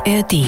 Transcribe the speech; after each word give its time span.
ARD. 0.00 0.46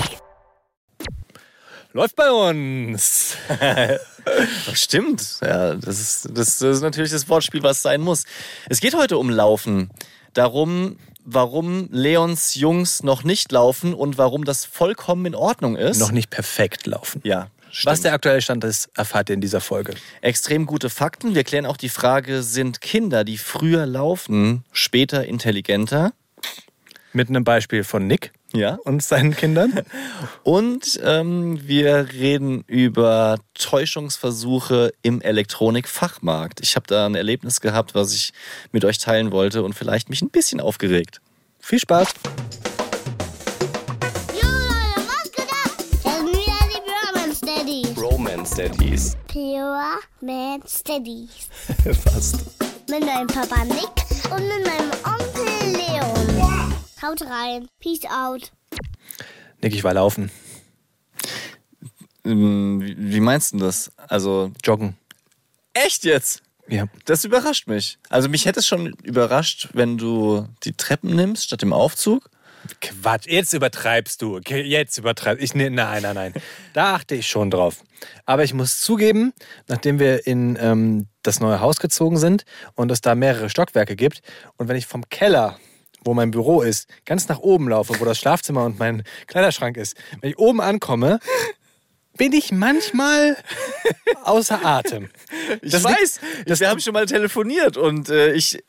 Läuft 1.92 2.16
bei 2.16 2.30
uns. 2.30 3.36
Stimmt. 4.72 5.40
Ja, 5.42 5.74
das 5.74 6.00
ist, 6.00 6.28
das 6.32 6.62
ist 6.62 6.80
natürlich 6.80 7.10
das 7.10 7.28
Wortspiel, 7.28 7.62
was 7.62 7.82
sein 7.82 8.00
muss. 8.00 8.24
Es 8.70 8.80
geht 8.80 8.94
heute 8.94 9.18
um 9.18 9.28
Laufen. 9.28 9.90
Darum, 10.32 10.96
warum 11.22 11.88
Leons 11.90 12.54
Jungs 12.54 13.02
noch 13.02 13.24
nicht 13.24 13.52
laufen 13.52 13.92
und 13.92 14.16
warum 14.16 14.46
das 14.46 14.64
vollkommen 14.64 15.26
in 15.26 15.34
Ordnung 15.34 15.76
ist. 15.76 15.98
Noch 15.98 16.12
nicht 16.12 16.30
perfekt 16.30 16.86
laufen. 16.86 17.20
Ja. 17.22 17.48
Stimmt. 17.70 17.92
Was 17.92 18.00
der 18.00 18.14
aktuelle 18.14 18.40
Stand 18.40 18.64
ist, 18.64 18.88
erfahrt 18.96 19.28
ihr 19.28 19.34
in 19.34 19.40
dieser 19.42 19.60
Folge. 19.60 19.94
Extrem 20.22 20.64
gute 20.64 20.88
Fakten. 20.88 21.34
Wir 21.34 21.44
klären 21.44 21.66
auch 21.66 21.76
die 21.76 21.88
Frage, 21.90 22.42
sind 22.42 22.80
Kinder, 22.80 23.24
die 23.24 23.38
früher 23.38 23.84
laufen, 23.84 24.64
später 24.72 25.26
intelligenter? 25.26 26.12
Mit 27.14 27.28
einem 27.28 27.44
Beispiel 27.44 27.84
von 27.84 28.06
Nick 28.06 28.32
Ja. 28.54 28.78
und 28.84 29.02
seinen 29.02 29.36
Kindern. 29.36 29.80
Und 30.44 30.98
ähm, 31.04 31.60
wir 31.66 32.08
reden 32.12 32.64
über 32.66 33.38
Täuschungsversuche 33.54 34.92
im 35.02 35.20
Elektronikfachmarkt. 35.20 36.60
Ich 36.62 36.74
habe 36.74 36.86
da 36.86 37.04
ein 37.06 37.14
Erlebnis 37.14 37.60
gehabt, 37.60 37.94
was 37.94 38.14
ich 38.14 38.32
mit 38.72 38.84
euch 38.86 38.96
teilen 38.98 39.30
wollte 39.30 39.62
und 39.62 39.74
vielleicht 39.74 40.08
mich 40.08 40.22
ein 40.22 40.30
bisschen 40.30 40.60
aufgeregt. 40.60 41.20
Viel 41.60 41.78
Spaß. 41.80 42.08
Jo 44.32 44.48
Leute, 44.48 45.06
was 45.06 45.30
geht 45.32 45.50
ab? 45.50 45.76
Das 45.76 46.14
sind 46.14 46.28
wieder 46.28 46.60
die 46.66 46.80
Pyramid 46.82 47.36
Steadies. 47.36 47.98
Romance 48.02 48.56
Daddies. 48.56 49.16
Pyramid 49.28 50.62
Steadies. 50.68 51.48
Fast. 52.04 52.36
Mit 52.88 53.04
meinem 53.04 53.26
Papa 53.26 53.64
Nick 53.64 54.30
und 54.30 54.42
mit 54.48 54.66
meinem 54.66 54.90
Onkel 55.04 55.76
Leon. 55.76 56.74
Haut 57.02 57.22
rein. 57.22 57.68
Peace 57.80 58.04
out. 58.04 58.52
Nick, 59.60 59.74
ich 59.74 59.82
war 59.82 59.94
laufen. 59.94 60.30
Ähm, 62.24 62.80
wie, 62.96 63.20
meinst 63.20 63.54
du 63.54 63.58
das? 63.58 63.90
Also, 63.96 64.52
Joggen. 64.62 64.96
echt 65.74 66.04
jetzt? 66.04 66.42
Ja. 66.68 66.86
Das 67.04 67.24
überrascht 67.24 67.66
mich. 67.66 67.98
Also, 68.08 68.28
mich 68.28 68.46
hätte 68.46 68.60
es 68.60 68.66
schon 68.68 68.94
überrascht, 69.02 69.70
wenn 69.72 69.98
du 69.98 70.46
die 70.62 70.74
Treppen 70.74 71.16
nimmst 71.16 71.44
statt 71.44 71.62
dem 71.62 71.72
Aufzug. 71.72 72.30
Quatsch, 72.80 73.26
jetzt 73.26 73.52
übertreibst 73.52 74.22
du. 74.22 74.38
Jetzt 74.38 74.96
übertreibst 74.98 75.42
ich. 75.42 75.54
Nee, 75.56 75.70
nein, 75.70 76.02
nein, 76.02 76.14
nein. 76.14 76.34
Da 76.72 76.94
achte 76.94 77.16
ich 77.16 77.26
schon 77.26 77.50
drauf. 77.50 77.82
Aber 78.26 78.44
ich 78.44 78.54
muss 78.54 78.80
zugeben, 78.80 79.32
nachdem 79.66 79.98
wir 79.98 80.26
in 80.26 80.56
ähm, 80.60 81.08
das 81.22 81.40
neue 81.40 81.60
Haus 81.60 81.78
gezogen 81.78 82.18
sind 82.18 82.44
und 82.74 82.92
es 82.92 83.00
da 83.00 83.16
mehrere 83.16 83.50
Stockwerke 83.50 83.96
gibt 83.96 84.22
und 84.56 84.68
wenn 84.68 84.76
ich 84.76 84.86
vom 84.86 85.08
Keller, 85.08 85.58
wo 86.04 86.14
mein 86.14 86.30
Büro 86.30 86.62
ist, 86.62 86.88
ganz 87.06 87.28
nach 87.28 87.38
oben 87.38 87.68
laufe, 87.68 87.98
wo 88.00 88.04
das 88.04 88.18
Schlafzimmer 88.18 88.64
und 88.64 88.78
mein 88.78 89.02
Kleiderschrank 89.26 89.76
ist, 89.76 89.96
wenn 90.20 90.30
ich 90.30 90.38
oben 90.38 90.60
ankomme, 90.60 91.18
bin 92.18 92.32
ich 92.34 92.52
manchmal 92.52 93.36
außer 94.24 94.64
Atem. 94.66 95.08
Ich 95.62 95.72
Das 95.72 95.82
weiß, 95.84 96.20
das- 96.46 96.60
wir 96.60 96.68
haben 96.68 96.80
schon 96.80 96.92
mal 96.92 97.06
telefoniert 97.06 97.76
und 97.78 98.10
äh, 98.10 98.32
ich, 98.32 98.62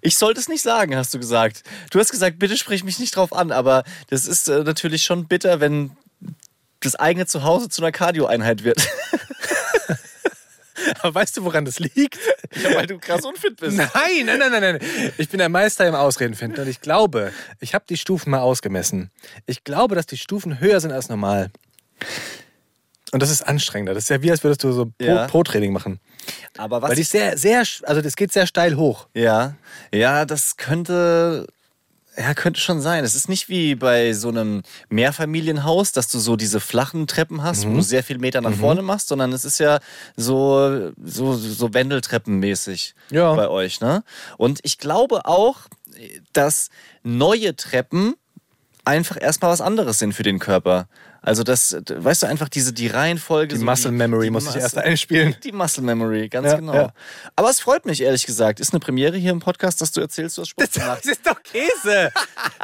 ich 0.00 0.16
sollte 0.16 0.40
es 0.40 0.48
nicht 0.48 0.62
sagen, 0.62 0.96
hast 0.96 1.12
du 1.12 1.18
gesagt. 1.18 1.62
Du 1.90 1.98
hast 2.00 2.10
gesagt, 2.10 2.38
bitte 2.38 2.56
sprich 2.56 2.84
mich 2.84 2.98
nicht 2.98 3.14
drauf 3.14 3.32
an, 3.34 3.52
aber 3.52 3.84
das 4.08 4.26
ist 4.26 4.48
äh, 4.48 4.64
natürlich 4.64 5.02
schon 5.02 5.26
bitter, 5.28 5.60
wenn 5.60 5.90
das 6.80 6.94
eigene 6.94 7.26
Zuhause 7.26 7.68
zu 7.68 7.82
einer 7.82 7.92
Cardio-Einheit 7.92 8.64
wird. 8.64 8.78
Aber 11.00 11.14
weißt 11.14 11.36
du, 11.36 11.44
woran 11.44 11.64
das 11.64 11.78
liegt? 11.78 12.18
ja, 12.62 12.74
weil 12.74 12.86
du 12.86 12.98
krass 12.98 13.24
unfit 13.24 13.56
bist. 13.56 13.76
Nein, 13.76 13.88
nein, 14.24 14.38
nein, 14.38 14.50
nein, 14.50 14.60
nein. 14.62 15.12
Ich 15.18 15.28
bin 15.28 15.38
der 15.38 15.48
Meister 15.48 15.86
im 15.86 15.94
Ausreden 15.94 16.34
finden 16.34 16.60
und 16.60 16.68
ich 16.68 16.80
glaube, 16.80 17.32
ich 17.60 17.74
habe 17.74 17.84
die 17.88 17.96
Stufen 17.96 18.30
mal 18.30 18.40
ausgemessen. 18.40 19.10
Ich 19.46 19.64
glaube, 19.64 19.94
dass 19.94 20.06
die 20.06 20.16
Stufen 20.16 20.60
höher 20.60 20.80
sind 20.80 20.92
als 20.92 21.08
normal. 21.08 21.50
Und 23.12 23.22
das 23.22 23.30
ist 23.30 23.42
anstrengender. 23.42 23.94
Das 23.94 24.04
ist 24.04 24.10
ja 24.10 24.20
wie, 24.22 24.30
als 24.30 24.44
würdest 24.44 24.64
du 24.64 24.72
so 24.72 24.92
Ja. 25.00 25.26
Pro-Training 25.26 25.72
machen. 25.72 25.98
Aber 26.58 26.82
was 26.82 26.90
Weil 26.90 26.96
die 26.96 27.02
ist 27.02 27.10
sehr, 27.12 27.38
sehr, 27.38 27.64
also 27.84 28.02
das 28.02 28.16
geht 28.16 28.32
sehr 28.32 28.46
steil 28.46 28.76
hoch. 28.76 29.08
Ja, 29.14 29.54
ja, 29.94 30.26
das 30.26 30.56
könnte, 30.58 31.46
ja, 32.18 32.34
könnte 32.34 32.60
schon 32.60 32.80
sein. 32.80 33.04
Es 33.04 33.14
ist 33.14 33.28
nicht 33.28 33.48
wie 33.48 33.74
bei 33.76 34.12
so 34.12 34.28
einem 34.28 34.62
Mehrfamilienhaus, 34.88 35.92
dass 35.92 36.08
du 36.08 36.18
so 36.18 36.34
diese 36.36 36.58
flachen 36.60 37.06
Treppen 37.06 37.42
hast, 37.42 37.64
Mhm. 37.64 37.70
wo 37.72 37.76
du 37.76 37.82
sehr 37.82 38.02
viel 38.02 38.18
Meter 38.18 38.40
nach 38.40 38.54
vorne 38.54 38.82
machst, 38.82 39.08
sondern 39.08 39.32
es 39.32 39.44
ist 39.44 39.58
ja 39.60 39.78
so, 40.16 40.90
so, 41.02 41.34
so 41.34 41.72
Wendeltreppenmäßig 41.74 42.94
Ja. 43.10 43.34
bei 43.34 43.48
euch, 43.48 43.80
ne? 43.80 44.02
Und 44.36 44.60
ich 44.64 44.78
glaube 44.78 45.26
auch, 45.26 45.58
dass 46.32 46.70
neue 47.02 47.56
Treppen 47.56 48.14
einfach 48.88 49.20
erstmal 49.20 49.50
was 49.52 49.60
anderes 49.60 49.98
sind 49.98 50.14
für 50.14 50.22
den 50.22 50.38
Körper. 50.38 50.88
Also 51.20 51.42
das, 51.42 51.76
weißt 51.88 52.22
du, 52.22 52.26
einfach 52.26 52.48
diese, 52.48 52.72
die 52.72 52.86
Reihenfolge. 52.86 53.54
Die 53.54 53.58
so 53.60 53.64
Muscle 53.64 53.90
Memory 53.90 54.26
die 54.26 54.30
muss 54.30 54.48
ich 54.48 54.56
erst 54.56 54.78
einspielen. 54.78 55.34
die 55.42 55.50
Muscle 55.52 55.82
Memory, 55.82 56.28
ganz 56.28 56.46
Ja, 56.46 56.56
genau. 56.56 56.74
ja. 56.74 56.92
Aber 57.34 57.50
es 57.50 57.58
freut 57.60 57.86
mich, 57.86 58.00
ehrlich 58.00 58.24
gesagt. 58.24 58.60
Ist 58.60 58.72
eine 58.72 58.78
Premiere 58.80 59.16
hier 59.16 59.32
im 59.32 59.40
Podcast, 59.40 59.80
dass 59.80 59.90
du 59.90 60.00
erzählst, 60.00 60.38
du 60.38 60.42
hast 60.42 60.50
Sport 60.50 60.72
gemacht. 60.74 61.04
ist 61.04 61.26
doch 61.26 61.42
Käse. 61.42 62.12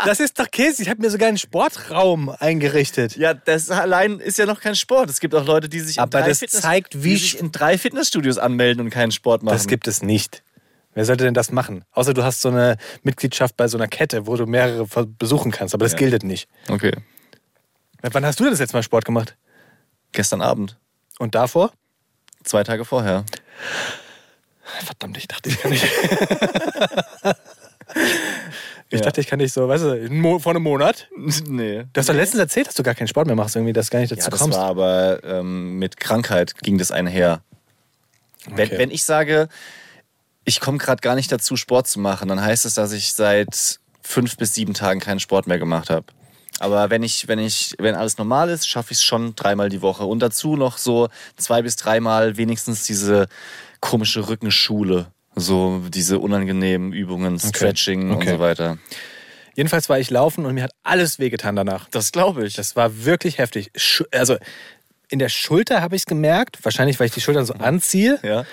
Das 0.05 0.21
ist 0.21 0.39
doch 0.39 0.49
Käse. 0.51 0.83
Ich 0.83 0.89
habe 0.89 1.03
mir 1.03 1.11
sogar 1.11 1.29
einen 1.29 1.37
Sportraum 1.37 2.29
eingerichtet. 2.31 3.17
Ja, 3.17 3.35
das 3.35 3.71
allein 3.71 4.21
ist 4.21 4.39
ja 4.39 4.47
noch 4.47 4.61
kein 4.61 4.77
Sport. 4.77 5.11
Es 5.11 5.19
gibt 5.19 5.35
auch 5.35 5.45
Leute, 5.45 5.69
die 5.69 5.81
sich, 5.81 5.97
in 5.97 6.03
Aber 6.05 6.21
drei, 6.21 6.29
das 6.29 6.39
Fitness 6.39 6.63
zeigt, 6.63 7.03
wie 7.03 7.11
die 7.11 7.17
sich 7.17 7.41
in 7.41 7.51
drei 7.51 7.77
Fitnessstudios 7.77 8.39
anmelden 8.39 8.85
und 8.85 8.91
keinen 8.91 9.11
Sport 9.11 9.43
machen. 9.43 9.55
Das 9.55 9.67
gibt 9.67 9.89
es 9.89 10.01
nicht. 10.01 10.44
Wer 10.95 11.05
sollte 11.05 11.25
denn 11.25 11.35
das 11.35 11.51
machen? 11.53 11.85
Außer 11.93 12.15
du 12.15 12.23
hast 12.25 12.41
so 12.41 12.49
eine 12.51 12.77
Mitgliedschaft 13.03 13.57
bei 13.57 13.67
so 13.69 13.77
einer 13.77 13.89
Kette, 13.89 14.27
wo 14.27 14.37
du 14.37 14.47
mehrere 14.47 14.87
besuchen 15.07 15.51
kannst. 15.51 15.75
Aber 15.75 15.85
das 15.85 15.93
Ja. 15.93 15.99
gilt 15.99 16.23
nicht. 16.23 16.49
Okay. 16.69 16.93
Wann 18.03 18.25
hast 18.25 18.39
du 18.39 18.45
denn 18.45 18.53
das 18.53 18.61
letzte 18.61 18.77
Mal 18.77 18.83
Sport 18.83 19.05
gemacht? 19.05 19.37
Gestern 20.13 20.41
Abend. 20.43 20.79
Und 21.19 21.35
davor? 21.35 21.73
Zwei 22.45 22.63
Tage 22.65 22.85
vorher. 22.85 23.25
Verdammt, 24.85 25.17
ich 25.19 25.27
dachte, 25.29 25.49
ich 25.49 25.61
kann 25.61 25.71
nicht. 25.73 25.85
ich 28.91 29.01
Ja. 29.01 29.01
dachte, 29.01 29.21
ich 29.21 29.27
kann 29.27 29.39
nicht 29.39 29.53
so, 29.53 29.69
weißt 29.69 29.85
du, 29.85 30.39
vor 30.41 30.53
einem 30.53 30.63
Monat. 30.63 31.09
nee. 31.47 31.85
Du 31.93 31.99
hast 31.99 32.09
doch 32.09 32.15
letztens 32.15 32.41
erzählt, 32.41 32.69
dass 32.69 32.75
du 32.75 32.83
gar 32.83 32.95
keinen 32.95 33.09
Sport 33.09 33.27
mehr 33.27 33.37
machst, 33.37 33.57
irgendwie, 33.57 33.73
dass 33.73 33.87
du 33.87 33.93
gar 33.93 34.01
nicht 34.01 34.13
dazu 34.13 34.23
Ja, 34.25 34.31
das 34.31 34.41
kommst. 34.41 34.59
war 34.59 34.67
aber 34.67 35.23
ähm, 35.25 35.79
mit 35.79 35.97
Krankheit 35.99 36.55
ging 36.63 36.79
das 36.79 36.91
einher. 36.91 37.43
Wenn, 38.47 38.69
Okay. 38.69 38.79
wenn 38.79 38.91
ich 38.91 39.05
sage, 39.05 39.49
ich 40.45 40.61
komme 40.61 40.79
gerade 40.79 41.01
gar 41.01 41.15
nicht 41.15 41.31
dazu, 41.33 41.57
Sport 41.57 41.87
zu 41.89 42.01
machen, 42.01 42.29
dann 42.29 42.41
heißt 42.41 42.65
es, 42.65 42.75
dass 42.75 42.93
ich 42.93 43.13
seit 43.15 43.79
fünf 44.03 44.37
bis 44.37 44.55
sieben 44.55 44.75
Tagen 44.75 45.01
keinen 45.01 45.21
Sport 45.21 45.47
mehr 45.47 45.59
gemacht 45.59 45.91
habe. 45.91 46.07
Aber 46.61 46.89
wenn 46.91 47.03
ich, 47.03 47.27
wenn 47.27 47.39
ich, 47.41 47.75
wenn 47.79 47.95
alles 47.97 48.17
normal 48.19 48.49
ist, 48.49 48.69
schaffe 48.69 48.93
ich 48.93 48.99
es 48.99 49.05
schon 49.05 49.35
dreimal 49.35 49.71
die 49.71 49.83
Woche. 49.83 50.05
Und 50.05 50.21
dazu 50.21 50.57
noch 50.57 50.79
so 50.79 51.09
zwei 51.37 51.63
bis 51.63 51.75
dreimal 51.77 52.37
wenigstens 52.37 52.85
diese 52.85 53.27
komische 53.81 54.29
Rückenschule. 54.29 55.07
So 55.35 55.83
diese 55.89 56.21
unangenehmen 56.21 56.93
Übungen, 56.93 57.41
Stretching 57.41 58.11
und 58.11 58.17
Okay. 58.19 58.31
so 58.35 58.39
weiter. 58.39 58.79
Jedenfalls 59.57 59.89
war 59.89 59.99
ich 59.99 60.11
laufen 60.11 60.47
und 60.47 60.55
mir 60.55 60.65
hat 60.65 60.73
alles 60.85 61.19
wehgetan 61.19 61.57
danach. 61.57 61.89
Das 61.91 62.13
glaube 62.13 62.47
ich. 62.47 62.55
Das 62.55 62.77
war 62.77 63.05
wirklich 63.05 63.39
heftig. 63.39 63.73
Also 64.13 64.37
in 65.09 65.19
der 65.19 65.29
Schulter 65.29 65.81
habe 65.81 65.97
ich 65.97 66.03
es 66.03 66.07
gemerkt, 66.07 66.59
wahrscheinlich, 66.65 66.99
weil 67.01 67.07
ich 67.09 67.15
die 67.15 67.21
Schultern 67.21 67.47
so 67.47 67.55
anziehe. 67.55 68.19
ja. 68.23 68.45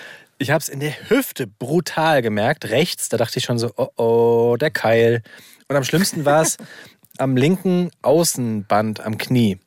Ich 0.42 0.50
habe 0.50 0.60
es 0.60 0.70
in 0.70 0.80
der 0.80 0.94
Hüfte 1.10 1.46
brutal 1.46 2.24
gemerkt, 2.24 2.66
rechts. 2.66 3.10
Da 3.10 3.18
dachte 3.18 3.38
ich 3.38 3.46
schon 3.46 3.60
so, 3.60 3.72
oh 3.78 3.90
oh, 3.96 4.58
der 4.60 4.72
Keil. 4.72 5.22
Und 5.68 5.76
am 5.76 5.84
schlimmsten 5.84 6.26
war 6.26 6.42
es 6.42 6.58
am 7.20 7.38
linken 7.38 7.92
Außenband 8.02 9.02
am 9.02 9.20
Knie. 9.20 9.60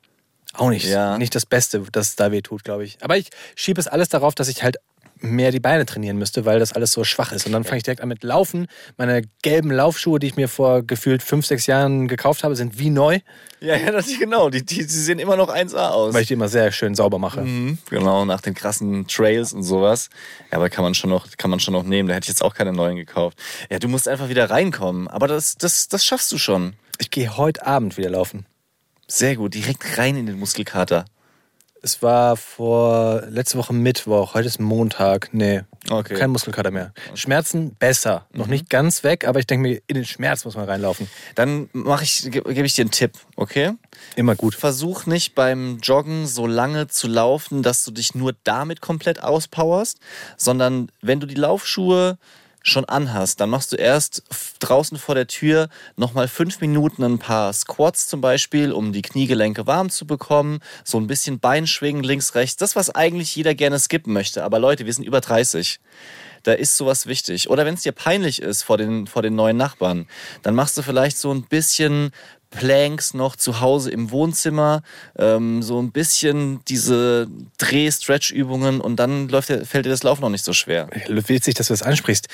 Auch 0.53 0.69
nicht, 0.69 0.85
Ja. 0.85 1.17
nicht 1.17 1.33
das 1.33 1.45
Beste, 1.45 1.79
das 1.93 2.09
es 2.09 2.15
da 2.17 2.31
weh 2.33 2.41
tut, 2.41 2.65
glaube 2.65 2.83
ich. 2.83 2.97
Aber 3.01 3.15
ich 3.15 3.29
schiebe 3.55 3.79
es 3.79 3.87
alles 3.87 4.09
darauf, 4.09 4.35
dass 4.35 4.49
ich 4.49 4.63
halt 4.63 4.75
mehr 5.21 5.51
die 5.51 5.59
Beine 5.59 5.85
trainieren 5.85 6.17
müsste, 6.17 6.45
weil 6.45 6.59
das 6.59 6.73
alles 6.73 6.91
so 6.91 7.03
schwach 7.03 7.31
ist. 7.31 7.45
Und 7.45 7.51
dann 7.53 7.63
fange 7.63 7.77
ich 7.77 7.83
direkt 7.83 8.01
an 8.01 8.09
mit 8.09 8.23
Laufen. 8.23 8.67
Meine 8.97 9.23
gelben 9.41 9.71
Laufschuhe, 9.71 10.19
die 10.19 10.27
ich 10.27 10.35
mir 10.35 10.47
vor 10.47 10.83
gefühlt 10.83 11.23
fünf, 11.23 11.45
sechs 11.45 11.67
Jahren 11.67 12.07
gekauft 12.07 12.43
habe, 12.43 12.55
sind 12.55 12.77
wie 12.79 12.89
neu, 12.89 13.19
Ja, 13.61 13.75
ja, 13.75 13.91
das, 13.91 14.07
genau. 14.19 14.49
Die, 14.49 14.63
die, 14.65 14.77
die 14.79 14.83
sehen 14.83 15.19
immer 15.19 15.35
noch 15.37 15.49
1A 15.49 15.89
aus. 15.89 16.13
weil 16.13 16.21
ich 16.23 16.27
die 16.27 16.33
immer 16.33 16.49
sehr 16.49 16.71
schön 16.71 16.93
sauber 16.95 17.17
mache. 17.19 17.41
Mhm, 17.41 17.77
Genau, 17.89 18.25
nach 18.25 18.41
den 18.41 18.53
krassen 18.53 19.07
Trails 19.07 19.53
und 19.53 19.63
sowas. 19.63 20.09
Ja, 20.51 20.57
aber 20.57 20.69
kann 20.69 20.83
man 20.83 20.93
schon 20.93 21.09
noch, 21.09 21.27
kann 21.37 21.49
man 21.49 21.59
schon 21.59 21.73
noch 21.73 21.83
nehmen. 21.83 22.09
Da 22.09 22.15
hätte 22.15 22.25
ich 22.25 22.29
jetzt 22.29 22.43
auch 22.43 22.53
keine 22.53 22.73
neuen 22.73 22.95
gekauft. 22.97 23.37
Ja, 23.69 23.79
du 23.79 23.87
musst 23.87 24.07
einfach 24.07 24.29
wieder 24.29 24.49
reinkommen. 24.49 25.07
Aber 25.07 25.27
das, 25.27 25.55
das, 25.55 25.87
das 25.87 26.05
schaffst 26.05 26.31
du 26.31 26.37
schon. 26.37 26.73
Ich 26.99 27.09
gehe 27.11 27.35
heute 27.37 27.65
Abend 27.65 27.97
wieder 27.97 28.09
laufen. 28.09 28.45
Sehr 29.07 29.35
gut. 29.35 29.53
Direkt 29.53 29.97
rein 29.97 30.15
in 30.17 30.25
den 30.25 30.39
Muskelkater. 30.39 31.05
Es 31.85 32.01
war 32.01 32.35
vor 32.35 33.21
letzte 33.29 33.59
Woche 33.59 33.71
Mittwoch, 33.71 34.33
heute 34.33 34.47
ist 34.47 34.59
Montag. 34.59 35.29
Nee, 35.33 35.61
Okay. 35.91 36.15
kein 36.15 36.31
Muskelkater 36.31 36.71
mehr. 36.71 36.91
Schmerzen 37.13 37.75
besser. 37.75 38.25
Noch 38.33 38.47
nicht 38.47 38.71
ganz 38.71 39.03
weg, 39.03 39.27
aber 39.27 39.37
ich 39.37 39.45
denke 39.45 39.69
mir, 39.69 39.81
in 39.85 39.93
den 39.93 40.05
Schmerz 40.05 40.45
muss 40.45 40.55
man 40.55 40.65
reinlaufen. 40.65 41.07
Dann 41.35 41.69
mache 41.73 42.03
ich, 42.03 42.23
ge- 42.31 42.41
gebe 42.41 42.65
ich 42.65 42.73
dir 42.73 42.81
einen 42.85 42.89
Tipp, 42.89 43.11
okay? 43.35 43.73
Immer 44.15 44.35
gut. 44.35 44.55
Versuch 44.55 45.05
nicht 45.05 45.35
beim 45.35 45.77
Joggen 45.77 46.25
so 46.25 46.47
lange 46.47 46.87
zu 46.87 47.07
laufen, 47.07 47.61
dass 47.61 47.85
du 47.85 47.91
dich 47.91 48.15
nur 48.15 48.33
damit 48.43 48.81
komplett 48.81 49.21
auspowerst, 49.21 49.99
sondern 50.37 50.89
wenn 51.03 51.19
du 51.19 51.27
die 51.27 51.35
Laufschuhe 51.35 52.17
schon 52.67 52.85
anhast, 52.85 53.39
dann 53.39 53.49
machst 53.49 53.71
du 53.71 53.75
erst 53.75 54.23
draußen 54.59 54.97
vor 54.97 55.15
der 55.15 55.27
Tür 55.27 55.69
nochmal 55.95 56.27
fünf 56.27 56.59
Minuten 56.61 57.03
ein 57.03 57.19
paar 57.19 57.53
Squats 57.53 58.07
zum 58.07 58.21
Beispiel, 58.21 58.71
um 58.71 58.91
die 58.91 59.03
Kniegelenke 59.03 59.67
warm 59.67 59.89
zu 59.89 60.07
bekommen. 60.07 60.59
So 60.83 60.99
ein 60.99 61.07
bisschen 61.07 61.39
Beinschwingen 61.39 62.03
links, 62.03 62.35
rechts. 62.35 62.57
Das, 62.57 62.75
was 62.75 62.93
eigentlich 62.93 63.35
jeder 63.35 63.53
gerne 63.53 63.79
skippen 63.79 64.13
möchte. 64.13 64.43
Aber 64.43 64.59
Leute, 64.59 64.85
wir 64.85 64.93
sind 64.93 65.05
über 65.05 65.21
30. 65.21 65.79
Da 66.43 66.53
ist 66.53 66.77
sowas 66.77 67.07
wichtig. 67.07 67.49
Oder 67.49 67.65
wenn 67.65 67.73
es 67.73 67.81
dir 67.81 67.91
peinlich 67.91 68.41
ist 68.41 68.63
vor 68.63 68.77
den, 68.77 69.07
vor 69.07 69.21
den 69.21 69.35
neuen 69.35 69.57
Nachbarn, 69.57 70.07
dann 70.43 70.53
machst 70.53 70.77
du 70.77 70.81
vielleicht 70.81 71.17
so 71.17 71.31
ein 71.31 71.43
bisschen 71.43 72.11
Planks 72.55 73.13
noch 73.13 73.35
zu 73.35 73.59
Hause 73.61 73.91
im 73.91 74.11
Wohnzimmer, 74.11 74.81
ähm, 75.17 75.61
so 75.61 75.81
ein 75.81 75.91
bisschen 75.91 76.61
diese 76.67 77.27
Dreh-Stretch-Übungen 77.57 78.81
und 78.81 78.95
dann 78.97 79.27
läuft 79.29 79.47
fällt 79.47 79.85
dir 79.85 79.89
das 79.89 80.03
Laufen 80.03 80.21
noch 80.21 80.29
nicht 80.29 80.45
so 80.45 80.53
schwer. 80.53 80.87
Witzig, 81.07 81.55
dass 81.55 81.67
du 81.67 81.73
das 81.73 81.83
ansprichst. 81.83 82.27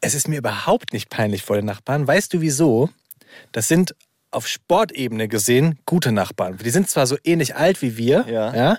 Es 0.00 0.14
ist 0.14 0.28
mir 0.28 0.38
überhaupt 0.38 0.92
nicht 0.92 1.10
peinlich 1.10 1.42
vor 1.42 1.56
den 1.56 1.66
Nachbarn. 1.66 2.06
Weißt 2.06 2.32
du 2.32 2.40
wieso? 2.40 2.88
Das 3.52 3.68
sind 3.68 3.94
auf 4.30 4.46
Sportebene 4.46 5.28
gesehen 5.28 5.78
gute 5.86 6.12
Nachbarn. 6.12 6.56
Die 6.58 6.70
sind 6.70 6.88
zwar 6.88 7.06
so 7.06 7.16
ähnlich 7.24 7.56
alt 7.56 7.82
wie 7.82 7.96
wir, 7.96 8.24
Ja. 8.28 8.78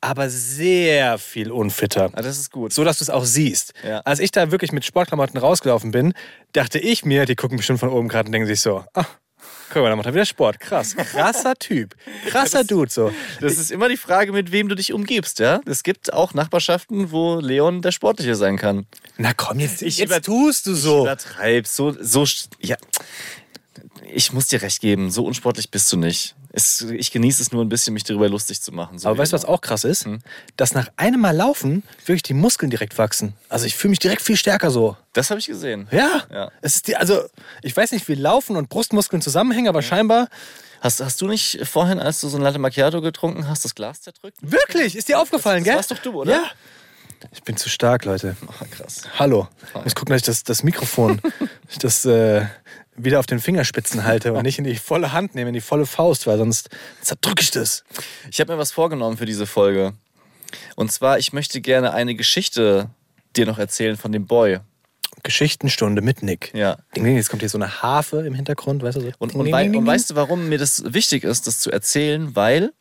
aber 0.00 0.28
sehr 0.30 1.18
viel 1.18 1.50
unfitter. 1.50 2.10
Ah, 2.12 2.22
das 2.22 2.38
ist 2.38 2.52
gut. 2.52 2.72
So 2.72 2.84
dass 2.84 2.98
du 2.98 3.04
es 3.04 3.10
auch 3.10 3.24
siehst. 3.24 3.72
Ja. 3.84 4.00
Als 4.00 4.20
ich 4.20 4.30
da 4.30 4.50
wirklich 4.52 4.70
mit 4.72 4.84
Sportklamotten 4.84 5.38
rausgelaufen 5.40 5.90
bin, 5.90 6.12
dachte 6.52 6.78
ich 6.78 7.04
mir, 7.04 7.24
die 7.26 7.34
gucken 7.34 7.56
bestimmt 7.56 7.80
von 7.80 7.88
oben 7.88 8.08
gerade 8.08 8.26
und 8.26 8.32
denken 8.32 8.46
sich 8.46 8.60
so, 8.60 8.84
ah, 8.94 9.06
guck 9.70 9.82
mal, 9.82 9.90
da 9.90 9.96
macht 9.96 10.06
er 10.06 10.14
wieder 10.14 10.24
Sport. 10.24 10.60
Krass. 10.60 10.96
Krasser 10.96 11.54
Typ. 11.54 11.94
Krasser 12.26 12.64
Dude 12.64 12.90
so. 12.90 13.12
Das 13.40 13.58
ist 13.58 13.70
immer 13.70 13.88
die 13.88 13.96
Frage, 13.96 14.32
mit 14.32 14.52
wem 14.52 14.68
du 14.68 14.74
dich 14.74 14.92
umgibst, 14.92 15.38
ja? 15.38 15.60
Es 15.66 15.82
gibt 15.82 16.12
auch 16.12 16.34
Nachbarschaften, 16.34 17.10
wo 17.10 17.40
Leon 17.40 17.82
der 17.82 17.92
Sportliche 17.92 18.34
sein 18.34 18.56
kann. 18.56 18.86
Na 19.16 19.32
komm, 19.34 19.60
jetzt, 19.60 19.82
Ich 19.82 19.98
jetzt 19.98 20.24
tust 20.24 20.66
du 20.66 20.74
so. 20.74 21.02
Übertreibst, 21.02 21.74
so, 21.74 21.94
so, 22.00 22.24
ja. 22.60 22.76
Ich 24.12 24.32
muss 24.32 24.46
dir 24.46 24.62
recht 24.62 24.80
geben, 24.80 25.10
so 25.10 25.24
unsportlich 25.24 25.70
bist 25.70 25.92
du 25.92 25.96
nicht. 25.96 26.34
Es, 26.58 26.80
ich 26.80 27.12
genieße 27.12 27.40
es 27.40 27.52
nur 27.52 27.64
ein 27.64 27.68
bisschen, 27.68 27.94
mich 27.94 28.02
darüber 28.02 28.28
lustig 28.28 28.60
zu 28.60 28.72
machen. 28.72 28.98
So 28.98 29.08
Aber 29.08 29.18
weißt 29.18 29.32
du, 29.32 29.36
was 29.36 29.44
auch 29.44 29.60
krass 29.60 29.84
ist? 29.84 30.08
Dass 30.56 30.74
nach 30.74 30.88
einem 30.96 31.20
Mal 31.20 31.30
laufen 31.30 31.84
wirklich 32.04 32.24
die 32.24 32.34
Muskeln 32.34 32.68
direkt 32.68 32.98
wachsen. 32.98 33.34
Also 33.48 33.64
ich 33.66 33.76
fühle 33.76 33.90
mich 33.90 34.00
direkt 34.00 34.22
viel 34.22 34.36
stärker 34.36 34.72
so. 34.72 34.96
Das 35.12 35.30
habe 35.30 35.38
ich 35.38 35.46
gesehen. 35.46 35.86
Ja. 35.92 36.24
Ja. 36.32 36.50
Es 36.60 36.74
ist 36.74 36.88
die, 36.88 36.96
also 36.96 37.22
ich 37.62 37.76
weiß 37.76 37.92
nicht, 37.92 38.08
wie 38.08 38.16
Laufen 38.16 38.56
und 38.56 38.70
Brustmuskeln 38.70 39.22
zusammenhängen, 39.22 39.68
aber 39.68 39.82
scheinbar. 39.82 40.28
Hast, 40.80 41.00
hast 41.00 41.20
du 41.20 41.28
nicht 41.28 41.64
vorhin, 41.64 42.00
als 42.00 42.20
du 42.20 42.28
so 42.28 42.38
ein 42.38 42.42
Latte 42.42 42.58
Macchiato 42.58 43.00
getrunken 43.00 43.46
hast, 43.48 43.64
das 43.64 43.76
Glas 43.76 44.00
zerdrückt? 44.02 44.38
Wirklich? 44.40 44.96
Ist 44.96 45.08
dir 45.08 45.20
aufgefallen, 45.20 45.58
das 45.58 45.64
gell? 45.64 45.76
warst 45.76 45.90
doch 45.92 45.98
du, 45.98 46.12
oder? 46.22 46.32
Ja. 46.32 46.42
Ich 47.32 47.42
bin 47.44 47.56
zu 47.56 47.68
stark, 47.68 48.04
Leute. 48.04 48.36
Oh, 48.46 48.64
krass. 48.70 49.02
Hallo. 49.16 49.48
Ich 49.76 49.84
muss 49.84 49.94
gucken, 49.94 50.12
dass 50.12 50.22
ich 50.22 50.26
das, 50.26 50.42
das 50.42 50.64
Mikrofon 50.64 51.20
ich 51.68 51.78
das, 51.78 52.04
äh, 52.04 52.46
wieder 52.98 53.18
auf 53.20 53.26
den 53.26 53.40
Fingerspitzen 53.40 54.04
halte 54.04 54.32
und 54.32 54.42
nicht 54.44 54.58
in 54.58 54.64
die 54.64 54.76
volle 54.76 55.12
Hand 55.12 55.34
nehme, 55.34 55.48
in 55.50 55.54
die 55.54 55.60
volle 55.60 55.86
Faust, 55.86 56.26
weil 56.26 56.38
sonst 56.38 56.70
zerdrücke 57.00 57.42
ich 57.42 57.50
das. 57.50 57.84
Ich 58.30 58.40
habe 58.40 58.52
mir 58.52 58.58
was 58.58 58.72
vorgenommen 58.72 59.16
für 59.16 59.26
diese 59.26 59.46
Folge. 59.46 59.94
Und 60.76 60.92
zwar, 60.92 61.18
ich 61.18 61.32
möchte 61.32 61.60
gerne 61.60 61.92
eine 61.92 62.14
Geschichte 62.14 62.90
dir 63.36 63.46
noch 63.46 63.58
erzählen 63.58 63.96
von 63.96 64.12
dem 64.12 64.26
Boy. 64.26 64.60
Geschichtenstunde 65.22 66.00
mit 66.00 66.22
Nick. 66.22 66.52
Ja. 66.54 66.78
Ding, 66.94 67.04
ding, 67.04 67.16
jetzt 67.16 67.28
kommt 67.28 67.42
hier 67.42 67.48
so 67.48 67.58
eine 67.58 67.82
Harfe 67.82 68.24
im 68.26 68.34
Hintergrund, 68.34 68.82
weißt 68.82 68.98
du? 68.98 69.00
So. 69.00 69.12
Und, 69.18 69.34
und, 69.34 69.46
ding, 69.46 69.56
ding, 69.56 69.76
und 69.76 69.86
weißt 69.86 70.10
du, 70.10 70.14
warum 70.14 70.48
mir 70.48 70.58
das 70.58 70.82
wichtig 70.92 71.24
ist, 71.24 71.46
das 71.46 71.60
zu 71.60 71.70
erzählen? 71.70 72.36
Weil 72.36 72.72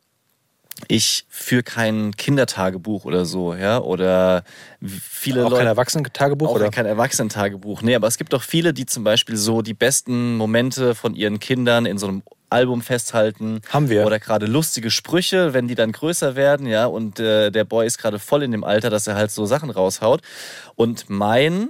ich 0.88 1.26
für 1.30 1.64
kein 1.64 2.16
Kindertagebuch 2.16 3.06
oder 3.06 3.26
so, 3.26 3.54
ja, 3.54 3.80
oder 3.80 4.44
viele 4.82 5.46
auch 5.46 5.50
Leute. 5.50 5.60
kein 5.60 5.68
Erwachsenen-Tagebuch, 5.68 6.50
oder? 6.50 6.70
kein 6.70 6.86
Erwachsenentagebuch. 6.86 7.82
Nee, 7.82 7.96
aber 7.96 8.08
es 8.08 8.18
gibt 8.18 8.34
doch 8.34 8.44
viele, 8.44 8.74
die 8.74 8.86
zum 8.86 9.04
Beispiel 9.04 9.38
so 9.38 9.62
die 9.62 9.74
besten 9.74 10.36
Momente 10.36 10.96
von 10.96 11.16
ihren 11.16 11.40
Kindern 11.40 11.86
in 11.86 11.98
so 11.98 12.08
einem 12.08 12.24
Album 12.50 12.82
festhalten. 12.82 13.62
Haben 13.70 13.90
wir. 13.90 14.06
Oder 14.06 14.20
gerade 14.20 14.46
lustige 14.46 14.92
Sprüche, 14.92 15.54
wenn 15.54 15.68
die 15.68 15.76
dann 15.76 15.92
größer 15.92 16.36
werden, 16.36 16.68
ja, 16.68 16.86
und 16.86 17.20
äh, 17.20 17.52
der 17.52 17.64
Boy 17.66 17.86
ist 17.86 17.98
gerade 17.98 18.20
voll 18.20 18.44
in 18.44 18.52
dem 18.52 18.64
Alter, 18.64 18.90
dass 18.90 19.08
er 19.08 19.16
halt 19.16 19.32
so 19.32 19.46
Sachen 19.46 19.70
raushaut. 19.70 20.22
Und 20.76 21.10
mein 21.10 21.70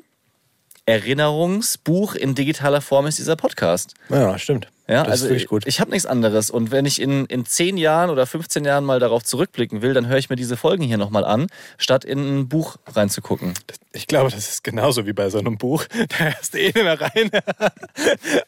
Erinnerungsbuch 0.88 2.16
in 2.16 2.34
digitaler 2.34 2.82
Form 2.82 3.08
ist 3.08 3.20
dieser 3.20 3.36
Podcast. 3.36 3.94
Ja, 4.10 4.40
stimmt. 4.40 4.70
Ja, 4.88 5.04
das 5.04 5.12
also 5.12 5.26
ist 5.26 5.32
wirklich 5.32 5.48
gut. 5.48 5.64
ich, 5.64 5.76
ich 5.76 5.80
habe 5.82 5.92
nichts 5.92 6.06
anderes. 6.06 6.50
Und 6.50 6.72
wenn 6.72 6.86
ich 6.86 7.02
in, 7.02 7.26
in 7.26 7.46
10 7.46 7.76
Jahren 7.76 8.10
oder 8.10 8.26
15 8.26 8.64
Jahren 8.64 8.86
mal 8.86 9.02
darauf 9.02 9.22
zurückblicken 9.22 9.82
will, 9.82 9.94
dann 9.94 10.08
höre 10.08 10.18
ich 10.18 10.30
mir 10.30 10.38
diese 10.38 10.56
Folgen 10.56 10.84
hier 10.84 10.98
nochmal 10.98 11.26
an, 11.26 11.48
statt 11.78 12.06
in 12.06 12.20
ein 12.20 12.48
Buch 12.48 12.78
reinzugucken. 12.88 13.54
Ich 13.92 14.08
glaube, 14.08 14.32
das 14.32 14.48
ist 14.48 14.64
genauso 14.64 15.06
wie 15.06 15.12
bei 15.12 15.30
so 15.30 15.40
einem 15.40 15.58
Buch. 15.58 15.84
Da 16.08 16.26
hörst 16.26 16.54
du 16.54 16.60
eh 16.60 16.68
nicht 16.68 16.76
mehr 16.76 17.02
rein. 17.02 17.32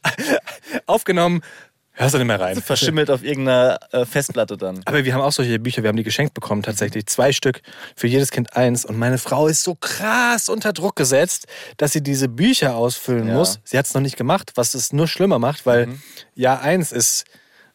Aufgenommen, 0.85 1.41
hörst 1.99 2.13
du 2.15 2.17
nicht 2.17 2.27
mehr 2.27 2.39
rein. 2.39 2.61
Verschimmelt 2.61 3.11
auf 3.11 3.23
irgendeiner 3.23 3.79
äh, 3.91 4.05
Festplatte 4.05 4.57
dann. 4.57 4.81
Aber 4.85 5.03
wir 5.05 5.13
haben 5.13 5.21
auch 5.21 5.31
solche 5.31 5.59
Bücher, 5.59 5.83
wir 5.83 5.89
haben 5.89 5.97
die 5.97 6.03
geschenkt 6.03 6.33
bekommen 6.33 6.63
tatsächlich. 6.63 7.05
Zwei 7.07 7.31
Stück, 7.31 7.61
für 7.95 8.07
jedes 8.07 8.31
Kind 8.31 8.55
eins. 8.55 8.85
Und 8.85 8.97
meine 8.97 9.17
Frau 9.17 9.47
ist 9.47 9.63
so 9.63 9.75
krass 9.75 10.49
unter 10.49 10.73
Druck 10.73 10.95
gesetzt, 10.95 11.45
dass 11.77 11.91
sie 11.91 12.01
diese 12.01 12.27
Bücher 12.29 12.75
ausfüllen 12.75 13.27
Ja. 13.27 13.33
muss. 13.35 13.59
Sie 13.63 13.77
hat 13.77 13.85
es 13.85 13.93
noch 13.93 14.01
nicht 14.01 14.17
gemacht, 14.17 14.51
was 14.55 14.73
es 14.73 14.93
nur 14.93 15.07
schlimmer 15.07 15.37
macht, 15.39 15.65
weil 15.65 15.89
Jahr 16.35 16.61
eins 16.61 16.91
ist 16.91 17.25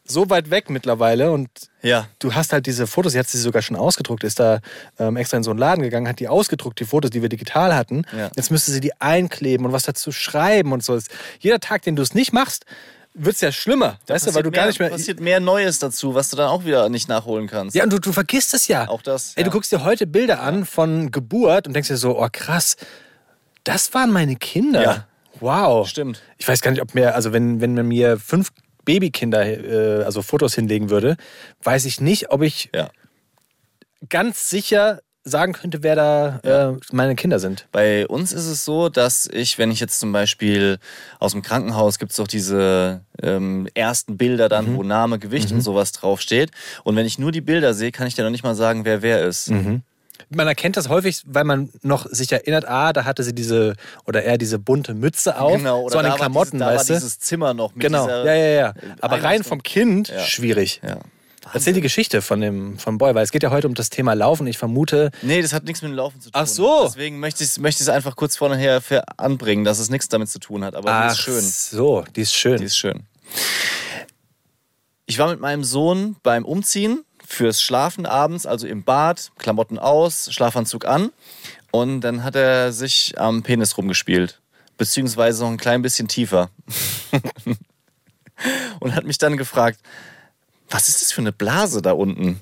so 0.07 0.29
weit 0.29 0.51
weg 0.51 0.69
mittlerweile 0.69 1.31
und 1.33 1.49
Ja. 1.81 2.09
du 2.19 2.35
hast 2.35 2.53
halt 2.53 2.67
diese 2.67 2.87
Fotos, 2.87 3.13
sie 3.13 3.19
hat 3.19 3.27
sie 3.27 3.39
sogar 3.39 3.63
schon 3.63 3.75
ausgedruckt, 3.77 4.23
ist 4.23 4.39
da 4.39 4.61
ähm, 4.99 5.17
extra 5.17 5.39
in 5.39 5.43
so 5.43 5.51
einen 5.51 5.59
Laden 5.59 5.83
gegangen, 5.83 6.07
hat 6.07 6.21
die 6.21 6.29
ausgedruckt, 6.29 6.79
die 6.79 6.85
Fotos, 6.85 7.11
die 7.11 7.23
wir 7.23 7.31
digital 7.31 7.75
hatten. 7.75 8.05
Ja. 8.15 8.31
Jetzt 8.37 8.51
müsste 8.51 8.71
sie 8.71 8.81
die 8.81 8.93
einkleben 9.01 9.65
und 9.65 9.73
was 9.73 9.85
dazu 9.85 10.13
schreiben 10.13 10.73
und 10.73 10.85
so. 10.85 10.99
Jeder 11.41 11.59
Tag, 11.59 11.83
den 11.83 11.97
du 11.97 12.03
es 12.03 12.13
nicht 12.13 12.35
machst, 12.35 12.67
wird 13.15 13.37
es 13.37 13.41
ja 13.41 13.53
schlimmer. 13.53 13.99
weißt 14.09 14.27
du, 14.27 14.35
weil 14.35 14.43
du 14.43 14.51
gar 14.51 14.67
nicht 14.67 14.81
mehr. 14.81 14.91
passiert 14.91 15.21
mehr 15.21 15.41
Neues 15.41 15.79
dazu, 15.79 16.15
was 16.15 16.31
du 16.31 16.37
dann 16.37 16.49
auch 16.49 16.65
wieder 16.65 16.89
nicht 16.89 17.09
nachholen 17.09 17.47
kannst. 17.47 17.75
Ja, 17.77 17.85
und 17.85 17.93
du, 17.93 17.99
du 17.99 18.13
vergisst 18.13 18.53
es 18.55 18.67
ja. 18.69 18.89
Auch 18.89 19.03
das, 19.03 19.35
Ey, 19.37 19.45
du 19.45 19.49
ja. 19.51 19.53
guckst 19.53 19.71
dir 19.73 19.85
heute 19.85 20.07
Bilder 20.07 20.41
an 20.43 20.67
von 20.67 21.11
Geburt 21.11 21.67
und 21.67 21.75
denkst 21.75 21.89
dir 21.89 21.97
so, 21.97 22.21
oh 22.21 22.29
krass, 22.31 22.77
das 23.63 23.95
waren 23.95 24.11
meine 24.13 24.37
Kinder. 24.37 24.83
Ja. 24.83 25.07
Wow. 25.41 25.89
Stimmt. 25.89 26.23
Ich 26.39 26.47
weiß 26.47 26.61
gar 26.61 26.71
nicht, 26.73 26.83
ob 26.83 26.95
mir, 26.95 27.15
also 27.15 27.33
wenn, 27.33 27.61
wenn 27.61 27.75
man 27.75 27.87
mir 27.89 28.19
fünf 28.19 28.51
Babykinder, 28.85 29.45
äh, 29.47 30.05
also 30.05 30.21
Fotos 30.23 30.55
hinlegen 30.55 30.91
würde, 30.91 31.17
weiß 31.63 31.85
ich 31.87 32.01
nicht, 32.01 32.31
ob 32.31 32.43
ich 32.43 32.71
Ja. 32.75 32.91
ganz 34.09 34.51
sicher 34.51 35.01
sagen 35.27 35.55
könnte, 35.55 35.83
wer 35.83 35.97
da 35.97 36.39
äh, 36.43 36.77
meine 36.93 37.15
Kinder 37.17 37.39
sind. 37.39 37.67
Bei 37.73 38.07
uns 38.07 38.33
ist 38.33 38.45
es 38.47 38.65
so, 38.65 38.91
dass 38.91 39.27
ich, 39.33 39.59
wenn 39.59 39.71
ich 39.71 39.81
jetzt 39.81 39.99
zum 39.99 40.13
Beispiel 40.13 40.79
aus 41.19 41.33
dem 41.33 41.41
Krankenhaus 41.43 41.99
gibt 41.99 42.11
es 42.13 42.19
doch 42.19 42.29
diese 42.29 43.01
ähm, 43.23 43.67
ersten 43.75 44.17
Bilder 44.19 44.49
dann, 44.51 44.73
Mhm. 44.73 44.77
wo 44.77 44.83
Name, 44.83 45.19
Gewicht 45.19 45.51
und 45.53 45.63
sowas 45.63 45.93
draufsteht. 45.93 46.51
Und 46.83 46.97
wenn 46.97 47.07
ich 47.07 47.19
nur 47.19 47.33
die 47.33 47.41
Bilder 47.41 47.73
sehe, 47.75 47.91
kann 47.91 48.07
ich 48.07 48.15
dir 48.15 48.23
noch 48.25 48.31
nicht 48.31 48.45
mal 48.45 48.55
sagen, 48.55 48.85
wer 48.85 49.01
wer 49.03 49.23
ist. 49.25 49.51
Mhm. 49.51 49.83
Man 50.31 50.47
erkennt 50.47 50.77
das 50.77 50.89
häufig, 50.89 51.23
weil 51.27 51.45
man 51.45 51.71
noch 51.83 52.07
sich 52.07 52.31
erinnert, 52.33 52.67
ah, 52.69 52.93
da 52.93 53.05
hatte 53.05 53.23
sie 53.23 53.35
diese, 53.35 53.75
oder 54.07 54.23
er 54.25 54.39
diese 54.39 54.59
bunte 54.59 54.95
Mütze 54.95 55.39
auf, 55.41 55.57
Genau, 55.57 55.83
oder 55.83 55.93
so 55.93 55.99
an 55.99 56.05
da 56.05 56.09
den 56.11 56.13
war 56.13 56.19
Klamotten, 56.19 56.51
dieses, 56.53 56.61
da 56.61 56.67
weißt 56.75 56.89
war 56.91 56.95
du? 56.97 57.01
dieses 57.01 57.19
Zimmer 57.19 57.55
noch 57.55 57.75
mit 57.75 57.83
Genau, 57.83 58.05
dieser 58.05 58.25
ja, 58.27 58.35
ja, 58.35 58.61
ja. 58.61 58.75
Aber 59.01 59.23
rein 59.23 59.43
vom 59.43 59.63
Kind, 59.63 60.09
Ja. 60.09 60.21
schwierig. 60.21 60.81
Ja. 60.87 60.99
Erzähl 61.53 61.73
die 61.73 61.81
Geschichte 61.81 62.23
von 62.23 62.41
dem 62.41 62.79
vom 62.79 62.99
Boy, 62.99 63.15
weil 63.15 63.23
es 63.25 63.31
geht 63.31 63.43
ja 63.43 63.51
heute 63.51 63.67
um 63.69 63.75
das 63.75 63.91
Thema 63.91 64.15
Laufen. 64.15 64.47
Ich 64.47 64.59
vermute, 64.59 65.11
Nee, 65.23 65.43
das 65.43 65.53
hat 65.53 65.65
nichts 65.65 65.83
mit 65.83 65.91
dem 65.91 65.97
Laufen 65.97 66.21
zu 66.21 66.31
tun. 66.31 66.41
Ach 66.43 66.47
so. 66.47 66.85
Deswegen 66.87 67.21
möchte 67.21 67.45
ich 67.45 67.51
es 67.51 67.59
möchte 67.59 67.83
ich's 67.83 67.91
einfach 67.91 68.17
kurz 68.17 68.37
vorher 68.37 68.81
für 68.81 69.03
anbringen, 69.19 69.65
dass 69.65 69.79
es 69.79 69.91
nichts 69.91 70.09
damit 70.09 70.29
zu 70.31 70.39
tun 70.39 70.65
hat. 70.65 70.75
Aber 70.75 71.03
die 71.07 71.13
ist 71.13 71.21
schön. 71.21 71.41
so, 71.41 72.05
die 72.17 72.23
ist 72.23 72.35
schön. 72.35 72.59
Die 72.59 72.65
ist 72.65 72.77
schön. 72.77 73.05
Ich 75.07 75.19
war 75.19 75.29
mit 75.29 75.41
meinem 75.41 75.65
Sohn 75.65 76.17
beim 76.23 76.45
Umziehen 76.45 77.05
fürs 77.27 77.61
Schlafen 77.61 78.07
abends, 78.07 78.47
also 78.47 78.67
im 78.67 78.85
Bad, 78.85 79.33
Klamotten 79.39 79.79
aus, 79.79 80.33
Schlafanzug 80.33 80.87
an. 80.87 81.11
Und 81.71 82.01
dann 82.03 82.23
hat 82.25 82.37
er 82.37 82.73
sich 82.73 83.19
am 83.19 83.43
Penis 83.43 83.77
rumgespielt. 83.77 84.41
Beziehungsweise 84.77 85.43
noch 85.45 85.51
ein 85.51 85.57
klein 85.57 85.83
bisschen 85.83 86.09
tiefer. 86.09 86.51
Und 88.81 88.95
hat 88.95 89.05
mich 89.05 89.19
dann 89.19 89.37
gefragt, 89.37 89.81
was 90.71 90.89
ist 90.89 91.03
das 91.03 91.13
für 91.13 91.21
eine 91.21 91.33
Blase 91.33 91.83
da 91.83 91.93
unten? 91.93 92.41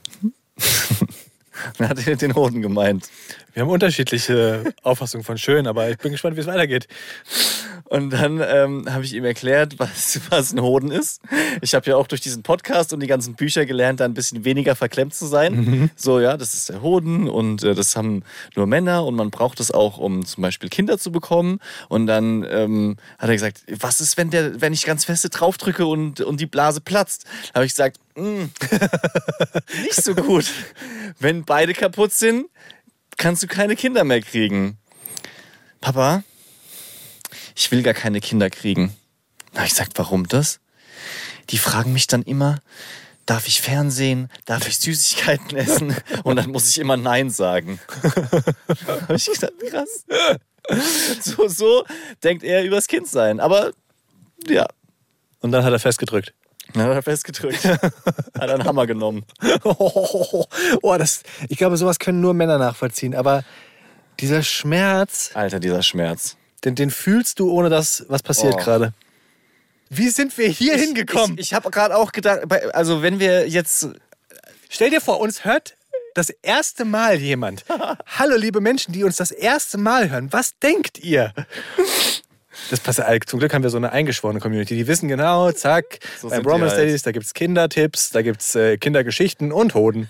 dann 1.78 1.88
hat 1.88 2.06
er 2.06 2.16
den 2.16 2.34
Hoden 2.34 2.62
gemeint. 2.62 3.08
Wir 3.54 3.62
haben 3.62 3.70
unterschiedliche 3.70 4.64
Auffassungen 4.82 5.24
von 5.24 5.36
schön, 5.36 5.66
aber 5.66 5.90
ich 5.90 5.98
bin 5.98 6.12
gespannt, 6.12 6.36
wie 6.36 6.40
es 6.40 6.46
weitergeht. 6.46 6.88
Und 7.84 8.10
dann 8.10 8.40
ähm, 8.40 8.86
habe 8.88 9.04
ich 9.04 9.12
ihm 9.12 9.24
erklärt, 9.24 9.74
was, 9.78 10.18
was 10.30 10.52
ein 10.52 10.62
Hoden 10.62 10.90
ist. 10.90 11.20
Ich 11.60 11.74
habe 11.74 11.90
ja 11.90 11.96
auch 11.96 12.06
durch 12.06 12.22
diesen 12.22 12.42
Podcast 12.42 12.94
und 12.94 13.00
die 13.00 13.06
ganzen 13.06 13.34
Bücher 13.34 13.66
gelernt, 13.66 14.00
da 14.00 14.06
ein 14.06 14.14
bisschen 14.14 14.44
weniger 14.46 14.74
verklemmt 14.74 15.14
zu 15.14 15.26
sein. 15.26 15.90
So, 15.96 16.20
ja, 16.20 16.38
das 16.38 16.54
ist 16.54 16.70
der 16.70 16.80
Hoden 16.80 17.28
und 17.28 17.62
äh, 17.62 17.74
das 17.74 17.94
haben 17.94 18.22
nur 18.56 18.66
Männer 18.66 19.04
und 19.04 19.16
man 19.16 19.30
braucht 19.30 19.60
es 19.60 19.70
auch, 19.70 19.98
um 19.98 20.24
zum 20.24 20.42
Beispiel 20.42 20.70
Kinder 20.70 20.96
zu 20.96 21.12
bekommen. 21.12 21.58
Und 21.88 22.06
dann 22.06 22.46
ähm, 22.48 22.96
hat 23.18 23.28
er 23.28 23.34
gesagt, 23.34 23.62
was 23.80 24.00
ist, 24.00 24.16
wenn, 24.16 24.30
der, 24.30 24.60
wenn 24.62 24.72
ich 24.72 24.86
ganz 24.86 25.04
feste 25.04 25.28
draufdrücke 25.28 25.84
und, 25.84 26.20
und 26.22 26.40
die 26.40 26.46
Blase 26.46 26.80
platzt? 26.80 27.26
Da 27.48 27.56
habe 27.56 27.66
ich 27.66 27.72
gesagt, 27.72 27.98
"Mm, 28.14 28.44
nicht 29.82 30.02
so 30.02 30.14
gut. 30.14 30.46
Wenn 31.18 31.44
beide 31.44 31.74
kaputt 31.74 32.12
sind, 32.12 32.46
kannst 33.16 33.42
du 33.42 33.46
keine 33.46 33.76
Kinder 33.76 34.04
mehr 34.04 34.20
kriegen. 34.20 34.78
Papa, 35.80 36.22
ich 37.54 37.70
will 37.70 37.82
gar 37.82 37.94
keine 37.94 38.20
Kinder 38.20 38.50
kriegen. 38.50 38.94
Habe 39.54 39.66
ich 39.66 39.72
gesagt, 39.72 39.92
warum 39.96 40.26
das? 40.28 40.60
Die 41.50 41.58
fragen 41.58 41.92
mich 41.92 42.06
dann 42.06 42.22
immer, 42.22 42.60
darf 43.26 43.46
ich 43.46 43.60
Fernsehen, 43.60 44.28
darf 44.44 44.68
ich 44.68 44.78
Süßigkeiten 44.78 45.56
essen? 45.56 45.96
Und 46.24 46.36
dann 46.36 46.50
muss 46.50 46.68
ich 46.68 46.78
immer 46.78 46.96
Nein 46.96 47.30
sagen. 47.30 47.80
da 48.02 49.02
habe 49.02 49.16
ich 49.16 49.26
gesagt, 49.26 49.54
krass. 49.70 50.04
So, 51.20 51.48
so 51.48 51.84
denkt 52.22 52.44
er 52.44 52.64
übers 52.64 52.86
Kind 52.86 53.08
sein. 53.08 53.40
Aber 53.40 53.72
ja, 54.46 54.66
Und 55.40 55.52
dann 55.52 55.64
hat 55.64 55.72
er 55.72 55.78
festgedrückt. 55.78 56.32
Dann 56.74 56.82
hat 56.88 56.94
er 56.94 57.02
festgedrückt. 57.02 57.64
hat 57.64 57.90
einen 58.36 58.64
Hammer 58.64 58.86
genommen. 58.86 59.24
oh, 59.64 60.46
das, 60.98 61.22
ich 61.48 61.58
glaube, 61.58 61.76
sowas 61.76 61.98
können 61.98 62.20
nur 62.20 62.34
Männer 62.34 62.58
nachvollziehen. 62.58 63.14
Aber 63.14 63.44
dieser 64.20 64.42
Schmerz, 64.42 65.30
Alter, 65.34 65.60
dieser 65.60 65.82
Schmerz. 65.82 66.36
den, 66.64 66.74
den 66.74 66.90
fühlst 66.90 67.38
du, 67.38 67.50
ohne 67.50 67.70
dass 67.70 68.04
was 68.08 68.22
passiert 68.22 68.54
Oh. 68.54 68.58
gerade. 68.58 68.92
Wie 69.90 70.08
sind 70.08 70.36
wir 70.38 70.48
hier 70.48 70.76
hingekommen? 70.76 71.36
Ich, 71.38 71.48
ich 71.48 71.54
habe 71.54 71.70
gerade 71.70 71.96
auch 71.96 72.12
gedacht, 72.12 72.40
also 72.72 73.02
wenn 73.02 73.20
wir 73.20 73.48
jetzt 73.48 73.88
Stell 74.74 74.88
dir 74.88 75.02
vor, 75.02 75.20
uns 75.20 75.44
hört 75.44 75.76
das 76.14 76.30
erste 76.30 76.86
Mal 76.86 77.18
jemand. 77.18 77.62
Hallo, 78.18 78.36
liebe 78.36 78.62
Menschen, 78.62 78.92
die 78.92 79.04
uns 79.04 79.16
das 79.16 79.30
erste 79.30 79.76
Mal 79.76 80.08
hören. 80.08 80.32
Was 80.32 80.58
denkt 80.58 80.98
ihr? 80.98 81.34
Das 82.72 82.80
passt 82.80 83.00
ja. 83.00 83.06
Zum 83.26 83.38
Glück 83.38 83.52
haben 83.52 83.62
wir 83.62 83.68
so 83.68 83.76
eine 83.76 83.92
eingeschworene 83.92 84.40
Community. 84.40 84.74
Die 84.74 84.86
wissen 84.86 85.06
genau, 85.06 85.52
zack, 85.52 85.98
So 86.18 86.30
bei 86.30 86.40
Bromance 86.40 86.74
halt. 86.74 86.86
Daddies, 86.86 87.02
da 87.02 87.12
gibt 87.12 87.26
es 87.26 87.34
Kindertipps, 87.34 88.08
da 88.08 88.22
gibt 88.22 88.40
es 88.40 88.54
äh, 88.54 88.78
Kindergeschichten 88.78 89.52
und 89.52 89.74
Hoden. 89.74 90.08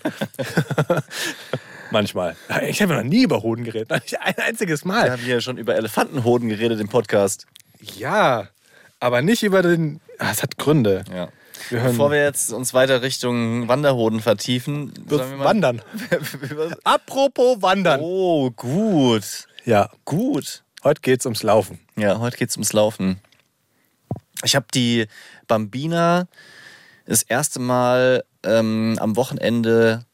Manchmal. 1.91 2.37
Ich 2.69 2.81
habe 2.81 2.95
noch 2.95 3.03
nie 3.03 3.25
über 3.25 3.43
Hoden 3.43 3.65
geredet. 3.65 3.91
Nicht 3.91 4.21
ein 4.21 4.39
einziges 4.39 4.85
wir 4.85 4.93
Mal. 4.93 5.11
haben 5.11 5.23
hier 5.23 5.41
schon 5.41 5.59
über 5.59 5.75
Elefantenhoden 5.75 6.49
geredet 6.49 6.79
im 6.79 6.87
Podcast. 6.87 7.49
Ja, 7.81 8.47
aber 9.01 9.23
nicht 9.23 9.43
über 9.43 9.63
den. 9.63 10.01
Ah, 10.19 10.31
es 10.31 10.45
hat 10.45 10.57
Gründe. 10.57 11.03
Ja. 11.13 11.31
Wir 11.69 11.81
hören 11.81 11.91
Bevor 11.91 12.13
wir 12.13 12.23
jetzt 12.23 12.53
uns 12.53 12.73
weiter 12.75 13.03
Richtung 13.03 13.67
Wanderhoden 13.67 14.21
vertiefen, 14.21 14.93
wir 15.09 15.19
Wandern. 15.41 15.83
Apropos 16.85 17.61
Wandern. 17.61 17.99
Oh, 18.01 18.53
gut. 18.53 19.49
Ja, 19.65 19.91
Gut. 20.05 20.62
Heute 20.85 21.01
geht's 21.01 21.27
ums 21.27 21.43
Laufen. 21.43 21.79
Ja, 21.97 22.19
heute 22.19 22.37
geht's 22.37 22.57
ums 22.57 22.73
Laufen. 22.73 23.21
Ich 24.45 24.57
habe 24.57 24.67
die 24.75 25.07
Bambina 25.47 26.27
das 27.07 27.23
erste 27.23 27.61
Mal 27.61 28.25
ähm, 28.45 28.97
am 29.01 29.17
Wochenende 29.17 30.05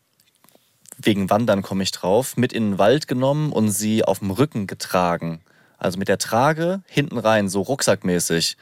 wegen 1.00 1.30
Wandern 1.30 1.62
komme 1.62 1.84
ich 1.84 1.92
drauf, 1.92 2.36
mit 2.36 2.52
in 2.52 2.72
den 2.72 2.78
Wald 2.78 3.06
genommen 3.06 3.52
und 3.52 3.70
sie 3.70 4.04
auf 4.04 4.18
dem 4.18 4.30
Rücken 4.30 4.66
getragen. 4.66 5.40
Also 5.80 5.96
mit 5.96 6.08
der 6.08 6.18
Trage 6.18 6.82
hinten 6.88 7.18
rein, 7.18 7.48
so 7.48 7.62
rucksackmäßig. 7.62 8.56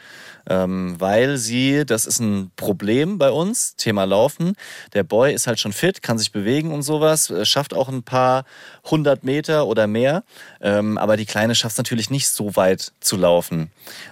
Ähm, 0.48 0.96
weil 0.98 1.38
sie, 1.38 1.86
das 1.86 2.04
ist 2.04 2.20
ein 2.20 2.50
Problem 2.56 3.16
bei 3.16 3.30
uns, 3.30 3.74
Thema 3.76 4.04
Laufen. 4.04 4.54
Der 4.92 5.02
Boy 5.02 5.32
ist 5.32 5.46
halt 5.46 5.58
schon 5.58 5.72
fit, 5.72 6.02
kann 6.02 6.18
sich 6.18 6.30
bewegen 6.30 6.72
und 6.72 6.82
sowas, 6.82 7.30
äh, 7.30 7.46
schafft 7.46 7.72
auch 7.72 7.88
ein 7.88 8.02
paar 8.02 8.44
hundert 8.90 9.24
Meter 9.24 9.66
oder 9.66 9.86
mehr. 9.86 10.24
Ähm, 10.60 10.98
aber 10.98 11.16
die 11.16 11.26
Kleine 11.26 11.54
schafft 11.54 11.74
es 11.74 11.78
natürlich 11.78 12.10
nicht 12.10 12.28
so 12.28 12.56
weit 12.56 12.92
zu 13.00 13.16
laufen. 13.16 13.70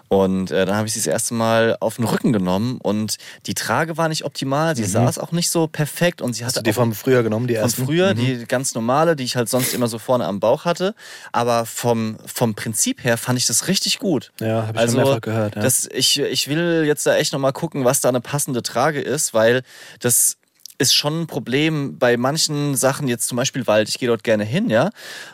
Und 0.08 0.52
äh, 0.52 0.66
dann 0.66 0.76
habe 0.76 0.86
ich 0.86 0.94
sie 0.94 1.00
das 1.00 1.08
erste 1.08 1.34
Mal 1.34 1.76
auf 1.80 1.96
den 1.96 2.04
Rücken 2.04 2.32
genommen 2.32 2.78
und 2.80 3.16
die 3.46 3.54
Trage 3.54 3.96
war 3.96 4.08
nicht 4.08 4.24
optimal, 4.24 4.76
sie 4.76 4.84
saß 4.84 5.18
auch 5.18 5.32
nicht 5.32 5.50
so 5.50 5.66
perfekt 5.66 6.22
und 6.22 6.34
sie 6.34 6.44
Mhm. 6.44 6.46
Hast 6.46 6.56
hatte 6.56 6.62
du 6.64 6.70
die 6.70 6.74
vom 6.74 6.92
früher 6.92 7.22
genommen, 7.22 7.46
die 7.46 7.54
von 7.54 7.64
ersten? 7.64 7.84
früher, 7.84 8.14
die 8.14 8.44
ganz 8.46 8.74
normale, 8.74 9.16
die 9.16 9.24
ich 9.24 9.36
halt 9.36 9.48
sonst 9.48 9.72
immer 9.74 9.88
so 9.88 9.98
vorne 9.98 10.26
am 10.26 10.40
Bauch 10.40 10.64
hatte. 10.64 10.94
Aber 11.32 11.64
vom, 11.66 12.18
vom 12.26 12.54
Prinzip 12.54 13.02
her 13.02 13.16
fand 13.16 13.38
ich 13.38 13.46
das 13.46 13.66
richtig 13.68 13.98
gut. 13.98 14.32
Ja, 14.40 14.66
hab 14.66 14.74
ich 14.74 14.80
also, 14.80 14.96
schon 14.96 15.04
mehrfach 15.04 15.20
gehört, 15.22 15.56
ja. 15.56 15.62
Das, 15.62 15.88
ich, 15.92 16.20
ich 16.20 16.48
will 16.48 16.84
jetzt 16.86 17.06
da 17.06 17.16
echt 17.16 17.32
nochmal 17.32 17.52
gucken, 17.52 17.84
was 17.84 18.00
da 18.00 18.08
eine 18.10 18.20
passende 18.20 18.62
Trage 18.62 19.00
ist, 19.00 19.34
weil 19.34 19.62
das 20.00 20.36
ist 20.78 20.94
schon 20.94 21.22
ein 21.22 21.26
Problem 21.26 21.98
bei 21.98 22.16
manchen 22.16 22.74
Sachen, 22.74 23.08
jetzt 23.08 23.28
zum 23.28 23.36
Beispiel 23.36 23.66
Wald, 23.66 23.88
ich 23.88 23.98
gehe 23.98 24.08
dort 24.08 24.24
gerne 24.24 24.44
hin, 24.44 24.70
ja. 24.70 24.90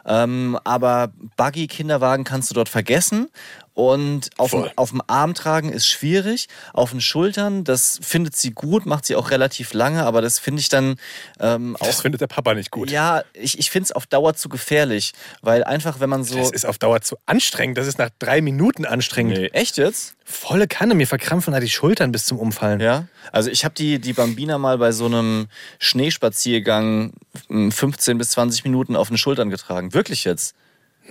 Ähm, 0.06 0.58
aber 0.64 1.12
Buggy, 1.36 1.66
Kinderwagen 1.66 2.24
kannst 2.24 2.50
du 2.50 2.54
dort 2.54 2.68
vergessen. 2.68 3.28
Und 3.80 4.28
auf 4.36 4.50
dem, 4.50 4.60
Voll. 4.60 4.72
auf 4.76 4.90
dem 4.90 5.00
Arm 5.06 5.32
tragen 5.32 5.72
ist 5.72 5.86
schwierig. 5.86 6.48
Auf 6.74 6.90
den 6.90 7.00
Schultern, 7.00 7.64
das 7.64 7.98
findet 8.02 8.36
sie 8.36 8.50
gut, 8.50 8.84
macht 8.84 9.06
sie 9.06 9.16
auch 9.16 9.30
relativ 9.30 9.72
lange, 9.72 10.04
aber 10.04 10.20
das 10.20 10.38
finde 10.38 10.60
ich 10.60 10.68
dann 10.68 10.96
ähm, 11.38 11.76
auch 11.80 11.86
Das 11.86 12.02
findet 12.02 12.20
der 12.20 12.26
Papa 12.26 12.52
nicht 12.52 12.70
gut. 12.70 12.90
ja, 12.90 13.22
ich, 13.32 13.58
ich 13.58 13.70
finde 13.70 13.84
es 13.84 13.92
auf 13.92 14.04
Dauer 14.04 14.34
zu 14.34 14.50
gefährlich, 14.50 15.12
weil 15.40 15.64
einfach, 15.64 15.98
wenn 15.98 16.10
man 16.10 16.24
so. 16.24 16.36
Das 16.36 16.50
ist 16.50 16.66
auf 16.66 16.76
Dauer 16.76 17.00
zu 17.00 17.16
anstrengend. 17.24 17.78
Das 17.78 17.86
ist 17.86 17.96
nach 17.96 18.10
drei 18.18 18.42
Minuten 18.42 18.84
anstrengend. 18.84 19.38
nee, 19.38 19.46
echt 19.46 19.78
jetzt? 19.78 20.14
Volle 20.26 20.68
Kanne. 20.68 20.94
Mir 20.94 21.06
verkrampfen 21.06 21.54
da 21.54 21.60
die 21.60 21.70
Schultern 21.70 22.12
bis 22.12 22.26
zum 22.26 22.38
Umfallen. 22.38 22.80
Ja. 22.80 23.06
Also 23.32 23.48
ich 23.48 23.64
habe 23.64 23.74
die, 23.74 23.98
die 23.98 24.12
Bambina 24.12 24.58
mal 24.58 24.76
bei 24.76 24.92
so 24.92 25.06
einem 25.06 25.48
Schneespaziergang 25.78 27.14
m, 27.48 27.72
15 27.72 28.18
bis 28.18 28.30
20 28.32 28.64
Minuten 28.64 28.94
auf 28.94 29.08
den 29.08 29.16
Schultern 29.16 29.48
getragen. 29.48 29.94
Wirklich 29.94 30.24
jetzt. 30.24 30.54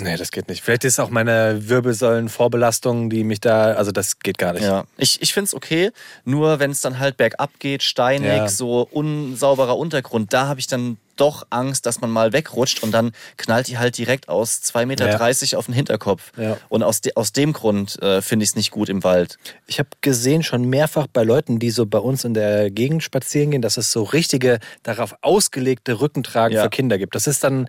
Nee, 0.01 0.15
das 0.18 0.32
geht 0.32 0.48
nicht. 0.50 0.63
Vielleicht 0.63 0.86
ist 0.86 0.94
es 0.94 1.00
auch 1.00 1.10
meine 1.10 1.68
Wirbelsäulenvorbelastung, 1.68 3.10
die 3.10 3.24
mich 3.24 3.39
da. 3.41 3.74
Also, 3.74 3.91
das 3.91 4.20
geht 4.20 4.38
gar 4.38 4.53
nicht. 4.53 4.63
Ja. 4.63 4.86
Ich, 4.98 5.22
ich 5.22 5.34
finde 5.34 5.46
es 5.48 5.53
okay, 5.56 5.91
nur 6.25 6.60
wenn 6.60 6.72
es 6.72 6.82
dann 6.82 7.00
halt 7.00 7.18
bergab 7.18 7.51
geht, 7.60 7.84
steinig, 7.84 8.27
Ja. 8.29 8.48
so 8.48 8.88
unsauberer 8.91 9.77
Untergrund, 9.77 10.34
da 10.34 10.48
habe 10.48 10.60
ich 10.60 10.68
dann 10.68 10.98
doch 11.15 11.46
Angst, 11.50 11.86
dass 11.86 12.00
man 12.00 12.10
mal 12.10 12.32
wegrutscht 12.32 12.82
und 12.82 12.91
dann 12.94 13.12
knallt 13.36 13.68
die 13.68 13.77
halt 13.77 13.98
direkt 13.98 14.29
aus 14.29 14.62
2,30 14.62 14.86
Meter 14.86 15.58
auf 15.60 15.65
den 15.65 15.74
Hinterkopf. 15.75 16.32
Ja. 16.38 16.56
Und 16.70 16.82
aus, 16.82 17.01
de, 17.01 17.13
aus 17.15 17.34
dem 17.34 17.51
Grund 17.51 18.01
äh, 18.01 18.22
finde 18.22 18.44
ich 18.46 18.51
es 18.51 18.56
nicht 18.56 18.72
gut 18.72 18.88
im 18.88 19.03
Wald. 19.03 19.38
Ich 19.68 19.79
habe 19.79 19.89
gesehen 20.00 20.44
schon 20.44 20.63
mehrfach 20.70 21.08
bei 21.12 21.24
Leuten, 21.24 21.60
die 21.60 21.72
so 21.72 21.86
bei 21.86 21.98
uns 21.98 22.24
in 22.24 22.34
der 22.34 22.72
Gegend 22.72 23.03
spazieren 23.03 23.51
gehen, 23.51 23.62
dass 23.62 23.75
es 23.75 23.91
so 23.91 24.03
richtige, 24.03 24.60
darauf 24.84 25.13
ausgelegte 25.22 26.00
Rückentragen 26.00 26.56
Ja. 26.56 26.63
für 26.63 26.70
Kinder 26.70 26.98
gibt. 26.98 27.15
Das 27.15 27.27
ist 27.27 27.44
dann 27.44 27.68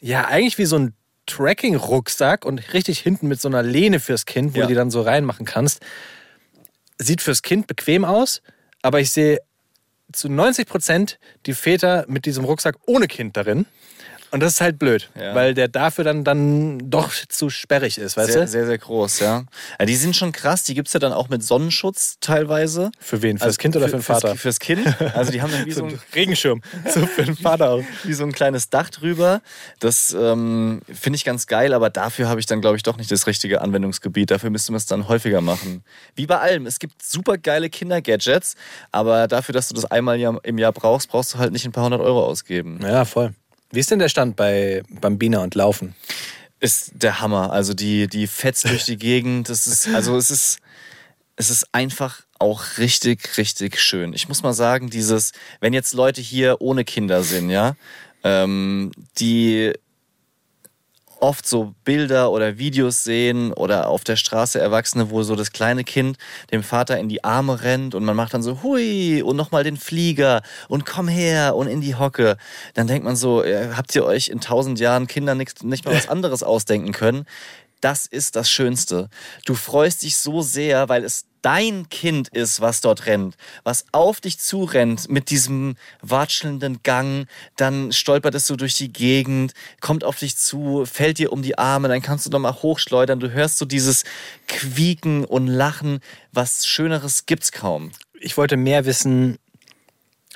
ja 0.00 0.26
eigentlich 0.26 0.58
wie 0.58 0.66
so 0.66 0.76
ein 0.76 0.92
Tracking-Rucksack 1.26 2.44
und 2.44 2.72
richtig 2.72 2.98
hinten 3.00 3.28
mit 3.28 3.40
so 3.40 3.48
einer 3.48 3.62
Lehne 3.62 4.00
fürs 4.00 4.26
Kind, 4.26 4.54
wo 4.54 4.58
Ja. 4.60 4.62
du 4.64 4.68
die 4.68 4.74
dann 4.74 4.90
so 4.90 5.02
reinmachen 5.02 5.44
kannst. 5.46 5.80
Sieht 6.98 7.20
fürs 7.20 7.42
Kind 7.42 7.66
bequem 7.66 8.04
aus, 8.04 8.40
aber 8.82 9.00
ich 9.00 9.10
sehe 9.10 9.40
zu 10.12 10.28
90 10.28 10.66
Prozent 10.68 11.18
die 11.46 11.52
Väter 11.54 12.04
mit 12.08 12.24
diesem 12.26 12.44
Rucksack 12.44 12.76
ohne 12.86 13.08
Kind 13.08 13.36
darin. 13.36 13.66
Und 14.32 14.40
das 14.40 14.54
ist 14.54 14.60
halt 14.60 14.78
blöd, 14.78 15.08
Ja. 15.18 15.34
weil 15.34 15.54
der 15.54 15.68
dafür 15.68 16.04
dann, 16.04 16.24
dann 16.24 16.78
doch 16.90 17.12
zu 17.28 17.48
sperrig 17.48 17.96
ist, 17.98 18.16
weißt 18.16 18.32
Sehr, 18.32 18.42
du? 18.42 18.48
sehr, 18.48 18.66
sehr 18.66 18.78
groß, 18.78 19.20
ja. 19.20 19.44
ja. 19.78 19.86
Die 19.86 19.94
sind 19.96 20.16
schon 20.16 20.32
krass. 20.32 20.64
Die 20.64 20.74
gibt 20.74 20.88
es 20.88 20.94
ja 20.94 21.00
dann 21.00 21.12
auch 21.12 21.28
mit 21.28 21.42
Sonnenschutz 21.44 22.16
teilweise. 22.20 22.90
Für 23.00 23.22
wen? 23.22 23.38
Fürs 23.38 23.46
Also 23.46 23.56
Kind 23.58 23.76
oder 23.76 23.86
für, 23.86 23.96
den 23.96 24.02
Vater? 24.02 24.28
Fürs, 24.30 24.40
fürs 24.40 24.60
Kind. 24.60 24.86
Also 25.14 25.30
die 25.32 25.42
haben 25.42 25.52
dann 25.52 25.64
wie 25.64 25.70
so, 25.72 25.80
So 25.80 25.86
ein, 25.86 25.92
ein 25.94 26.00
Regenschirm. 26.14 26.60
So 26.92 27.06
für 27.06 27.24
den 27.24 27.36
Vater 27.36 27.70
auch. 27.70 27.82
wie 28.04 28.12
so 28.12 28.24
ein 28.24 28.32
kleines 28.32 28.68
Dach 28.70 28.90
drüber. 28.90 29.40
Das 29.80 30.14
ähm, 30.18 30.80
finde 30.92 31.16
ich 31.16 31.24
ganz 31.24 31.46
geil, 31.46 31.72
aber 31.72 31.88
dafür 31.90 32.28
habe 32.28 32.40
ich 32.40 32.46
dann, 32.46 32.60
glaube 32.60 32.76
ich, 32.76 32.82
doch 32.82 32.96
nicht 32.96 33.10
das 33.10 33.26
richtige 33.26 33.60
Anwendungsgebiet. 33.60 34.30
Dafür 34.30 34.50
müsste 34.50 34.72
man 34.72 34.78
es 34.78 34.86
dann 34.86 35.08
häufiger 35.08 35.40
machen. 35.40 35.84
Wie 36.14 36.26
bei 36.26 36.38
allem. 36.38 36.66
Es 36.66 36.78
gibt 36.78 37.02
super 37.02 37.38
geile 37.38 37.70
Kinder-Gadgets, 37.70 38.54
aber 38.92 39.28
dafür, 39.28 39.52
dass 39.52 39.68
du 39.68 39.74
das 39.74 39.84
einmal 39.86 40.18
im- 40.20 40.40
im 40.42 40.58
Jahr 40.58 40.72
brauchst, 40.72 41.08
brauchst 41.08 41.34
du 41.34 41.38
halt 41.38 41.52
nicht 41.52 41.64
ein 41.64 41.72
paar 41.72 41.84
hundert 41.84 42.00
Euro 42.00 42.24
ausgeben. 42.24 42.80
Ja, 42.82 43.04
voll. 43.04 43.32
Wie 43.70 43.80
ist 43.80 43.90
denn 43.90 43.98
der 43.98 44.08
Stand 44.08 44.36
bei 44.36 44.82
Bambina 44.88 45.42
und 45.42 45.54
Laufen? 45.54 45.94
ist 46.60 46.92
der 46.94 47.20
Hammer. 47.20 47.52
Also 47.52 47.74
die, 47.74 48.08
die 48.08 48.26
fetzt 48.26 48.68
durch 48.68 48.84
die 48.84 48.96
Gegend. 48.96 49.48
Das 49.48 49.66
ist, 49.66 49.88
also 49.88 50.16
es 50.16 50.30
ist, 50.30 50.58
es 51.36 51.50
ist 51.50 51.66
einfach 51.72 52.22
auch 52.38 52.78
richtig, 52.78 53.36
richtig 53.38 53.80
schön. 53.80 54.12
Ich 54.12 54.28
muss 54.28 54.42
mal 54.42 54.52
sagen, 54.52 54.90
dieses, 54.90 55.32
wenn 55.60 55.72
jetzt 55.72 55.94
Leute 55.94 56.20
hier 56.20 56.60
ohne 56.60 56.84
Kinder 56.84 57.22
sind, 57.22 57.50
ja, 57.50 57.76
ähm, 58.24 58.90
die 59.18 59.72
oft 61.26 61.44
so 61.44 61.74
Bilder 61.82 62.30
oder 62.30 62.56
Videos 62.56 63.02
sehen 63.02 63.52
oder 63.52 63.88
auf 63.88 64.04
der 64.04 64.14
Straße 64.14 64.60
Erwachsene, 64.60 65.10
wo 65.10 65.24
so 65.24 65.34
das 65.34 65.50
kleine 65.50 65.82
Kind 65.82 66.18
dem 66.52 66.62
Vater 66.62 67.00
in 67.00 67.08
die 67.08 67.24
Arme 67.24 67.62
rennt 67.62 67.96
und 67.96 68.04
man 68.04 68.14
macht 68.14 68.32
dann 68.32 68.44
so 68.44 68.62
hui 68.62 69.22
und 69.22 69.34
nochmal 69.34 69.64
den 69.64 69.76
Flieger 69.76 70.42
und 70.68 70.86
komm 70.86 71.08
her 71.08 71.56
und 71.56 71.66
in 71.66 71.80
die 71.80 71.96
Hocke. 71.96 72.36
Dann 72.74 72.86
denkt 72.86 73.04
man 73.04 73.16
so, 73.16 73.42
äh, 73.42 73.70
habt 73.74 73.92
ihr 73.96 74.04
euch 74.04 74.28
in 74.28 74.40
tausend 74.40 74.78
Jahren 74.78 75.08
Kinder 75.08 75.34
nicht, 75.34 75.64
nicht 75.64 75.84
mal 75.84 75.96
was 75.96 76.08
anderes 76.08 76.44
ausdenken 76.44 76.92
können? 76.92 77.26
Das 77.80 78.06
ist 78.06 78.36
das 78.36 78.48
Schönste. 78.48 79.10
Du 79.44 79.54
freust 79.54 80.02
dich 80.02 80.16
so 80.16 80.42
sehr, 80.42 80.88
weil 80.88 81.04
es 81.04 81.25
dein 81.42 81.88
Kind 81.88 82.28
ist, 82.28 82.60
was 82.60 82.80
dort 82.80 83.06
rennt, 83.06 83.36
was 83.64 83.84
auf 83.92 84.20
dich 84.20 84.38
zurennt 84.38 85.08
mit 85.08 85.30
diesem 85.30 85.76
watschelnden 86.02 86.80
Gang, 86.82 87.26
dann 87.56 87.92
stolpert 87.92 88.34
es 88.34 88.46
so 88.46 88.56
durch 88.56 88.74
die 88.76 88.92
Gegend, 88.92 89.52
kommt 89.80 90.04
auf 90.04 90.18
dich 90.18 90.36
zu, 90.36 90.84
fällt 90.86 91.18
dir 91.18 91.32
um 91.32 91.42
die 91.42 91.58
Arme, 91.58 91.88
dann 91.88 92.02
kannst 92.02 92.26
du 92.26 92.30
nochmal 92.30 92.54
hochschleudern, 92.54 93.20
du 93.20 93.30
hörst 93.30 93.58
so 93.58 93.64
dieses 93.64 94.04
Quieken 94.48 95.24
und 95.24 95.46
Lachen, 95.46 96.00
was 96.32 96.66
Schöneres 96.66 97.26
gibt's 97.26 97.52
kaum. 97.52 97.92
Ich 98.18 98.36
wollte 98.36 98.56
mehr 98.56 98.86
wissen, 98.86 99.38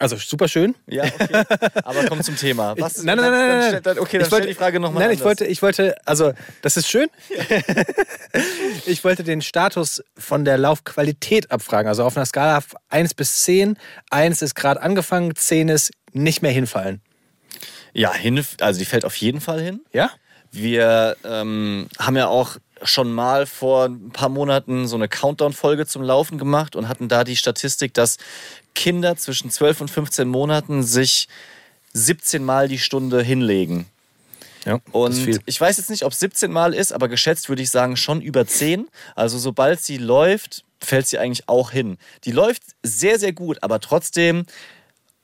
Also 0.00 0.16
super 0.16 0.48
schön. 0.48 0.74
Ja, 0.86 1.04
okay. 1.04 1.44
Aber 1.84 2.06
komm 2.06 2.22
zum 2.22 2.34
Thema. 2.34 2.74
Was? 2.78 2.96
Ich, 2.96 3.04
nein, 3.04 3.18
nein, 3.18 3.30
nein, 3.30 3.48
nein, 3.48 3.72
Dann, 3.74 3.82
dann, 3.82 3.98
okay, 3.98 4.16
dann 4.16 4.26
ich 4.26 4.32
wollte, 4.32 4.44
stell 4.44 4.54
die 4.54 4.58
Frage 4.58 4.80
nochmal 4.80 5.04
Nein, 5.04 5.12
ich 5.14 5.22
wollte, 5.22 5.44
ich 5.44 5.60
wollte, 5.60 5.94
also 6.06 6.32
das 6.62 6.78
ist 6.78 6.88
schön. 6.88 7.08
ich 8.86 9.04
wollte 9.04 9.24
den 9.24 9.42
Status 9.42 10.02
von 10.16 10.46
der 10.46 10.56
Laufqualität 10.56 11.50
abfragen. 11.50 11.86
Also 11.86 12.04
auf 12.04 12.16
einer 12.16 12.24
Skala 12.24 12.62
1 12.88 13.12
bis 13.12 13.42
10. 13.42 13.76
1 14.08 14.40
ist 14.40 14.54
gerade 14.54 14.80
angefangen, 14.80 15.36
10 15.36 15.68
ist 15.68 15.90
nicht 16.12 16.40
mehr 16.40 16.52
hinfallen. 16.52 17.02
Ja, 17.92 18.14
hin, 18.14 18.42
also 18.60 18.78
die 18.78 18.86
fällt 18.86 19.04
auf 19.04 19.16
jeden 19.16 19.42
Fall 19.42 19.60
hin. 19.60 19.82
Ja? 19.92 20.10
Wir 20.50 21.18
ähm, 21.24 21.88
haben 21.98 22.16
ja 22.16 22.28
auch 22.28 22.56
schon 22.82 23.12
mal 23.12 23.46
vor 23.46 23.86
ein 23.86 24.10
paar 24.10 24.28
Monaten 24.28 24.86
so 24.86 24.96
eine 24.96 25.08
Countdown-Folge 25.08 25.86
zum 25.86 26.02
Laufen 26.02 26.38
gemacht 26.38 26.76
und 26.76 26.88
hatten 26.88 27.08
da 27.08 27.24
die 27.24 27.36
Statistik, 27.36 27.94
dass 27.94 28.16
Kinder 28.74 29.16
zwischen 29.16 29.50
12 29.50 29.82
und 29.82 29.90
15 29.90 30.28
Monaten 30.28 30.82
sich 30.82 31.28
17 31.92 32.44
Mal 32.44 32.68
die 32.68 32.78
Stunde 32.78 33.22
hinlegen. 33.22 33.86
Ja. 34.64 34.78
Und 34.92 35.40
ich 35.46 35.60
weiß 35.60 35.78
jetzt 35.78 35.90
nicht, 35.90 36.04
ob 36.04 36.12
es 36.12 36.20
17 36.20 36.52
Mal 36.52 36.74
ist, 36.74 36.92
aber 36.92 37.08
geschätzt 37.08 37.48
würde 37.48 37.62
ich 37.62 37.70
sagen 37.70 37.96
schon 37.96 38.20
über 38.20 38.46
10. 38.46 38.88
Also 39.14 39.38
sobald 39.38 39.80
sie 39.80 39.96
läuft, 39.96 40.64
fällt 40.80 41.06
sie 41.06 41.18
eigentlich 41.18 41.48
auch 41.48 41.70
hin. 41.70 41.98
Die 42.24 42.32
läuft 42.32 42.62
sehr, 42.82 43.18
sehr 43.18 43.32
gut, 43.32 43.58
aber 43.62 43.80
trotzdem 43.80 44.44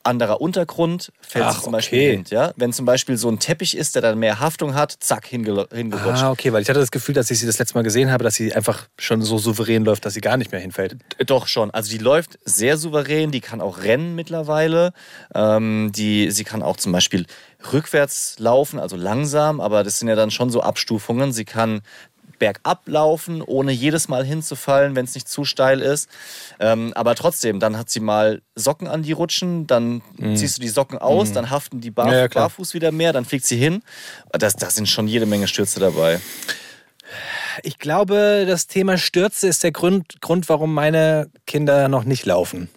anderer 0.06 0.40
Untergrund 0.40 1.12
fällt 1.20 1.44
Ach, 1.44 1.56
sie 1.56 1.62
zum 1.62 1.72
Beispiel 1.72 1.98
okay. 1.98 2.10
hin. 2.10 2.24
Ja? 2.30 2.52
Wenn 2.56 2.72
zum 2.72 2.86
Beispiel 2.86 3.16
so 3.16 3.28
ein 3.28 3.38
Teppich 3.38 3.76
ist, 3.76 3.94
der 3.94 4.02
dann 4.02 4.18
mehr 4.18 4.40
Haftung 4.40 4.74
hat, 4.74 4.96
zack, 5.00 5.26
hinge 5.26 5.66
hingerutscht. 5.72 6.22
Ah, 6.22 6.30
okay, 6.30 6.52
weil 6.52 6.62
ich 6.62 6.68
hatte 6.68 6.80
das 6.80 6.90
Gefühl, 6.90 7.14
dass 7.14 7.30
ich 7.30 7.38
sie 7.38 7.46
das 7.46 7.58
letzte 7.58 7.74
Mal 7.74 7.82
gesehen 7.82 8.10
habe, 8.10 8.24
dass 8.24 8.34
sie 8.34 8.54
einfach 8.54 8.88
schon 8.98 9.22
so 9.22 9.38
souverän 9.38 9.84
läuft, 9.84 10.04
dass 10.04 10.14
sie 10.14 10.20
gar 10.20 10.36
nicht 10.36 10.52
mehr 10.52 10.60
hinfällt. 10.60 10.96
Doch 11.26 11.46
schon. 11.46 11.70
Also 11.70 11.90
die 11.90 11.98
läuft 11.98 12.38
sehr 12.44 12.76
souverän, 12.76 13.30
die 13.30 13.40
kann 13.40 13.60
auch 13.60 13.82
rennen 13.82 14.14
mittlerweile. 14.14 14.92
Ähm, 15.34 15.90
die, 15.94 16.30
sie 16.30 16.44
kann 16.44 16.62
auch 16.62 16.76
zum 16.76 16.92
Beispiel 16.92 17.26
rückwärts 17.72 18.36
laufen, 18.38 18.78
also 18.78 18.96
langsam, 18.96 19.60
aber 19.60 19.82
das 19.82 19.98
sind 19.98 20.08
ja 20.08 20.14
dann 20.14 20.30
schon 20.30 20.50
so 20.50 20.60
Abstufungen. 20.60 21.32
Sie 21.32 21.44
kann 21.44 21.80
bergab 22.38 22.82
laufen, 22.86 23.42
ohne 23.42 23.72
jedes 23.72 24.08
Mal 24.08 24.24
hinzufallen, 24.24 24.94
wenn 24.96 25.04
es 25.04 25.14
nicht 25.14 25.28
zu 25.28 25.44
steil 25.44 25.80
ist. 25.80 26.08
Ähm, 26.60 26.92
aber 26.94 27.14
trotzdem, 27.14 27.60
dann 27.60 27.76
hat 27.76 27.90
sie 27.90 28.00
mal 28.00 28.42
Socken 28.54 28.88
an 28.88 29.02
die 29.02 29.12
Rutschen, 29.12 29.66
dann 29.66 30.02
ziehst 30.34 30.58
du 30.58 30.62
die 30.62 30.68
Socken 30.68 30.98
aus, 30.98 31.32
dann 31.32 31.50
haften 31.50 31.80
die 31.80 31.90
Barf 31.90 32.06
Mhm. 32.06 32.12
Ja, 32.12 32.20
ja, 32.22 32.28
barfuß 32.28 32.74
wieder 32.74 32.92
mehr, 32.92 33.12
dann 33.12 33.24
fliegt 33.24 33.44
sie 33.44 33.56
hin. 33.56 33.82
Das, 34.32 34.54
das 34.54 34.74
sind 34.74 34.88
schon 34.88 35.08
jede 35.08 35.26
Menge 35.26 35.48
Stürze 35.48 35.80
dabei. 35.80 36.20
Ich 37.62 37.78
glaube, 37.78 38.44
das 38.46 38.66
Thema 38.66 38.98
Stürze 38.98 39.48
ist 39.48 39.62
der 39.62 39.72
Grund, 39.72 40.20
Grund, 40.20 40.48
warum 40.48 40.74
meine 40.74 41.30
Kinder 41.46 41.88
noch 41.88 42.04
nicht 42.04 42.26
laufen. 42.26 42.68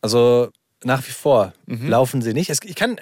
Also 0.00 0.48
nach 0.82 1.06
wie 1.06 1.12
vor 1.12 1.52
laufen 1.68 2.22
sie 2.22 2.32
nicht. 2.32 2.50
Es, 2.50 2.58
ich, 2.64 2.74
kann, 2.74 2.98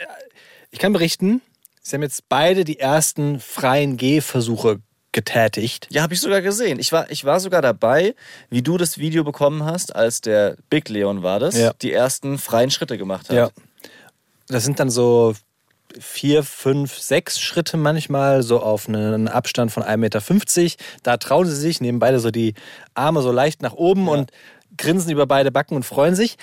ich 0.70 0.78
kann 0.78 0.92
berichten, 0.92 1.40
sie 1.80 1.94
haben 1.96 2.02
jetzt 2.02 2.28
beide 2.28 2.64
die 2.64 2.78
ersten 2.80 3.40
freien 3.40 3.96
Gehversuche 3.96 4.80
getätigt. 5.18 5.88
Ja, 5.90 6.02
habe 6.02 6.14
ich 6.14 6.20
sogar 6.20 6.40
gesehen. 6.42 6.78
Ich 6.78 6.92
war, 6.92 7.10
ich 7.10 7.24
war 7.24 7.40
sogar 7.40 7.60
dabei, 7.60 8.14
wie 8.50 8.62
du 8.62 8.76
das 8.78 8.98
Video 8.98 9.24
bekommen 9.24 9.64
hast, 9.64 9.94
als 9.96 10.20
der 10.20 10.56
Big 10.70 10.88
Leon 10.88 11.22
war 11.24 11.40
das, 11.40 11.56
Ja. 11.58 11.72
die 11.82 11.92
ersten 11.92 12.38
freien 12.38 12.70
Schritte 12.70 12.96
gemacht 12.98 13.28
hat. 13.28 13.36
Ja. 13.36 13.50
Das 14.46 14.64
sind 14.64 14.78
dann 14.78 14.90
so 14.90 15.34
vier, 15.98 16.44
fünf, 16.44 16.98
sechs 16.98 17.40
Schritte 17.40 17.76
manchmal, 17.76 18.42
so 18.44 18.60
auf 18.60 18.88
einen 18.88 19.26
Abstand 19.26 19.72
von 19.72 19.82
1,50 19.82 19.96
Meter. 19.96 20.76
Da 21.02 21.16
trauen 21.16 21.46
sie 21.46 21.56
sich, 21.56 21.80
nehmen 21.80 21.98
beide 21.98 22.20
so 22.20 22.30
die 22.30 22.54
Arme 22.94 23.20
so 23.22 23.32
leicht 23.32 23.60
nach 23.62 23.72
oben 23.72 24.08
und 24.08 24.30
grinsen 24.76 25.10
über 25.10 25.26
beide 25.26 25.50
Backen 25.50 25.74
und 25.74 25.84
freuen 25.84 26.14
sich. 26.14 26.36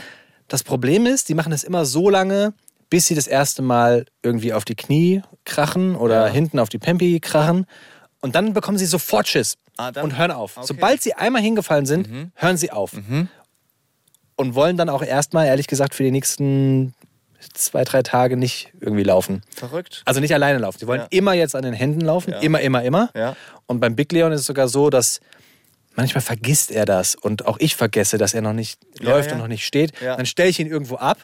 Das 0.49 0.63
Problem 0.63 1.05
ist, 1.05 1.29
die 1.29 1.33
machen 1.33 1.51
das 1.51 1.63
immer 1.63 1.85
so 1.85 2.09
lange, 2.09 2.53
bis 2.89 3.05
sie 3.07 3.15
das 3.15 3.27
erste 3.27 3.61
Mal 3.61 4.05
irgendwie 4.21 4.51
auf 4.53 4.65
die 4.65 4.75
Knie 4.75 5.21
krachen 5.45 5.95
oder 5.95 6.27
Ja. 6.27 6.33
hinten 6.33 6.59
auf 6.59 6.69
die 6.69 6.77
Pempi 6.79 7.19
krachen. 7.21 7.65
Und 8.25 8.33
dann 8.33 8.53
bekommen 8.53 8.79
sie 8.79 8.87
sofort 8.87 9.27
Schiss 9.27 9.55
Ah, 9.77 9.91
und 10.01 10.17
hören 10.17 10.31
auf. 10.31 10.57
Okay. 10.57 10.65
Sobald 10.65 11.03
sie 11.03 11.13
einmal 11.13 11.43
hingefallen 11.43 11.85
sind, 11.85 12.09
hören 12.33 12.57
sie 12.57 12.71
auf. 12.71 12.91
Und 14.35 14.55
wollen 14.55 14.77
dann 14.77 14.89
auch 14.89 15.03
erstmal, 15.03 15.45
ehrlich 15.45 15.67
gesagt, 15.67 15.93
für 15.93 16.01
die 16.01 16.09
nächsten 16.11 16.95
zwei, 17.53 17.83
drei 17.83 18.01
Tage 18.01 18.35
nicht 18.35 18.71
irgendwie 18.79 19.03
laufen. 19.03 19.43
Verrückt. 19.55 20.01
Also 20.05 20.21
nicht 20.21 20.33
alleine 20.33 20.57
laufen. 20.57 20.79
Sie 20.79 20.87
wollen 20.87 21.01
Ja. 21.01 21.07
immer 21.11 21.33
jetzt 21.33 21.55
an 21.55 21.61
den 21.61 21.73
Händen 21.75 22.01
laufen. 22.01 22.31
Ja. 22.31 22.39
Immer, 22.39 22.61
immer, 22.61 22.81
immer. 22.83 23.11
Ja. 23.13 23.35
Und 23.67 23.79
beim 23.79 23.95
Big 23.95 24.11
Leon 24.11 24.31
ist 24.31 24.41
es 24.41 24.47
sogar 24.47 24.67
so, 24.69 24.89
dass 24.89 25.19
manchmal 25.93 26.21
vergisst 26.23 26.71
er 26.71 26.85
das 26.85 27.13
und 27.13 27.45
auch 27.45 27.57
ich 27.59 27.75
vergesse, 27.75 28.17
dass 28.17 28.33
er 28.33 28.41
noch 28.41 28.53
nicht 28.53 28.79
läuft 28.99 29.31
und 29.33 29.37
noch 29.37 29.47
nicht 29.47 29.65
steht. 29.67 29.93
Dann 30.01 30.25
stelle 30.25 30.49
ich 30.49 30.59
ihn 30.59 30.67
irgendwo 30.67 30.95
ab 30.95 31.19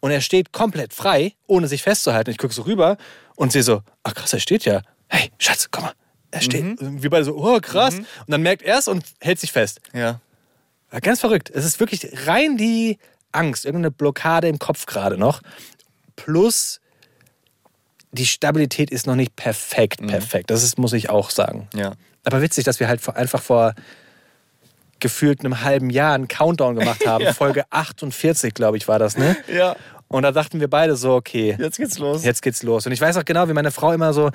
und 0.00 0.10
er 0.10 0.20
steht 0.20 0.50
komplett 0.52 0.92
frei, 0.92 1.34
ohne 1.46 1.68
sich 1.68 1.82
festzuhalten. 1.84 2.30
Ich 2.30 2.38
gucke 2.38 2.52
so 2.52 2.62
rüber 2.62 2.96
und 3.36 3.52
sehe 3.52 3.62
so, 3.62 3.82
ach 4.02 4.14
krass, 4.14 4.32
er 4.32 4.40
steht 4.40 4.64
ja. 4.64 4.82
Hey, 5.08 5.30
Schatz, 5.38 5.68
komm 5.70 5.84
mal. 5.84 5.92
Er 6.32 6.40
steht. 6.40 6.64
Mhm. 6.64 6.86
Und 6.86 7.02
wir 7.02 7.10
beide 7.10 7.24
so, 7.24 7.36
oh 7.36 7.60
krass. 7.60 7.94
Und 7.94 8.06
dann 8.26 8.42
merkt 8.42 8.62
er 8.62 8.78
es 8.78 8.88
und 8.88 9.04
hält 9.20 9.38
sich 9.38 9.52
fest. 9.52 9.80
Ja. 9.92 10.20
Ja, 10.92 10.98
Ganz 11.00 11.20
verrückt. 11.20 11.50
Es 11.54 11.64
ist 11.64 11.78
wirklich 11.78 12.08
rein 12.26 12.56
die 12.56 12.98
Angst, 13.30 13.64
irgendeine 13.64 13.90
Blockade 13.90 14.48
im 14.48 14.58
Kopf 14.58 14.86
gerade 14.86 15.16
noch. 15.16 15.40
Plus 16.16 16.80
die 18.12 18.26
Stabilität 18.26 18.90
ist 18.90 19.06
noch 19.06 19.14
nicht 19.14 19.36
perfekt, 19.36 20.06
perfekt. 20.06 20.50
Das 20.50 20.62
ist, 20.62 20.78
muss 20.78 20.92
ich 20.92 21.08
auch 21.08 21.30
sagen. 21.30 21.68
Ja. 21.74 21.92
Aber 22.24 22.42
witzig, 22.42 22.64
dass 22.64 22.78
wir 22.78 22.88
halt 22.88 23.06
einfach 23.16 23.40
vor 23.42 23.74
gefühlt 25.00 25.40
einem 25.40 25.62
halben 25.62 25.90
Jahr 25.90 26.14
einen 26.14 26.28
Countdown 26.28 26.76
gemacht 26.76 27.06
haben. 27.06 27.26
Folge 27.34 27.64
48, 27.70 28.54
glaube 28.54 28.76
ich, 28.76 28.86
war 28.88 28.98
das, 28.98 29.16
ne? 29.16 29.36
Ja. 29.52 29.76
Und 30.08 30.24
da 30.24 30.30
dachten 30.30 30.60
wir 30.60 30.68
beide 30.68 30.94
so, 30.94 31.14
okay, 31.14 31.56
Jetzt 31.58 31.78
geht's 31.78 31.98
los. 31.98 32.22
jetzt 32.22 32.42
geht's 32.42 32.62
los. 32.62 32.84
Und 32.84 32.92
ich 32.92 33.00
weiß 33.00 33.16
auch 33.16 33.24
genau, 33.24 33.48
wie 33.48 33.54
meine 33.54 33.70
Frau 33.70 33.92
immer 33.92 34.12
so, 34.12 34.30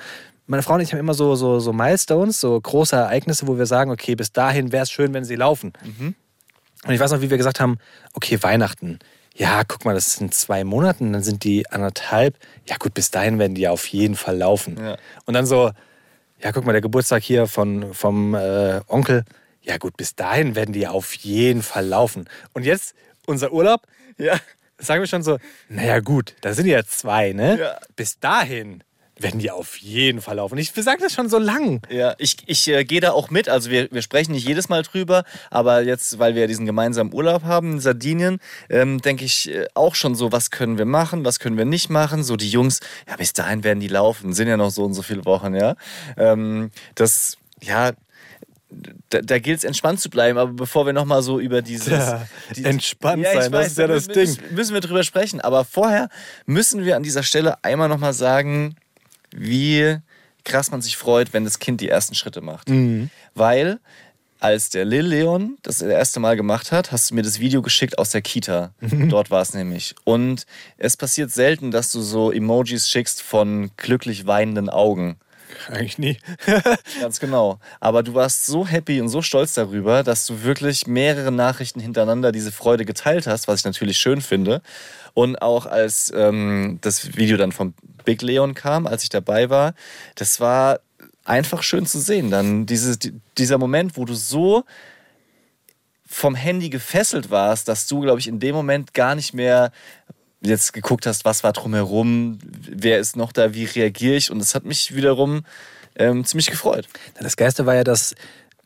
meine 0.48 0.62
Frau 0.62 0.74
und 0.74 0.80
ich 0.80 0.92
haben 0.92 0.98
immer 1.00 1.14
so, 1.14 1.34
so, 1.36 1.60
so 1.60 1.72
Milestones, 1.72 2.40
so 2.40 2.60
große 2.60 2.96
Ereignisse, 2.96 3.46
wo 3.46 3.56
wir 3.58 3.66
sagen, 3.66 3.90
okay, 3.90 4.14
bis 4.14 4.32
dahin 4.32 4.72
wäre 4.72 4.82
es 4.82 4.90
schön, 4.90 5.14
wenn 5.14 5.24
sie 5.24 5.36
laufen. 5.36 5.72
Und 6.84 6.92
ich 6.92 6.98
weiß 7.00 7.12
noch, 7.12 7.20
wie 7.20 7.30
wir 7.30 7.36
gesagt 7.38 7.60
haben, 7.60 7.78
okay, 8.14 8.42
Weihnachten. 8.42 8.98
Ja, 9.34 9.62
guck 9.66 9.84
mal, 9.84 9.94
das 9.94 10.14
sind 10.14 10.34
zwei 10.34 10.64
Monaten, 10.64 11.12
dann 11.12 11.22
sind 11.22 11.44
die 11.44 11.68
anderthalb. 11.70 12.36
Ja 12.66 12.76
gut, 12.76 12.94
bis 12.94 13.10
dahin 13.10 13.38
werden 13.38 13.54
die 13.54 13.60
ja 13.62 13.70
auf 13.70 13.86
jeden 13.86 14.16
Fall 14.16 14.36
laufen. 14.36 14.76
Ja. 14.82 14.96
Und 15.26 15.34
dann 15.34 15.46
so, 15.46 15.70
ja, 16.42 16.50
guck 16.52 16.64
mal, 16.66 16.72
der 16.72 16.80
Geburtstag 16.80 17.22
hier 17.22 17.46
von, 17.46 17.94
vom 17.94 18.34
äh, 18.34 18.80
Onkel. 18.88 19.24
Ja 19.62 19.76
gut, 19.76 19.96
bis 19.96 20.16
dahin 20.16 20.54
werden 20.54 20.72
die 20.72 20.80
ja 20.80 20.90
auf 20.90 21.14
jeden 21.14 21.62
Fall 21.62 21.86
laufen. 21.86 22.28
Und 22.52 22.64
jetzt 22.64 22.94
unser 23.26 23.52
Urlaub, 23.52 23.82
Ja. 24.16 24.38
sagen 24.78 25.02
wir 25.02 25.06
schon 25.06 25.22
so, 25.22 25.38
naja 25.68 26.00
gut, 26.00 26.34
da 26.40 26.54
sind 26.54 26.66
ja 26.66 26.82
zwei, 26.84 27.32
ne? 27.32 27.58
Ja. 27.60 27.78
Bis 27.96 28.18
dahin 28.18 28.82
werden 29.20 29.40
die 29.40 29.50
auf 29.50 29.76
jeden 29.78 30.20
Fall 30.20 30.36
laufen. 30.36 30.58
Ich, 30.58 30.74
wir 30.76 30.82
sagen 30.82 31.00
das 31.02 31.12
schon 31.12 31.28
so 31.28 31.38
lang. 31.38 31.80
Ja, 31.90 32.14
ich, 32.18 32.36
ich 32.46 32.68
äh, 32.68 32.84
gehe 32.84 33.00
da 33.00 33.12
auch 33.12 33.30
mit. 33.30 33.48
Also 33.48 33.70
wir, 33.70 33.88
wir 33.90 34.02
sprechen 34.02 34.32
nicht 34.32 34.46
jedes 34.46 34.68
Mal 34.68 34.82
drüber, 34.82 35.24
aber 35.50 35.82
jetzt, 35.82 36.18
weil 36.18 36.34
wir 36.34 36.46
diesen 36.46 36.66
gemeinsamen 36.66 37.12
Urlaub 37.12 37.42
haben 37.42 37.72
in 37.72 37.80
Sardinien, 37.80 38.38
ähm, 38.70 39.00
denke 39.00 39.24
ich 39.24 39.50
äh, 39.50 39.66
auch 39.74 39.94
schon 39.94 40.14
so, 40.14 40.32
was 40.32 40.50
können 40.50 40.78
wir 40.78 40.84
machen, 40.84 41.24
was 41.24 41.40
können 41.40 41.56
wir 41.56 41.64
nicht 41.64 41.90
machen. 41.90 42.22
So 42.22 42.36
die 42.36 42.50
Jungs, 42.50 42.80
ja, 43.08 43.16
bis 43.16 43.32
dahin 43.32 43.64
werden 43.64 43.80
die 43.80 43.88
laufen, 43.88 44.32
sind 44.32 44.48
ja 44.48 44.56
noch 44.56 44.70
so 44.70 44.84
und 44.84 44.94
so 44.94 45.02
viele 45.02 45.24
Wochen, 45.24 45.54
ja. 45.54 45.74
Ähm, 46.16 46.70
das, 46.94 47.36
ja, 47.60 47.92
da, 49.08 49.22
da 49.22 49.38
gilt 49.38 49.58
es 49.58 49.64
entspannt 49.64 49.98
zu 49.98 50.10
bleiben, 50.10 50.38
aber 50.38 50.52
bevor 50.52 50.84
wir 50.84 50.92
nochmal 50.92 51.22
so 51.22 51.40
über 51.40 51.62
dieses... 51.62 51.88
Ja, 51.88 52.26
die- 52.54 52.64
entspannt 52.64 53.22
ich 53.22 53.32
sein, 53.32 53.50
das 53.50 53.68
ist 53.68 53.78
ja 53.78 53.86
da 53.86 53.94
das 53.94 54.08
Ding. 54.08 54.36
Müssen 54.50 54.74
wir 54.74 54.82
drüber 54.82 55.02
sprechen, 55.02 55.40
aber 55.40 55.64
vorher 55.64 56.08
müssen 56.44 56.84
wir 56.84 56.96
an 56.96 57.02
dieser 57.02 57.22
Stelle 57.22 57.64
einmal 57.64 57.88
nochmal 57.88 58.12
sagen, 58.12 58.76
wie 59.34 59.98
krass 60.44 60.70
man 60.70 60.82
sich 60.82 60.96
freut, 60.96 61.32
wenn 61.32 61.44
das 61.44 61.58
Kind 61.58 61.80
die 61.80 61.88
ersten 61.88 62.14
Schritte 62.14 62.40
macht. 62.40 62.68
Mhm. 62.68 63.10
Weil 63.34 63.80
als 64.40 64.70
der 64.70 64.84
Lil 64.84 65.06
Leon 65.06 65.58
das 65.62 65.82
erste 65.82 66.20
Mal 66.20 66.36
gemacht 66.36 66.70
hat, 66.70 66.92
hast 66.92 67.10
du 67.10 67.14
mir 67.14 67.22
das 67.22 67.40
Video 67.40 67.60
geschickt 67.60 67.98
aus 67.98 68.10
der 68.10 68.22
Kita. 68.22 68.72
Mhm. 68.80 69.08
Dort 69.08 69.30
war 69.30 69.42
es 69.42 69.52
nämlich. 69.52 69.94
Und 70.04 70.46
es 70.76 70.96
passiert 70.96 71.30
selten, 71.30 71.70
dass 71.70 71.90
du 71.90 72.00
so 72.00 72.30
Emojis 72.30 72.88
schickst 72.88 73.20
von 73.20 73.70
glücklich 73.76 74.26
weinenden 74.26 74.68
Augen. 74.68 75.18
Eigentlich 75.68 75.98
nie. 75.98 76.18
Ganz 77.00 77.20
genau. 77.20 77.58
Aber 77.80 78.02
du 78.02 78.14
warst 78.14 78.46
so 78.46 78.66
happy 78.66 79.00
und 79.00 79.08
so 79.08 79.22
stolz 79.22 79.54
darüber, 79.54 80.02
dass 80.02 80.26
du 80.26 80.42
wirklich 80.42 80.86
mehrere 80.86 81.32
Nachrichten 81.32 81.80
hintereinander 81.80 82.32
diese 82.32 82.52
Freude 82.52 82.84
geteilt 82.84 83.26
hast, 83.26 83.48
was 83.48 83.60
ich 83.60 83.64
natürlich 83.64 83.98
schön 83.98 84.20
finde. 84.20 84.62
Und 85.18 85.42
auch 85.42 85.66
als 85.66 86.12
ähm, 86.14 86.78
das 86.80 87.16
Video 87.16 87.36
dann 87.36 87.50
vom 87.50 87.74
Big 88.04 88.22
Leon 88.22 88.54
kam, 88.54 88.86
als 88.86 89.02
ich 89.02 89.08
dabei 89.08 89.50
war, 89.50 89.74
das 90.14 90.38
war 90.38 90.78
einfach 91.24 91.64
schön 91.64 91.86
zu 91.86 91.98
sehen. 91.98 92.30
Dann 92.30 92.66
dieses, 92.66 93.00
die- 93.00 93.14
dieser 93.36 93.58
Moment, 93.58 93.96
wo 93.96 94.04
du 94.04 94.14
so 94.14 94.62
vom 96.06 96.36
Handy 96.36 96.70
gefesselt 96.70 97.30
warst, 97.32 97.66
dass 97.66 97.88
du, 97.88 97.98
glaube 98.00 98.20
ich, 98.20 98.28
in 98.28 98.38
dem 98.38 98.54
Moment 98.54 98.94
gar 98.94 99.16
nicht 99.16 99.34
mehr 99.34 99.72
jetzt 100.40 100.72
geguckt 100.72 101.04
hast, 101.04 101.24
was 101.24 101.42
war 101.42 101.52
drumherum, 101.52 102.38
wer 102.70 103.00
ist 103.00 103.16
noch 103.16 103.32
da, 103.32 103.54
wie 103.54 103.64
reagiere 103.64 104.14
ich. 104.14 104.30
Und 104.30 104.38
es 104.38 104.54
hat 104.54 104.64
mich 104.64 104.94
wiederum 104.94 105.42
ähm, 105.96 106.24
ziemlich 106.24 106.46
gefreut. 106.48 106.86
Das 107.20 107.36
Geilste 107.36 107.66
war 107.66 107.74
ja, 107.74 107.82
dass 107.82 108.14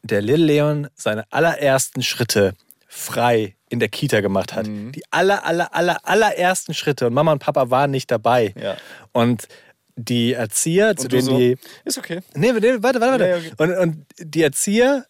der 0.03 0.21
Lil 0.21 0.45
Leon 0.45 0.89
seine 0.97 1.25
allerersten 1.33 2.03
Schritte 2.03 2.55
frei 2.95 3.57
in 3.71 3.81
der 3.81 3.89
Kita 3.89 4.21
gemacht 4.21 4.55
hat. 4.55 4.67
Mhm. 4.67 4.93
Die 4.93 5.03
aller, 5.11 5.47
aller, 5.47 5.75
aller, 5.75 5.99
allerersten 6.07 6.75
Schritte. 6.75 7.07
Und 7.07 7.15
Mama 7.15 7.33
und 7.33 7.39
Papa 7.39 7.71
waren 7.71 7.91
nicht 7.91 8.11
dabei. 8.11 8.53
Ja. 8.61 8.77
Und 9.13 9.49
die 9.97 10.35
Erzieher, 10.35 10.95
zu 10.95 11.09
denen 11.09 11.23
so, 11.23 11.39
die. 11.39 11.57
ist 11.87 11.97
okay. 11.97 12.21
Nee, 12.35 12.53
nee, 12.53 12.75
warte, 12.81 13.01
warte, 13.01 13.01
warte. 13.01 13.25
Nee, 13.25 13.35
okay. 13.35 13.53
und, 13.57 13.79
und 13.79 14.07
die 14.19 14.43
Erzieher 14.43 15.07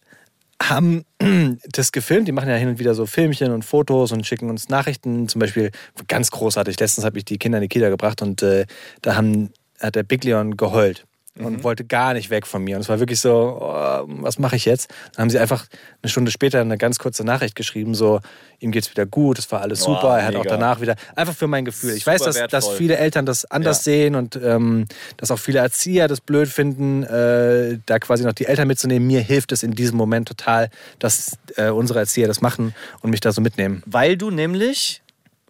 haben 0.61 1.03
das 1.71 1.91
gefilmt. 1.91 2.29
Die 2.29 2.31
machen 2.31 2.47
ja 2.47 2.55
hin 2.55 2.69
und 2.69 2.79
wieder 2.79 2.95
so 2.95 3.05
Filmchen 3.05 3.51
und 3.51 3.65
Fotos 3.65 4.13
und 4.13 4.25
schicken 4.25 4.49
uns 4.49 4.69
Nachrichten. 4.69 5.27
Zum 5.27 5.39
Beispiel 5.39 5.71
ganz 6.07 6.31
großartig. 6.31 6.79
Letztens 6.79 7.03
habe 7.03 7.17
ich 7.17 7.25
die 7.25 7.37
Kinder 7.37 7.57
in 7.57 7.63
die 7.63 7.67
Kita 7.67 7.89
gebracht 7.89 8.21
und 8.21 8.41
äh, 8.43 8.65
da 9.01 9.17
haben, 9.17 9.51
hat 9.81 9.95
der 9.95 10.03
Big 10.03 10.23
Leon 10.23 10.55
geheult 10.55 11.05
und 11.39 11.53
Mhm. 11.57 11.63
wollte 11.63 11.83
gar 11.83 12.13
nicht 12.13 12.29
weg 12.29 12.45
von 12.45 12.63
mir. 12.63 12.75
Und 12.75 12.81
es 12.83 12.89
war 12.89 12.99
wirklich 12.99 13.19
so, 13.19 13.57
oh, 13.59 14.03
was 14.07 14.37
mache 14.37 14.55
ich 14.55 14.65
jetzt? 14.65 14.89
Dann 15.15 15.23
haben 15.23 15.29
sie 15.31 15.39
einfach 15.39 15.65
eine 16.03 16.09
Stunde 16.11 16.29
später 16.31 16.61
eine 16.61 16.77
ganz 16.77 16.99
kurze 16.99 17.23
Nachricht 17.23 17.55
geschrieben, 17.55 17.95
so, 17.95 18.19
ihm 18.59 18.71
geht's 18.71 18.89
wieder 18.91 19.05
gut, 19.07 19.39
es 19.39 19.51
war 19.51 19.61
alles 19.61 19.79
Wow, 19.81 19.85
super, 19.99 20.19
er 20.19 20.25
hat 20.27 20.35
auch 20.35 20.43
mega. 20.43 20.57
danach 20.57 20.79
wieder, 20.79 20.95
einfach 21.15 21.33
für 21.33 21.47
mein 21.47 21.65
Gefühl. 21.65 21.93
Ich 21.95 22.03
Super 22.03 22.13
weiß, 22.19 22.21
dass, 22.23 22.47
dass 22.49 22.67
viele 22.69 22.97
Eltern 22.97 23.25
das 23.25 23.45
anders 23.45 23.77
Ja. 23.79 23.83
sehen 23.93 24.15
und 24.15 24.35
ähm, 24.35 24.85
dass 25.17 25.31
auch 25.31 25.39
viele 25.39 25.59
Erzieher 25.59 26.07
das 26.07 26.21
blöd 26.21 26.47
finden, 26.49 27.01
äh, 27.03 27.79
da 27.85 27.97
quasi 27.97 28.23
noch 28.23 28.33
die 28.33 28.45
Eltern 28.45 28.67
mitzunehmen. 28.67 29.07
Mir 29.07 29.21
hilft 29.21 29.51
es 29.51 29.63
in 29.63 29.71
diesem 29.71 29.97
Moment 29.97 30.27
total, 30.27 30.69
dass 30.99 31.37
äh, 31.55 31.69
unsere 31.69 31.97
Erzieher 31.99 32.27
das 32.27 32.41
machen 32.41 32.75
und 33.01 33.09
mich 33.09 33.21
da 33.21 33.31
so 33.31 33.41
mitnehmen. 33.41 33.81
Weil 33.87 34.17
du 34.17 34.29
nämlich 34.29 35.01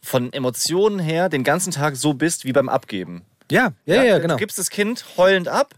von 0.01 0.33
Emotionen 0.33 0.99
her 0.99 1.29
den 1.29 1.43
ganzen 1.43 1.71
Tag 1.71 1.95
so 1.95 2.13
bist 2.13 2.43
wie 2.45 2.51
beim 2.51 2.67
Abgeben. 2.69 3.21
Ja, 3.53 3.71
ja, 3.85 4.03
ja, 4.03 4.17
genau. 4.19 4.33
Du 4.33 4.39
gibst 4.39 4.57
das 4.57 4.69
Kind 4.69 5.05
heulend 5.17 5.47
ab, 5.47 5.75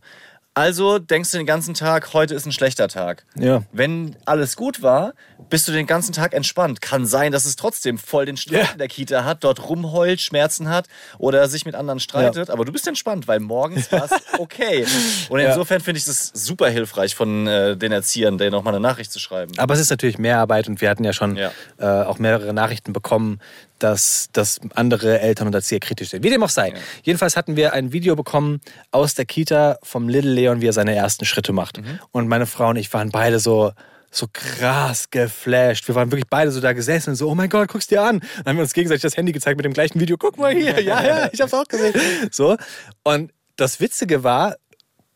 also 0.57 0.99
denkst 0.99 1.31
du 1.31 1.37
den 1.37 1.45
ganzen 1.45 1.73
Tag, 1.73 2.13
heute 2.13 2.33
ist 2.33 2.45
ein 2.45 2.53
schlechter 2.53 2.87
Tag. 2.87 3.25
Ja. 3.37 3.63
Wenn 3.73 4.15
alles 4.23 4.55
gut 4.55 4.81
war, 4.81 5.11
bist 5.49 5.67
du 5.67 5.73
den 5.73 5.85
ganzen 5.85 6.13
Tag 6.13 6.33
entspannt. 6.33 6.79
Kann 6.81 7.05
sein, 7.05 7.33
dass 7.33 7.43
es 7.43 7.57
trotzdem 7.57 7.97
voll 7.97 8.25
den 8.25 8.37
Streit 8.37 8.63
Ja. 8.63 8.71
in 8.71 8.77
der 8.77 8.87
Kita 8.87 9.25
hat, 9.25 9.43
dort 9.43 9.67
rumheult, 9.67 10.21
Schmerzen 10.21 10.69
hat 10.69 10.87
oder 11.17 11.49
sich 11.49 11.65
mit 11.65 11.75
anderen 11.75 11.99
streitet. 11.99 12.49
Aber 12.49 12.63
du 12.63 12.71
bist 12.71 12.87
entspannt, 12.87 13.27
weil 13.27 13.41
morgens 13.41 13.91
war 13.91 14.05
es 14.05 14.11
okay. 14.39 14.85
Und 15.27 15.41
Ja. 15.41 15.49
insofern 15.49 15.81
finde 15.81 15.97
ich 15.99 16.05
das 16.05 16.31
super 16.33 16.69
hilfreich 16.69 17.15
von 17.15 17.45
äh, 17.47 17.75
den 17.75 17.91
Erziehern, 17.91 18.37
denen 18.37 18.51
nochmal 18.51 18.73
eine 18.73 18.81
Nachricht 18.81 19.11
zu 19.11 19.19
schreiben. 19.19 19.51
Aber 19.57 19.73
es 19.73 19.81
ist 19.81 19.89
natürlich 19.89 20.17
mehr 20.17 20.39
Arbeit 20.39 20.69
und 20.69 20.79
wir 20.79 20.89
hatten 20.89 21.03
ja 21.03 21.11
schon 21.11 21.35
Ja. 21.35 21.51
äh, 21.79 22.05
auch 22.05 22.17
mehrere 22.17 22.53
Nachrichten 22.53 22.93
bekommen, 22.93 23.39
dass, 23.79 24.29
dass 24.33 24.59
andere 24.73 25.19
Eltern 25.19 25.47
und 25.47 25.55
Erzieher 25.55 25.79
kritisch 25.79 26.09
sind. 26.09 26.23
Wie 26.23 26.29
dem 26.29 26.43
auch 26.43 26.49
sei. 26.49 26.69
Ja. 26.69 26.75
Jedenfalls 27.03 27.35
hatten 27.35 27.55
wir 27.55 27.73
ein 27.73 27.91
Video 27.91 28.15
bekommen 28.15 28.61
aus 28.91 29.15
der 29.15 29.25
Kita 29.25 29.77
vom 29.83 30.09
Little 30.09 30.31
Leon, 30.31 30.61
wie 30.61 30.67
er 30.67 30.73
seine 30.73 30.95
ersten 30.95 31.25
Schritte 31.25 31.53
macht. 31.53 31.81
Mhm. 31.81 31.99
Und 32.11 32.27
meine 32.27 32.45
Frau 32.45 32.69
und 32.69 32.77
ich 32.77 32.93
waren 32.93 33.09
beide 33.09 33.39
so 33.39 33.71
so 34.11 34.27
krass 34.31 35.09
geflasht. 35.09 35.87
Wir 35.87 35.95
waren 35.95 36.11
wirklich 36.11 36.29
beide 36.29 36.49
so 36.51 36.61
da 36.61 36.73
gesessen 36.73 37.11
und 37.11 37.15
so, 37.17 37.29
oh 37.29 37.35
mein 37.35 37.49
Gott, 37.49 37.67
guck's 37.67 37.87
dir 37.87 38.01
an. 38.01 38.21
Dann 38.37 38.45
haben 38.45 38.57
wir 38.57 38.63
uns 38.63 38.73
gegenseitig 38.73 39.01
das 39.01 39.17
Handy 39.17 39.33
gezeigt 39.33 39.57
mit 39.57 39.65
dem 39.65 39.73
gleichen 39.73 39.99
Video. 39.99 40.15
Guck 40.17 40.37
mal 40.37 40.53
hier. 40.53 40.81
Ja, 40.81 41.03
ja, 41.03 41.29
ich 41.31 41.41
hab's 41.41 41.53
auch 41.53 41.65
gesehen. 41.65 41.93
So. 42.31 42.55
Und 43.03 43.33
das 43.57 43.79
Witzige 43.79 44.23
war, 44.23 44.55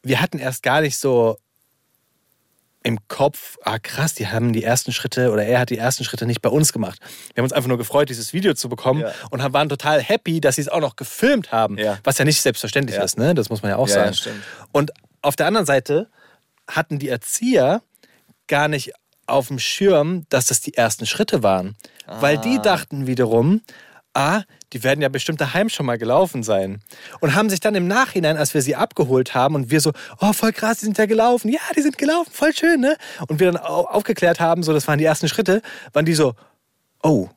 wir 0.03 0.21
hatten 0.21 0.37
erst 0.37 0.63
gar 0.63 0.81
nicht 0.81 0.97
so 0.97 1.37
im 2.83 2.97
Kopf, 3.09 3.57
ah 3.63 3.77
krass, 3.77 4.13
die 4.13 4.27
haben 4.27 4.53
die 4.53 4.63
ersten 4.63 4.91
Schritte 4.93 5.31
oder 5.31 5.43
er 5.45 5.59
hat 5.59 5.69
die 5.69 5.77
ersten 5.77 6.03
Schritte 6.05 6.25
nicht 6.25 6.41
bei 6.41 6.49
uns 6.49 6.71
gemacht. 6.71 6.99
Wir 7.33 7.41
haben 7.41 7.43
uns 7.45 7.53
einfach 7.53 7.67
nur 7.67 7.77
gefreut, 7.77 8.09
dieses 8.09 8.31
Video 8.31 8.53
zu 8.53 8.69
bekommen 8.69 9.01
Ja. 9.01 9.11
und 9.31 9.41
waren 9.53 9.67
total 9.67 10.01
happy, 10.01 10.39
dass 10.39 10.55
sie 10.55 10.61
es 10.61 10.69
auch 10.69 10.79
noch 10.79 10.95
gefilmt 10.95 11.51
haben, 11.51 11.77
Ja. 11.77 11.97
was 12.03 12.17
ja 12.17 12.25
nicht 12.25 12.41
selbstverständlich 12.41 12.95
Ja. 12.97 13.03
ist, 13.03 13.17
ne? 13.17 13.35
Das 13.35 13.49
muss 13.49 13.61
man 13.61 13.71
ja 13.71 13.77
auch 13.77 13.87
sagen. 13.87 14.15
Und 14.71 14.91
auf 15.21 15.35
der 15.35 15.47
anderen 15.47 15.65
Seite 15.65 16.07
hatten 16.69 16.99
die 16.99 17.09
Erzieher 17.09 17.81
gar 18.47 18.67
nicht 18.69 18.93
auf 19.27 19.49
dem 19.49 19.59
Schirm, 19.59 20.25
dass 20.29 20.45
das 20.47 20.61
die 20.61 20.73
ersten 20.75 21.05
Schritte 21.05 21.43
waren, 21.43 21.75
weil 22.07 22.37
die 22.37 22.57
Ah. 22.59 22.61
dachten 22.61 23.07
wiederum, 23.07 23.61
ah, 24.13 24.43
die 24.73 24.83
werden 24.83 25.01
ja 25.01 25.09
bestimmt 25.09 25.41
daheim 25.41 25.69
schon 25.69 25.85
mal 25.85 25.97
gelaufen 25.97 26.43
sein. 26.43 26.81
Und 27.21 27.35
haben 27.35 27.49
sich 27.49 27.59
dann 27.59 27.75
im 27.75 27.87
Nachhinein, 27.87 28.37
als 28.37 28.53
wir 28.53 28.61
sie 28.61 28.75
abgeholt 28.75 29.33
haben 29.33 29.55
und 29.55 29.71
wir 29.71 29.81
so, 29.81 29.91
oh, 30.21 30.33
voll 30.33 30.53
krass, 30.53 30.79
die 30.79 30.85
sind 30.85 30.97
ja 30.97 31.05
gelaufen. 31.05 31.49
Ja, 31.49 31.59
die 31.75 31.81
sind 31.81 31.97
gelaufen, 31.97 32.31
voll 32.31 32.53
schön, 32.53 32.79
ne? 32.81 32.95
Und 33.27 33.39
wir 33.39 33.51
dann 33.51 33.61
au- 33.61 33.85
aufgeklärt 33.87 34.39
haben, 34.39 34.63
so, 34.63 34.73
das 34.73 34.87
waren 34.87 34.99
die 34.99 35.05
ersten 35.05 35.27
Schritte, 35.27 35.61
waren 35.93 36.05
die 36.05 36.13
so, 36.13 36.35
oh, 37.03 37.29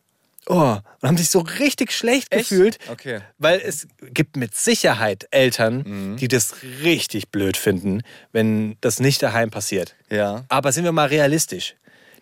oh, 0.47 0.77
und 1.01 1.09
haben 1.09 1.17
sich 1.17 1.31
so 1.31 1.41
richtig 1.41 1.93
schlecht 1.93 2.33
Echt? 2.35 2.49
gefühlt. 2.51 2.79
Okay. 2.91 3.21
Weil 3.39 3.61
es 3.65 3.87
gibt 4.01 4.37
mit 4.37 4.55
Sicherheit 4.57 5.27
Eltern, 5.31 5.85
Mhm. 5.87 6.17
die 6.17 6.29
das 6.29 6.55
richtig 6.83 7.31
blöd 7.31 7.57
finden, 7.57 8.03
wenn 8.33 8.77
das 8.81 9.01
nicht 9.01 9.23
daheim 9.23 9.51
passiert. 9.51 9.95
Ja. 10.11 10.45
Aber 10.49 10.73
sind 10.73 10.85
wir 10.85 10.93
mal 10.93 11.07
realistisch. 11.09 11.77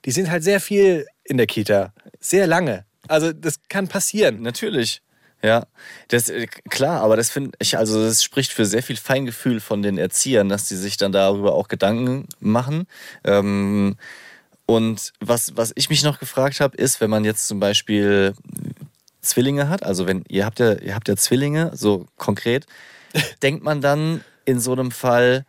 Die 0.04 0.12
sind 0.12 0.30
halt 0.30 0.44
sehr 0.44 0.60
viel 0.60 1.06
in 1.24 1.36
der 1.36 1.46
Kita. 1.46 1.92
Sehr 2.20 2.46
lange. 2.46 2.84
Also 3.10 3.32
das 3.32 3.60
kann 3.68 3.88
passieren. 3.88 4.42
Natürlich. 4.42 5.02
Ja, 5.42 5.66
das 6.08 6.28
äh, 6.28 6.46
klar, 6.68 7.00
aber 7.00 7.16
das 7.16 7.30
finde 7.30 7.52
ich, 7.60 7.78
also 7.78 8.04
das 8.04 8.22
spricht 8.22 8.52
für 8.52 8.66
sehr 8.66 8.82
viel 8.82 8.96
Feingefühl 8.96 9.60
von 9.60 9.82
den 9.82 9.96
Erziehern, 9.96 10.50
dass 10.50 10.68
die 10.68 10.76
sich 10.76 10.98
dann 10.98 11.12
darüber 11.12 11.54
auch 11.54 11.68
Gedanken 11.68 12.26
machen. 12.40 12.86
Ähm, 13.24 13.96
und 14.66 15.12
was, 15.20 15.56
was 15.56 15.72
ich 15.76 15.88
mich 15.88 16.02
noch 16.02 16.20
gefragt 16.20 16.60
habe, 16.60 16.76
ist, 16.76 17.00
wenn 17.00 17.10
man 17.10 17.24
jetzt 17.24 17.48
zum 17.48 17.58
Beispiel 17.58 18.34
Zwillinge 19.22 19.68
hat, 19.68 19.82
also 19.82 20.06
wenn 20.06 20.24
ihr 20.28 20.44
habt 20.44 20.58
ja, 20.58 20.74
ihr 20.74 20.94
habt 20.94 21.08
ja 21.08 21.16
Zwillinge, 21.16 21.70
so 21.74 22.06
konkret, 22.16 22.66
denkt 23.42 23.64
man 23.64 23.80
dann 23.80 24.22
in 24.44 24.60
so 24.60 24.72
einem 24.72 24.90
Fall, 24.90 25.46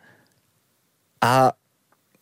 ah, 1.20 1.52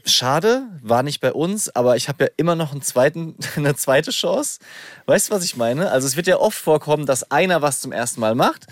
schade, 0.04 0.68
war 0.82 1.02
nicht 1.02 1.20
bei 1.20 1.32
uns, 1.32 1.74
aber 1.74 1.96
ich 1.96 2.08
habe 2.08 2.24
ja 2.24 2.30
immer 2.36 2.54
noch 2.54 2.72
einen 2.72 2.82
zweiten, 2.82 3.36
eine 3.56 3.74
zweite 3.74 4.10
Chance. 4.10 4.58
Weißt 5.06 5.28
du, 5.30 5.34
was 5.34 5.44
ich 5.44 5.56
meine? 5.56 5.90
Also 5.90 6.06
es 6.06 6.16
wird 6.16 6.26
ja 6.26 6.38
oft 6.38 6.58
vorkommen, 6.58 7.06
dass 7.06 7.30
einer 7.30 7.62
was 7.62 7.80
zum 7.80 7.92
ersten 7.92 8.20
Mal 8.20 8.34
macht 8.34 8.66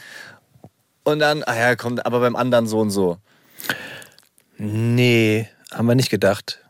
und 1.05 1.19
dann, 1.19 1.43
ah 1.45 1.57
ja, 1.57 1.77
kommt 1.77 2.05
aber 2.05 2.21
beim 2.21 2.37
anderen 2.37 2.67
so 2.67 2.81
und 2.81 2.91
so. 2.91 3.19
Nee, 4.57 5.49
haben 5.73 5.87
wir 5.87 5.95
nicht 5.95 6.11
gedacht. 6.11 6.64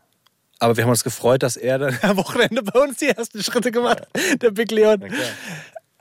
Aber 0.59 0.75
wir 0.75 0.83
haben 0.83 0.91
uns 0.91 1.03
gefreut, 1.03 1.41
dass 1.43 1.57
er 1.57 1.79
dann 1.79 1.97
am 2.01 2.17
Wochenende 2.17 2.61
bei 2.63 2.79
uns 2.79 2.97
die 2.97 3.07
ersten 3.07 3.41
Schritte 3.43 3.71
gemacht 3.71 4.01
hat, 4.01 4.41
der 4.41 4.51
Big 4.51 4.71
Leon. 4.71 5.03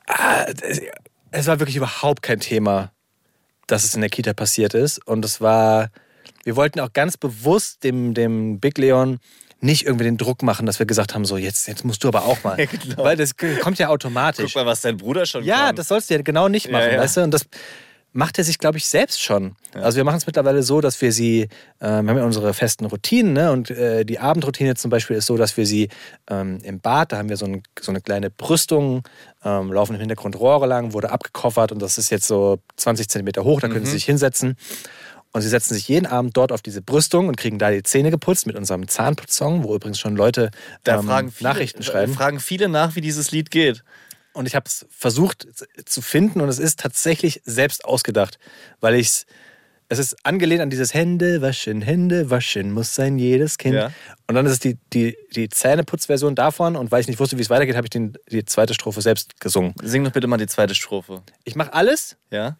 Ah, 0.07 0.47
Es 1.31 1.47
war 1.47 1.61
wirklich 1.61 1.77
überhaupt 1.77 2.23
kein 2.23 2.41
Thema, 2.41 2.93
dass 3.67 3.85
es 3.85 3.95
in 3.95 4.01
der 4.01 4.11
Kita 4.11 4.33
passiert 4.33 4.75
ist. 4.75 5.07
Und 5.07 5.25
es 5.25 5.41
war, 5.41 5.91
wir 6.49 6.57
wollten 6.57 6.81
auch 6.81 6.95
ganz 6.95 7.19
bewusst 7.19 7.85
dem, 7.85 8.15
dem 8.15 8.59
Big 8.59 8.79
Leon 8.79 9.19
nicht 9.61 9.85
irgendwie 9.85 10.05
den 10.05 10.17
Druck 10.17 10.43
machen, 10.43 10.65
dass 10.65 10.79
wir 10.79 10.87
gesagt 10.87 11.15
haben, 11.15 11.27
so 11.27 11.37
jetzt, 11.37 11.69
jetzt 11.69 11.85
musst 11.85 12.03
du 12.05 12.09
aber 12.09 12.25
auch 12.25 12.43
mal. 12.43 12.59
Ja, 12.59 12.65
genau. 12.65 13.05
Weil 13.05 13.17
das 13.19 13.33
kommt 13.61 13.79
ja 13.79 13.89
automatisch. 13.89 14.55
Guck 14.55 14.63
mal, 14.65 14.67
was 14.71 14.81
dein 14.81 14.97
Bruder 14.97 15.27
schon 15.27 15.45
Ja, 15.45 15.67
kann. 15.67 15.77
das 15.77 15.89
sollst 15.89 16.09
du 16.09 16.15
ja 16.15 16.23
genau 16.23 16.49
nicht 16.49 16.71
machen, 16.71 16.85
Ja, 16.87 16.93
ja. 16.95 17.01
weißt 17.01 17.19
du? 17.19 17.21
Und 17.25 17.33
das 17.35 17.43
macht 18.15 18.39
er 18.39 18.45
sich, 18.45 18.59
glaube 18.59 18.79
ich, 18.79 18.87
selbst 18.87 19.23
schon. 19.23 19.55
Also 19.75 19.97
wir 19.99 20.05
machen 20.05 20.17
es 20.17 20.27
mittlerweile 20.27 20.63
so, 20.63 20.81
dass 20.81 21.01
wir 21.03 21.13
sie, 21.13 21.43
äh, 21.43 21.49
wir 21.81 21.91
haben 21.91 22.17
ja 22.17 22.25
unsere 22.25 22.55
festen 22.55 22.87
Routinen, 22.87 23.35
ne? 23.35 23.53
Und 23.53 23.71
äh, 23.71 24.05
die 24.05 24.19
Abendroutine 24.19 24.75
zum 24.77 24.91
Beispiel 24.91 25.17
ist 25.17 25.27
so, 25.27 25.37
dass 25.37 25.57
wir 25.59 25.67
sie 25.67 25.89
ähm, 26.31 26.59
im 26.63 26.81
Bad, 26.81 27.13
da 27.13 27.19
haben 27.19 27.29
wir 27.29 27.37
so, 27.37 27.45
ein, 27.45 27.63
so 27.79 27.93
eine 27.93 28.01
kleine 28.01 28.31
Brüstung, 28.31 29.03
ähm, 29.45 29.71
laufen 29.73 29.93
im 29.95 30.01
Hintergrund 30.01 30.37
Rohre 30.41 30.67
lang, 30.67 30.95
wurde 30.95 31.11
abgekoffert 31.11 31.71
und 31.71 31.83
das 31.83 31.99
ist 31.99 32.11
jetzt 32.11 32.27
so 32.27 32.59
20 32.77 33.09
Zentimeter 33.11 33.45
hoch, 33.45 33.61
da 33.61 33.69
können 33.69 33.81
Mhm. 33.83 33.87
sie 33.87 33.93
sich 33.93 34.05
hinsetzen. 34.07 34.57
Und 35.33 35.43
sie 35.43 35.49
setzen 35.49 35.75
sich 35.75 35.89
jeden 35.89 36.07
Abend 36.07 36.37
dort 36.37 36.53
auf 36.53 36.63
diese 36.63 36.81
Brüstung 36.81 37.29
und 37.29 37.37
kriegen 37.37 37.59
da 37.59 37.71
die 37.71 37.83
Zähne 37.83 38.11
geputzt 38.11 38.47
mit 38.47 38.57
unserem 38.57 38.89
Zahnputzsong, 38.89 39.63
wo 39.63 39.75
übrigens 39.75 39.99
schon 39.99 40.17
Leute 40.17 40.51
da 40.85 40.99
ähm, 40.99 41.07
fragen 41.07 41.31
viele, 41.31 41.51
Nachrichten 41.51 41.81
äh, 41.81 41.85
schreiben. 41.85 42.15
fragen 42.15 42.41
viele 42.41 42.69
nach, 42.69 42.97
wie 42.97 43.01
dieses 43.01 43.31
Lied 43.31 43.51
geht. 43.51 43.85
Und 44.33 44.47
ich 44.47 44.55
habe 44.55 44.67
es 44.67 44.87
versucht 44.91 45.47
zu 45.85 46.01
finden 46.01 46.41
und 46.41 46.49
es 46.49 46.59
ist 46.59 46.81
tatsächlich 46.81 47.43
selbst 47.45 47.85
ausgedacht, 47.85 48.39
weil 48.81 48.95
ich 48.95 49.09
es. 49.09 49.27
Es 49.91 49.99
ist 49.99 50.17
angelehnt 50.23 50.61
an 50.61 50.69
dieses 50.69 50.93
Hände 50.93 51.41
waschen, 51.41 51.81
Hände 51.81 52.29
waschen 52.29 52.73
muss 52.73 52.95
sein 52.95 53.17
jedes 53.19 53.57
Kind. 53.57 53.75
Ja. 53.75 53.91
Und 54.27 54.35
dann 54.35 54.45
ist 54.45 54.53
es 54.53 54.59
die, 54.59 54.77
die, 54.93 55.17
die 55.35 55.49
Zähneputzversion 55.49 56.35
davon. 56.35 56.77
Und 56.77 56.93
weil 56.93 57.01
ich 57.01 57.09
nicht 57.09 57.19
wusste, 57.19 57.39
wie 57.39 57.41
es 57.41 57.49
weitergeht, 57.49 57.75
habe 57.75 57.87
ich 57.87 57.91
den, 57.91 58.13
die 58.31 58.45
zweite 58.45 58.75
Strophe 58.75 59.01
selbst 59.01 59.41
gesungen. 59.41 59.73
Sing 59.83 60.05
doch 60.05 60.13
bitte 60.13 60.27
mal 60.27 60.37
die 60.37 60.47
zweite 60.47 60.75
Strophe. 60.75 61.23
Ich 61.45 61.57
mache 61.57 61.73
alles 61.73 62.19
Ja? 62.31 62.59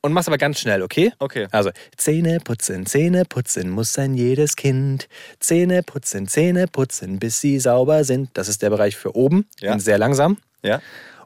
Und 0.00 0.12
mach's 0.12 0.28
aber 0.28 0.38
ganz 0.38 0.60
schnell, 0.60 0.82
okay? 0.82 1.12
Okay. 1.18 1.48
Also, 1.50 1.70
Zähne 1.96 2.38
putzen, 2.40 2.86
Zähne 2.86 3.24
putzen 3.24 3.70
muss 3.70 3.92
sein 3.92 4.14
jedes 4.14 4.56
Kind. 4.56 5.08
Zähne 5.40 5.82
putzen, 5.82 6.28
Zähne 6.28 6.66
putzen, 6.68 7.18
bis 7.18 7.40
sie 7.40 7.58
sauber 7.58 8.04
sind. 8.04 8.30
Das 8.34 8.48
ist 8.48 8.62
der 8.62 8.70
Bereich 8.70 8.96
für 8.96 9.16
oben. 9.16 9.46
Ja. 9.60 9.72
Und 9.72 9.80
sehr 9.80 9.98
langsam. 9.98 10.38
Ja? 10.62 10.80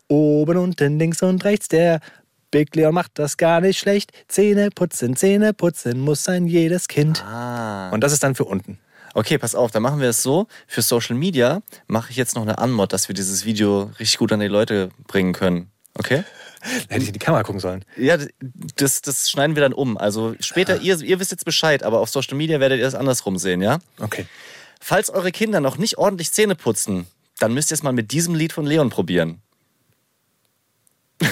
Oben, 0.08 0.56
unten, 0.56 0.98
links 0.98 1.22
und 1.22 1.44
rechts, 1.44 1.68
der 1.68 2.00
Big 2.50 2.74
Leon 2.76 2.94
macht 2.94 3.12
das 3.14 3.36
gar 3.36 3.60
nicht 3.60 3.78
schlecht. 3.78 4.12
Zähne 4.28 4.70
putzen, 4.70 5.16
Zähne 5.16 5.52
putzen 5.54 6.00
muss 6.00 6.24
sein 6.24 6.46
jedes 6.46 6.88
Kind. 6.88 7.24
Ah. 7.24 7.90
Und 7.90 8.02
das 8.02 8.12
ist 8.12 8.22
dann 8.22 8.34
für 8.34 8.44
unten. 8.44 8.78
Okay, 9.14 9.36
pass 9.36 9.54
auf, 9.54 9.70
dann 9.70 9.82
machen 9.82 10.00
wir 10.00 10.08
es 10.08 10.22
so. 10.22 10.46
Für 10.66 10.80
Social 10.80 11.16
Media 11.16 11.60
mache 11.86 12.10
ich 12.10 12.16
jetzt 12.16 12.34
noch 12.34 12.42
eine 12.42 12.58
Anmod, 12.58 12.92
dass 12.92 13.08
wir 13.08 13.14
dieses 13.14 13.44
Video 13.44 13.90
richtig 13.98 14.18
gut 14.18 14.32
an 14.32 14.40
die 14.40 14.48
Leute 14.48 14.88
bringen 15.06 15.34
können. 15.34 15.70
Okay? 15.94 16.24
Hätte 16.88 17.02
ich 17.02 17.08
in 17.08 17.12
die 17.12 17.18
Kamera 17.18 17.42
gucken 17.42 17.60
sollen. 17.60 17.84
Ja, 17.96 18.16
das, 18.76 19.02
das 19.02 19.30
schneiden 19.30 19.56
wir 19.56 19.62
dann 19.62 19.72
um. 19.72 19.98
Also 19.98 20.34
später, 20.38 20.80
ihr, 20.80 21.00
ihr 21.00 21.18
wisst 21.18 21.32
jetzt 21.32 21.44
Bescheid, 21.44 21.82
aber 21.82 21.98
auf 21.98 22.08
Social 22.08 22.36
Media 22.36 22.60
werdet 22.60 22.78
ihr 22.78 22.84
das 22.84 22.94
andersrum 22.94 23.36
sehen, 23.36 23.60
ja? 23.62 23.78
Okay. 23.98 24.26
Falls 24.80 25.10
eure 25.10 25.32
Kinder 25.32 25.60
noch 25.60 25.76
nicht 25.76 25.98
ordentlich 25.98 26.30
Zähne 26.32 26.54
putzen, 26.54 27.06
dann 27.38 27.52
müsst 27.52 27.72
ihr 27.72 27.74
es 27.74 27.82
mal 27.82 27.92
mit 27.92 28.12
diesem 28.12 28.34
Lied 28.34 28.52
von 28.52 28.64
Leon 28.64 28.90
probieren. 28.90 29.42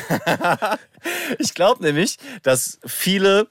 ich 1.39 1.55
glaube 1.55 1.83
nämlich, 1.83 2.17
dass 2.43 2.79
viele, 2.85 3.49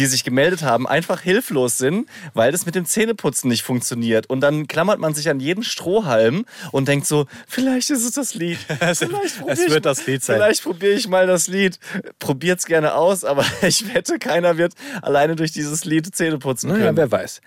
die 0.00 0.06
sich 0.06 0.24
gemeldet 0.24 0.62
haben, 0.62 0.88
einfach 0.88 1.20
hilflos 1.20 1.76
sind, 1.78 2.08
weil 2.34 2.52
das 2.52 2.64
mit 2.64 2.74
dem 2.74 2.86
Zähneputzen 2.86 3.48
nicht 3.50 3.62
funktioniert. 3.62 4.28
Und 4.30 4.40
dann 4.40 4.66
klammert 4.66 4.98
man 4.98 5.12
sich 5.14 5.28
an 5.28 5.40
jeden 5.40 5.62
Strohhalm 5.62 6.46
und 6.72 6.88
denkt 6.88 7.06
so, 7.06 7.26
vielleicht 7.46 7.90
ist 7.90 8.04
es 8.04 8.12
das 8.12 8.34
Lied. 8.34 8.58
Vielleicht 8.68 9.42
es 9.46 9.68
wird 9.70 9.84
das 9.84 10.06
Lied 10.06 10.24
sein. 10.24 10.36
Vielleicht 10.36 10.62
probiere 10.64 10.92
ich 10.94 11.06
mal 11.06 11.26
das 11.26 11.48
Lied. 11.48 11.78
Probiert's 12.18 12.64
gerne 12.66 12.94
aus, 12.94 13.24
aber 13.24 13.44
ich 13.62 13.92
wette, 13.94 14.18
keiner 14.18 14.56
wird 14.56 14.72
alleine 15.02 15.36
durch 15.36 15.52
dieses 15.52 15.84
Lied 15.84 16.14
Zähne 16.14 16.38
putzen 16.38 16.68
Naja, 16.70 16.86
können. 16.86 16.96
wer 16.96 17.10
weiß. 17.12 17.40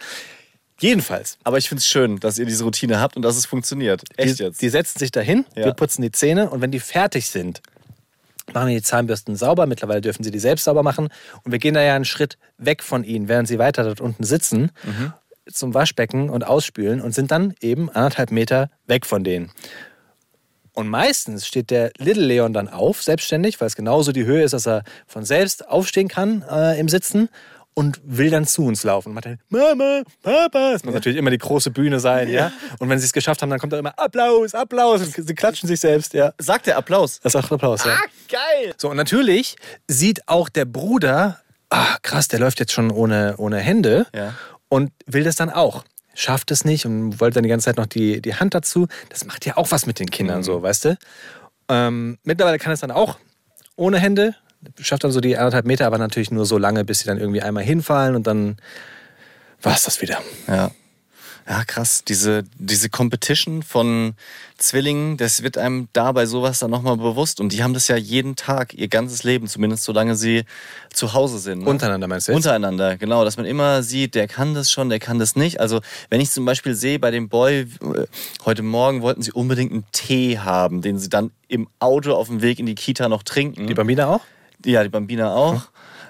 Jedenfalls, 0.79 1.37
aber 1.43 1.57
ich 1.57 1.69
finde 1.69 1.79
es 1.79 1.87
schön, 1.87 2.19
dass 2.19 2.37
ihr 2.37 2.45
diese 2.45 2.63
Routine 2.65 2.99
habt 2.99 3.15
und 3.15 3.21
dass 3.21 3.35
es 3.37 3.45
funktioniert. 3.45 4.03
Echt 4.17 4.39
die, 4.39 4.43
jetzt. 4.43 4.61
die 4.61 4.69
setzen 4.69 4.99
sich 4.99 5.11
dahin, 5.11 5.45
Ja. 5.55 5.65
wir 5.65 5.73
putzen 5.73 6.01
die 6.01 6.11
Zähne 6.11 6.49
und 6.49 6.61
wenn 6.61 6.71
die 6.71 6.79
fertig 6.79 7.27
sind, 7.29 7.61
machen 8.53 8.69
wir 8.69 8.75
die 8.75 8.81
Zahnbürsten 8.83 9.35
sauber. 9.35 9.65
Mittlerweile 9.65 10.01
dürfen 10.01 10.23
sie 10.23 10.31
die 10.31 10.39
selbst 10.39 10.65
sauber 10.65 10.83
machen. 10.83 11.09
Und 11.43 11.51
wir 11.51 11.59
gehen 11.59 11.73
da 11.73 11.81
ja 11.81 11.95
einen 11.95 12.05
Schritt 12.05 12.37
weg 12.57 12.83
von 12.83 13.03
ihnen, 13.03 13.27
während 13.27 13.47
sie 13.47 13.59
weiter 13.59 13.83
dort 13.83 14.01
unten 14.01 14.23
sitzen, 14.23 14.71
Mhm. 14.83 15.13
zum 15.51 15.73
Waschbecken 15.73 16.29
und 16.29 16.45
ausspülen 16.45 17.01
und 17.01 17.13
sind 17.13 17.31
dann 17.31 17.53
eben 17.61 17.89
anderthalb 17.89 18.31
Meter 18.31 18.69
weg 18.87 19.05
von 19.05 19.23
denen. 19.23 19.51
Und 20.75 20.87
meistens 20.87 21.45
steht 21.45 21.69
der 21.69 21.91
Little 21.99 22.25
Leon 22.25 22.51
dann 22.51 22.67
auf, 22.67 23.03
selbstständig, 23.03 23.61
weil 23.61 23.67
es 23.67 23.75
genauso 23.75 24.11
die 24.11 24.25
Höhe 24.25 24.41
ist, 24.43 24.53
dass 24.53 24.65
er 24.65 24.83
von 25.05 25.23
selbst 25.23 25.67
aufstehen 25.67 26.07
kann 26.07 26.43
äh, 26.49 26.79
im 26.79 26.89
Sitzen 26.89 27.29
und 27.75 27.99
will 28.03 28.29
dann 28.29 28.45
zu 28.45 28.65
uns 28.65 28.83
laufen. 28.83 29.09
Und 29.09 29.15
macht 29.15 29.25
dann, 29.25 29.39
Mama, 29.49 30.03
Papa. 30.21 30.73
Es 30.73 30.83
muss 30.83 30.93
natürlich 30.93 31.17
immer 31.17 31.31
die 31.31 31.37
große 31.37 31.71
Bühne 31.71 31.99
sein, 31.99 32.29
ja. 32.29 32.51
Und 32.79 32.89
wenn 32.89 32.99
sie 32.99 33.05
es 33.05 33.13
geschafft 33.13 33.41
haben, 33.41 33.49
dann 33.49 33.59
kommt 33.59 33.73
da 33.73 33.79
immer 33.79 33.97
Applaus, 33.97 34.53
Applaus. 34.53 35.01
Und 35.01 35.27
sie 35.27 35.35
klatschen 35.35 35.67
sich 35.67 35.79
selbst, 35.79 36.13
ja. 36.13 36.33
Sagt 36.37 36.67
der 36.67 36.77
Applaus. 36.77 37.19
Das 37.21 37.35
auch 37.35 37.49
Applaus, 37.51 37.83
ja. 37.85 37.97
geil! 38.29 38.73
So, 38.77 38.89
und 38.89 38.97
natürlich 38.97 39.55
sieht 39.87 40.27
auch 40.27 40.49
der 40.49 40.65
Bruder, 40.65 41.39
ah, 41.69 41.97
krass, 42.01 42.27
der 42.27 42.39
läuft 42.39 42.59
jetzt 42.59 42.71
schon 42.71 42.91
ohne, 42.91 43.35
ohne 43.37 43.57
Hände 43.57 44.05
Ja. 44.13 44.33
und 44.69 44.91
will 45.05 45.23
das 45.23 45.35
dann 45.35 45.49
auch. 45.49 45.83
Schafft 46.15 46.51
es 46.51 46.63
nicht 46.63 46.85
und 46.85 47.19
wollte 47.19 47.35
dann 47.35 47.43
die 47.43 47.49
ganze 47.49 47.65
Zeit 47.65 47.77
noch 47.77 47.87
die, 47.87 48.21
die 48.21 48.35
Hand 48.35 48.53
dazu. 48.53 48.87
Das 49.09 49.25
macht 49.25 49.45
ja 49.47 49.57
auch 49.57 49.71
was 49.71 49.87
mit 49.87 49.99
den 49.99 50.11
Kindern 50.11 50.43
so, 50.43 50.61
weißt 50.61 50.85
du? 50.85 50.97
Ähm, 51.69 52.19
mittlerweile 52.23 52.59
kann 52.59 52.71
es 52.71 52.81
dann 52.81 52.91
auch 52.91 53.17
ohne 53.75 53.97
Hände. 53.97 54.35
Schafft 54.79 55.03
dann 55.03 55.11
so 55.11 55.21
die 55.21 55.37
anderthalb 55.37 55.65
Meter, 55.65 55.85
aber 55.85 55.97
natürlich 55.97 56.31
nur 56.31 56.45
so 56.45 56.57
lange, 56.57 56.85
bis 56.85 56.99
sie 56.99 57.05
dann 57.05 57.17
irgendwie 57.17 57.41
einmal 57.41 57.63
hinfallen 57.63 58.15
und 58.15 58.27
dann 58.27 58.57
war 59.61 59.75
es 59.75 59.83
das 59.83 60.01
wieder. 60.01 60.19
Ja. 60.47 60.71
Ja, 61.47 61.65
krass. 61.65 62.03
Diese, 62.05 62.43
diese 62.57 62.89
Competition 62.89 63.63
von 63.63 64.13
Zwillingen, 64.57 65.17
das 65.17 65.43
wird 65.43 65.57
einem 65.57 65.89
da 65.91 66.13
bei 66.13 66.25
sowas 66.25 66.59
dann 66.59 66.71
nochmal 66.71 66.95
bewusst. 66.95 67.41
Und 67.41 67.51
die 67.51 67.63
haben 67.63 67.73
das 67.73 67.89
ja 67.89 67.97
jeden 67.97 68.37
Tag, 68.37 68.73
ihr 68.73 68.87
ganzes 68.87 69.23
Leben, 69.23 69.47
zumindest 69.47 69.83
solange 69.83 70.15
sie 70.15 70.45
zu 70.93 71.13
Hause 71.13 71.39
sind. 71.39 71.63
Ne? 71.63 71.69
Untereinander 71.69 72.07
meinst 72.07 72.27
du 72.27 72.31
jetzt? 72.31 72.37
Untereinander, 72.37 72.95
genau, 72.95 73.25
dass 73.25 73.35
man 73.35 73.45
immer 73.45 73.83
sieht, 73.83 74.15
der 74.15 74.29
kann 74.29 74.53
das 74.53 74.71
schon, 74.71 74.89
der 74.89 74.99
kann 74.99 75.19
das 75.19 75.35
nicht. 75.35 75.59
Also 75.59 75.81
wenn 76.09 76.21
ich 76.21 76.31
zum 76.31 76.45
Beispiel 76.45 76.75
sehe 76.75 76.97
bei 76.97 77.11
dem 77.11 77.27
Boy, 77.27 77.61
äh, 77.61 77.67
heute 78.45 78.63
Morgen 78.63 79.01
wollten 79.01 79.21
sie 79.21 79.33
unbedingt 79.33 79.73
einen 79.73 79.85
Tee 79.91 80.39
haben, 80.39 80.81
den 80.81 80.97
sie 80.97 81.09
dann 81.09 81.31
im 81.49 81.67
Auto 81.79 82.13
auf 82.13 82.27
dem 82.27 82.41
Weg 82.41 82.59
in 82.59 82.65
die 82.65 82.75
Kita 82.75 83.09
noch 83.09 83.23
trinken. 83.23 83.67
Die 83.67 83.73
Bambina 83.73 84.07
auch? 84.07 84.21
Ja, 84.65 84.83
die 84.83 84.89
Bambina 84.89 85.33
auch. 85.33 85.63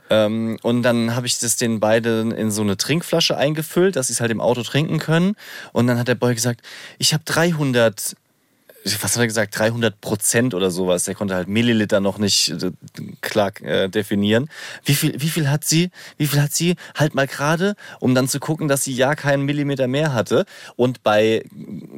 Ähm, 0.10 0.58
und 0.62 0.84
dann 0.84 1.16
habe 1.16 1.28
ich 1.28 1.40
das 1.40 1.56
den 1.56 1.80
beiden 1.80 2.32
in 2.32 2.52
so 2.52 2.62
eine 2.62 2.78
Trinkflasche 2.78 3.38
eingefüllt, 3.38 3.96
dass 3.96 4.08
sie 4.08 4.14
es 4.14 4.22
halt 4.22 4.32
im 4.32 4.42
Auto 4.42 4.64
trinken 4.64 5.00
können. 5.00 5.36
Und 5.72 5.88
dann 5.88 5.98
hat 5.98 6.08
der 6.08 6.16
Boy 6.16 6.36
gesagt, 6.36 6.62
ich 7.00 7.14
habe 7.14 7.24
300, 7.26 8.16
was 8.86 9.14
hat 9.14 9.22
er 9.22 9.28
gesagt, 9.28 9.58
300 9.58 10.02
Prozent 10.02 10.54
oder 10.54 10.70
sowas. 10.72 11.06
Der 11.06 11.16
konnte 11.16 11.36
halt 11.36 11.48
Milliliter 11.48 12.00
noch 12.00 12.18
nicht 12.18 12.50
äh, 12.50 12.72
klar 13.22 13.52
äh, 13.62 13.90
definieren. 13.90 14.50
Wie 14.84 14.94
viel, 14.96 15.14
wie 15.22 15.30
viel 15.30 15.50
hat 15.50 15.64
sie? 15.64 15.90
Wie 16.18 16.28
viel 16.28 16.42
hat 16.42 16.54
sie? 16.54 16.76
Halt 16.96 17.16
mal 17.16 17.28
gerade, 17.28 17.76
um 18.00 18.14
dann 18.14 18.28
zu 18.28 18.40
gucken, 18.40 18.68
dass 18.68 18.84
sie 18.84 18.94
ja 18.94 19.16
keinen 19.16 19.44
Millimeter 19.44 19.88
mehr 19.88 20.14
hatte. 20.14 20.46
Und 20.76 21.04
bei 21.04 21.46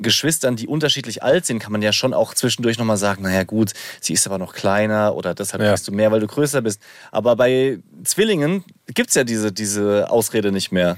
Geschwistern, 0.02 0.56
die 0.56 0.68
unterschiedlich 0.68 1.24
alt 1.24 1.46
sind, 1.46 1.60
kann 1.60 1.72
man 1.72 1.82
ja 1.82 1.92
schon 1.92 2.14
auch 2.14 2.34
zwischendurch 2.34 2.78
nochmal 2.78 2.98
sagen, 2.98 3.24
naja 3.24 3.44
gut, 3.44 3.72
sie 4.02 4.14
ist 4.14 4.28
aber 4.28 4.38
noch 4.38 4.54
kleiner 4.54 5.16
oder 5.16 5.34
deshalb 5.34 5.64
Ja. 5.64 5.70
kriegst 5.70 5.88
du 5.88 5.92
mehr, 5.92 6.12
weil 6.12 6.20
du 6.20 6.28
größer 6.28 6.62
bist. 6.62 6.82
Aber 7.12 7.36
bei 7.36 7.80
Zwillingen 8.04 8.64
gibt's 8.94 9.16
ja 9.16 9.24
diese, 9.24 9.52
diese 9.52 10.10
Ausrede 10.10 10.52
nicht 10.52 10.72
mehr. 10.72 10.98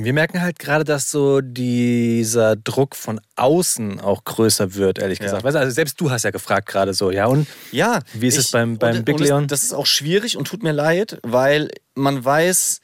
Wir 0.00 0.12
merken 0.12 0.40
halt 0.40 0.58
gerade, 0.60 0.84
dass 0.84 1.10
so 1.10 1.40
dieser 1.40 2.54
Druck 2.54 2.94
von 2.94 3.20
außen 3.34 3.98
auch 4.00 4.22
größer 4.24 4.74
wird, 4.74 4.98
ehrlich 5.00 5.18
Ja. 5.18 5.24
gesagt. 5.24 5.42
Weißt 5.44 5.56
du, 5.56 5.58
also 5.60 5.72
selbst 5.74 6.00
du 6.00 6.10
hast 6.10 6.22
ja 6.22 6.30
gefragt 6.30 6.68
gerade 6.68 6.94
so, 6.94 7.10
ja, 7.10 7.26
und 7.26 7.48
Ja. 7.72 7.98
Wie 8.14 8.28
ist 8.28 8.38
es 8.38 8.50
beim- 8.52 8.78
beim 8.78 8.98
und, 8.98 9.04
Big 9.04 9.16
und 9.16 9.22
Leon? 9.22 9.48
Das, 9.48 9.60
das 9.60 9.70
ist 9.70 9.74
auch 9.74 9.86
schwierig 9.86 10.36
und 10.36 10.46
tut 10.46 10.62
mir 10.62 10.70
leid, 10.72 11.18
weil 11.24 11.68
man 11.96 12.24
weiß, 12.24 12.80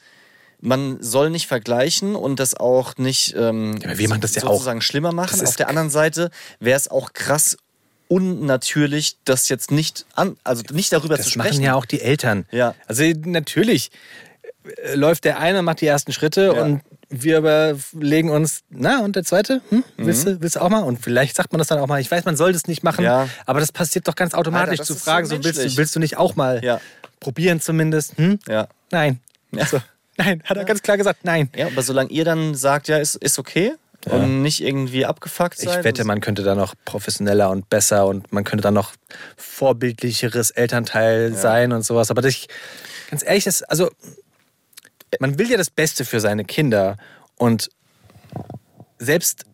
man 0.60 0.96
soll 1.00 1.30
nicht 1.30 1.46
vergleichen 1.46 2.16
und 2.16 2.40
das 2.40 2.54
auch 2.54 2.96
nicht 2.96 3.34
ähm, 3.38 3.78
Ja, 3.82 3.96
wir 3.96 4.08
machen 4.08 4.20
das 4.20 4.34
ja 4.34 4.42
auch. 4.44 4.52
sozusagen 4.54 4.80
schlimmer 4.80 5.12
machen. 5.12 5.38
Das 5.38 5.48
Auf 5.50 5.56
der 5.56 5.68
anderen 5.68 5.90
Seite 5.90 6.30
wäre 6.58 6.76
es 6.76 6.88
auch 6.90 7.12
krass 7.12 7.56
unnatürlich, 8.08 9.18
das 9.24 9.48
jetzt 9.48 9.70
nicht 9.70 10.04
an, 10.14 10.36
also 10.44 10.62
nicht 10.72 10.92
darüber 10.92 11.16
zu 11.16 11.22
das 11.22 11.30
sprechen. 11.30 11.48
machen 11.56 11.62
ja 11.62 11.74
auch 11.74 11.84
die 11.84 12.00
Eltern. 12.00 12.46
Ja. 12.50 12.74
Also 12.86 13.04
natürlich 13.24 13.90
äh, 14.82 14.94
läuft 14.94 15.24
der 15.24 15.38
eine, 15.38 15.62
macht 15.62 15.80
die 15.80 15.86
ersten 15.86 16.12
Schritte 16.12 16.52
Ja. 16.56 16.62
und 16.62 16.80
wir 17.10 17.38
aber 17.38 17.76
legen 17.92 18.30
uns, 18.30 18.60
na, 18.70 19.00
und 19.04 19.16
der 19.16 19.24
zweite? 19.24 19.60
Hm? 19.70 19.84
Willst, 19.96 20.26
du, 20.26 20.40
willst 20.40 20.56
du 20.56 20.60
auch 20.60 20.68
mal? 20.68 20.80
Und 20.82 21.00
vielleicht 21.02 21.36
sagt 21.36 21.52
man 21.52 21.58
das 21.58 21.68
dann 21.68 21.78
auch 21.78 21.86
mal. 21.86 22.00
Ich 22.00 22.10
weiß, 22.10 22.24
man 22.24 22.36
soll 22.36 22.52
das 22.52 22.66
nicht 22.66 22.82
machen, 22.82 23.00
Mhm. 23.02 23.06
Ja. 23.06 23.28
aber 23.46 23.60
das 23.60 23.72
passiert 23.72 24.08
doch 24.08 24.14
ganz 24.14 24.34
automatisch 24.34 24.80
Alter, 24.80 24.84
zu 24.84 24.94
fragen, 24.94 25.26
so 25.26 25.36
so, 25.36 25.44
willst, 25.44 25.58
du, 25.64 25.76
willst 25.76 25.94
du 25.96 26.00
nicht 26.00 26.16
auch 26.16 26.36
mal 26.36 26.62
Ja. 26.64 26.80
probieren 27.20 27.60
zumindest? 27.60 28.16
Hm? 28.18 28.38
ja. 28.48 28.68
Nein. 28.90 29.20
Ja. 29.52 29.66
So. 29.66 29.80
Nein, 30.16 30.42
hat 30.44 30.56
er 30.56 30.64
ganz 30.64 30.82
klar 30.82 30.96
gesagt, 30.96 31.20
nein. 31.24 31.50
ja, 31.56 31.66
aber 31.66 31.82
solange 31.82 32.10
ihr 32.10 32.24
dann 32.24 32.54
sagt, 32.54 32.86
ja, 32.88 32.98
ist, 32.98 33.16
ist 33.16 33.38
okay 33.38 33.72
und 34.06 34.42
nicht 34.42 34.62
irgendwie 34.62 35.06
abgefuckt 35.06 35.58
Ich 35.58 35.64
seid. 35.68 35.82
wette, 35.82 36.04
man 36.04 36.20
könnte 36.20 36.42
da 36.42 36.54
noch 36.54 36.74
professioneller 36.84 37.50
und 37.50 37.70
besser 37.70 38.06
und 38.06 38.30
man 38.32 38.44
könnte 38.44 38.62
da 38.62 38.70
noch 38.70 38.92
vorbildlicheres 39.36 40.50
Elternteil 40.50 41.34
sein 41.34 41.72
und 41.72 41.84
sowas. 41.84 42.10
Aber 42.10 42.20
das, 42.22 42.46
ganz 43.10 43.24
ehrlich, 43.24 43.44
das, 43.44 43.62
also 43.62 43.90
man 45.20 45.38
will 45.38 45.50
ja 45.50 45.56
das 45.56 45.70
Beste 45.70 46.04
für 46.04 46.20
seine 46.20 46.44
Kinder 46.44 46.96
und 47.36 47.68
selbst 48.98 49.44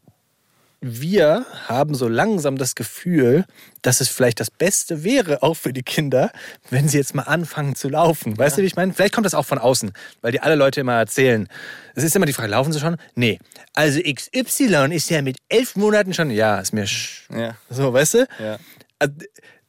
wir 0.82 1.44
haben 1.66 1.94
so 1.94 2.08
langsam 2.08 2.56
das 2.56 2.74
Gefühl, 2.74 3.44
dass 3.82 4.00
es 4.00 4.08
vielleicht 4.08 4.40
das 4.40 4.50
Beste 4.50 5.04
wäre, 5.04 5.42
auch 5.42 5.54
für 5.54 5.74
die 5.74 5.82
Kinder, 5.82 6.32
wenn 6.70 6.88
sie 6.88 6.96
jetzt 6.96 7.14
mal 7.14 7.24
anfangen 7.24 7.74
zu 7.74 7.90
laufen. 7.90 8.38
Weißt 8.38 8.56
du, 8.56 8.62
wie 8.62 8.66
ich 8.66 8.76
meine? 8.76 8.94
Vielleicht 8.94 9.12
kommt 9.12 9.26
das 9.26 9.34
auch 9.34 9.44
von 9.44 9.58
außen, 9.58 9.92
weil 10.22 10.32
die 10.32 10.40
alle 10.40 10.54
Leute 10.54 10.80
immer 10.80 10.94
erzählen. 10.94 11.48
Es 11.94 12.02
ist 12.02 12.16
immer 12.16 12.24
die 12.24 12.32
Frage, 12.32 12.48
laufen 12.48 12.72
sie 12.72 12.80
schon? 12.80 12.96
Nee. 13.14 13.38
Also 13.74 14.00
XY 14.00 14.88
ist 14.94 15.10
ja 15.10 15.20
mit 15.20 15.36
elf 15.50 15.76
Monaten 15.76 16.14
schon, 16.14 16.30
ja, 16.30 16.58
ist 16.58 16.72
mir 16.72 16.86
sch 16.86 17.28
Ja. 17.30 17.56
so, 17.68 17.92
weißt 17.92 18.14
du? 18.14 18.26
Ja. 18.38 18.58
Also, 18.98 19.14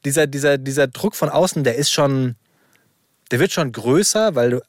dieser, 0.05 0.27
dieser, 0.27 0.57
dieser 0.57 0.87
Druck 0.87 1.15
von 1.15 1.27
außen, 1.29 1.65
der 1.65 1.75
ist 1.75 1.91
schon, 1.91 2.35
der 3.31 3.39
wird 3.39 3.51
schon 3.51 3.73
größer, 3.73 4.33
weil 4.35 4.51
du 4.51 4.61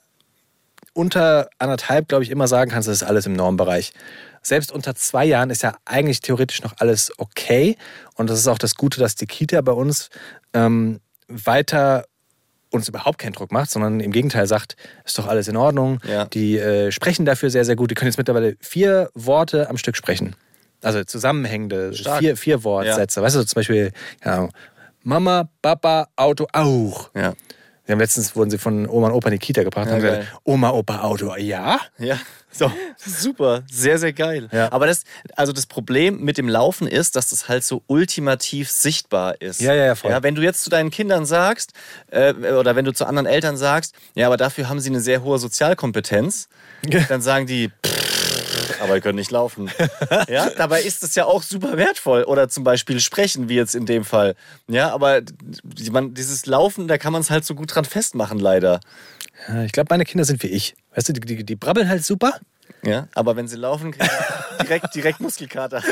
unter 0.95 1.49
anderthalb, 1.59 2.09
glaube 2.09 2.25
ich, 2.25 2.31
immer 2.31 2.49
sagen 2.49 2.71
kannst, 2.71 2.89
das 2.89 2.97
ist 2.97 3.03
alles 3.03 3.27
im 3.27 3.33
Normbereich. 3.33 3.93
Selbst 4.43 4.73
unter 4.73 4.95
zwei 4.95 5.25
Jahren 5.25 5.51
ist 5.51 5.63
ja 5.63 5.77
eigentlich 5.85 6.21
theoretisch 6.21 6.63
noch 6.63 6.75
alles 6.79 7.13
okay. 7.19 7.77
Und 8.15 8.29
das 8.29 8.39
ist 8.39 8.49
auch 8.49 8.59
das 8.59 8.75
Gute, 8.75 8.99
dass 8.99 9.15
die 9.15 9.27
Kita 9.27 9.61
bei 9.61 9.73
uns 9.73 10.11
ähm, 10.53 11.01
weiter 11.29 12.05
uns 12.71 12.89
überhaupt 12.89 13.19
keinen 13.19 13.35
Druck 13.35 13.53
macht, 13.53 13.71
sondern 13.71 14.01
im 14.01 14.13
Gegenteil 14.13 14.47
sagt, 14.47 14.77
ist 15.05 15.19
doch 15.19 15.29
alles 15.29 15.47
in 15.47 15.57
Ordnung. 15.57 16.01
Ja. 16.09 16.25
Die 16.25 16.59
äh, 16.59 16.91
sprechen 16.91 17.25
dafür 17.25 17.51
sehr, 17.51 17.65
sehr 17.65 17.77
gut. 17.77 17.91
Die 17.91 17.95
können 17.95 18.09
jetzt 18.09 18.17
mittlerweile 18.17 18.57
vier 18.61 19.11
Worte 19.15 19.69
am 19.69 19.77
Stück 19.77 19.97
sprechen. 19.97 20.35
Also 20.83 21.05
zusammenhängende 21.05 21.95
Stark. 21.95 22.19
vier, 22.19 22.37
vier 22.37 22.65
Wortsätze. 22.65 23.23
Weißt 23.23 23.37
du, 23.37 23.45
zum 23.45 23.55
Beispiel, 23.55 23.93
ja, 24.25 24.49
Mama, 25.03 25.49
Papa, 25.61 26.09
Auto, 26.17 26.47
auch. 26.53 27.11
Ja. 27.15 27.35
Haben 27.93 28.01
letztens 28.01 28.35
wurden 28.37 28.51
sie 28.51 28.59
von 28.59 28.89
Oma 28.89 29.09
und 29.09 29.13
Opa 29.15 29.29
in 29.29 29.33
die 29.33 29.39
Kita 29.39 29.63
gebracht 29.63 29.87
und 29.87 29.91
Ja, 29.93 29.95
haben 29.97 30.03
geil. 30.03 30.19
gesagt, 30.21 30.41
Oma, 30.45 30.71
Opa, 30.71 31.01
Auto, 31.03 31.35
ja. 31.37 31.81
Ja. 31.99 32.19
So. 32.55 32.71
Super, 32.99 33.63
sehr, 33.71 33.99
sehr 33.99 34.13
geil. 34.13 34.49
Ja. 34.53 34.71
Aber 34.73 34.87
das, 34.87 35.05
also 35.37 35.53
das 35.53 35.65
Problem 35.67 36.21
mit 36.21 36.37
dem 36.37 36.49
Laufen 36.49 36.87
ist, 36.87 37.17
dass 37.17 37.31
das 37.31 37.49
halt 37.49 37.65
so 37.65 37.83
ultimativ 37.87 38.71
sichtbar 38.71 39.41
ist. 39.41 39.61
Ja, 39.63 39.73
ja, 39.75 39.87
ja, 39.87 39.95
voll. 39.95 40.11
Ja, 40.11 40.23
wenn 40.23 40.35
du 40.35 40.43
jetzt 40.43 40.63
zu 40.63 40.69
deinen 40.69 40.91
Kindern 40.91 41.25
sagst, 41.25 41.73
äh, 42.11 42.35
oder 42.35 42.77
wenn 42.77 42.85
du 42.85 42.93
zu 42.93 43.07
anderen 43.07 43.27
Eltern 43.27 43.57
sagst, 43.57 43.95
ja, 44.15 44.27
aber 44.27 44.37
dafür 44.37 44.69
haben 44.69 44.81
sie 44.81 44.91
eine 44.91 45.01
sehr 45.01 45.23
hohe 45.23 45.39
Sozialkompetenz, 45.39 46.49
dann 47.09 47.23
sagen 47.23 47.47
die, 47.47 47.71
"Pff, 47.87 48.22
aber 48.83 48.97
ihr 48.97 49.01
könnt 49.01 49.17
nicht 49.17 49.31
laufen. 49.31 49.71
ja, 50.29 50.51
dabei 50.51 50.83
ist 50.83 51.03
es 51.03 51.15
ja 51.15 51.25
auch 51.25 51.43
super 51.43 51.77
wertvoll. 51.77 52.25
Oder 52.25 52.49
zum 52.49 52.65
Beispiel 52.65 53.01
sprechen, 53.01 53.49
wie 53.49 53.55
jetzt 53.55 53.75
in 53.75 53.87
dem 53.87 54.05
Fall. 54.05 54.35
Ja, 54.69 54.93
aber 54.93 55.23
man, 55.91 56.15
dieses 56.15 56.47
Laufen, 56.47 56.89
da 56.89 56.99
kann 56.99 57.13
man 57.13 57.23
es 57.23 57.31
halt 57.31 57.45
so 57.45 57.55
gut 57.55 57.75
dran 57.75 57.85
festmachen, 57.85 58.39
leider. 58.39 58.81
Ja, 59.49 59.63
Ich 59.63 59.73
glaube, 59.73 59.89
meine 59.91 60.05
Kinder 60.05 60.25
sind 60.25 60.43
wie 60.43 60.49
ich. 60.49 60.75
Weißt 60.95 61.09
du, 61.09 61.13
die, 61.13 61.21
die, 61.21 61.45
die 61.45 61.57
brabbeln 61.57 61.89
halt 61.89 62.05
super. 62.05 62.39
Ja, 62.85 63.07
aber 63.15 63.37
wenn 63.37 63.47
sie 63.47 63.57
laufen, 63.57 63.93
kriegen 63.93 64.09
sie 64.09 64.65
direkt, 64.65 64.95
direkt 64.95 65.21
Muskelkater. 65.21 65.83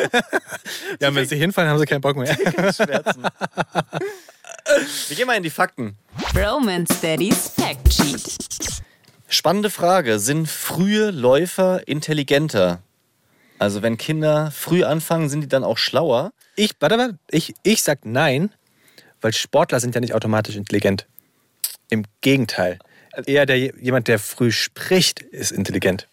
Ja, 1.01 1.15
wenn 1.15 1.27
sie 1.27 1.37
hinfallen, 1.37 1.71
haben 1.71 1.79
sie 1.79 1.87
keinen 1.87 2.01
Bock 2.01 2.17
mehr. 2.17 2.35
Schmerzen. 2.75 3.23
Wir 5.09 5.17
gehen 5.17 5.27
mal 5.27 5.37
in 5.37 5.43
die 5.43 5.51
Fakten. 5.51 5.97
Romance 6.35 7.01
Daddy's 7.01 7.49
Fact 7.57 7.93
Sheet. 7.93 8.83
Spannende 9.33 9.71
Frage. 9.71 10.19
Sind 10.19 10.49
frühe 10.49 11.11
Läufer 11.13 11.87
intelligenter? 11.87 12.83
Also 13.61 13.81
wenn 13.81 13.97
Kinder 13.97 14.51
früh 14.51 14.83
anfangen, 14.83 15.29
sind 15.29 15.43
die 15.43 15.49
dann 15.49 15.63
auch 15.63 15.79
schlauer? 15.79 16.33
Ich, 16.57 16.73
warte 16.81 16.97
mal, 16.97 17.17
ich, 17.31 17.55
ich 17.63 17.83
sag 17.85 18.05
nein, 18.05 18.53
weil 19.21 19.33
Sportler 19.33 19.79
sind 19.79 19.95
ja 19.95 20.01
nicht 20.01 20.15
automatisch 20.15 20.57
intelligent. 20.57 21.07
Im 21.91 22.05
Gegenteil. 22.23 22.81
Eher 23.27 23.47
der, 23.47 23.57
jemand, 23.57 24.09
der 24.09 24.19
früh 24.19 24.51
spricht, 24.51 25.21
ist 25.21 25.53
intelligent. 25.53 26.09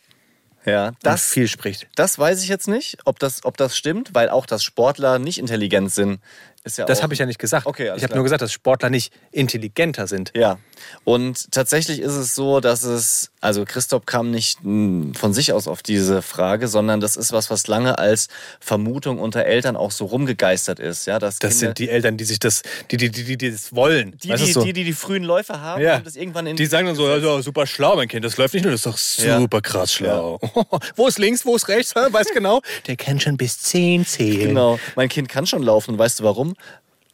Ja, 0.66 0.92
Das 1.02 1.22
das, 1.22 1.30
viel 1.30 1.48
spricht. 1.48 1.88
das 1.96 2.20
weiß 2.20 2.44
ich 2.44 2.50
jetzt 2.50 2.68
nicht, 2.68 2.98
ob 3.06 3.18
das, 3.18 3.46
ob 3.46 3.58
das 3.58 3.78
stimmt, 3.78 4.14
weil 4.14 4.30
auch, 4.30 4.46
dass 4.46 4.64
Sportler 4.64 5.18
nicht 5.18 5.40
intelligent 5.40 5.92
sind, 5.92 6.20
ist 6.68 6.78
ja 6.78 6.86
Das 6.86 7.02
habe 7.02 7.14
ich 7.14 7.20
ja 7.20 7.26
nicht 7.26 7.40
gesagt. 7.40 7.66
Okay, 7.66 7.92
ich 7.96 8.04
habe 8.04 8.14
nur 8.14 8.24
gesagt, 8.24 8.42
dass 8.42 8.52
Sportler 8.52 8.90
nicht 8.90 9.14
intelligenter 9.32 10.08
sind. 10.08 10.32
Ja, 10.36 10.60
und 11.04 11.52
tatsächlich 11.52 12.00
ist 12.00 12.14
es 12.14 12.36
so, 12.36 12.60
dass 12.60 12.84
es, 12.84 13.32
also 13.40 13.66
Christoph 13.66 14.06
kam 14.06 14.32
nicht 14.32 14.60
mh, 14.64 15.18
von 15.18 15.32
sich 15.34 15.54
aus 15.54 15.68
auf 15.68 15.84
diese 15.84 16.22
Frage, 16.22 16.68
sondern 16.68 17.00
das 17.00 17.16
ist 17.16 17.32
was, 17.32 17.50
was 17.52 17.68
lange 17.68 17.98
als 18.00 18.28
Vermutung 18.60 19.20
unter 19.20 19.46
Eltern 19.46 19.76
auch 19.76 19.92
so 19.92 20.06
rumgegeistert 20.06 20.80
ist. 20.80 21.06
Ja, 21.06 21.20
dass 21.20 21.38
Das 21.40 21.52
Kinder, 21.52 21.68
sind 21.68 21.80
die 21.80 21.90
Eltern, 21.90 22.18
die 22.18 22.24
sich 22.26 22.40
das, 22.40 22.64
die, 22.90 22.98
die, 22.98 23.10
die, 23.12 23.24
die, 23.24 23.38
die 23.38 23.52
das 23.52 23.76
wollen. 23.76 24.18
die, 24.24 24.30
Weißt 24.30 24.48
die, 24.48 24.52
so? 24.54 24.64
die, 24.64 24.74
die 24.74 24.84
die 24.84 24.94
frühen 24.94 25.24
Läufer 25.24 25.62
haben 25.62 25.82
ja. 25.84 25.98
und 25.98 26.08
das 26.08 26.16
irgendwann 26.16 26.48
in 26.48 26.56
die 26.56 26.66
sagen 26.66 26.88
dann 26.88 26.96
so, 26.96 27.06
also, 27.06 27.42
super 27.42 27.68
schlau, 27.68 27.96
mein 27.96 28.08
Kind, 28.08 28.26
das 28.26 28.38
läuft 28.38 28.54
nicht 28.56 28.64
nur, 28.64 28.72
das 28.72 28.86
ist 28.86 29.20
doch 29.20 29.26
Ja. 29.26 29.40
super 29.40 29.62
krass 29.62 29.94
schlau. 29.94 30.40
wo 30.96 31.08
ist 31.08 31.20
links, 31.20 31.46
wo 31.46 31.56
ist 31.56 31.68
rechts, 31.68 31.94
hä? 31.96 32.02
weißt 32.12 32.32
genau? 32.34 32.62
Der 32.88 32.96
kann 32.96 33.20
schon 33.20 33.38
bis 33.38 33.60
10 33.60 34.06
zählen. 34.06 34.48
Genau, 34.50 34.80
mein 34.96 35.10
Kind 35.10 35.30
kann 35.30 35.46
schon 35.46 35.62
laufen 35.62 35.92
und 35.92 36.00
weißt 36.00 36.20
du 36.20 36.24
warum? 36.24 36.56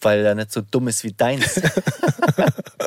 Weil 0.03 0.25
er 0.25 0.35
nicht 0.35 0.51
so 0.51 0.61
dumm 0.61 0.87
ist 0.87 1.03
wie 1.03 1.13
deins. 1.13 1.61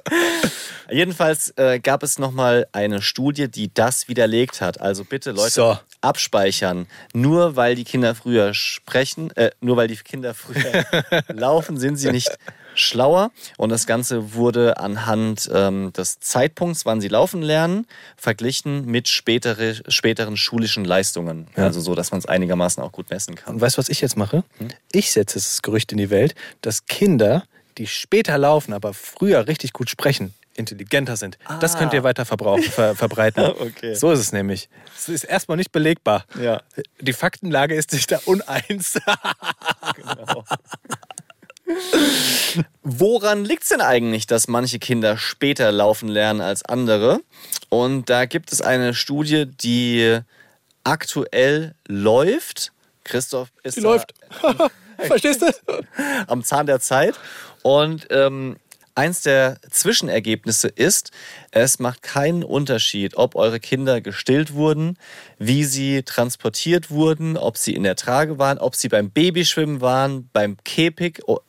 Jedenfalls 0.91 1.53
äh, 1.57 1.81
gab 1.81 2.03
es 2.03 2.19
nochmal 2.19 2.67
eine 2.73 3.03
Studie, 3.03 3.49
die 3.49 3.73
das 3.73 4.09
widerlegt 4.09 4.61
hat. 4.61 4.81
Also 4.81 5.05
bitte 5.05 5.33
Leute 5.33 5.51
So. 5.51 5.79
abspeichern. 6.01 6.87
Nur 7.13 7.57
weil 7.57 7.75
die 7.75 7.85
Kinder 7.85 8.15
früher 8.15 8.55
sprechen, 8.55 9.35
äh, 9.37 9.51
nur 9.61 9.77
weil 9.77 9.89
die 9.89 9.97
Kinder 9.97 10.35
früher 10.35 10.85
laufen, 11.29 11.79
sind 11.79 11.97
sie 11.97 12.11
nicht 12.11 12.39
schlauer. 12.77 13.31
Und 13.57 13.71
das 13.71 13.87
Ganze 13.87 14.35
wurde 14.35 14.79
anhand 14.79 15.51
ähm, 15.53 15.93
des 15.93 16.21
Zeitpunkts, 16.21 16.87
wann 16.87 17.01
sie 17.01 17.09
laufen 17.09 17.43
lernen, 17.43 17.87
verglichen 18.17 18.87
mit 18.87 19.09
spätere, 19.09 19.75
späteren 19.89 20.37
schulischen 20.37 20.85
Leistungen. 20.85 21.49
Also 21.57 21.81
so, 21.81 21.95
dass 21.95 22.11
man 22.13 22.19
es 22.19 22.27
einigermaßen 22.27 22.83
auch 22.83 22.93
gut 22.93 23.11
messen 23.11 23.35
kann. 23.35 23.55
Und 23.55 23.61
weißt 23.61 23.77
du, 23.77 23.79
was 23.79 23.89
ich 23.89 24.01
jetzt 24.01 24.17
mache? 24.17 24.45
Hm? 24.59 24.69
Ich 24.93 25.13
setze 25.13 25.39
das 25.39 25.63
Gerücht 25.63 25.91
in 25.93 25.99
die 25.99 26.11
Welt, 26.11 26.35
dass 26.61 26.87
Kinder, 26.87 27.45
die 27.79 27.87
später 27.87 28.39
laufen, 28.39 28.73
aber 28.73 28.95
früher 28.95 29.47
richtig 29.49 29.73
gut 29.73 29.91
sprechen, 29.91 30.33
intelligenter 30.55 31.17
sind. 31.19 31.37
Das 31.61 31.77
könnt 31.77 31.93
ihr 31.93 32.03
weiter 32.03 32.25
verbrauch- 32.25 32.63
ver 32.63 32.95
verbreiten. 32.97 33.45
Ah. 33.45 33.51
Okay. 33.59 33.95
So 33.95 34.11
ist 34.11 34.21
es 34.21 34.33
nämlich. 34.33 34.71
Es 34.97 35.11
ist 35.11 35.25
erstmal 35.25 35.59
nicht 35.59 35.71
belegbar. 35.73 36.25
Ja. 36.41 36.63
Die 37.01 37.13
Faktenlage 37.13 37.75
ist 37.75 37.91
sich 37.91 38.07
da 38.07 38.19
uneins. 38.25 38.99
Woran 42.83 43.45
liegt 43.45 43.65
es 43.65 43.71
denn 43.71 43.81
eigentlich, 43.81 44.27
dass 44.27 44.49
manche 44.49 44.79
Kinder 44.79 45.19
später 45.19 45.73
laufen 45.73 46.09
lernen 46.09 46.41
als 46.41 46.65
andere? 46.65 47.21
Und 47.69 48.09
da 48.09 48.27
gibt 48.27 48.53
es 48.53 48.63
eine 48.63 48.95
Studie, 48.95 49.47
die 49.47 50.21
aktuell 50.85 51.75
läuft. 51.87 52.73
Christoph 53.05 53.49
ist 53.63 53.77
Die 53.77 53.81
läuft. 53.81 54.15
Verstehst 54.99 55.43
du? 55.43 55.47
am 56.27 56.43
Zahn 56.43 56.67
der 56.67 56.81
Zeit. 56.81 57.15
Und 57.63 58.07
ähm, 58.11 58.57
eins 58.97 59.21
der 59.21 59.59
Zwischenergebnisse 59.71 60.69
ist, 60.69 61.11
es 61.51 61.79
macht 61.79 62.03
keinen 62.03 62.43
Unterschied, 62.43 63.17
ob 63.17 63.35
eure 63.37 63.61
Kinder 63.61 64.01
gestillt 64.01 64.55
wurden, 64.55 64.99
wie 65.39 65.65
sie 65.65 66.03
transportiert 66.03 66.91
wurden, 66.91 67.37
ob 67.37 67.57
sie 67.57 67.75
in 67.75 67.83
der 67.83 67.97
Trage 67.97 68.39
waren, 68.39 68.59
ob 68.59 68.75
sie 68.75 68.89
beim 68.89 69.11
Babyschwimmen 69.11 69.81
waren, 69.81 70.29
beim 70.33 70.57
Kepik, 70.65 71.21
oh, 71.27 71.41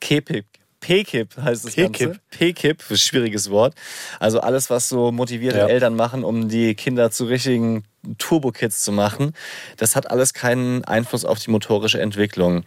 Kepik, 0.00 0.46
P-Kip 0.84 1.34
heißt 1.40 1.64
das 1.64 1.74
P-Kip. 1.74 2.20
P-Kip, 2.30 2.82
ist 2.82 2.90
ein 2.90 2.96
schwieriges 2.98 3.48
Wort. 3.48 3.74
Also 4.20 4.40
alles, 4.40 4.68
was 4.68 4.90
so 4.90 5.12
motivierte 5.12 5.58
Ja. 5.60 5.66
Eltern 5.66 5.96
machen, 5.96 6.24
um 6.24 6.50
die 6.50 6.74
Kinder 6.74 7.10
zu 7.10 7.24
richtigen 7.24 7.84
Turbo-Kids 8.18 8.82
zu 8.82 8.92
machen, 8.92 9.32
das 9.78 9.96
hat 9.96 10.10
alles 10.10 10.34
keinen 10.34 10.84
Einfluss 10.84 11.24
auf 11.24 11.38
die 11.38 11.50
motorische 11.50 12.02
Entwicklung. 12.02 12.64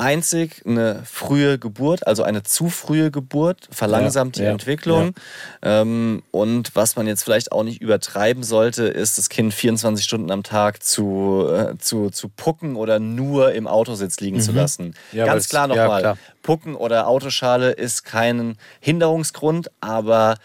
Einzig 0.00 0.62
eine 0.66 1.02
frühe 1.04 1.58
Geburt, 1.58 2.06
also 2.06 2.22
eine 2.22 2.42
zu 2.42 2.70
frühe 2.70 3.10
Geburt, 3.10 3.68
verlangsamt 3.70 4.36
Ja, 4.36 4.40
die 4.40 4.46
ja, 4.46 4.52
Entwicklung. 4.52 5.14
Ähm, 5.60 6.22
und 6.30 6.74
was 6.74 6.96
man 6.96 7.06
jetzt 7.06 7.22
vielleicht 7.22 7.52
auch 7.52 7.62
nicht 7.62 7.82
übertreiben 7.82 8.42
sollte, 8.42 8.84
ist, 8.84 9.18
das 9.18 9.28
Kind 9.28 9.52
24 9.52 10.04
Stunden 10.04 10.30
am 10.30 10.42
Tag 10.42 10.82
zu, 10.82 11.46
äh, 11.50 11.76
zu, 11.78 12.08
zu 12.08 12.28
pucken 12.28 12.76
oder 12.76 12.98
nur 12.98 13.52
im 13.52 13.66
Autositz 13.66 14.20
liegen 14.20 14.40
zu 14.40 14.52
lassen. 14.52 14.94
Mhm. 15.12 15.18
Ja, 15.18 15.26
Ganz 15.26 15.48
klar 15.48 15.68
ja, 15.68 15.76
nochmal. 15.76 16.16
Pucken 16.42 16.74
oder 16.74 17.06
Autoschale 17.06 17.72
ist 17.72 18.04
kein 18.04 18.56
Hinderungsgrund, 18.80 19.70
aber 19.80 20.36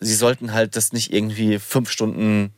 sie 0.00 0.14
sollten 0.14 0.54
halt 0.54 0.76
das 0.76 0.92
nicht 0.92 1.12
irgendwie 1.12 1.58
fünf 1.58 1.90
Stunden 1.90 2.54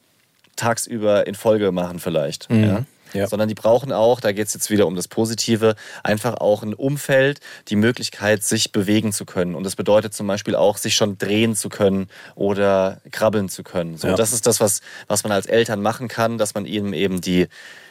tagsüber 0.54 1.26
in 1.26 1.34
Folge 1.34 1.72
machen 1.72 1.98
vielleicht. 1.98 2.48
Ja? 2.50 2.80
Mhm. 2.80 2.86
Ja. 3.14 3.26
Sondern 3.26 3.48
die 3.48 3.54
brauchen 3.54 3.92
auch, 3.92 4.20
da 4.20 4.32
geht 4.32 4.48
es 4.48 4.54
jetzt 4.54 4.70
wieder 4.70 4.86
um 4.86 4.96
das 4.96 5.08
Positive, 5.08 5.76
einfach 6.02 6.34
auch 6.34 6.62
ein 6.62 6.74
Umfeld, 6.74 7.40
die 7.68 7.76
Möglichkeit, 7.76 8.42
sich 8.42 8.72
bewegen 8.72 9.12
zu 9.12 9.24
können. 9.24 9.54
Und 9.54 9.64
das 9.64 9.76
bedeutet 9.76 10.12
zum 10.12 10.26
Beispiel 10.26 10.54
auch, 10.54 10.76
sich 10.76 10.94
schon 10.94 11.16
drehen 11.16 11.54
zu 11.54 11.68
können 11.68 12.08
oder 12.34 13.00
krabbeln 13.10 13.48
zu 13.48 13.62
können. 13.62 13.96
So, 13.96 14.08
Ja. 14.08 14.14
Das 14.16 14.32
ist 14.32 14.46
das, 14.46 14.60
was, 14.60 14.80
was 15.06 15.22
man 15.22 15.32
als 15.32 15.46
Eltern 15.46 15.80
machen 15.80 16.08
kann, 16.08 16.36
dass 16.36 16.54
man 16.54 16.66
ihnen 16.66 16.92
eben 16.92 17.20
die 17.20 17.46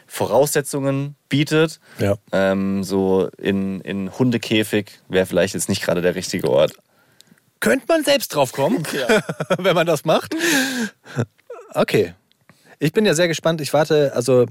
Voraussetzungen 0.08 1.16
bietet. 1.30 1.80
Ja. 2.00 2.18
Ähm, 2.32 2.84
so 2.84 3.30
in, 3.38 3.82
in 3.82 4.18
Hundekäfig 4.18 5.00
wäre 5.10 5.26
vielleicht 5.26 5.54
jetzt 5.54 5.70
nicht 5.70 5.82
gerade 5.82 6.02
der 6.02 6.16
richtige 6.16 6.50
Ort. 6.50 6.74
Könnte 7.60 7.86
man 7.88 8.04
selbst 8.04 8.36
drauf 8.36 8.52
kommen, 8.52 8.84
wenn 9.58 9.76
man 9.76 9.88
das 9.88 10.06
macht. 10.06 10.36
Okay. 11.74 12.14
Ich 12.80 12.92
bin 12.92 13.06
ja 13.06 13.14
sehr 13.14 13.30
gespannt. 13.30 13.62
Ich 13.62 13.72
warte, 13.74 14.12
also 14.14 14.46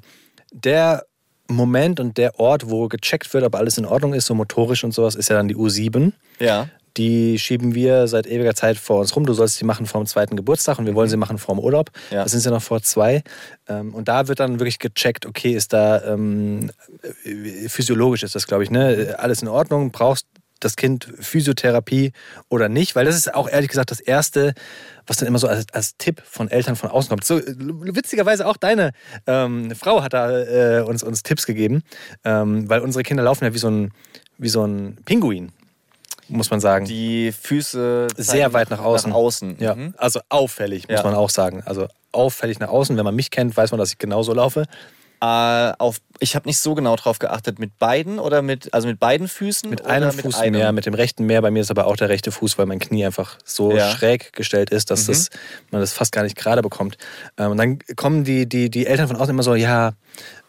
der 0.52 1.04
Moment 1.48 2.00
und 2.00 2.18
der 2.18 2.38
Ort, 2.40 2.70
wo 2.70 2.88
gecheckt 2.88 3.32
wird, 3.34 3.44
ob 3.44 3.54
alles 3.54 3.78
in 3.78 3.84
Ordnung 3.84 4.14
ist, 4.14 4.26
so 4.26 4.34
motorisch 4.34 4.84
und 4.84 4.92
sowas, 4.92 5.14
ist 5.14 5.28
ja 5.28 5.36
dann 5.36 5.48
die 5.48 5.56
U7. 5.56 6.12
Ja. 6.38 6.68
Die 6.98 7.38
schieben 7.38 7.74
wir 7.74 8.06
seit 8.06 8.26
ewiger 8.26 8.54
Zeit 8.54 8.76
vor 8.76 9.00
uns 9.00 9.16
rum. 9.16 9.24
Du 9.24 9.32
sollst 9.32 9.56
sie 9.56 9.64
machen 9.64 9.86
vor 9.86 10.02
dem 10.02 10.06
zweiten 10.06 10.36
Geburtstag 10.36 10.78
und 10.78 10.84
wir 10.84 10.94
wollen 10.94 11.08
sie 11.08 11.16
machen 11.16 11.38
vor 11.38 11.54
dem 11.54 11.60
Urlaub. 11.60 11.90
Ja. 12.10 12.22
Das 12.22 12.32
sind 12.32 12.40
sie 12.40 12.50
noch 12.50 12.62
vor 12.62 12.82
zwei. 12.82 13.22
Ähm, 13.66 13.94
Und 13.94 14.08
da 14.08 14.28
wird 14.28 14.40
dann 14.40 14.60
wirklich 14.60 14.78
gecheckt, 14.78 15.24
okay, 15.24 15.52
ist 15.52 15.72
da 15.72 16.04
ähm, 16.04 16.70
äh, 17.24 17.68
physiologisch 17.68 18.22
ist 18.22 18.34
das, 18.34 18.46
glaube 18.46 18.64
ich, 18.64 18.70
ne? 18.70 19.14
Alles 19.18 19.40
in 19.40 19.48
Ordnung? 19.48 19.90
Brauchst 19.90 20.26
das 20.64 20.76
Kind 20.76 21.08
Physiotherapie 21.20 22.12
oder 22.48 22.68
nicht? 22.68 22.94
Weil 22.96 23.04
das 23.04 23.16
ist 23.16 23.34
auch 23.34 23.48
ehrlich 23.48 23.68
gesagt 23.70 23.90
das 23.90 24.00
Erste, 24.00 24.54
was 25.06 25.16
dann 25.18 25.28
immer 25.28 25.38
so 25.38 25.48
als, 25.48 25.66
als 25.72 25.96
Tipp 25.96 26.22
von 26.24 26.50
Eltern 26.50 26.76
von 26.76 26.90
außen 26.90 27.08
kommt. 27.08 27.24
So 27.24 27.40
witzigerweise 27.46 28.46
auch 28.46 28.56
deine 28.56 28.92
ähm, 29.26 29.72
Frau 29.74 30.02
hat 30.02 30.12
da 30.12 30.30
äh, 30.30 30.82
uns, 30.82 31.02
uns 31.02 31.22
Tipps 31.22 31.46
gegeben, 31.46 31.82
ähm, 32.24 32.68
weil 32.68 32.80
unsere 32.80 33.02
Kinder 33.02 33.22
laufen 33.22 33.44
ja 33.44 33.54
wie 33.54 33.58
so 33.58 33.68
ein, 33.68 33.90
wie 34.38 34.48
so 34.48 34.64
ein 34.64 34.96
Pinguin, 35.04 35.52
muss 36.28 36.50
man 36.50 36.60
sagen. 36.60 36.86
Die 36.86 37.32
Füße 37.32 38.08
Sehr 38.16 38.52
weit 38.52 38.70
nach 38.70 38.80
außen. 38.80 39.10
Nach 39.10 39.16
außen. 39.16 39.56
Ja, 39.58 39.74
Mhm. 39.74 39.94
also 39.98 40.20
auffällig, 40.28 40.88
muss 40.88 40.98
Ja. 41.00 41.04
man 41.04 41.14
auch 41.14 41.30
sagen. 41.30 41.62
Also 41.66 41.88
auffällig 42.12 42.58
nach 42.60 42.68
außen. 42.68 42.96
Wenn 42.96 43.04
man 43.04 43.14
mich 43.14 43.30
kennt, 43.30 43.56
weiß 43.56 43.70
man, 43.72 43.78
dass 43.78 43.90
ich 43.92 43.98
genauso 43.98 44.32
laufe. 44.34 44.66
Äh, 45.22 45.72
auf, 45.78 46.00
ich 46.18 46.34
habe 46.34 46.48
nicht 46.48 46.58
so 46.58 46.74
genau 46.74 46.96
drauf 46.96 47.20
geachtet. 47.20 47.60
Mit 47.60 47.78
beiden 47.78 48.18
oder 48.18 48.42
mit, 48.42 48.74
also 48.74 48.88
mit 48.88 48.98
beiden 48.98 49.28
Füßen? 49.28 49.70
Mit 49.70 49.86
einem 49.86 50.10
Fuß 50.10 50.34
einem? 50.40 50.58
mehr, 50.58 50.72
mit 50.72 50.84
dem 50.84 50.94
rechten 50.94 51.26
mehr. 51.26 51.40
Bei 51.42 51.52
mir 51.52 51.60
ist 51.60 51.70
aber 51.70 51.86
auch 51.86 51.94
der 51.96 52.08
rechte 52.08 52.32
Fuß, 52.32 52.58
weil 52.58 52.66
mein 52.66 52.80
Knie 52.80 53.06
einfach 53.06 53.38
so 53.44 53.70
Ja. 53.72 53.86
Mhm. 53.88 53.92
schräg 53.96 54.32
gestellt 54.32 54.70
ist, 54.70 54.90
dass 54.90 55.06
das, 55.06 55.28
man 55.70 55.80
das 55.80 55.92
fast 55.92 56.10
gar 56.10 56.24
nicht 56.24 56.34
gerade 56.34 56.60
bekommt. 56.60 56.98
Ähm, 57.38 57.52
und 57.52 57.56
dann 57.56 57.78
kommen 57.94 58.24
die, 58.24 58.48
die, 58.48 58.68
die 58.68 58.84
Eltern 58.86 59.06
von 59.06 59.16
außen 59.16 59.30
immer 59.30 59.44
so, 59.44 59.54
ja, 59.54 59.92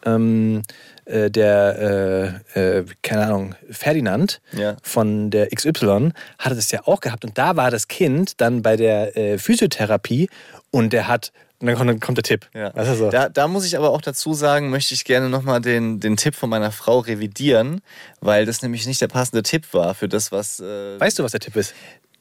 ähm, 0.04 0.62
äh, 1.04 1.30
der, 1.30 2.42
äh, 2.54 2.78
äh, 2.78 2.84
keine 3.02 3.26
Ahnung, 3.26 3.54
Ferdinand 3.70 4.40
Ja. 4.52 4.76
von 4.82 5.30
der 5.30 5.50
XY 5.50 6.10
hatte 6.38 6.56
das 6.56 6.72
ja 6.72 6.80
auch 6.86 7.00
gehabt. 7.00 7.24
Und 7.24 7.38
da 7.38 7.54
war 7.54 7.70
das 7.70 7.86
Kind 7.86 8.40
dann 8.40 8.62
bei 8.62 8.76
der 8.76 9.16
äh, 9.16 9.38
Physiotherapie 9.38 10.28
und 10.72 10.92
der 10.92 11.06
hat, 11.06 11.30
und 11.64 11.68
dann 11.68 11.76
kommt, 11.76 11.88
dann 11.88 12.00
kommt 12.00 12.18
der 12.18 12.24
Tipp. 12.24 12.46
Ja. 12.52 12.94
So. 12.94 13.08
da, 13.08 13.30
da 13.30 13.48
muss 13.48 13.64
ich 13.64 13.78
aber 13.78 13.88
auch 13.88 14.02
dazu 14.02 14.34
sagen, 14.34 14.68
möchte 14.68 14.92
ich 14.92 15.06
gerne 15.06 15.30
nochmal 15.30 15.62
den, 15.62 15.98
den 15.98 16.18
Tipp 16.18 16.34
von 16.34 16.50
meiner 16.50 16.70
Frau 16.70 16.98
revidieren, 16.98 17.80
weil 18.20 18.44
das 18.44 18.60
nämlich 18.60 18.86
nicht 18.86 19.00
der 19.00 19.08
passende 19.08 19.42
Tipp 19.42 19.72
war 19.72 19.94
für 19.94 20.06
das, 20.06 20.30
was. 20.30 20.60
Äh, 20.60 21.00
Weißt 21.00 21.18
du, 21.18 21.22
was 21.22 21.32
der 21.32 21.40
Tipp 21.40 21.56
ist? 21.56 21.74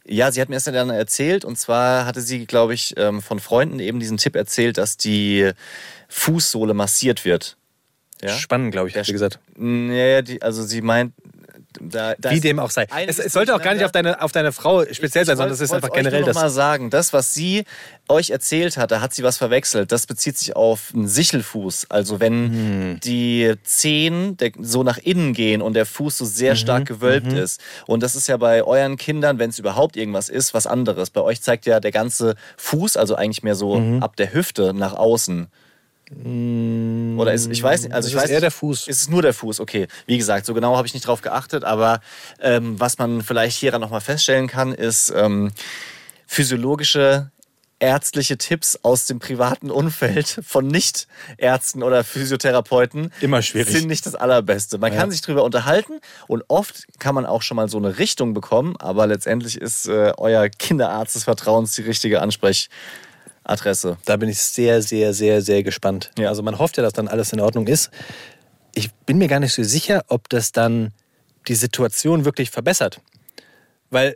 Ja, 0.05 0.31
sie 0.31 0.39
hat 0.39 0.47
mir 0.47 0.55
das 0.55 0.63
dann 0.63 0.89
erzählt 0.89 1.43
und 1.43 1.57
zwar 1.57 2.05
hatte 2.05 2.21
sie, 2.21 2.45
glaube 2.45 2.73
ich, 2.73 2.93
ähm, 2.95 3.21
von 3.21 3.41
Freunden 3.41 3.81
eben 3.81 3.99
diesen 3.99 4.15
Tipp 4.15 4.37
erzählt, 4.37 4.77
dass 4.77 4.95
die 4.95 5.51
Fußsohle 6.07 6.73
massiert 6.73 7.25
wird. 7.25 7.57
Ja? 8.21 8.29
Spannend, 8.29 8.71
glaube 8.71 8.87
ich, 8.87 8.95
hat 8.95 9.05
sie 9.05 9.11
gesagt. 9.11 9.39
Ja, 9.59 10.21
die, 10.21 10.41
also 10.41 10.63
sie 10.63 10.81
meint, 10.81 11.13
da, 11.81 12.13
Wie 12.29 12.39
dem 12.39 12.59
auch 12.59 12.71
sei. 12.71 12.87
Es, 13.07 13.19
es 13.19 13.33
sollte 13.33 13.55
auch 13.55 13.61
gar 13.61 13.73
nicht 13.73 13.83
auf 13.85 13.91
deine, 13.91 14.21
auf 14.21 14.31
deine 14.31 14.51
Frau 14.51 14.83
speziell 14.91 15.25
sein, 15.25 15.33
Ich 15.33 15.37
sondern 15.37 15.53
es 15.53 15.61
ist 15.61 15.69
wollte- 15.69 15.75
einfach 15.85 15.89
wollte 15.95 16.09
generell 16.09 16.23
das. 16.25 16.35
noch 16.35 16.43
mal 16.43 16.49
sagen, 16.49 16.89
das, 16.89 17.13
was 17.13 17.33
sie 17.33 17.63
euch 18.07 18.29
erzählt 18.31 18.77
hat, 18.77 18.91
da 18.91 19.01
hat 19.01 19.13
sie 19.13 19.23
was 19.23 19.37
verwechselt. 19.37 19.91
Das 19.91 20.05
bezieht 20.07 20.37
sich 20.37 20.55
auf 20.55 20.91
einen 20.93 21.07
Sichelfuß. 21.07 21.87
Also 21.89 22.19
wenn 22.19 22.33
Hm. 22.33 22.99
die 23.03 23.53
Zehen 23.63 24.37
der, 24.37 24.51
so 24.59 24.83
nach 24.83 24.97
innen 24.97 25.33
gehen 25.33 25.61
und 25.61 25.73
der 25.73 25.85
Fuß 25.85 26.17
so 26.17 26.25
Mhm, 26.25 26.29
sehr 26.29 26.55
stark 26.55 26.85
gewölbt 26.85 27.31
ist. 27.33 27.61
Und 27.87 28.03
das 28.03 28.15
ist 28.15 28.27
ja 28.27 28.37
bei 28.37 28.63
euren 28.63 28.97
Kindern, 28.97 29.39
wenn 29.39 29.49
es 29.49 29.59
überhaupt 29.59 29.95
irgendwas 29.97 30.29
ist, 30.29 30.53
was 30.53 30.67
anderes. 30.67 31.09
Bei 31.09 31.21
euch 31.21 31.41
zeigt 31.41 31.65
ja 31.65 31.79
der 31.79 31.91
ganze 31.91 32.35
Fuß, 32.57 32.97
also 32.97 33.15
eigentlich 33.15 33.43
mehr 33.43 33.55
so 33.55 33.75
Mhm. 33.79 34.03
ab 34.03 34.15
der 34.15 34.33
Hüfte 34.33 34.73
nach 34.73 34.93
außen. 34.93 35.47
Oder 36.11 37.33
ist, 37.33 37.49
ich 37.49 37.63
weiß 37.63 37.83
nicht, 37.83 37.93
also 37.93 38.07
ich 38.07 38.13
ist 38.13 38.21
weiß 38.21 38.29
eher 38.29 38.35
nicht, 38.37 38.43
der 38.43 38.51
Fuß. 38.51 38.87
Ist 38.87 39.01
es 39.01 39.09
nur 39.09 39.21
der 39.21 39.33
Fuß, 39.33 39.59
okay. 39.59 39.87
Wie 40.05 40.17
gesagt, 40.17 40.45
so 40.45 40.53
genau 40.53 40.75
habe 40.75 40.87
ich 40.87 40.93
nicht 40.93 41.07
drauf 41.07 41.21
geachtet, 41.21 41.63
aber 41.63 42.01
ähm, 42.39 42.79
was 42.79 42.97
man 42.97 43.21
vielleicht 43.21 43.57
hieran 43.57 43.81
nochmal 43.81 44.01
feststellen 44.01 44.47
kann, 44.47 44.73
ist 44.73 45.11
ähm, 45.15 45.51
physiologische 46.27 47.31
ärztliche 47.83 48.37
Tipps 48.37 48.79
aus 48.81 49.07
dem 49.07 49.19
privaten 49.19 49.69
Umfeld 49.69 50.39
von 50.45 50.67
Nicht-Ärzten 50.67 51.83
oder 51.83 52.03
Physiotherapeuten 52.03 53.11
Immer 53.19 53.41
schwierig. 53.41 53.73
sind 53.73 53.87
nicht 53.87 54.05
das 54.05 54.15
Allerbeste. 54.15 54.77
Man 54.77 54.93
kann 54.93 55.11
sich 55.11 55.21
drüber 55.21 55.43
unterhalten 55.43 55.99
und 56.27 56.43
oft 56.47 56.85
kann 56.99 57.13
man 57.13 57.25
auch 57.25 57.41
schon 57.41 57.57
mal 57.57 57.67
so 57.67 57.77
eine 57.77 57.99
Richtung 57.99 58.33
bekommen, 58.33 58.77
aber 58.77 59.05
letztendlich 59.05 59.59
ist 59.59 59.87
äh, 59.87 60.13
euer 60.17 60.47
Kinderarzt 60.47 61.15
des 61.15 61.25
Vertrauens 61.25 61.75
die 61.75 61.81
richtige 61.81 62.21
Ansprechadresse. 63.43 63.97
Da 64.05 64.17
bin 64.17 64.29
ich 64.29 64.39
sehr, 64.39 64.81
sehr, 64.81 65.13
sehr, 65.13 65.41
sehr 65.41 65.63
gespannt. 65.63 66.11
Ja. 66.17 66.29
Also 66.29 66.43
man 66.43 66.59
hofft 66.59 66.77
ja, 66.77 66.83
dass 66.83 66.93
dann 66.93 67.07
alles 67.07 67.33
in 67.33 67.39
Ordnung 67.39 67.67
ist. 67.67 67.89
Ich 68.75 68.91
bin 68.93 69.17
mir 69.17 69.27
gar 69.27 69.39
nicht 69.39 69.53
so 69.53 69.63
sicher, 69.63 70.03
ob 70.07 70.29
das 70.29 70.51
dann 70.51 70.93
die 71.47 71.55
Situation 71.55 72.25
wirklich 72.25 72.49
verbessert. 72.51 73.01
Weil 73.89 74.15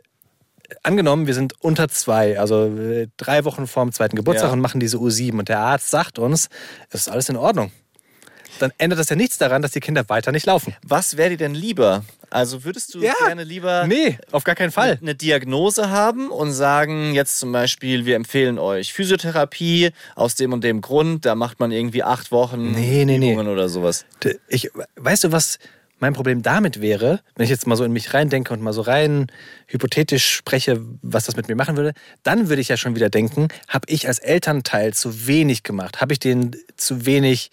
angenommen, 0.82 1.26
wir 1.26 1.34
sind 1.34 1.54
unter 1.60 1.88
zwei, 1.88 2.38
also 2.38 2.66
äh, 2.66 3.08
drei 3.16 3.44
Wochen 3.44 3.66
vorm 3.66 3.92
zweiten 3.92 4.16
Geburtstag 4.16 4.48
Ja. 4.48 4.52
und 4.52 4.60
machen 4.60 4.80
diese 4.80 4.96
U7 4.98 5.38
und 5.38 5.48
der 5.48 5.60
Arzt 5.60 5.90
sagt 5.90 6.18
uns, 6.18 6.48
es 6.90 7.02
ist 7.02 7.08
alles 7.08 7.28
in 7.28 7.36
Ordnung. 7.36 7.70
Dann 8.58 8.72
ändert 8.78 8.98
das 8.98 9.08
ja 9.08 9.16
nichts 9.16 9.38
daran, 9.38 9.62
dass 9.62 9.72
die 9.72 9.80
Kinder 9.80 10.08
weiter 10.08 10.32
nicht 10.32 10.46
laufen. 10.46 10.74
Was 10.82 11.16
wäre 11.16 11.30
dir 11.30 11.36
denn 11.36 11.54
lieber? 11.54 12.04
Also 12.30 12.64
würdest 12.64 12.94
du 12.94 13.00
Ja. 13.00 13.14
gerne 13.26 13.44
lieber 13.44 13.86
Nee, 13.86 14.18
auf 14.32 14.44
gar 14.44 14.54
keinen 14.54 14.70
Fall. 14.70 14.98
eine 15.00 15.14
Diagnose 15.14 15.88
haben 15.90 16.28
und 16.30 16.52
sagen, 16.52 17.14
jetzt 17.14 17.38
zum 17.38 17.52
Beispiel, 17.52 18.04
wir 18.04 18.16
empfehlen 18.16 18.58
euch 18.58 18.92
Physiotherapie 18.92 19.90
aus 20.14 20.34
dem 20.34 20.52
und 20.52 20.62
dem 20.64 20.80
Grund, 20.80 21.24
da 21.24 21.34
macht 21.34 21.58
man 21.60 21.72
irgendwie 21.72 22.02
acht 22.02 22.30
Wochen 22.32 22.72
Nee, 22.72 23.04
nee, 23.04 23.18
nee. 23.18 23.32
Übungen 23.32 23.48
oder 23.48 23.68
sowas. 23.68 24.04
Ich, 24.48 24.70
weißt 24.96 25.24
du, 25.24 25.32
was 25.32 25.58
mein 26.00 26.12
Problem 26.12 26.42
damit 26.42 26.80
wäre, 26.80 27.20
wenn 27.34 27.44
ich 27.44 27.50
jetzt 27.50 27.66
mal 27.66 27.74
so 27.76 27.82
in 27.82 27.92
mich 27.92 28.14
reindenke 28.14 28.52
und 28.52 28.60
mal 28.62 28.72
so 28.72 28.82
rein 28.82 29.26
hypothetisch 29.66 30.28
spreche, 30.30 30.80
was 31.02 31.24
das 31.24 31.34
mit 31.36 31.48
mir 31.48 31.56
machen 31.56 31.76
würde, 31.76 31.92
dann 32.22 32.48
würde 32.48 32.60
ich 32.62 32.68
ja 32.68 32.76
schon 32.76 32.94
wieder 32.94 33.08
denken, 33.10 33.48
habe 33.68 33.86
ich 33.88 34.06
als 34.06 34.18
Elternteil 34.18 34.94
zu 34.94 35.26
wenig 35.26 35.62
gemacht? 35.64 36.00
Habe 36.00 36.12
ich 36.12 36.18
den 36.20 36.54
zu 36.76 37.04
wenig, 37.04 37.50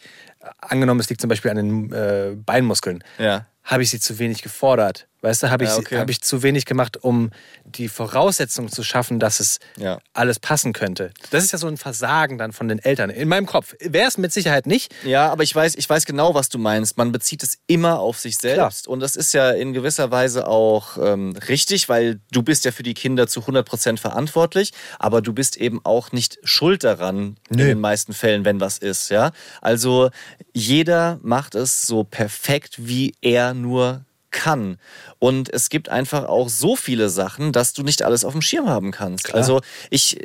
angenommen, 0.60 1.00
es 1.00 1.10
liegt 1.10 1.22
zum 1.22 1.30
Beispiel 1.30 1.52
an 1.52 1.58
den 1.58 1.92
äh, 1.94 2.36
Beinmuskeln, 2.36 3.04
Ja. 3.18 3.46
habe 3.64 3.84
ich 3.84 3.90
sie 3.90 4.00
zu 4.00 4.20
wenig 4.20 4.42
gefordert? 4.42 5.08
Weißt 5.26 5.42
du, 5.42 5.50
habe 5.50 5.64
ich, 5.64 5.72
Ja, 5.72 5.78
okay. 5.78 5.98
habe 5.98 6.12
ich 6.12 6.22
zu 6.22 6.44
wenig 6.44 6.66
gemacht, 6.66 6.98
um 7.04 7.32
die 7.66 7.88
Voraussetzungen 7.90 8.70
zu 8.72 8.84
schaffen, 8.84 9.20
dass 9.20 9.40
es 9.40 9.58
Ja. 9.76 9.98
alles 10.14 10.38
passen 10.40 10.72
könnte? 10.72 11.12
Das 11.32 11.44
ist 11.44 11.52
ja 11.52 11.58
so 11.58 11.66
ein 11.68 11.78
Versagen 11.78 12.38
dann 12.38 12.52
von 12.54 12.68
den 12.68 12.78
Eltern. 12.78 13.10
In 13.10 13.28
meinem 13.28 13.48
Kopf 13.48 13.74
wäre 13.80 14.08
es 14.08 14.20
mit 14.20 14.32
Sicherheit 14.32 14.68
nicht. 14.68 14.94
Ja, 15.04 15.32
aber 15.32 15.42
ich 15.42 15.56
weiß, 15.56 15.76
ich 15.78 15.90
weiß 15.90 16.06
genau, 16.06 16.36
was 16.36 16.50
du 16.50 16.60
meinst. 16.60 16.98
Man 16.98 17.12
bezieht 17.12 17.42
es 17.42 17.58
immer 17.66 18.00
auf 18.00 18.20
sich 18.20 18.38
selbst. 18.38 18.88
Und 18.88 19.00
das 19.00 19.16
ist 19.16 19.34
ja 19.34 19.50
in 19.50 19.74
gewisser 19.74 20.12
Weise 20.12 20.48
auch 20.48 20.98
ähm, 21.02 21.36
richtig, 21.50 21.90
weil 21.90 22.20
du 22.32 22.44
bist 22.44 22.64
ja 22.64 22.72
für 22.72 22.84
die 22.84 22.94
Kinder 22.94 23.28
zu 23.28 23.40
100% 23.40 23.98
verantwortlich, 23.98 24.74
aber 25.00 25.24
du 25.24 25.34
bist 25.34 25.58
eben 25.58 25.82
auch 25.84 26.12
nicht 26.12 26.38
schuld 26.44 26.84
daran 26.84 27.38
in 27.50 27.58
Nö. 27.58 27.66
den 27.66 27.80
meisten 27.80 28.14
Fällen, 28.14 28.46
wenn 28.46 28.60
was 28.60 28.78
ist. 28.78 29.10
Ja? 29.10 29.32
Also 29.62 30.12
jeder 30.54 31.20
macht 31.24 31.56
es 31.56 31.82
so 31.82 32.04
perfekt, 32.04 32.76
wie 32.88 33.16
er 33.22 33.56
nur 33.56 34.06
kann. 34.36 34.78
Und 35.18 35.52
es 35.52 35.70
gibt 35.70 35.90
einfach 35.90 36.26
auch 36.26 36.50
so 36.50 36.76
viele 36.76 37.10
Sachen, 37.10 37.52
dass 37.52 37.74
du 37.74 37.82
nicht 37.82 38.04
alles 38.04 38.26
auf 38.26 38.34
dem 38.34 38.42
Schirm 38.42 38.70
haben 38.70 38.92
kannst. 38.92 39.26
Klar. 39.26 39.38
Also 39.38 39.62
ich, 39.90 40.20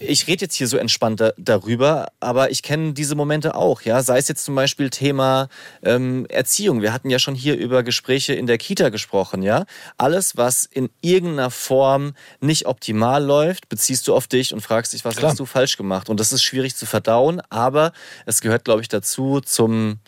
ich 0.00 0.26
rede 0.26 0.42
jetzt 0.42 0.56
hier 0.56 0.66
so 0.66 0.76
entspannt 0.76 1.20
da, 1.20 1.32
darüber, 1.36 2.08
aber 2.18 2.50
ich 2.50 2.62
kenne 2.62 2.92
diese 2.92 3.14
Momente 3.14 3.54
auch, 3.54 3.82
ja. 3.82 4.02
Sei 4.02 4.18
es 4.18 4.28
jetzt 4.28 4.44
zum 4.44 4.54
Beispiel 4.54 4.90
Thema 4.90 5.48
ähm, 5.82 6.26
Erziehung. 6.28 6.82
Wir 6.82 6.92
hatten 6.92 7.08
ja 7.08 7.18
schon 7.18 7.34
hier 7.34 7.56
über 7.56 7.82
Gespräche 7.82 8.34
in 8.34 8.46
der 8.46 8.58
Kita 8.58 8.88
gesprochen, 8.88 9.42
ja. 9.42 9.64
Alles, 9.96 10.36
was 10.36 10.66
in 10.66 10.90
irgendeiner 11.00 11.50
Form 11.50 12.14
nicht 12.40 12.66
optimal 12.66 13.22
läuft, 13.22 13.68
beziehst 13.68 14.08
du 14.08 14.14
auf 14.14 14.26
dich 14.26 14.52
und 14.52 14.60
fragst 14.60 14.92
dich, 14.92 15.04
was 15.04 15.16
Klar. 15.16 15.30
hast 15.30 15.40
du 15.40 15.46
falsch 15.46 15.76
gemacht? 15.76 16.08
Und 16.08 16.18
das 16.18 16.32
ist 16.32 16.42
schwierig 16.42 16.74
zu 16.74 16.84
verdauen, 16.84 17.40
aber 17.48 17.92
es 18.26 18.40
gehört, 18.40 18.64
glaube 18.64 18.82
ich, 18.82 18.88
dazu 18.88 19.40
zum 19.40 20.00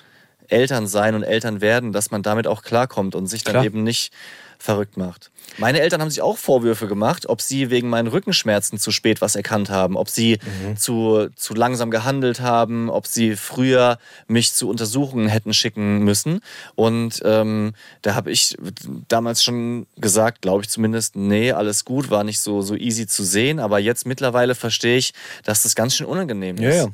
Elternsein 0.48 1.14
und 1.14 1.22
Elternwerden, 1.22 1.92
dass 1.92 2.10
man 2.10 2.22
damit 2.22 2.46
auch 2.46 2.62
klarkommt 2.62 3.14
und 3.14 3.26
sich 3.26 3.44
dann 3.44 3.52
Klar. 3.54 3.64
eben 3.64 3.82
nicht 3.82 4.12
verrückt 4.58 4.96
macht. 4.96 5.30
Meine 5.58 5.80
Eltern 5.80 6.00
haben 6.00 6.08
sich 6.08 6.22
auch 6.22 6.38
Vorwürfe 6.38 6.88
gemacht, 6.88 7.28
ob 7.28 7.42
sie 7.42 7.68
wegen 7.70 7.90
meinen 7.90 8.08
Rückenschmerzen 8.08 8.78
zu 8.78 8.90
spät 8.90 9.20
was 9.20 9.36
erkannt 9.36 9.68
haben, 9.68 9.96
ob 9.98 10.08
sie 10.08 10.38
zu, 10.78 11.28
zu 11.36 11.54
langsam 11.54 11.90
gehandelt 11.90 12.40
haben, 12.40 12.88
ob 12.88 13.06
sie 13.06 13.36
früher 13.36 13.98
mich 14.28 14.54
zu 14.54 14.68
Untersuchungen 14.70 15.28
hätten 15.28 15.52
schicken 15.52 15.98
müssen. 16.04 16.40
Und 16.74 17.20
ähm, 17.24 17.74
da 18.00 18.14
habe 18.14 18.30
ich 18.30 18.56
damals 19.08 19.42
schon 19.44 19.86
gesagt, 19.98 20.40
glaube 20.40 20.62
ich 20.62 20.70
zumindest, 20.70 21.16
nee, 21.16 21.52
alles 21.52 21.84
gut, 21.84 22.10
war 22.10 22.24
nicht 22.24 22.40
so, 22.40 22.62
so 22.62 22.74
easy 22.74 23.06
zu 23.06 23.22
sehen. 23.24 23.60
Aber 23.60 23.78
jetzt 23.78 24.06
mittlerweile 24.06 24.54
verstehe 24.54 24.96
ich, 24.96 25.12
dass 25.44 25.62
das 25.64 25.74
ganz 25.74 25.94
schön 25.94 26.06
unangenehm 26.06 26.56
Ja, 26.56 26.70
ist. 26.70 26.76
ja. 26.76 26.88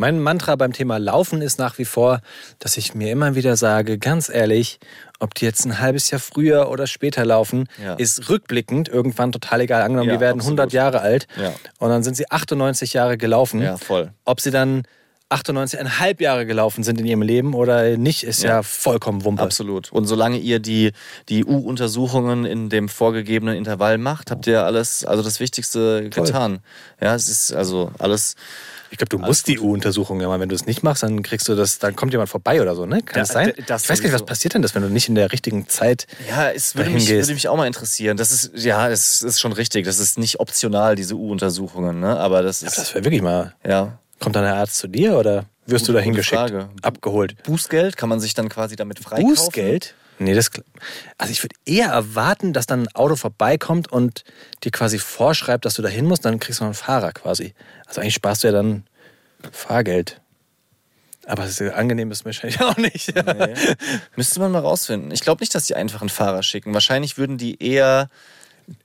Mein 0.00 0.18
Mantra 0.18 0.56
beim 0.56 0.72
Thema 0.72 0.96
Laufen 0.96 1.42
ist 1.42 1.58
nach 1.58 1.76
wie 1.76 1.84
vor, 1.84 2.22
dass 2.58 2.78
ich 2.78 2.94
mir 2.94 3.12
immer 3.12 3.34
wieder 3.34 3.54
sage, 3.58 3.98
ganz 3.98 4.30
ehrlich, 4.30 4.80
ob 5.18 5.34
die 5.34 5.44
jetzt 5.44 5.66
ein 5.66 5.78
halbes 5.78 6.10
Jahr 6.10 6.20
früher 6.22 6.70
oder 6.70 6.86
später 6.86 7.26
laufen, 7.26 7.68
Ja. 7.84 7.96
ist 7.96 8.30
rückblickend 8.30 8.88
irgendwann 8.88 9.30
total 9.30 9.60
egal. 9.60 9.82
Angenommen, 9.82 10.08
Ja, 10.08 10.14
die 10.16 10.20
werden 10.22 10.38
absolut. 10.40 10.58
100 10.58 10.72
Jahre 10.72 11.02
alt 11.02 11.26
Ja. 11.38 11.52
und 11.80 11.90
dann 11.90 12.02
sind 12.02 12.16
sie 12.16 12.30
98 12.30 12.94
Jahre 12.94 13.18
gelaufen. 13.18 13.60
Ja, 13.60 13.76
voll. 13.76 14.12
Ob 14.24 14.40
sie 14.40 14.50
dann 14.50 14.84
98,5 15.30 16.20
Jahre 16.20 16.44
gelaufen 16.44 16.82
sind 16.82 16.98
in 17.00 17.06
ihrem 17.06 17.22
Leben 17.22 17.54
oder 17.54 17.96
nicht, 17.96 18.24
ist 18.24 18.42
ja, 18.42 18.56
Ja. 18.56 18.62
vollkommen 18.62 19.24
Wumpe. 19.24 19.42
Absolut. 19.42 19.92
Und 19.92 20.06
solange 20.06 20.38
ihr 20.38 20.58
die, 20.58 20.92
die 21.28 21.44
U-Untersuchungen 21.44 22.44
in 22.44 22.68
dem 22.68 22.88
vorgegebenen 22.88 23.56
Intervall 23.56 23.96
macht, 23.98 24.30
habt 24.30 24.46
ihr 24.46 24.64
alles, 24.64 25.04
also 25.04 25.22
das 25.22 25.38
Wichtigste 25.40 26.10
Voll. 26.12 26.24
getan. 26.24 26.58
Ja, 27.00 27.14
es 27.14 27.28
ist 27.28 27.52
also 27.52 27.92
alles. 27.98 28.34
Ich 28.92 28.98
glaube, 28.98 29.10
du 29.10 29.18
musst 29.18 29.46
die 29.46 29.60
U-Untersuchung 29.60 30.20
ja 30.20 30.26
mal, 30.26 30.40
wenn 30.40 30.48
du 30.48 30.54
es 30.56 30.66
nicht 30.66 30.82
machst, 30.82 31.04
dann 31.04 31.22
kriegst 31.22 31.46
du 31.46 31.54
das, 31.54 31.78
dann 31.78 31.94
kommt 31.94 32.10
jemand 32.12 32.28
vorbei 32.28 32.60
oder 32.60 32.74
so, 32.74 32.86
ne? 32.86 33.00
Kann 33.02 33.18
Ja, 33.18 33.22
das 33.22 33.28
sein? 33.28 33.52
das 33.68 33.84
ich 33.84 33.88
weiß 33.90 34.00
gar 34.00 34.08
nicht, 34.08 34.14
was 34.14 34.26
passiert 34.26 34.54
denn 34.54 34.62
das, 34.62 34.74
wenn 34.74 34.82
du 34.82 34.88
nicht 34.88 35.08
in 35.08 35.14
der 35.14 35.30
richtigen 35.30 35.68
Zeit. 35.68 36.08
Ja, 36.28 36.50
es 36.50 36.74
würde 36.74 36.90
mich, 36.90 37.08
würde 37.08 37.32
mich 37.32 37.46
auch 37.46 37.56
mal 37.56 37.68
interessieren. 37.68 38.16
Das 38.16 38.32
ist, 38.32 38.50
ja, 38.56 38.88
es 38.88 39.22
ist 39.22 39.38
schon 39.40 39.52
richtig. 39.52 39.84
Das 39.86 40.00
ist 40.00 40.18
nicht 40.18 40.40
optional, 40.40 40.96
diese 40.96 41.14
U-Untersuchungen, 41.14 42.00
ne? 42.00 42.18
Aber 42.18 42.42
das 42.42 42.62
Aber 42.64 42.68
ist, 42.72 42.78
das 42.78 42.94
wäre 42.96 43.04
wirklich 43.04 43.22
mal. 43.22 43.54
ja. 43.64 43.99
Kommt 44.20 44.36
dann 44.36 44.44
der 44.44 44.54
Arzt 44.54 44.76
zu 44.78 44.86
dir 44.86 45.16
oder 45.16 45.46
wirst 45.66 45.88
du 45.88 45.92
Gute- 45.92 45.98
da 45.98 46.04
hingeschickt? 46.04 46.40
gute 46.40 46.52
Frage. 46.60 46.70
Abgeholt. 46.82 47.42
Bußgeld 47.42 47.96
kann 47.96 48.08
man 48.08 48.20
sich 48.20 48.34
dann 48.34 48.48
quasi 48.48 48.76
damit 48.76 48.98
freikaufen. 49.00 49.34
Bußgeld? 49.34 49.94
Nee, 50.18 50.34
das. 50.34 50.50
Also 51.16 51.32
ich 51.32 51.42
würde 51.42 51.56
eher 51.64 51.88
erwarten, 51.88 52.52
dass 52.52 52.66
dann 52.66 52.82
ein 52.82 52.94
Auto 52.94 53.16
vorbeikommt 53.16 53.90
und 53.90 54.24
dir 54.62 54.70
quasi 54.70 54.98
vorschreibt, 54.98 55.64
dass 55.64 55.74
du 55.74 55.82
da 55.82 55.88
hin 55.88 56.04
musst, 56.04 56.24
dann 56.26 56.38
kriegst 56.38 56.60
du 56.60 56.64
noch 56.64 56.68
einen 56.68 56.74
Fahrer 56.74 57.12
quasi. 57.12 57.54
Also 57.86 58.02
eigentlich 58.02 58.14
sparst 58.14 58.44
du 58.44 58.48
ja 58.48 58.52
dann 58.52 58.84
Fahrgeld. 59.50 60.20
Aber 61.26 61.44
es 61.44 61.60
ist 61.60 61.72
angenehm 61.72 62.10
ist 62.10 62.24
wahrscheinlich 62.26 62.60
auch 62.62 62.76
nicht. 62.76 63.14
Nee. 63.14 63.54
Müsste 64.16 64.40
man 64.40 64.52
mal 64.52 64.58
rausfinden. 64.58 65.10
Ich 65.12 65.20
glaube 65.20 65.40
nicht, 65.40 65.54
dass 65.54 65.66
die 65.66 65.74
einfach 65.74 66.00
einen 66.02 66.10
Fahrer 66.10 66.42
schicken. 66.42 66.74
Wahrscheinlich 66.74 67.16
würden 67.16 67.38
die 67.38 67.62
eher 67.62 68.10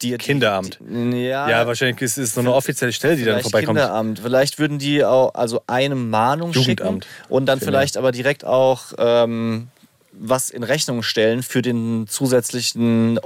die 0.01 0.17
Kinderamt. 0.17 0.79
Die, 0.81 1.25
ja, 1.25 1.49
Ja, 1.49 1.67
wahrscheinlich 1.67 2.01
ist 2.01 2.17
es 2.17 2.33
so 2.33 2.41
eine 2.41 2.53
offizielle 2.53 2.91
Stelle, 2.93 3.15
die 3.15 3.23
dann 3.23 3.41
vorbeikommt. 3.41 3.77
Kinderamt. 3.79 4.19
Vielleicht 4.19 4.59
würden 4.59 4.79
die 4.79 5.03
auch 5.03 5.33
also 5.33 5.61
eine 5.67 5.95
Mahnung 5.95 6.51
Jugendamt. 6.51 7.05
schicken 7.05 7.25
und 7.29 7.45
dann 7.45 7.59
Finde. 7.59 7.71
vielleicht 7.71 7.97
aber 7.97 8.11
direkt 8.11 8.45
auch 8.45 8.93
ähm, 8.97 9.67
was 10.11 10.49
in 10.49 10.63
Rechnung 10.63 11.03
stellen 11.03 11.43
für 11.43 11.61
den 11.61 12.07
zusätzlichen 12.07 13.19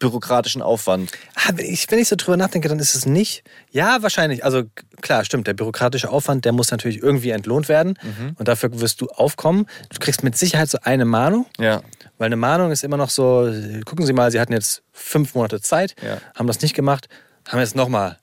bürokratischen 0.00 0.62
Aufwand. 0.62 1.12
Ah, 1.36 1.50
wenn, 1.54 1.66
ich, 1.66 1.88
wenn 1.90 2.00
ich 2.00 2.08
so 2.08 2.16
drüber 2.16 2.36
nachdenke, 2.36 2.68
dann 2.68 2.80
ist 2.80 2.96
es 2.96 3.06
nicht. 3.06 3.44
Ja, 3.70 4.02
wahrscheinlich. 4.02 4.44
Also 4.44 4.64
klar, 5.00 5.24
stimmt. 5.24 5.46
Der 5.46 5.54
bürokratische 5.54 6.10
Aufwand, 6.10 6.44
der 6.44 6.50
muss 6.52 6.72
natürlich 6.72 7.00
irgendwie 7.02 7.30
entlohnt 7.30 7.68
werden. 7.68 7.96
Und 8.36 8.48
dafür 8.48 8.80
wirst 8.80 9.00
du 9.00 9.06
aufkommen. 9.06 9.66
Du 9.90 9.98
kriegst 10.00 10.24
mit 10.24 10.36
Sicherheit 10.36 10.68
so 10.68 10.78
eine 10.82 11.04
Mahnung. 11.04 11.46
Ja. 11.60 11.82
Weil 12.18 12.26
eine 12.26 12.36
Mahnung 12.36 12.72
ist 12.72 12.82
immer 12.82 12.96
noch 12.96 13.10
so, 13.10 13.48
gucken 13.84 14.04
Sie 14.06 14.12
mal, 14.12 14.32
Sie 14.32 14.40
hatten 14.40 14.52
jetzt 14.52 14.82
fünf 14.92 15.34
Monate 15.34 15.60
Zeit, 15.60 15.94
Ja. 16.02 16.18
haben 16.34 16.48
das 16.48 16.60
nicht 16.62 16.74
gemacht, 16.74 17.08
haben 17.48 17.60
jetzt 17.60 17.76
nochmal 17.76 18.18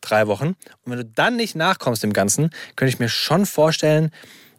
drei 0.00 0.26
Wochen. 0.26 0.48
Und 0.48 0.56
wenn 0.86 0.98
du 0.98 1.04
dann 1.04 1.36
nicht 1.36 1.54
nachkommst 1.56 2.02
dem 2.02 2.12
Ganzen, 2.12 2.50
könnte 2.76 2.92
ich 2.92 2.98
mir 2.98 3.08
schon 3.08 3.46
vorstellen, 3.46 4.10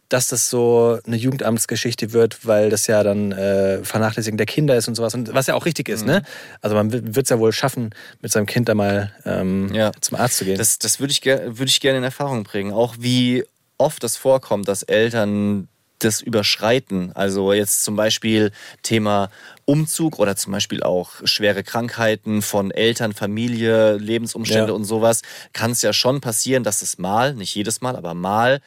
dass 0.09 0.27
das 0.27 0.49
so 0.49 0.99
eine 1.05 1.15
Jugendamtsgeschichte 1.15 2.13
wird, 2.13 2.45
weil 2.45 2.69
das 2.69 2.87
ja 2.87 3.03
dann 3.03 3.31
äh, 3.31 3.83
Vernachlässigen 3.83 4.37
der 4.37 4.47
Kinder 4.47 4.75
ist 4.75 4.87
und 4.87 4.95
sowas. 4.95 5.13
Und 5.13 5.33
was 5.33 5.47
ja 5.47 5.53
auch 5.55 5.65
richtig 5.65 5.87
ist, 5.87 6.05
ne? 6.05 6.23
Also 6.61 6.75
man 6.75 6.91
wird 6.91 7.17
es 7.25 7.29
ja 7.29 7.39
wohl 7.39 7.53
schaffen, 7.53 7.91
mit 8.21 8.31
seinem 8.31 8.47
Kind 8.47 8.67
da 8.69 8.75
mal 8.75 9.13
ähm, 9.25 9.71
Ja. 9.73 9.91
zum 10.01 10.17
Arzt 10.17 10.37
zu 10.37 10.45
gehen. 10.45 10.57
Das, 10.57 10.79
das 10.79 10.99
würde 10.99 11.11
ich, 11.11 11.23
würd 11.25 11.69
ich 11.69 11.79
gerne 11.79 11.99
in 11.99 12.03
Erfahrung 12.03 12.43
bringen. 12.43 12.73
Auch 12.73 12.95
wie 12.99 13.43
oft 13.77 14.03
es 14.03 14.17
vorkommt, 14.17 14.67
dass 14.67 14.83
Eltern 14.83 15.67
das 15.99 16.21
überschreiten. 16.21 17.11
Also 17.13 17.51
jetzt 17.53 17.83
zum 17.83 17.95
Beispiel 17.97 18.51
Thema 18.83 19.29
Umzug 19.65 20.17
oder 20.17 20.35
zum 20.37 20.53
Beispiel 20.53 20.81
auch 20.81 21.11
schwere 21.25 21.61
Krankheiten 21.63 22.41
von 22.41 22.71
Eltern, 22.71 23.13
Familie, 23.13 23.97
Lebensumstände 23.97 24.69
Ja. 24.69 24.73
und 24.73 24.85
sowas. 24.85 25.21
Kann 25.53 25.71
es 25.71 25.81
ja 25.81 25.91
schon 25.93 26.21
passieren, 26.21 26.63
dass 26.63 26.81
es 26.81 26.97
mal, 26.97 27.35
nicht 27.35 27.53
jedes 27.53 27.81
Mal, 27.81 27.95
aber 27.97 28.13
mal 28.13 28.61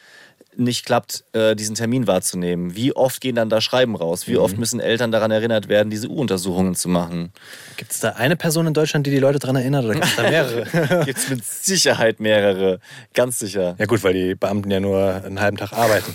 nicht 0.57 0.85
klappt, 0.85 1.25
äh, 1.33 1.57
diesen 1.57 1.75
Termin 1.75 2.07
wahrzunehmen. 2.07 2.77
Wie 2.77 2.95
oft 2.95 3.21
gehen 3.21 3.37
dann 3.37 3.49
da 3.49 3.61
Schreiben 3.63 3.97
raus? 3.97 4.29
Wie 4.29 4.37
oft 4.37 4.59
müssen 4.59 4.81
Eltern 4.81 5.11
daran 5.11 5.31
erinnert 5.31 5.69
werden, 5.69 5.89
diese 5.89 6.09
U-Untersuchungen 6.09 6.75
zu 6.75 6.89
machen? 6.91 7.33
Gibt 7.79 7.93
es 7.93 8.01
da 8.01 8.11
eine 8.11 8.37
Person 8.37 8.67
in 8.67 8.75
Deutschland, 8.75 9.07
die 9.07 9.11
die 9.11 9.19
Leute 9.19 9.39
daran 9.39 9.57
erinnert 9.57 9.85
oder 9.87 9.95
gibt 9.95 10.07
es 10.07 10.17
da 10.17 10.23
mehrere? 10.23 11.05
Gibt 11.07 11.19
es 11.19 11.31
mit 11.31 11.45
Sicherheit 11.45 12.21
mehrere. 12.21 12.81
Ganz 13.15 13.39
sicher. 13.39 13.77
ja 13.79 13.87
gut, 13.87 14.05
weil 14.05 14.13
die 14.13 14.35
Beamten 14.35 14.71
ja 14.71 14.81
nur 14.81 15.23
einen 15.25 15.41
halben 15.41 15.57
Tag 15.57 15.73
arbeiten. 15.73 16.15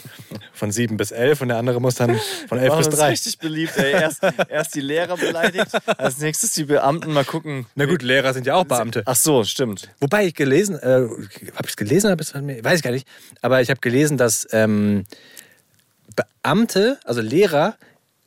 Von 0.53 0.71
sieben 0.71 0.97
bis 0.97 1.09
elf 1.11 1.41
und 1.41 1.47
der 1.47 1.57
andere 1.57 1.81
muss 1.81 1.95
dann 1.95 2.19
von 2.47 2.59
elf 2.59 2.75
bis 2.77 2.89
drei. 2.89 3.09
richtig 3.09 3.39
beliebt. 3.39 3.75
Ey. 3.77 3.91
Erst, 3.93 4.21
erst 4.49 4.75
die 4.75 4.81
Lehrer 4.81 5.17
beleidigt, 5.17 5.67
als 5.97 6.19
nächstes 6.19 6.51
die 6.53 6.65
Beamten. 6.65 7.11
Mal 7.13 7.25
gucken. 7.25 7.65
Na 7.75 7.85
gut, 7.85 8.01
Lehrer 8.03 8.33
sind 8.33 8.45
ja 8.45 8.53
auch 8.55 8.65
Beamte. 8.65 9.01
Ach 9.05 9.15
so, 9.15 9.43
stimmt. 9.43 9.89
Wobei 9.99 10.25
ich 10.27 10.35
gelesen, 10.35 10.75
äh, 10.75 10.85
habe 10.85 11.63
ich 11.63 11.69
es 11.69 11.75
gelesen 11.77 12.07
oder 12.07 12.15
bis- 12.17 12.33
weiß 12.35 12.77
ich 12.77 12.83
gar 12.83 12.91
nicht, 12.91 13.07
aber 13.41 13.61
ich 13.61 13.69
habe 13.69 13.79
gelesen, 13.79 14.17
dass 14.17 14.26
ähm, 14.51 15.05
Beamte, 16.15 16.99
also 17.03 17.21
Lehrer, 17.21 17.75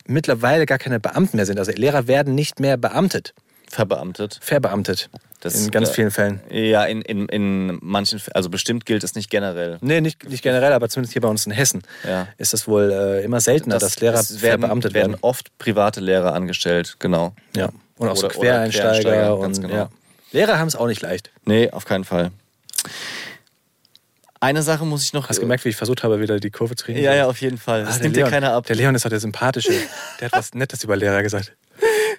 mittlerweile 0.06 0.66
gar 0.66 0.78
keine 0.78 1.00
Beamten 1.00 1.36
mehr 1.36 1.46
sind. 1.46 1.58
Also 1.58 1.72
Lehrer 1.72 2.06
werden 2.06 2.34
nicht 2.34 2.60
mehr 2.60 2.76
beamtet, 2.76 3.34
Verbeamtet. 3.68 4.38
verbeamtet. 4.40 5.08
Das, 5.42 5.54
in 5.54 5.70
ganz 5.70 5.88
vielen 5.88 6.10
Fällen. 6.10 6.40
Ja, 6.50 6.84
in, 6.84 7.00
in, 7.00 7.26
in 7.30 7.78
manchen, 7.80 8.20
also 8.34 8.50
bestimmt 8.50 8.84
gilt 8.84 9.02
es 9.04 9.14
nicht 9.14 9.30
generell. 9.30 9.78
Nee, 9.80 10.02
nicht, 10.02 10.28
nicht 10.28 10.42
generell, 10.42 10.74
aber 10.74 10.90
zumindest 10.90 11.14
hier 11.14 11.22
bei 11.22 11.28
uns 11.28 11.46
in 11.46 11.52
Hessen 11.52 11.80
Ja. 12.06 12.28
ist 12.36 12.52
das 12.52 12.68
wohl 12.68 12.90
äh, 12.92 13.24
immer 13.24 13.40
seltener, 13.40 13.78
dass 13.78 13.98
Lehrer 14.00 14.20
es 14.20 14.42
werden, 14.42 14.60
verbeamtet 14.60 14.92
werden 14.92 15.12
werden. 15.12 15.22
oft 15.22 15.56
private 15.56 16.00
Lehrer 16.00 16.34
angestellt, 16.34 16.96
genau. 16.98 17.32
Ja. 17.56 17.70
Und 17.96 18.08
auch 18.10 18.16
so 18.16 18.26
Oder- 18.26 18.36
oder 18.38 18.46
Quereinsteiger. 18.48 19.00
Quereinsteiger, 19.00 19.38
und, 19.38 19.60
genau. 19.62 19.74
ja. 19.74 19.88
Lehrer 20.32 20.58
haben 20.58 20.68
es 20.68 20.76
auch 20.76 20.86
nicht 20.86 21.00
leicht. 21.00 21.30
Nee, 21.46 21.70
auf 21.70 21.86
keinen 21.86 22.04
Fall. 22.04 22.32
Eine 24.42 24.62
Sache 24.62 24.86
muss 24.86 25.04
ich 25.04 25.12
noch. 25.12 25.28
Hast 25.28 25.36
du 25.36 25.42
gemerkt, 25.42 25.64
wie 25.66 25.68
ich 25.68 25.76
versucht 25.76 26.02
habe, 26.02 26.18
wieder 26.20 26.40
die 26.40 26.50
Kurve 26.50 26.74
zu 26.74 26.86
kriegen? 26.86 26.98
Ja, 26.98 27.14
ja, 27.14 27.26
auf 27.26 27.40
jeden 27.42 27.58
Fall. 27.58 27.82
Ah, 27.82 27.86
Das 27.86 28.00
nimmt 28.00 28.16
dir 28.16 28.20
Leon, 28.20 28.30
keiner 28.30 28.54
ab. 28.54 28.66
Der 28.66 28.76
Leon 28.76 28.94
ist 28.94 29.04
halt 29.04 29.12
der 29.12 29.20
Sympathische. 29.20 29.72
Der 30.18 30.26
hat 30.26 30.32
was 30.32 30.54
Nettes 30.54 30.82
über 30.82 30.96
Lehrer 30.96 31.22
gesagt. 31.22 31.52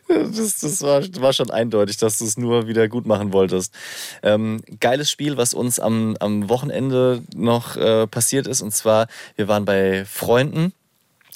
Das, 0.07 0.59
das 0.59 0.81
war, 0.81 1.01
war 1.21 1.33
schon 1.33 1.49
eindeutig, 1.51 1.97
dass 1.97 2.19
du 2.19 2.25
es 2.25 2.37
nur 2.37 2.67
wieder 2.67 2.87
gut 2.89 3.05
machen 3.05 3.33
wolltest. 3.33 3.73
Ähm, 4.21 4.61
geiles 4.79 5.09
Spiel, 5.09 5.37
was 5.37 5.53
uns 5.53 5.79
am, 5.79 6.15
am 6.19 6.47
Wochenende 6.49 7.23
noch 7.33 7.75
äh, 7.77 8.05
passiert 8.07 8.45
ist. 8.45 8.61
Und 8.61 8.73
zwar, 8.73 9.07
wir 9.35 9.47
waren 9.47 9.65
bei 9.65 10.05
Freunden 10.05 10.73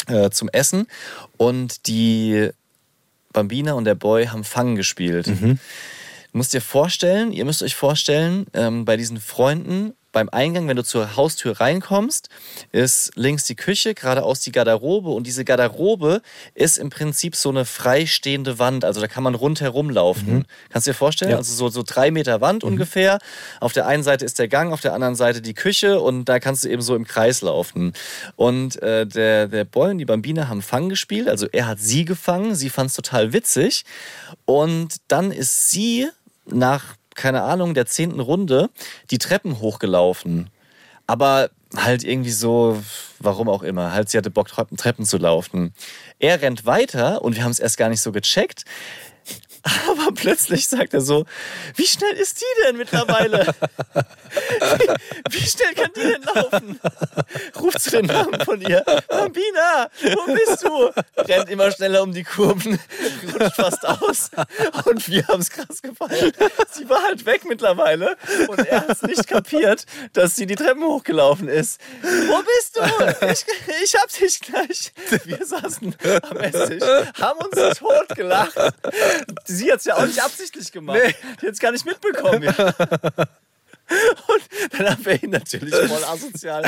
äh, 0.07 0.29
zum 0.29 0.49
Essen 0.49 0.87
und 1.37 1.87
die 1.87 2.49
Bambina 3.33 3.73
und 3.73 3.85
der 3.85 3.95
Boy 3.95 4.27
haben 4.27 4.43
Fangen 4.43 4.75
gespielt. 4.75 5.27
Du 5.27 5.57
musst 6.33 6.53
dir 6.53 6.61
vorstellen, 6.61 7.31
ihr 7.31 7.45
müsst 7.45 7.63
euch 7.63 7.75
vorstellen, 7.75 8.45
ähm, 8.53 8.85
bei 8.85 8.97
diesen 8.97 9.19
Freunden, 9.19 9.93
beim 10.15 10.29
Eingang, 10.29 10.69
wenn 10.69 10.77
du 10.77 10.83
zur 10.83 11.17
Haustür 11.17 11.59
reinkommst, 11.59 12.29
ist 12.71 13.11
links 13.15 13.43
die 13.43 13.55
Küche, 13.55 13.93
geradeaus 13.93 14.39
die 14.39 14.53
Garderobe 14.53 15.09
und 15.09 15.27
diese 15.27 15.43
Garderobe 15.43 16.21
ist 16.53 16.77
im 16.77 16.89
Prinzip 16.89 17.35
so 17.35 17.49
eine 17.49 17.65
freistehende 17.65 18.57
Wand, 18.57 18.85
also 18.85 19.01
da 19.01 19.07
kann 19.07 19.23
man 19.23 19.35
rundherum 19.35 19.89
laufen. 19.89 20.45
Kannst 20.69 20.87
du 20.87 20.91
dir 20.91 20.95
vorstellen? 20.95 21.31
Ja. 21.31 21.37
Also 21.37 21.53
so, 21.53 21.67
so 21.67 21.83
drei 21.85 22.11
Meter 22.11 22.39
Wand 22.39 22.63
ungefähr. 22.63 23.19
Auf 23.59 23.73
der 23.73 23.87
einen 23.87 24.03
Seite 24.03 24.23
ist 24.23 24.39
der 24.39 24.47
Gang, 24.47 24.71
auf 24.71 24.79
der 24.79 24.93
anderen 24.93 25.15
Seite 25.15 25.41
die 25.41 25.53
Küche 25.53 25.99
und 25.99 26.23
da 26.25 26.39
kannst 26.39 26.63
du 26.63 26.69
eben 26.69 26.81
so 26.81 26.95
im 26.95 27.05
Kreis 27.05 27.41
laufen. 27.41 27.91
Und 28.37 28.81
äh, 28.81 29.05
der, 29.05 29.49
der 29.49 29.65
Boy 29.65 29.91
und 29.91 29.97
die 29.97 30.05
Bambine 30.05 30.47
haben 30.47 30.61
Fang 30.61 30.87
gespielt, 30.87 31.27
also 31.27 31.45
er 31.51 31.67
hat 31.67 31.79
sie 31.79 32.05
gefangen, 32.05 32.55
sie 32.55 32.69
fand 32.69 32.89
es 32.89 32.95
total 32.95 33.33
witzig 33.33 33.83
und 34.45 34.95
dann 35.09 35.31
ist 35.31 35.69
sie 35.71 36.07
nach, 36.45 36.95
keine 37.15 37.43
Ahnung, 37.43 37.73
der 37.73 37.85
zehnten 37.85 38.19
Runde 38.19 38.69
die 39.11 39.17
Treppen 39.17 39.59
hochgelaufen. 39.59 40.49
Aber 41.07 41.49
halt 41.75 42.03
irgendwie 42.03 42.31
so, 42.31 42.81
warum 43.19 43.49
auch 43.49 43.63
immer, 43.63 43.91
halt 43.91 44.09
sie 44.09 44.17
hatte 44.17 44.31
Bock, 44.31 44.47
Treppen, 44.47 45.05
zu 45.05 45.17
laufen. 45.17 45.73
Er 46.19 46.41
rennt 46.41 46.65
weiter 46.65 47.21
und 47.21 47.35
wir 47.35 47.43
haben 47.43 47.51
es 47.51 47.59
erst 47.59 47.77
gar 47.77 47.89
nicht 47.89 48.01
so 48.01 48.11
gecheckt. 48.11 48.65
Aber 49.89 50.11
plötzlich 50.13 50.67
sagt 50.67 50.93
er 50.93 51.01
so, 51.01 51.25
wie 51.75 51.87
schnell 51.87 52.13
ist 52.13 52.39
die 52.39 52.63
denn 52.63 52.77
mittlerweile? 52.77 53.53
Wie, 54.59 55.31
wie 55.31 55.47
schnell 55.47 55.73
kann 55.73 55.91
die 55.95 56.01
denn 56.01 56.23
laufen? 56.23 56.79
Ruft 57.59 57.81
zu 57.81 57.91
den 57.91 58.05
Namen 58.05 58.39
von 58.41 58.61
ihr. 58.61 58.83
Bambina, 59.07 59.89
wo 60.03 60.33
bist 60.33 60.63
du? 60.63 60.91
Rennt 61.17 61.49
immer 61.49 61.71
schneller 61.71 62.03
um 62.03 62.13
die 62.13 62.23
Kurven, 62.23 62.79
rutscht 63.33 63.55
fast 63.55 63.85
aus. 63.85 64.29
Und 64.85 65.07
wir 65.07 65.27
haben 65.27 65.41
es 65.41 65.49
krass 65.49 65.81
gefeiert. 65.81 66.35
Sie 66.71 66.87
war 66.87 67.01
halt 67.01 67.25
weg 67.25 67.45
mittlerweile 67.45 68.17
und 68.47 68.59
er 68.59 68.81
hat 68.81 68.89
es 68.91 69.01
nicht 69.01 69.27
kapiert, 69.27 69.85
dass 70.13 70.35
sie 70.35 70.45
die 70.45 70.55
Treppen 70.55 70.83
hochgelaufen 70.83 71.47
ist. 71.47 71.81
Wo 72.01 72.43
bist 72.43 72.77
du? 72.77 73.27
Ich, 73.31 73.45
ich 73.83 73.95
hab 73.95 74.11
dich 74.11 74.39
gleich. 74.41 74.93
Wir 75.23 75.43
saßen 75.43 75.95
am 76.29 76.37
Esstisch, 76.37 76.83
haben 77.19 77.39
uns 77.39 77.79
tot 77.79 78.09
gelacht. 78.15 78.55
Sie 79.55 79.71
hat 79.71 79.79
es 79.79 79.85
ja 79.85 79.95
auch 79.95 80.05
nicht 80.05 80.21
absichtlich 80.23 80.71
gemacht. 80.71 80.99
Die 81.41 81.47
hat 81.47 81.53
es 81.53 81.59
gar 81.59 81.71
nicht 81.71 81.85
mitbekommen. 81.85 82.53
Und 83.87 84.41
dann 84.71 84.89
haben 84.89 85.05
wir 85.05 85.21
ihn 85.21 85.29
natürlich 85.29 85.75
voll 85.75 86.03
asozial 86.05 86.63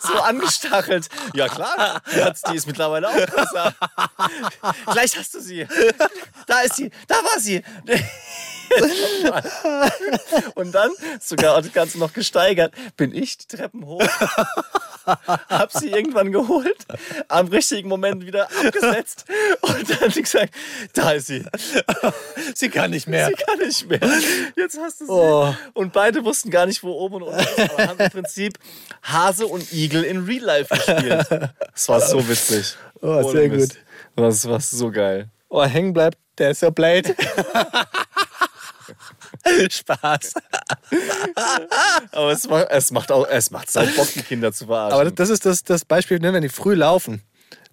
so, 0.00 0.08
so 0.14 0.18
angestachelt. 0.20 1.10
Ja 1.34 1.46
klar, 1.46 2.00
die 2.48 2.56
ist 2.56 2.66
mittlerweile 2.66 3.06
auch 3.06 3.26
besser. 3.26 3.74
Gleich 4.90 5.14
hast 5.18 5.34
du 5.34 5.40
sie. 5.40 5.68
Da 6.46 6.60
ist 6.60 6.76
sie, 6.76 6.90
da 7.06 7.16
war 7.16 7.38
sie. 7.38 7.62
Und 10.54 10.72
dann, 10.72 10.90
sogar 11.20 11.60
das 11.60 11.72
Ganze 11.74 11.98
noch 11.98 12.14
gesteigert, 12.14 12.72
bin 12.96 13.14
ich 13.14 13.36
die 13.36 13.54
Treppen 13.56 13.84
hoch, 13.84 14.00
hab 15.48 15.72
sie 15.72 15.90
irgendwann 15.90 16.32
geholt, 16.32 16.86
am 17.28 17.48
richtigen 17.48 17.88
Moment 17.88 18.26
wieder 18.26 18.44
abgesetzt 18.44 19.24
und 19.60 20.00
dann 20.00 20.10
gesagt, 20.10 20.54
da 20.92 21.12
ist 21.12 21.28
sie. 21.28 21.44
Sie 22.54 22.68
kann 22.68 22.90
nicht 22.90 23.08
mehr. 23.08 23.28
Sie 23.28 23.34
kann 23.34 23.58
nicht 23.58 23.88
mehr. 23.88 24.00
Jetzt 24.56 24.78
hast 24.78 25.00
du 25.00 25.06
sie. 25.06 25.12
Oh. 25.12 25.54
Und 25.74 25.92
beide 25.92 26.24
wussten 26.24 26.50
gar 26.50 26.66
nicht, 26.66 26.82
wo 26.82 26.92
oben 26.92 27.16
und 27.16 27.22
unten 27.24 27.40
ist, 27.40 27.58
aber 27.58 27.88
haben 27.88 28.00
im 28.00 28.10
Prinzip 28.10 28.58
Hase 29.02 29.46
und 29.46 29.72
Igel 29.72 30.04
in 30.04 30.24
Real 30.24 30.44
Life 30.44 30.74
gespielt. 30.74 31.26
Das 31.72 31.88
war 31.88 32.00
so 32.00 32.26
witzig. 32.28 32.76
Oh, 33.00 33.30
sehr 33.30 33.48
gut. 33.48 33.70
Das 34.16 34.48
war 34.48 34.60
so 34.60 34.90
geil. 34.90 35.28
Oh, 35.48 35.64
hängen 35.64 35.92
bleibt, 35.92 36.18
der 36.38 36.50
ist 36.50 36.62
ja 36.62 36.70
blöd. 36.70 37.14
Spaß. 39.70 40.34
Aber 42.12 42.32
es 42.32 42.48
macht, 42.48 42.66
es 42.70 42.90
macht 42.90 43.12
auch, 43.12 43.26
es 43.28 43.50
macht 43.50 43.74
halt 43.74 43.96
Bock, 43.96 44.08
die 44.14 44.22
Kinder 44.22 44.52
zu 44.52 44.66
verarschen. 44.66 45.00
Aber 45.00 45.10
das 45.10 45.30
ist 45.30 45.46
das, 45.46 45.64
das 45.64 45.84
Beispiel, 45.84 46.18
ne, 46.18 46.32
wenn 46.32 46.42
die 46.42 46.48
früh 46.48 46.74
laufen, 46.74 47.22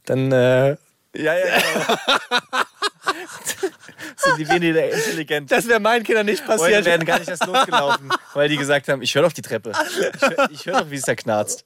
dann 0.06 0.32
äh, 0.32 0.78
ja, 1.16 1.34
ja, 1.34 1.60
genau. 1.74 1.96
Sind 4.18 4.38
die 4.38 4.50
weniger 4.50 4.90
intelligent. 4.90 5.52
das 5.52 5.68
wäre 5.68 5.80
meinen 5.80 6.04
Kindern 6.04 6.26
nicht 6.26 6.48
Heute 6.48 6.58
passiert. 6.58 6.86
werden 6.86 7.06
gar 7.06 7.20
nicht 7.20 7.30
erst 7.30 7.46
losgelaufen, 7.46 8.10
weil 8.34 8.50
die 8.50 8.58
gesagt 8.58 8.88
haben, 8.88 9.02
ich 9.02 9.16
höre 9.16 9.24
doch 9.24 9.34
die 9.34 9.42
Treppe. 9.42 9.72
Ich 10.52 10.66
höre 10.66 10.74
hör 10.74 10.82
doch, 10.84 10.92
wie 10.92 10.96
es 10.96 11.04
da 11.04 11.16
knarzt. 11.16 11.66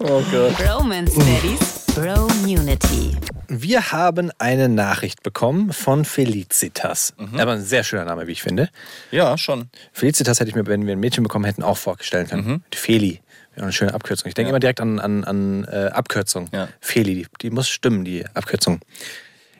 Oh 0.00 0.22
Gott. 0.30 0.56
Bromance 0.56 1.18
Daddies 1.18 1.84
Bromunity. 1.94 3.16
Wir 3.50 3.92
haben 3.92 4.30
eine 4.38 4.68
Nachricht 4.68 5.22
bekommen 5.22 5.72
von 5.72 6.04
Felicitas. 6.04 7.14
Aber 7.36 7.52
ein 7.52 7.62
sehr 7.62 7.82
schöner 7.82 8.04
Name, 8.04 8.26
wie 8.26 8.32
ich 8.32 8.42
finde. 8.42 8.68
Ja, 9.10 9.38
schon. 9.38 9.70
Felicitas 9.92 10.38
hätte 10.38 10.50
ich 10.50 10.54
mir, 10.54 10.66
wenn 10.66 10.86
wir 10.86 10.92
ein 10.94 11.00
Mädchen 11.00 11.22
bekommen 11.22 11.46
hätten, 11.46 11.62
auch 11.62 11.78
vorstellen 11.78 12.26
können. 12.28 12.62
Die 12.72 12.76
Feli 12.76 13.20
eine 13.56 13.72
schöne 13.72 13.92
Abkürzung. 13.92 14.28
Ich 14.28 14.34
denke 14.34 14.48
Ja. 14.48 14.50
immer 14.50 14.60
direkt 14.60 14.80
an, 14.80 15.00
an, 15.00 15.24
an 15.24 15.64
äh, 15.64 15.86
Abkürzung. 15.88 16.48
Ja. 16.52 16.68
Feli, 16.80 17.14
die, 17.14 17.26
die 17.42 17.50
muss 17.50 17.68
stimmen, 17.68 18.04
die 18.04 18.24
Abkürzung. 18.34 18.78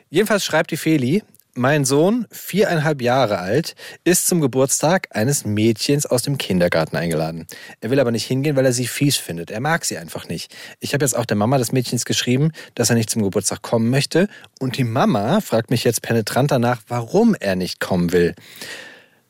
Jedenfalls 0.09 0.45
schreibt 0.45 0.71
die 0.71 0.77
Feli, 0.77 1.21
mein 1.55 1.85
Sohn, 1.85 2.25
viereinhalb 2.31 3.01
Jahre 3.01 3.39
alt, 3.39 3.75
ist 4.03 4.27
zum 4.27 4.41
Geburtstag 4.41 5.07
eines 5.11 5.45
Mädchens 5.45 6.05
aus 6.05 6.21
dem 6.21 6.37
Kindergarten 6.37 6.95
eingeladen. 6.95 7.47
Er 7.81 7.89
will 7.89 7.99
aber 7.99 8.11
nicht 8.11 8.25
hingehen, 8.25 8.55
weil 8.55 8.65
er 8.65 8.73
sie 8.73 8.87
fies 8.87 9.17
findet. 9.17 9.51
Er 9.51 9.59
mag 9.59 9.85
sie 9.85 9.97
einfach 9.97 10.27
nicht. 10.27 10.55
Ich 10.79 10.93
habe 10.93 11.03
jetzt 11.03 11.15
auch 11.15 11.25
der 11.25 11.37
Mama 11.37 11.57
des 11.57 11.71
Mädchens 11.71 12.05
geschrieben, 12.05 12.51
dass 12.75 12.89
er 12.89 12.95
nicht 12.95 13.09
zum 13.09 13.23
Geburtstag 13.23 13.61
kommen 13.61 13.89
möchte. 13.89 14.27
Und 14.59 14.77
die 14.77 14.83
Mama 14.83 15.41
fragt 15.41 15.69
mich 15.69 15.83
jetzt 15.83 16.01
penetrant 16.01 16.51
danach, 16.51 16.81
warum 16.87 17.35
er 17.39 17.55
nicht 17.55 17.79
kommen 17.79 18.11
will. 18.11 18.35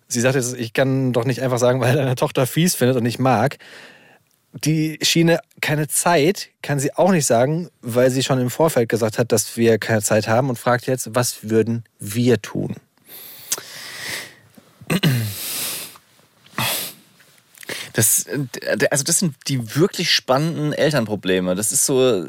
Sie 0.08 0.22
sagt 0.22 0.36
jetzt, 0.36 0.56
ich 0.58 0.74
kann 0.74 1.14
doch 1.14 1.26
nicht 1.26 1.42
einfach 1.42 1.60
sagen, 1.60 1.80
weil 1.82 1.92
er 1.92 2.04
deine 2.04 2.16
Tochter 2.16 2.48
fies 2.48 2.76
findet 2.76 2.98
und 2.98 3.04
nicht 3.04 3.20
mag. 3.20 3.58
Die 4.54 4.98
Schiene 5.02 5.40
keine 5.62 5.88
Zeit 5.88 6.50
kann 6.62 6.80
sie 6.80 6.94
auch 6.96 7.12
nicht 7.12 7.26
sagen, 7.26 7.70
weil 7.82 8.10
sie 8.10 8.24
schon 8.24 8.40
im 8.40 8.50
Vorfeld 8.50 8.90
gesagt 8.90 9.20
hat, 9.20 9.32
dass 9.32 9.58
wir 9.58 9.78
keine 9.78 10.02
Zeit 10.02 10.28
haben 10.28 10.50
und 10.50 10.58
fragt 10.58 10.88
jetzt, 10.88 11.14
was 11.14 11.50
würden 11.50 11.84
wir 12.00 12.42
tun? 12.42 12.76
Das, 17.94 18.26
äh, 18.28 18.88
also 18.92 19.04
das 19.04 19.20
sind 19.20 19.36
die 19.48 19.76
wirklich 19.76 20.12
spannenden 20.12 20.74
Elternprobleme. 20.74 21.56
Das 21.56 21.72
ist 21.72 21.86
so, 21.86 22.28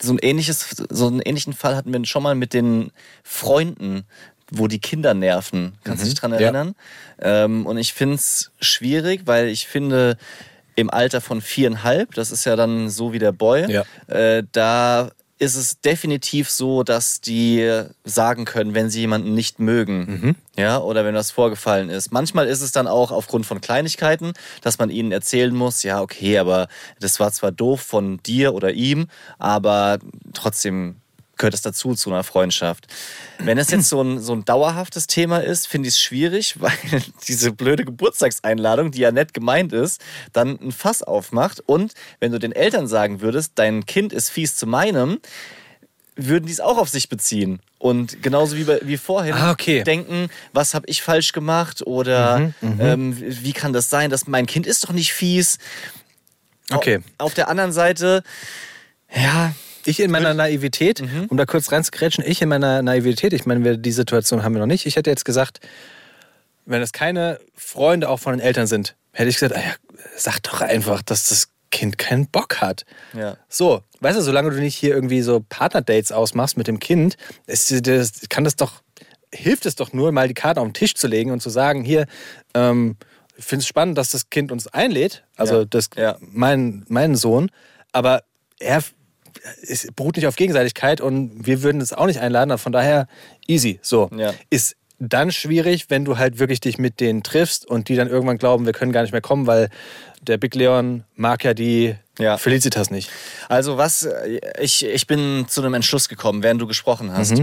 so 0.00 0.12
ein 0.12 0.18
ähnliches, 0.18 0.84
so 0.88 1.06
einen 1.06 1.20
ähnlichen 1.20 1.52
Fall 1.52 1.76
hatten 1.76 1.92
wir 1.92 2.04
schon 2.06 2.22
mal 2.22 2.34
mit 2.34 2.54
den 2.54 2.92
Freunden, 3.22 4.04
wo 4.50 4.68
die 4.68 4.78
Kinder 4.78 5.14
nerven. 5.14 5.76
Kannst 5.84 6.02
du 6.02 6.08
dich 6.08 6.18
dran 6.18 6.32
ja. 6.32 6.38
erinnern? 6.38 6.74
Ähm, 7.20 7.66
und 7.66 7.78
ich 7.78 7.92
finde 7.92 8.14
es 8.16 8.52
schwierig, 8.60 9.22
weil 9.26 9.48
ich 9.48 9.66
finde, 9.66 10.16
im 10.76 10.90
Alter 10.90 11.20
von 11.20 11.40
viereinhalb, 11.40 12.14
das 12.14 12.30
ist 12.30 12.44
ja 12.44 12.54
dann 12.54 12.88
so 12.90 13.12
wie 13.12 13.18
der 13.18 13.32
Boy, 13.32 13.64
Ja. 13.70 13.84
äh, 14.06 14.44
da 14.52 15.10
ist 15.38 15.56
es 15.56 15.80
definitiv 15.82 16.48
so, 16.48 16.82
dass 16.82 17.20
die 17.20 17.82
sagen 18.04 18.46
können, 18.46 18.72
wenn 18.74 18.88
sie 18.88 19.00
jemanden 19.00 19.34
nicht 19.34 19.58
mögen. 19.58 20.34
Ja, 20.56 20.78
oder 20.78 21.04
wenn 21.04 21.14
was 21.14 21.30
vorgefallen 21.30 21.90
ist. 21.90 22.10
Manchmal 22.10 22.46
ist 22.46 22.62
es 22.62 22.72
dann 22.72 22.86
auch 22.86 23.10
aufgrund 23.10 23.44
von 23.44 23.60
Kleinigkeiten, 23.60 24.32
dass 24.62 24.78
man 24.78 24.88
ihnen 24.88 25.12
erzählen 25.12 25.54
muss, 25.54 25.82
ja, 25.82 26.00
okay, 26.00 26.38
aber 26.38 26.68
das 27.00 27.20
war 27.20 27.32
zwar 27.32 27.52
doof 27.52 27.82
von 27.82 28.18
dir 28.22 28.54
oder 28.54 28.72
ihm, 28.72 29.08
aber 29.38 29.98
trotzdem 30.32 30.96
gehört 31.36 31.54
es 31.54 31.62
dazu, 31.62 31.94
zu 31.94 32.10
einer 32.10 32.24
Freundschaft. 32.24 32.86
Wenn 33.38 33.58
es 33.58 33.70
jetzt 33.70 33.88
so 33.88 34.02
ein, 34.02 34.20
so 34.20 34.32
ein 34.34 34.44
dauerhaftes 34.44 35.06
Thema 35.06 35.38
ist, 35.38 35.68
finde 35.68 35.88
ich 35.88 35.94
es 35.94 36.00
schwierig, 36.00 36.56
weil 36.60 36.72
diese 37.28 37.52
blöde 37.52 37.84
Geburtstagseinladung, 37.84 38.90
die 38.90 39.00
ja 39.00 39.12
nett 39.12 39.34
gemeint 39.34 39.72
ist, 39.72 40.00
dann 40.32 40.58
ein 40.60 40.72
Fass 40.72 41.02
aufmacht. 41.02 41.60
Und 41.66 41.92
wenn 42.20 42.32
du 42.32 42.38
den 42.38 42.52
Eltern 42.52 42.86
sagen 42.88 43.20
würdest, 43.20 43.52
dein 43.56 43.86
Kind 43.86 44.12
ist 44.12 44.30
fies 44.30 44.56
zu 44.56 44.66
meinem, 44.66 45.18
würden 46.16 46.46
die 46.46 46.52
es 46.52 46.60
auch 46.60 46.78
auf 46.78 46.88
sich 46.88 47.08
beziehen. 47.10 47.60
Und 47.78 48.22
genauso 48.22 48.56
wie, 48.56 48.64
bei, 48.64 48.80
wie 48.82 48.96
vorhin 48.96 49.34
Ah, 49.34 49.50
okay. 49.50 49.82
denken, 49.82 50.30
was 50.54 50.72
habe 50.72 50.86
ich 50.88 51.02
falsch 51.02 51.32
gemacht 51.32 51.86
oder 51.86 52.52
ähm, 52.62 53.14
wie 53.18 53.52
kann 53.52 53.74
das 53.74 53.90
sein, 53.90 54.08
dass 54.10 54.26
mein 54.26 54.46
Kind 54.46 54.66
ist 54.66 54.84
doch 54.84 54.92
nicht 54.92 55.12
fies. 55.12 55.58
Okay. 56.70 57.00
Auf 57.18 57.34
der 57.34 57.48
anderen 57.48 57.70
Seite, 57.72 58.22
ja, 59.14 59.54
Ich 59.86 60.00
in 60.00 60.10
meiner 60.10 60.34
Naivität, 60.34 61.00
Mhm. 61.00 61.26
um 61.28 61.36
da 61.36 61.46
kurz 61.46 61.70
reinzugrätschen, 61.72 62.24
ich 62.26 62.42
in 62.42 62.48
meiner 62.48 62.82
Naivität, 62.82 63.32
ich 63.32 63.46
meine, 63.46 63.64
wir- 63.64 63.76
die 63.76 63.92
Situation 63.92 64.42
haben 64.42 64.54
wir 64.54 64.60
noch 64.60 64.66
nicht. 64.66 64.86
Ich 64.86 64.96
hätte 64.96 65.10
jetzt 65.10 65.24
gesagt, 65.24 65.60
wenn 66.64 66.82
es 66.82 66.92
keine 66.92 67.38
Freunde 67.54 68.08
auch 68.08 68.18
von 68.18 68.32
den 68.36 68.40
Eltern 68.40 68.66
sind, 68.66 68.96
hätte 69.12 69.28
ich 69.30 69.36
gesagt, 69.36 69.54
ah 69.56 69.60
ja, 69.60 69.74
sag 70.16 70.42
doch 70.42 70.60
einfach, 70.60 71.02
dass 71.02 71.28
das 71.28 71.48
Kind 71.70 71.98
keinen 71.98 72.26
Bock 72.28 72.60
hat. 72.60 72.84
Ja. 73.12 73.36
So, 73.48 73.82
weißt 74.00 74.18
du, 74.18 74.22
solange 74.22 74.50
du 74.50 74.60
nicht 74.60 74.76
hier 74.76 74.94
irgendwie 74.94 75.22
so 75.22 75.44
Partnerdates 75.48 76.10
ausmachst 76.12 76.56
mit 76.56 76.66
dem 76.68 76.80
Kind, 76.80 77.16
ist, 77.46 77.86
das, 77.86 78.12
kann 78.28 78.44
das 78.44 78.56
doch, 78.56 78.82
hilft 79.32 79.66
es 79.66 79.74
doch 79.76 79.92
nur, 79.92 80.10
mal 80.12 80.28
die 80.28 80.34
Karten 80.34 80.58
auf 80.60 80.66
den 80.66 80.74
Tisch 80.74 80.94
zu 80.94 81.06
legen 81.06 81.30
und 81.30 81.40
zu 81.40 81.50
sagen, 81.50 81.84
hier, 81.84 82.06
ähm, 82.54 82.96
ich 83.36 83.44
finde 83.44 83.60
es 83.62 83.66
spannend, 83.68 83.98
dass 83.98 84.10
das 84.10 84.30
Kind 84.30 84.50
uns 84.52 84.66
einlädt, 84.68 85.24
also 85.36 85.60
Ja. 85.60 85.64
das, 85.66 85.90
Ja. 85.96 86.16
mein, 86.20 86.84
mein 86.88 87.14
Sohn, 87.16 87.50
aber 87.92 88.22
er 88.58 88.82
es 89.62 89.86
beruht 89.94 90.16
nicht 90.16 90.26
auf 90.26 90.36
Gegenseitigkeit 90.36 91.00
und 91.00 91.46
wir 91.46 91.62
würden 91.62 91.80
es 91.80 91.92
auch 91.92 92.06
nicht 92.06 92.20
einladen, 92.20 92.56
von 92.58 92.72
daher 92.72 93.06
easy. 93.46 93.78
So. 93.82 94.10
Ja. 94.16 94.32
Ist 94.50 94.76
dann 94.98 95.30
schwierig, 95.30 95.90
wenn 95.90 96.04
du 96.04 96.16
halt 96.16 96.38
wirklich 96.38 96.60
dich 96.60 96.78
mit 96.78 97.00
denen 97.00 97.22
triffst 97.22 97.66
und 97.66 97.88
die 97.88 97.96
dann 97.96 98.08
irgendwann 98.08 98.38
glauben, 98.38 98.64
wir 98.64 98.72
können 98.72 98.92
gar 98.92 99.02
nicht 99.02 99.12
mehr 99.12 99.20
kommen, 99.20 99.46
weil 99.46 99.68
der 100.22 100.38
Big 100.38 100.54
Leon 100.54 101.04
mag 101.14 101.44
ja 101.44 101.52
die 101.52 101.96
Ja. 102.18 102.38
Felicitas 102.38 102.90
nicht. 102.90 103.10
Also 103.48 103.76
was, 103.76 104.08
ich, 104.58 104.84
ich 104.84 105.06
bin 105.06 105.46
zu 105.48 105.60
einem 105.60 105.74
Entschluss 105.74 106.08
gekommen, 106.08 106.42
während 106.42 106.60
du 106.62 106.66
gesprochen 106.66 107.12
hast. 107.12 107.34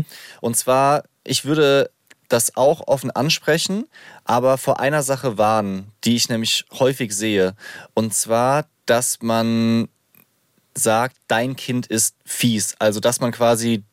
Und 0.42 0.58
zwar, 0.58 1.04
ich 1.24 1.46
würde 1.46 1.92
das 2.28 2.58
auch 2.58 2.88
offen 2.88 3.12
ansprechen, 3.12 3.86
aber 4.26 4.58
vor 4.58 4.80
einer 4.80 5.04
Sache 5.04 5.38
warnen, 5.38 5.92
die 6.04 6.16
ich 6.16 6.30
nämlich 6.30 6.66
häufig 6.80 7.14
sehe. 7.14 7.54
Und 7.94 8.16
zwar, 8.16 8.66
dass 8.88 9.20
man 9.22 9.90
sagt, 10.76 11.18
dein 11.28 11.56
Kind 11.56 11.88
ist 11.88 12.16
fies. 12.26 12.76
Also 12.80 13.00
dass 13.00 13.20
man 13.20 13.32
quasi 13.32 13.84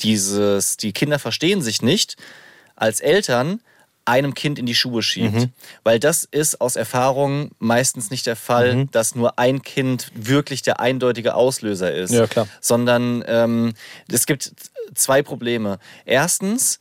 dieses, 0.00 0.76
die 0.76 0.92
Kinder 0.92 1.18
verstehen 1.18 1.62
sich 1.62 1.82
nicht, 1.82 2.16
als 2.76 3.00
Eltern 3.00 3.60
einem 4.06 4.34
Kind 4.34 4.58
in 4.58 4.66
die 4.66 4.74
Schuhe 4.74 5.02
schiebt. 5.02 5.48
Weil 5.82 5.98
das 5.98 6.24
ist 6.24 6.60
aus 6.60 6.76
Erfahrung 6.76 7.52
meistens 7.58 8.10
nicht 8.10 8.26
der 8.26 8.36
Fall, 8.36 8.86
dass 8.90 9.14
nur 9.14 9.38
ein 9.38 9.62
Kind 9.62 10.10
wirklich 10.14 10.62
der 10.62 10.80
eindeutige 10.80 11.34
Auslöser 11.34 11.92
ist. 11.92 12.12
Ja, 12.12 12.26
klar. 12.26 12.46
Sondern 12.60 13.24
ähm, 13.26 13.72
es 14.12 14.26
gibt 14.26 14.52
zwei 14.94 15.22
Probleme. 15.22 15.78
Erstens, 16.04 16.80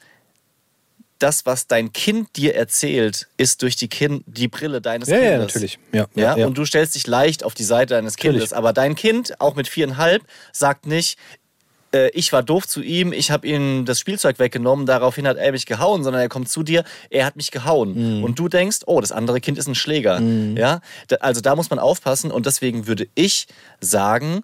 das, 1.19 1.45
was 1.45 1.67
dein 1.67 1.93
Kind 1.93 2.35
dir 2.35 2.55
erzählt, 2.55 3.27
ist 3.37 3.61
durch 3.61 3.75
die, 3.75 3.87
kind, 3.87 4.23
die 4.27 4.47
Brille 4.47 4.81
deines 4.81 5.07
Ja, 5.09 5.15
Kindes. 5.17 5.31
ja, 5.31 5.37
natürlich. 5.39 5.79
Ja, 5.91 6.05
Ja, 6.15 6.37
ja. 6.37 6.45
und 6.47 6.57
du 6.57 6.65
stellst 6.65 6.95
dich 6.95 7.07
leicht 7.07 7.43
auf 7.43 7.53
die 7.53 7.63
Seite 7.63 7.93
deines 7.93 8.13
Natürlich. 8.17 8.35
Kindes. 8.37 8.53
Aber 8.53 8.73
dein 8.73 8.95
Kind, 8.95 9.39
auch 9.39 9.55
mit 9.55 9.67
viereinhalb, 9.67 10.23
sagt 10.51 10.85
nicht, 10.85 11.17
äh, 11.93 12.09
ich 12.09 12.33
war 12.33 12.43
doof 12.43 12.67
zu 12.67 12.81
ihm, 12.81 13.13
ich 13.13 13.31
habe 13.31 13.47
ihm 13.47 13.85
das 13.85 13.99
Spielzeug 13.99 14.39
weggenommen, 14.39 14.85
daraufhin 14.85 15.27
hat 15.27 15.37
er 15.37 15.51
mich 15.51 15.65
gehauen, 15.65 16.03
sondern 16.03 16.21
er 16.23 16.29
kommt 16.29 16.49
zu 16.49 16.63
dir, 16.63 16.83
er 17.09 17.25
hat 17.25 17.35
mich 17.37 17.51
gehauen. 17.51 18.17
Mhm. 18.17 18.23
Und 18.23 18.37
du 18.39 18.49
denkst, 18.49 18.79
oh, 18.87 18.99
das 18.99 19.11
andere 19.11 19.39
Kind 19.39 19.57
ist 19.57 19.67
ein 19.67 19.75
Schläger. 19.75 20.19
Ja, 20.19 20.81
Da- 21.07 21.17
also 21.17 21.39
da 21.39 21.55
muss 21.55 21.69
man 21.69 21.79
aufpassen 21.79 22.31
und 22.31 22.45
deswegen 22.47 22.87
würde 22.87 23.07
ich 23.15 23.47
sagen, 23.79 24.43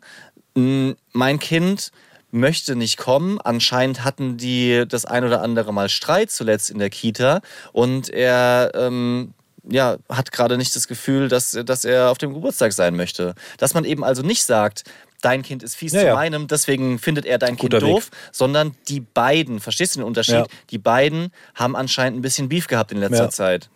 mein 0.55 1.39
Kind 1.39 1.91
möchte 2.31 2.75
nicht 2.75 2.97
kommen. 2.97 3.39
Anscheinend 3.41 4.03
hatten 4.03 4.37
die 4.37 4.85
das 4.87 5.05
ein 5.05 5.23
oder 5.23 5.41
andere 5.41 5.73
Mal 5.73 5.89
Streit 5.89 6.31
zuletzt 6.31 6.69
in 6.69 6.79
der 6.79 6.89
Kita 6.89 7.41
und 7.73 8.09
er 8.09 8.71
ähm, 8.75 9.33
ja, 9.63 9.97
hat 10.09 10.31
gerade 10.31 10.57
nicht 10.57 10.75
das 10.75 10.87
Gefühl, 10.87 11.27
dass, 11.27 11.51
dass 11.51 11.85
er 11.85 12.11
auf 12.11 12.17
dem 12.17 12.33
Geburtstag 12.33 12.73
sein 12.73 12.95
möchte. 12.95 13.35
Dass 13.57 13.73
man 13.73 13.85
eben 13.85 14.03
also 14.03 14.21
nicht 14.21 14.43
sagt, 14.43 14.83
dein 15.21 15.41
Kind 15.41 15.63
ist 15.63 15.75
fies 15.75 15.93
Ja, 15.93 16.01
zu 16.01 16.07
ja. 16.07 16.15
meinem, 16.15 16.47
deswegen 16.47 16.99
findet 16.99 17.25
er 17.25 17.37
dein 17.37 17.57
Guter 17.57 17.79
Kind 17.79 17.91
doof, 17.91 18.09
sondern 18.31 18.75
die 18.87 19.01
beiden, 19.01 19.59
verstehst 19.59 19.95
du 19.95 19.99
den 19.99 20.05
Unterschied? 20.05 20.35
Ja. 20.35 20.45
Die 20.69 20.77
beiden 20.77 21.31
haben 21.55 21.75
anscheinend 21.75 22.19
ein 22.19 22.21
bisschen 22.21 22.49
Beef 22.49 22.67
gehabt 22.67 22.91
in 22.91 22.99
letzter. 22.99 23.29
Zeit. 23.29 23.69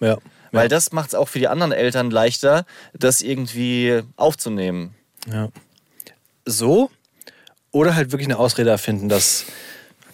Weil 0.51 0.67
das 0.69 0.91
macht 0.91 1.09
es 1.09 1.15
auch 1.15 1.27
für 1.27 1.39
die 1.39 1.47
anderen 1.47 1.71
Eltern 1.71 2.11
leichter, 2.11 2.65
das 2.93 3.21
irgendwie 3.21 4.01
aufzunehmen. 4.17 4.93
So 6.45 6.91
oder 7.73 7.95
halt 7.95 8.11
wirklich 8.11 8.27
eine 8.27 8.37
Ausrede 8.37 8.69
erfinden, 8.69 9.09
dass, 9.09 9.45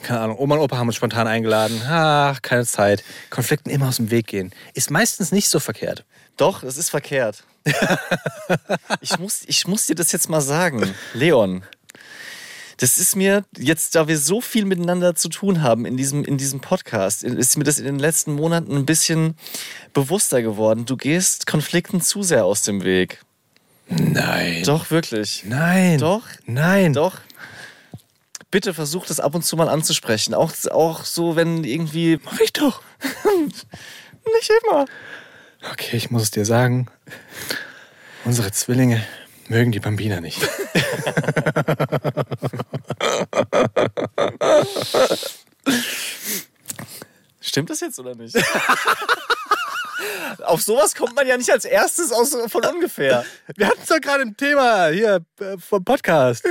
keine 0.02 0.22
Ahnung, 0.22 0.40
Oma 0.40 0.56
und 0.56 0.62
Opa 0.62 0.78
haben 0.78 0.88
uns 0.88 0.96
spontan 0.96 1.28
eingeladen, 1.28 1.80
ach, 1.88 2.42
keine 2.42 2.66
Zeit, 2.66 3.04
Konflikten 3.30 3.70
immer 3.70 3.90
aus 3.90 3.98
dem 3.98 4.10
Weg 4.10 4.26
gehen. 4.26 4.52
Ist 4.74 4.90
meistens 4.90 5.32
nicht 5.32 5.50
so 5.50 5.60
verkehrt. 5.60 6.06
Doch, 6.38 6.64
es 6.64 6.78
ist 6.78 6.90
verkehrt. 6.90 7.44
ich, 9.02 9.20
muss, 9.20 9.44
ich 9.46 9.68
muss 9.68 9.86
dir 9.86 9.96
das 9.96 10.12
jetzt 10.12 10.30
mal 10.30 10.42
sagen, 10.42 10.96
Leon. 11.14 11.64
Das 12.78 12.98
ist 12.98 13.18
mir 13.18 13.44
jetzt, 13.58 13.96
da 13.96 14.08
wir 14.08 14.18
so 14.18 14.40
viel 14.40 14.64
miteinander 14.64 15.14
zu 15.14 15.28
tun 15.28 15.62
haben 15.62 15.86
in 15.86 15.98
diesem, 15.98 16.24
in 16.24 16.38
diesem 16.38 16.62
Podcast, 16.62 17.26
ist 17.26 17.58
mir 17.58 17.66
das 17.66 17.78
in 17.78 17.84
den 17.84 18.00
letzten 18.00 18.32
Monaten 18.32 18.74
ein 18.74 18.86
bisschen 18.86 19.36
bewusster 19.94 20.42
geworden. 20.42 20.86
Du 20.86 20.96
gehst 20.96 21.46
Konflikten 21.46 22.00
zu 22.00 22.24
sehr 22.24 22.46
aus 22.46 22.62
dem 22.62 22.86
Weg. 22.86 23.20
Nein. 23.90 24.64
Doch, 24.64 24.92
wirklich. 24.92 25.44
Nein. 25.46 25.98
Doch. 25.98 26.24
Nein. 26.46 26.94
Doch. 26.94 27.18
Bitte 28.52 28.74
versuch 28.74 29.06
das 29.06 29.20
ab 29.20 29.36
und 29.36 29.44
zu 29.44 29.56
mal 29.58 29.70
anzusprechen. 29.70 30.34
Auch, 30.34 30.52
auch 30.72 31.06
so, 31.06 31.36
wenn 31.36 31.64
irgendwie. 31.64 32.20
Mach 32.24 32.40
ich 32.40 32.52
doch. 32.54 32.82
Nicht 33.44 34.52
immer. 34.64 34.86
Okay, 35.72 35.98
ich 35.98 36.10
muss 36.10 36.24
es 36.24 36.32
dir 36.32 36.46
sagen. 36.46 36.88
Unsere 38.26 38.52
Zwillinge 38.52 39.06
mögen 39.48 39.72
die 39.72 39.80
Bambina 39.80 40.20
nicht. 40.22 40.42
Stimmt 47.42 47.70
das 47.70 47.80
jetzt 47.80 48.00
oder 48.00 48.16
nicht? 48.16 48.36
auf, 50.44 50.62
sowas 50.62 50.96
kommt 50.96 51.16
man 51.16 51.28
ja 51.28 51.38
nicht 51.38 51.52
als 51.52 51.66
erstes 51.66 52.12
aus, 52.12 52.36
von 52.48 52.66
ungefähr. 52.66 53.26
Wir 53.56 53.68
hatten 53.68 53.80
es 53.82 53.88
doch 53.88 54.00
gerade 54.00 54.24
im 54.24 54.36
Thema 54.38 54.90
hier 54.90 55.22
äh, 55.40 55.58
vom 55.58 55.84
Podcast. 55.84 56.44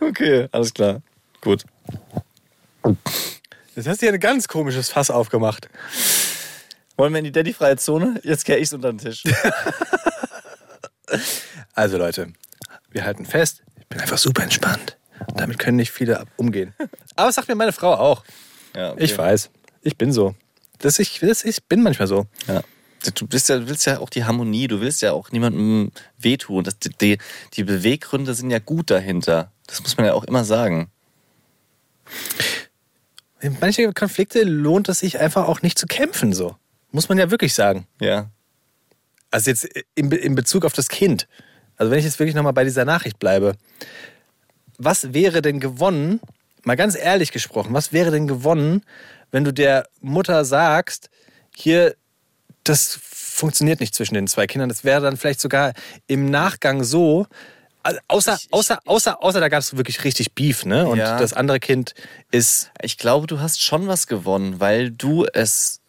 Okay, 0.00 0.48
alles 0.52 0.74
klar. 0.74 1.02
Gut. 1.40 1.64
Jetzt 3.76 3.88
hast 3.88 4.02
du 4.02 4.06
hier 4.06 4.12
ein 4.12 4.20
ganz 4.20 4.48
komisches 4.48 4.90
Fass 4.90 5.10
aufgemacht. 5.10 5.68
Wollen 6.96 7.12
wir 7.12 7.18
in 7.18 7.24
die 7.24 7.32
Daddy-freie 7.32 7.76
Zone? 7.76 8.20
Jetzt 8.24 8.44
kehre 8.44 8.58
ich's 8.58 8.72
unter 8.72 8.92
den 8.92 8.98
Tisch. 8.98 9.24
Also 11.74 11.98
Leute, 11.98 12.32
wir 12.90 13.04
halten 13.04 13.24
fest, 13.24 13.62
ich 13.78 13.86
bin 13.86 14.00
einfach 14.00 14.18
super 14.18 14.42
entspannt. 14.42 14.96
Damit 15.34 15.58
können 15.58 15.76
nicht 15.76 15.90
viele 15.90 16.24
umgehen. 16.36 16.74
Aber 17.16 17.28
das 17.28 17.36
sagt 17.36 17.48
mir 17.48 17.54
meine 17.54 17.72
Frau 17.72 17.94
auch. 17.94 18.24
Ja, 18.76 18.92
okay. 18.92 19.04
Ich 19.04 19.16
weiß, 19.16 19.50
ich 19.82 19.96
bin 19.96 20.12
so. 20.12 20.34
Das 20.78 20.98
ich, 20.98 21.20
das 21.20 21.44
ich 21.44 21.64
bin 21.64 21.82
manchmal 21.82 22.08
so. 22.08 22.26
Ja. 22.46 22.62
Du 23.14 23.26
bist 23.26 23.48
ja, 23.48 23.58
du 23.58 23.68
willst 23.68 23.86
ja 23.86 23.98
auch 23.98 24.10
die 24.10 24.24
Harmonie, 24.24 24.66
du 24.68 24.80
willst 24.80 25.00
ja 25.00 25.12
auch 25.12 25.32
niemandem 25.32 25.90
wehtun. 26.18 26.64
Das, 26.64 26.78
die, 26.78 27.18
die 27.54 27.64
Beweggründe 27.64 28.34
sind 28.34 28.50
ja 28.50 28.58
gut 28.58 28.90
dahinter. 28.90 29.50
Das 29.66 29.80
muss 29.80 29.96
man 29.96 30.06
ja 30.06 30.12
auch 30.12 30.24
immer 30.24 30.44
sagen. 30.44 30.90
Manche 33.60 33.92
Konflikte 33.92 34.42
lohnt 34.42 34.88
es 34.88 35.00
sich 35.00 35.18
einfach 35.18 35.48
auch 35.48 35.62
nicht 35.62 35.78
zu 35.78 35.86
kämpfen, 35.86 36.32
so. 36.32 36.56
Muss 36.92 37.08
man 37.08 37.18
ja 37.18 37.30
wirklich 37.30 37.54
sagen. 37.54 37.86
Ja. 38.00 38.30
Also 39.30 39.50
jetzt 39.50 39.68
in, 39.94 40.10
in 40.10 40.34
Bezug 40.34 40.64
auf 40.64 40.72
das 40.72 40.88
Kind. 40.88 41.28
Also 41.76 41.90
wenn 41.90 41.98
ich 41.98 42.04
jetzt 42.04 42.18
wirklich 42.18 42.34
nochmal 42.34 42.52
bei 42.52 42.64
dieser 42.64 42.84
Nachricht 42.84 43.18
bleibe. 43.18 43.56
Was 44.76 45.14
wäre 45.14 45.40
denn 45.40 45.60
gewonnen, 45.60 46.20
mal 46.64 46.76
ganz 46.76 46.96
ehrlich 46.96 47.32
gesprochen, 47.32 47.72
was 47.72 47.92
wäre 47.92 48.10
denn 48.10 48.26
gewonnen, 48.26 48.82
wenn 49.30 49.44
du 49.44 49.52
der 49.52 49.88
Mutter 50.00 50.44
sagst, 50.44 51.10
hier, 51.54 51.94
das 52.64 52.98
funktioniert 53.02 53.80
nicht 53.80 53.94
zwischen 53.94 54.14
den 54.14 54.26
zwei 54.26 54.46
Kindern. 54.46 54.68
Das 54.68 54.84
wäre 54.84 55.00
dann 55.00 55.16
vielleicht 55.16 55.40
sogar 55.40 55.72
im 56.06 56.30
Nachgang 56.30 56.84
so, 56.84 57.26
also 57.82 57.98
außer, 58.08 58.34
Ich- 58.34 58.44
ich- 58.46 58.52
außer, 58.52 58.80
außer, 58.86 59.22
außer 59.22 59.40
da 59.40 59.48
gab 59.48 59.60
es 59.60 59.76
wirklich 59.76 60.04
richtig 60.04 60.34
Beef, 60.34 60.64
ne? 60.64 60.86
Und 60.86 60.98
Ja. 60.98 61.18
das 61.18 61.32
andere 61.32 61.60
Kind 61.60 61.94
ist 62.30 62.70
Ich 62.82 62.98
glaube, 62.98 63.26
du 63.26 63.40
hast 63.40 63.62
schon 63.62 63.86
was 63.88 64.06
gewonnen, 64.06 64.60
weil 64.60 64.90
du 64.90 65.26
es 65.32 65.80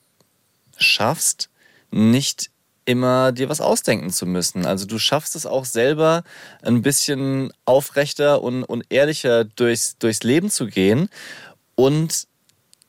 schaffst, 0.78 1.50
nicht 1.92 2.50
immer 2.86 3.32
dir 3.32 3.48
was 3.50 3.62
ausdenken 3.62 4.10
zu 4.10 4.26
müssen. 4.26 4.66
Also 4.66 4.86
du 4.86 4.98
schaffst 4.98 5.36
es 5.36 5.46
auch 5.46 5.66
selber 5.66 6.24
ein 6.64 6.82
bisschen 6.82 7.54
aufrechter 7.66 8.42
und, 8.42 8.64
und 8.64 8.84
ehrlicher 8.90 9.44
durchs, 9.44 9.98
durchs 10.00 10.24
Leben 10.24 10.50
zu 10.50 10.66
gehen. 10.66 11.10
Und 11.76 12.28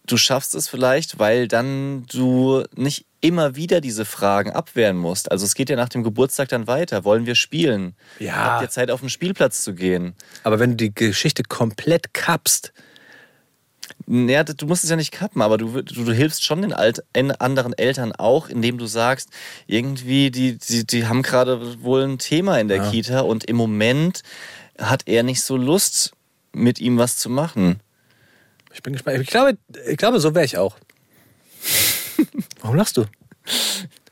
du 0.06 0.16
schaffst 0.16 0.54
es 0.54 0.68
vielleicht, 0.68 1.18
weil 1.18 1.48
dann 1.48 2.04
du 2.10 2.64
nicht 2.74 3.06
immer 3.20 3.54
wieder 3.54 3.80
diese 3.80 4.04
Fragen 4.04 4.50
abwehren 4.50 4.96
musst. 4.96 5.30
Also 5.30 5.44
es 5.46 5.54
geht 5.54 5.70
ja 5.70 5.76
nach 5.76 5.88
dem 5.88 6.02
Geburtstag 6.02 6.48
dann 6.48 6.66
weiter. 6.66 7.04
Wollen 7.04 7.24
wir 7.26 7.36
spielen? 7.36 7.94
Ja. 8.18 8.34
Habt 8.34 8.62
ihr 8.62 8.68
Zeit, 8.70 8.90
auf 8.90 9.00
den 9.00 9.10
Spielplatz 9.10 9.62
zu 9.62 9.74
gehen? 9.74 10.14
Aber 10.42 10.58
wenn 10.58 10.70
du 10.70 10.76
die 10.76 10.94
Geschichte 10.94 11.44
komplett 11.44 12.12
kappst, 12.14 12.72
Ja, 14.08 14.42
du 14.42 14.66
musst 14.66 14.82
es 14.84 14.90
ja 14.90 14.96
nicht 14.96 15.12
kappen, 15.12 15.40
aber 15.42 15.56
du, 15.58 15.82
du, 15.82 16.04
du 16.04 16.12
hilfst 16.12 16.44
schon 16.44 16.62
den 16.62 16.72
alt, 16.72 17.04
en- 17.12 17.30
anderen 17.32 17.72
Eltern 17.72 18.12
auch, 18.12 18.48
indem 18.48 18.78
du 18.78 18.86
sagst, 18.86 19.28
irgendwie, 19.66 20.30
die, 20.32 20.58
die, 20.58 20.84
die 20.84 21.06
haben 21.06 21.22
gerade 21.22 21.80
wohl 21.82 22.02
ein 22.02 22.18
Thema 22.18 22.58
in 22.58 22.66
der 22.68 22.78
Ja. 22.78 22.90
Kita 22.90 23.20
und 23.20 23.44
im 23.44 23.54
Moment 23.56 24.22
hat 24.78 25.02
er 25.06 25.22
nicht 25.22 25.42
so 25.42 25.56
Lust, 25.56 26.12
mit 26.52 26.80
ihm 26.80 26.98
was 26.98 27.16
zu 27.18 27.30
machen. 27.30 27.80
Ich 28.74 28.82
bin 28.82 28.92
gespannt. 28.92 29.18
Ich 29.20 29.28
glaube, 29.28 29.58
ich 29.86 29.96
glaube 29.96 30.20
so 30.20 30.34
wäre 30.34 30.44
ich 30.44 30.58
auch. 30.58 30.76
Warum 32.60 32.76
lachst 32.76 32.96
du? 32.96 33.06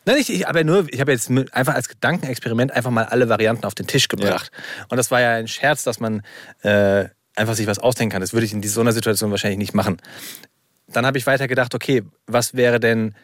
Nein, 0.07 0.17
ich, 0.19 0.31
ich, 0.33 0.49
aber 0.49 0.65
nur, 0.65 0.87
ich 0.93 1.01
habe 1.01 1.13
jetzt 1.13 1.31
einfach 1.31 1.75
als 1.75 1.89
Gedankenexperiment 1.89 2.73
einfach 2.73 2.91
mal 2.91 3.05
alle 3.05 3.29
Varianten 3.29 3.65
auf 3.65 3.75
den 3.75 3.87
Tisch 3.87 4.09
gebracht. 4.09 4.51
Und 4.89 4.97
das 4.97 5.11
war 5.11 5.21
ja 5.21 5.35
ein 5.35 5.47
Scherz, 5.49 5.83
dass 5.83 6.01
man 6.01 6.23
äh, 6.63 7.07
einfach 7.37 7.55
sich 7.55 7.67
was 7.67 7.79
ausdenken 7.79 8.13
kann. 8.13 8.21
Das 8.21 8.33
würde 8.33 8.47
ich 8.47 8.53
in 8.53 8.63
so 8.63 8.81
einer 8.81 8.93
Situation 8.93 9.31
wahrscheinlich 9.31 9.59
nicht 9.59 9.75
machen. 9.75 9.99
Dann 10.89 11.07
habe 11.07 11.19
ich 11.19 11.27
weiter 11.27 11.49
gedacht, 11.49 11.75
okay, 11.75 12.03
was 12.27 12.55
wäre 12.55 12.81
denn, 12.81 13.15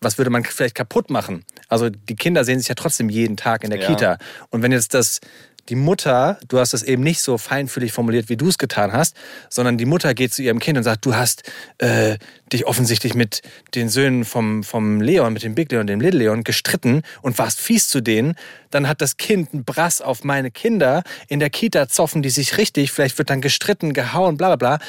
was 0.00 0.16
würde 0.16 0.30
man 0.30 0.44
vielleicht 0.44 0.74
kaputt 0.74 1.10
machen? 1.10 1.44
Also 1.68 1.90
die 1.90 2.16
Kinder 2.16 2.44
sehen 2.44 2.60
sich 2.60 2.68
ja 2.68 2.74
trotzdem 2.74 3.08
jeden 3.08 3.36
Tag 3.36 3.64
in 3.64 3.70
der 3.70 3.80
Ja. 3.80 3.88
Kita. 3.88 4.18
Und 4.50 4.62
wenn 4.62 4.72
jetzt 4.72 4.94
das 4.94 5.20
die 5.68 5.74
Mutter, 5.74 6.38
du 6.48 6.58
hast 6.58 6.74
es 6.74 6.82
eben 6.82 7.02
nicht 7.02 7.20
so 7.20 7.38
feinfühlig 7.38 7.92
formuliert, 7.92 8.28
wie 8.28 8.36
du 8.36 8.48
es 8.48 8.58
getan 8.58 8.92
hast, 8.92 9.16
sondern 9.50 9.78
die 9.78 9.84
Mutter 9.84 10.14
geht 10.14 10.32
zu 10.32 10.42
ihrem 10.42 10.58
Kind 10.58 10.78
und 10.78 10.84
sagt, 10.84 11.04
du 11.04 11.14
hast 11.14 11.42
äh, 11.78 12.18
dich 12.52 12.66
offensichtlich 12.66 13.14
mit 13.14 13.42
den 13.74 13.88
Söhnen 13.88 14.24
vom, 14.24 14.62
vom 14.62 15.00
Leon, 15.00 15.32
mit 15.32 15.42
dem 15.42 15.54
Big 15.54 15.70
Leon 15.72 15.82
und 15.82 15.86
dem 15.88 16.00
Little 16.00 16.20
Leon 16.20 16.44
gestritten 16.44 17.02
und 17.22 17.38
warst 17.38 17.60
fies 17.60 17.88
zu 17.88 18.00
denen, 18.00 18.36
dann 18.70 18.88
hat 18.88 19.00
das 19.00 19.16
Kind 19.16 19.52
einen 19.52 19.64
Brass 19.64 20.00
auf 20.00 20.24
meine 20.24 20.50
Kinder. 20.50 21.02
In 21.28 21.40
der 21.40 21.50
Kita 21.50 21.88
zoffen 21.88 22.22
die 22.22 22.30
sich 22.30 22.58
richtig, 22.58 22.92
vielleicht 22.92 23.18
wird 23.18 23.30
dann 23.30 23.40
gestritten, 23.40 23.92
gehauen, 23.92 24.36
bla 24.36 24.54
bla 24.54 24.76
bla. 24.76 24.86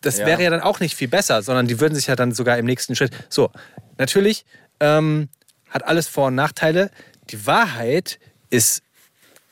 Das 0.00 0.18
Ja. 0.18 0.26
wäre 0.26 0.42
ja 0.44 0.50
dann 0.50 0.60
auch 0.60 0.80
nicht 0.80 0.94
viel 0.96 1.08
besser, 1.08 1.42
sondern 1.42 1.66
die 1.66 1.80
würden 1.80 1.94
sich 1.94 2.06
ja 2.06 2.16
dann 2.16 2.32
sogar 2.32 2.58
im 2.58 2.66
nächsten 2.66 2.94
Schritt. 2.96 3.12
So, 3.28 3.50
natürlich 3.98 4.44
ähm, 4.80 5.28
hat 5.70 5.86
alles 5.86 6.08
Vor- 6.08 6.28
und 6.28 6.34
Nachteile. 6.34 6.90
Die 7.30 7.46
Wahrheit 7.46 8.18
ist 8.50 8.82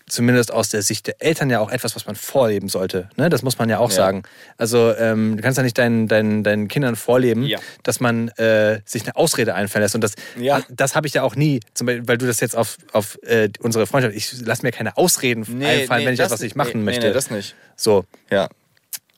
zumindest 0.09 0.53
aus 0.53 0.69
der 0.69 0.83
Sicht 0.83 1.09
der 1.09 1.17
Eltern 1.21 1.51
ja 1.51 1.59
auch 1.61 1.71
etwas, 1.71 1.97
was 1.97 2.07
man 2.07 2.15
vorleben 2.15 2.69
sollte. 2.69 3.09
Ne? 3.17 3.29
Das 3.29 3.43
muss 3.43 3.59
man 3.59 3.69
ja 3.69 3.79
auch 3.79 3.91
Ja. 3.91 3.97
sagen. 3.97 4.23
Also 4.57 4.95
ähm, 4.97 5.37
du 5.37 5.43
kannst 5.43 5.57
ja 5.57 5.65
nicht 5.65 5.77
deinen, 5.79 6.07
deinen, 6.07 6.45
deinen 6.45 6.69
Kindern 6.69 6.95
vorleben, 6.95 7.43
Ja. 7.45 7.59
dass 7.83 7.99
man 7.99 8.29
äh, 8.39 8.81
sich 8.85 9.03
eine 9.03 9.17
Ausrede 9.17 9.55
einfallen 9.55 9.83
lässt. 9.83 9.95
Und 9.97 10.03
das, 10.05 10.13
Ja. 10.39 10.63
das 10.71 10.95
habe 10.95 11.09
ich 11.09 11.15
ja 11.15 11.23
auch 11.25 11.35
nie, 11.35 11.61
zum 11.75 11.87
Beispiel, 11.89 12.07
weil 12.07 12.19
du 12.19 12.27
das 12.27 12.39
jetzt 12.41 12.57
auf, 12.57 12.79
auf 12.93 13.19
äh, 13.25 13.49
unsere 13.59 13.87
Freundschaft, 13.87 14.15
ich 14.15 14.41
lasse 14.47 14.63
mir 14.63 14.71
keine 14.71 14.97
Ausreden 14.97 15.43
einfallen, 15.63 16.07
wenn 16.07 16.13
ich 16.13 16.19
das 16.19 16.27
etwas 16.29 16.41
nicht 16.41 16.55
machen 16.57 16.79
nee, 16.81 16.85
möchte. 16.85 17.01
Nee, 17.03 17.09
nee, 17.09 17.13
das 17.15 17.31
nicht. 17.31 17.57
so, 17.75 18.05
Ja. 18.31 18.49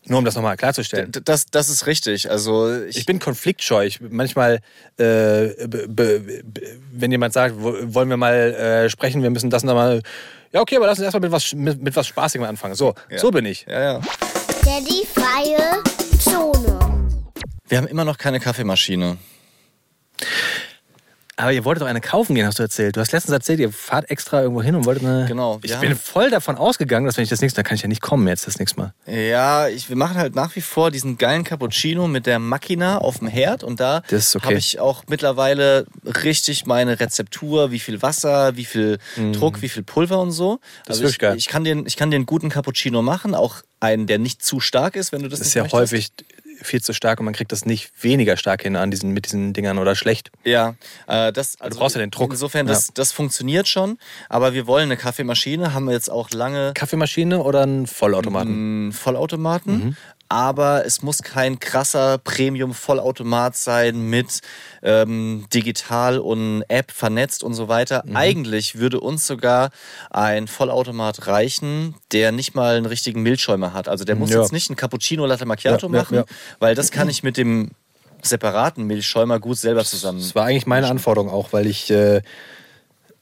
nur 0.07 0.21
um 0.21 0.25
das 0.25 0.37
nochmal 0.37 0.57
klarzustellen. 0.57 1.13
D- 1.13 1.21
Das, 1.23 1.45
das 1.51 1.69
ist 1.69 1.87
richtig. 1.87 2.31
Also 2.31 2.83
ich, 2.85 2.97
Ich 2.97 3.05
bin 3.05 3.19
konfliktscheu. 3.19 3.85
Ich, 3.85 4.01
manchmal, 4.01 4.61
äh, 4.97 5.67
be, 5.67 5.87
be, 5.87 6.21
be, 6.21 6.43
wenn 6.93 7.11
jemand 7.13 7.35
sagt, 7.35 7.57
wo- 7.59 7.77
wollen 7.95 8.09
wir 8.09 8.17
mal 8.17 8.35
äh, 8.55 8.89
sprechen, 8.89 9.23
wir 9.23 9.29
müssen 9.29 9.51
das 9.51 9.65
das 9.65 9.75
mal. 9.75 10.01
Ja, 10.53 10.61
okay, 10.61 10.77
aber 10.77 10.87
lass 10.87 10.99
uns 10.99 11.05
erstmal 11.05 11.21
mit 11.21 11.33
was, 11.33 11.53
mit, 11.55 11.83
mit 11.83 11.95
was 11.97 12.07
Spaßigem 12.07 12.47
anfangen. 12.47 12.75
So, 12.75 12.95
Ja. 13.11 13.19
so 13.19 13.31
bin 13.31 13.45
ich. 13.47 13.67
ja, 13.69 13.81
ja. 13.81 14.01
Daddy 14.65 15.07
freie 15.15 15.83
Zone. 16.19 16.79
Wir 17.69 17.79
haben 17.79 17.87
immer 17.87 18.05
noch 18.05 18.17
keine 18.19 18.41
Kaffeemaschine. 18.41 19.19
Aber 21.41 21.53
ihr 21.53 21.65
wolltet 21.65 21.83
doch 21.83 21.87
eine 21.89 22.01
kaufen 22.01 22.35
gehen, 22.35 22.45
hast 22.47 22.59
du 22.59 22.65
erzählt. 22.65 22.97
Du 22.97 23.01
hast 23.01 23.13
letztens 23.13 23.33
erzählt, 23.33 23.61
ihr 23.61 23.71
fahrt 23.73 24.11
extra 24.11 24.43
irgendwo 24.43 24.61
hin 24.61 24.75
und 24.75 24.85
wolltet 24.87 25.05
eine. 25.05 25.27
Genau, 25.27 25.61
Ich 25.63 25.73
haben- 25.73 25.81
bin 25.83 25.95
voll 25.97 26.31
davon 26.31 26.57
ausgegangen, 26.57 27.07
dass 27.07 27.17
wenn 27.17 27.23
ich 27.23 27.31
das 27.31 27.41
nächste 27.41 27.61
Mal, 27.61 27.63
kann 27.63 27.77
ich 27.77 27.83
ja 27.83 27.89
nicht 27.89 28.03
kommen 28.03 28.27
jetzt 28.27 28.49
das 28.49 28.59
nächste 28.59 28.81
Mal. 28.81 28.93
Ja, 29.07 29.69
ich, 29.69 29.89
wir 29.89 29.95
machen 29.97 30.17
halt 30.17 30.35
nach 30.35 30.57
wie 30.57 30.61
vor 30.61 30.91
diesen 30.91 31.17
geilen 31.17 31.45
Cappuccino 31.45 32.09
mit 32.09 32.27
der 32.27 32.41
Machina 32.41 32.99
auf 32.99 33.21
dem 33.21 33.29
Herd 33.29 33.63
und 33.63 33.79
da 33.79 34.03
ist 34.11 34.35
okay. 34.35 34.47
habe 34.47 34.55
ich 34.57 34.81
auch 34.81 35.05
mittlerweile 35.09 35.87
richtig 36.25 36.67
meine 36.67 36.99
Rezeptur, 36.99 37.71
wie 37.71 37.79
viel 37.79 38.03
Wasser, 38.03 38.57
wie 38.57 38.65
viel 38.65 38.99
Druck, 39.33 39.63
wie 39.63 39.69
viel 39.69 39.85
Pulver 39.85 40.19
und 40.21 40.33
so. 40.33 40.59
Das 40.87 40.97
ist 40.97 41.03
also 41.03 41.03
wirklich 41.03 41.13
ich, 41.15 41.19
geil. 41.21 41.37
ich 41.37 41.47
kann 41.47 41.63
den, 41.63 41.87
ich 41.87 41.97
kann 41.97 42.11
den 42.11 42.27
guten 42.27 42.49
Cappuccino 42.49 43.01
machen, 43.01 43.37
auch 43.37 43.57
einen, 43.79 44.09
der 44.09 44.19
nicht 44.19 44.45
zu 44.45 44.59
stark 44.59 44.97
ist, 44.97 45.13
wenn 45.13 45.23
du 45.23 45.29
das, 45.29 45.39
Das 45.39 45.49
ist 45.49 45.55
ja 45.55 45.63
möchtest. 45.63 45.81
häufig 45.81 46.09
viel 46.63 46.83
zu 46.83 46.93
stark 46.93 47.19
und 47.21 47.25
man 47.25 47.35
kriegt 47.35 47.53
das 47.53 47.65
nicht 47.65 47.91
weniger 48.01 48.37
stark 48.37 48.63
hin 48.63 48.77
an 48.77 48.91
diesen, 48.91 49.13
mit 49.13 49.27
diesen 49.27 49.53
Dingern 49.53 49.79
oder 49.79 49.95
schlecht. 49.95 50.31
Ja, 50.45 50.75
äh, 51.07 51.33
das, 51.33 51.61
also 51.61 51.79
brauchst 51.79 51.97
ja 51.97 52.01
den 52.01 52.11
Druck. 52.11 52.33
Insofern, 52.33 52.67
das, 52.67 52.93
das 52.95 53.13
funktioniert 53.13 53.69
schon. 53.69 53.99
Aber 54.29 54.55
wir 54.55 54.67
wollen 54.67 54.85
eine 54.85 54.97
Kaffeemaschine, 54.97 55.75
haben 55.75 55.87
wir 55.87 55.93
jetzt 55.93 56.11
auch 56.11 56.31
lange 56.31 56.73
Kaffeemaschine 56.75 57.43
oder 57.43 57.63
einen 57.63 57.87
Vollautomaten? 57.87 58.53
einen 58.53 58.93
Vollautomaten. 58.93 59.73
Mhm. 59.73 59.97
Aber 60.31 60.85
es 60.85 61.01
muss 61.03 61.23
kein 61.23 61.59
krasser 61.59 62.19
Premium-Vollautomat 62.19 63.57
sein 63.57 64.11
mit 64.11 64.41
ähm, 64.83 65.47
digital 65.55 66.19
und 66.19 66.65
App 66.69 66.91
vernetzt 66.91 67.43
und 67.43 67.55
so 67.55 67.69
weiter. 67.69 68.03
Mhm. 68.05 68.17
Eigentlich 68.17 68.79
würde 68.79 69.01
uns 69.01 69.27
sogar 69.27 69.71
ein 70.11 70.47
Vollautomat 70.47 71.27
reichen, 71.27 71.95
der 72.13 72.33
nicht 72.33 72.55
mal 72.55 72.77
einen 72.77 72.87
richtigen 72.87 73.23
Milchschäumer 73.23 73.73
hat. 73.73 73.89
Also 73.89 74.05
der 74.05 74.17
muss 74.17 74.31
Ja. 74.31 74.41
jetzt 74.43 74.53
nicht 74.53 74.69
einen 74.69 74.77
Cappuccino 74.77 75.25
Latte 75.25 75.47
Macchiato 75.47 75.87
Ja, 75.87 75.93
machen, 75.93 76.15
ja. 76.17 76.25
weil 76.59 76.75
das 76.75 76.91
kann 76.91 77.09
ich 77.09 77.23
mit 77.23 77.37
dem 77.39 77.71
separaten 78.21 78.85
Milchschäumer 78.85 79.39
gut 79.41 79.57
selber 79.59 79.85
zusammen. 79.85 80.19
Das 80.21 80.35
war 80.35 80.45
eigentlich 80.45 80.67
meine 80.67 80.89
Anforderung 80.89 81.31
auch, 81.31 81.53
weil 81.53 81.67
ich, 81.67 81.91
äh, 81.91 82.21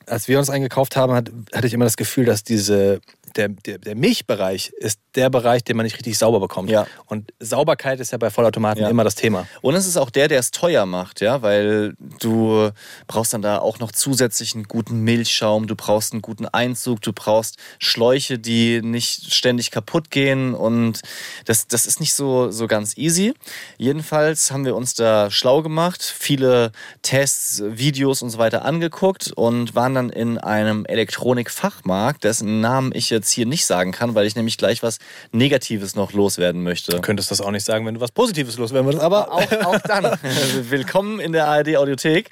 als 0.07 0.27
wir 0.29 0.39
uns 0.39 0.51
eingekauft 0.51 0.97
haben, 0.97 1.13
hat, 1.13 1.31
hatte 1.55 1.67
ich 1.67 1.75
immer 1.75 1.85
das 1.85 1.97
Gefühl, 1.97 2.25
dass 2.25 2.45
diese 2.45 3.01
der, 3.37 3.49
der, 3.49 3.79
der 3.79 3.95
Milchbereich 3.95 4.73
ist 4.79 5.01
der 5.15 5.31
Bereich, 5.31 5.65
den 5.65 5.77
man 5.77 5.85
nicht 5.85 5.97
richtig 5.97 6.19
sauber 6.19 6.41
bekommt. 6.41 6.71
Ja. 6.71 6.87
Und 7.07 7.33
Sauberkeit 7.41 8.01
ist 8.01 8.13
ja 8.13 8.19
bei 8.19 8.31
Vollautomaten 8.31 8.83
Ja. 8.83 8.89
immer 8.89 9.05
das 9.05 9.15
Thema. 9.15 9.47
Und 9.63 9.75
es 9.75 9.87
ist 9.87 9.97
auch 9.97 10.11
der, 10.11 10.29
der 10.29 10.39
es 10.39 10.51
teuer 10.51 10.87
macht, 10.87 11.21
ja, 11.21 11.43
weil 11.43 11.95
du 12.21 12.71
brauchst 13.07 13.33
dann 13.33 13.43
da 13.43 13.59
auch 13.59 13.79
noch 13.79 13.93
zusätzlich 13.93 14.55
einen 14.55 14.65
guten 14.65 15.01
Milchschaum, 15.01 15.67
du 15.67 15.77
brauchst 15.77 16.13
einen 16.13 16.23
guten 16.23 16.47
Einzug, 16.47 17.01
du 17.03 17.13
brauchst 17.13 17.57
Schläuche, 17.79 18.39
die 18.39 18.83
nicht 18.83 19.33
ständig 19.33 19.71
kaputt 19.71 20.11
gehen 20.11 20.55
und 20.55 21.01
das, 21.45 21.67
das 21.67 21.87
ist 21.87 22.01
nicht 22.01 22.15
so, 22.15 22.51
so 22.51 22.67
ganz 22.67 22.97
easy. 22.97 23.35
Jedenfalls 23.79 24.51
haben 24.51 24.65
wir 24.65 24.77
uns 24.77 24.95
da 24.95 25.31
schlau 25.31 25.63
gemacht, 25.63 26.03
viele 26.03 26.73
Tests, 27.03 27.63
Videos 27.65 28.23
und 28.23 28.31
so 28.31 28.39
weiter 28.39 28.65
angeguckt 28.65 29.33
und 29.33 29.75
waren 29.75 29.95
dann 29.95 30.11
in 30.11 30.39
einem 30.39 30.85
Elektronikfachmarkt, 30.85 32.25
dessen 32.25 32.61
Namen 32.61 32.93
ich 32.95 33.11
jetzt 33.11 33.26
hier 33.31 33.47
nicht 33.47 33.67
sagen 33.67 33.93
kann, 33.93 34.15
weil 34.15 34.27
ich 34.27 34.37
nämlich 34.37 34.59
gleich 34.59 34.83
was 34.83 34.99
Negatives 35.33 35.95
noch 35.95 36.13
loswerden 36.13 36.63
möchte. 36.63 36.93
Du 36.93 37.01
könntest 37.01 37.31
das 37.31 37.41
auch 37.41 37.51
nicht 37.51 37.65
sagen, 37.65 37.87
wenn 37.87 37.95
du 37.95 38.01
was 38.01 38.13
Positives 38.13 38.59
loswerden 38.59 38.87
würdest, 38.87 39.05
aber 39.05 39.33
auch, 39.33 39.53
auch 39.65 39.79
dann. 39.81 40.05
Willkommen 40.71 41.21
in 41.21 41.33
der 41.33 41.49
ARD 41.49 41.77
Audiothek. 41.77 42.31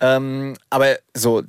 Ähm, 0.00 0.56
aber 0.70 0.98
so, 1.14 1.42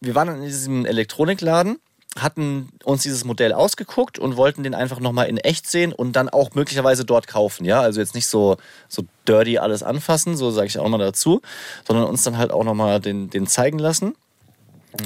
wir 0.00 0.14
waren 0.14 0.28
in 0.28 0.42
diesem 0.42 0.86
Elektronikladen, 0.86 1.78
hatten 2.18 2.70
uns 2.84 3.02
dieses 3.02 3.24
Modell 3.24 3.52
ausgeguckt 3.52 4.18
und 4.18 4.36
wollten 4.36 4.62
den 4.62 4.74
einfach 4.74 5.00
nochmal 5.00 5.28
in 5.28 5.36
echt 5.36 5.70
sehen 5.70 5.92
und 5.92 6.14
dann 6.14 6.28
auch 6.28 6.54
möglicherweise 6.54 7.04
dort 7.04 7.26
kaufen. 7.26 7.64
Ja, 7.64 7.80
also 7.80 8.00
jetzt 8.00 8.14
nicht 8.14 8.26
so, 8.26 8.56
so 8.88 9.04
dirty 9.28 9.58
alles 9.58 9.82
anfassen, 9.82 10.36
so 10.36 10.50
sage 10.50 10.66
ich 10.66 10.78
auch 10.78 10.88
mal 10.88 10.98
dazu, 10.98 11.40
sondern 11.86 12.06
uns 12.06 12.24
dann 12.24 12.36
halt 12.36 12.50
auch 12.50 12.64
nochmal 12.64 13.00
den, 13.00 13.30
den 13.30 13.46
zeigen 13.46 13.78
lassen. 13.78 14.14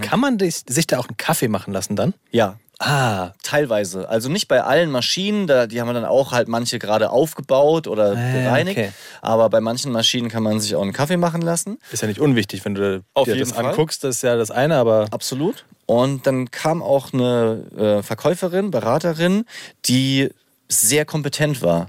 kann 0.00 0.20
man 0.20 0.38
sich 0.38 0.86
da 0.86 0.98
auch 0.98 1.08
einen 1.08 1.18
Kaffee 1.18 1.48
machen 1.48 1.74
lassen 1.74 1.94
dann? 1.94 2.14
Ja, 2.30 2.58
Ah, 2.80 3.30
teilweise. 3.42 4.08
Also 4.08 4.28
nicht 4.28 4.48
bei 4.48 4.62
allen 4.62 4.90
Maschinen, 4.90 5.46
da, 5.46 5.66
die 5.66 5.80
haben 5.80 5.88
wir 5.88 5.94
dann 5.94 6.04
auch 6.04 6.32
halt 6.32 6.48
manche 6.48 6.78
gerade 6.78 7.10
aufgebaut 7.10 7.86
oder 7.86 8.12
Ah, 8.16 8.32
gereinigt. 8.32 8.78
okay. 8.78 8.92
Aber 9.22 9.48
bei 9.48 9.60
manchen 9.60 9.92
Maschinen 9.92 10.28
kann 10.28 10.42
man 10.42 10.60
sich 10.60 10.74
auch 10.74 10.82
einen 10.82 10.92
Kaffee 10.92 11.16
machen 11.16 11.40
lassen. 11.42 11.78
ist 11.92 12.02
ja 12.02 12.08
nicht 12.08 12.20
unwichtig, 12.20 12.64
wenn 12.64 12.74
du 12.74 13.02
Auf 13.14 13.26
dir 13.26 13.34
jeden 13.36 13.48
das 13.48 13.56
Fall. 13.56 13.66
anguckst, 13.66 14.02
das 14.04 14.16
ist 14.16 14.22
ja 14.22 14.36
das 14.36 14.50
eine, 14.50 14.76
aber 14.76 15.06
Absolut. 15.12 15.64
Und 15.86 16.26
dann 16.26 16.50
kam 16.50 16.82
auch 16.82 17.12
eine 17.12 17.62
äh, 17.76 18.02
Verkäuferin, 18.02 18.70
Beraterin, 18.70 19.44
die 19.86 20.30
sehr 20.68 21.04
kompetent 21.04 21.60
war. 21.62 21.88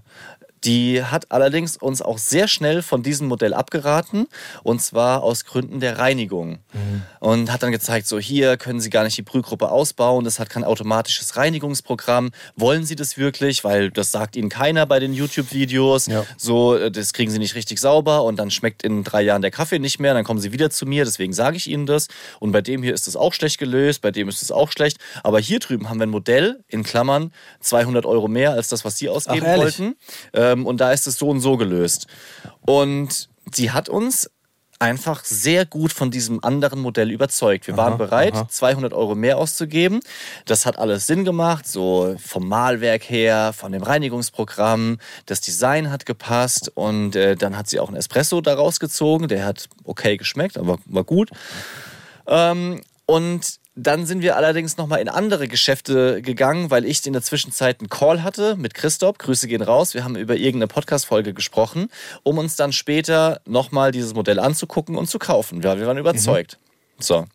Die 0.66 1.04
hat 1.04 1.32
allerdings 1.32 1.78
uns 1.78 2.02
auch 2.02 2.18
sehr 2.18 2.48
schnell 2.48 2.82
von 2.82 3.04
diesem 3.04 3.28
Modell 3.28 3.54
abgeraten 3.54 4.28
und 4.64 4.82
zwar 4.82 5.24
aus 5.24 5.46
Gründen 5.46 5.80
der 5.80 6.00
Reinigung. 6.00 6.60
Und 7.20 7.52
hat 7.52 7.64
dann 7.64 7.72
gezeigt, 7.72 8.08
so 8.08 8.20
hier 8.20 8.58
können 8.58 8.80
Sie 8.80 8.90
gar 8.90 9.04
nicht 9.04 9.18
die 9.18 9.22
Brühgruppe 9.22 9.70
ausbauen, 9.70 10.26
das 10.26 10.40
hat 10.40 10.50
kein 10.50 10.64
automatisches 10.64 11.38
Reinigungsprogramm. 11.38 12.32
Wollen 12.56 12.86
Sie 12.86 12.96
das 12.96 13.18
wirklich? 13.18 13.64
Weil 13.64 13.92
das 13.92 14.12
sagt 14.12 14.36
Ihnen 14.36 14.50
keiner 14.50 14.86
bei 14.86 15.00
den 15.00 15.14
YouTube-Videos. 15.14 16.08
Ja. 16.08 16.26
So, 16.38 16.76
äh, 16.76 16.92
das 16.92 17.14
kriegen 17.14 17.32
Sie 17.32 17.40
nicht 17.40 17.56
richtig 17.56 17.80
sauber 17.80 18.24
und 18.24 18.38
dann 18.38 18.52
schmeckt 18.52 18.84
in 18.84 19.04
drei 19.04 19.22
Jahren 19.22 19.42
der 19.42 19.52
Kaffee 19.52 19.80
nicht 19.80 20.00
mehr, 20.00 20.14
dann 20.14 20.24
kommen 20.24 20.40
Sie 20.40 20.52
wieder 20.52 20.70
zu 20.70 20.86
mir, 20.86 21.06
deswegen 21.06 21.34
sage 21.34 21.58
ich 21.58 21.68
Ihnen 21.68 21.86
das. 21.86 22.08
Und 22.40 22.52
bei 22.52 22.62
dem 22.62 22.84
hier 22.84 22.94
ist 22.94 23.08
es 23.08 23.16
auch 23.16 23.34
schlecht 23.34 23.60
gelöst, 23.60 24.02
bei 24.02 24.12
dem 24.12 24.28
ist 24.30 24.42
es 24.42 24.52
auch 24.52 24.72
schlecht. 24.72 24.98
Aber 25.24 25.40
hier 25.40 25.60
drüben 25.60 25.90
haben 25.90 26.00
wir 26.00 26.08
ein 26.08 26.10
Modell, 26.10 26.64
in 26.68 26.84
Klammern, 26.84 27.32
200 27.62 28.06
Euro 28.06 28.28
mehr 28.28 28.52
als 28.52 28.68
das, 28.68 28.86
was 28.86 28.98
Sie 28.98 29.10
ausgeben 29.10 29.46
Ach, 29.48 29.58
wollten. 29.58 29.96
Ähm, 30.34 30.55
und 30.64 30.80
da 30.80 30.92
ist 30.92 31.08
es 31.08 31.18
so 31.18 31.30
und 31.30 31.42
so 31.42 31.58
gelöst. 31.58 32.08
Und 32.66 33.30
sie 33.52 33.72
hat 33.72 33.90
uns 33.90 34.30
einfach 34.80 35.24
sehr 35.24 35.66
gut 35.66 35.94
von 35.94 36.12
diesem 36.12 36.44
anderen 36.44 36.80
Modell 36.80 37.10
überzeugt. 37.12 37.68
Wir 37.68 37.78
waren 37.78 37.98
bereit, 37.98 38.36
200 38.50 38.94
Euro 38.94 39.16
mehr 39.16 39.38
auszugeben. 39.38 40.02
Das 40.46 40.66
hat 40.66 40.78
alles 40.78 41.08
Sinn 41.08 41.24
gemacht, 41.24 41.66
so 41.66 42.16
vom 42.24 42.48
Malwerk 42.48 43.04
her, 43.10 43.54
von 43.54 43.72
dem 43.72 43.84
Reinigungsprogramm. 43.84 44.98
Das 45.26 45.42
Design 45.42 45.92
hat 45.92 46.06
gepasst 46.06 46.72
und 46.76 47.16
äh, 47.16 47.36
dann 47.36 47.58
hat 47.58 47.70
sie 47.70 47.80
auch 47.80 47.88
einen 47.88 47.98
Espresso 47.98 48.42
daraus 48.42 48.80
gezogen. 48.80 49.28
Der 49.28 49.46
hat 49.46 49.70
okay 49.86 50.18
geschmeckt, 50.18 50.58
aber 50.58 50.78
war 50.86 51.04
gut. 51.04 51.30
Ähm, 52.28 52.82
und 53.06 53.60
dann 53.76 54.06
sind 54.06 54.22
wir 54.22 54.38
allerdings 54.38 54.78
nochmal 54.78 55.02
in 55.02 55.10
andere 55.10 55.50
Geschäfte 55.50 56.22
gegangen, 56.22 56.72
weil 56.72 56.86
ich 56.86 57.06
in 57.06 57.12
der 57.12 57.22
Zwischenzeit 57.22 57.82
einen 57.82 57.90
Call 57.90 58.24
hatte 58.24 58.56
mit 58.56 58.74
Christoph. 58.74 59.18
Grüße 59.18 59.50
gehen 59.50 59.62
raus. 59.62 59.94
Wir 59.94 60.06
haben 60.06 60.16
über 60.16 60.36
irgendeine 60.36 60.68
Podcast-Folge 60.68 61.34
gesprochen, 61.34 61.90
um 62.24 62.38
uns 62.38 62.56
dann 62.56 62.72
später 62.72 63.42
nochmal 63.46 63.92
dieses 63.92 64.14
Modell 64.14 64.40
anzugucken 64.40 64.96
und 64.96 65.10
zu 65.10 65.20
kaufen. 65.20 65.62
Ja, 65.62 65.78
wir 65.78 65.88
waren 65.88 65.98
überzeugt. 65.98 66.58
So. 67.00 67.26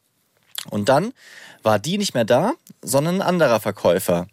Und 0.70 0.88
dann 0.88 1.12
war 1.62 1.78
die 1.78 1.98
nicht 1.98 2.14
mehr 2.14 2.24
da, 2.24 2.54
sondern 2.80 3.16
ein 3.16 3.22
anderer 3.22 3.60
Verkäufer. 3.60 4.26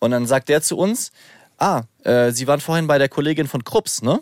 Und 0.00 0.10
dann 0.10 0.26
sagt 0.26 0.50
der 0.50 0.60
zu 0.60 0.76
uns, 0.76 1.12
ah, 1.56 1.84
äh, 2.02 2.30
Sie 2.30 2.46
waren 2.46 2.60
vorhin 2.60 2.86
bei 2.86 2.98
der 2.98 3.08
Kollegin 3.08 3.48
von 3.48 3.64
Krups, 3.64 4.02
ne? 4.02 4.20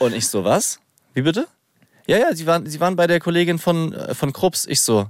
Und 0.00 0.14
ich 0.14 0.26
so, 0.26 0.42
was? 0.42 0.80
Wie 1.14 1.22
bitte? 1.22 1.46
Ja, 2.06 2.18
ja, 2.18 2.34
sie 2.34 2.46
waren, 2.46 2.66
sie 2.66 2.80
waren 2.80 2.96
bei 2.96 3.06
der 3.06 3.20
Kollegin 3.20 3.58
von, 3.58 3.92
äh, 3.92 4.14
von 4.14 4.32
Krups. 4.32 4.66
Ich 4.66 4.80
so, 4.80 5.08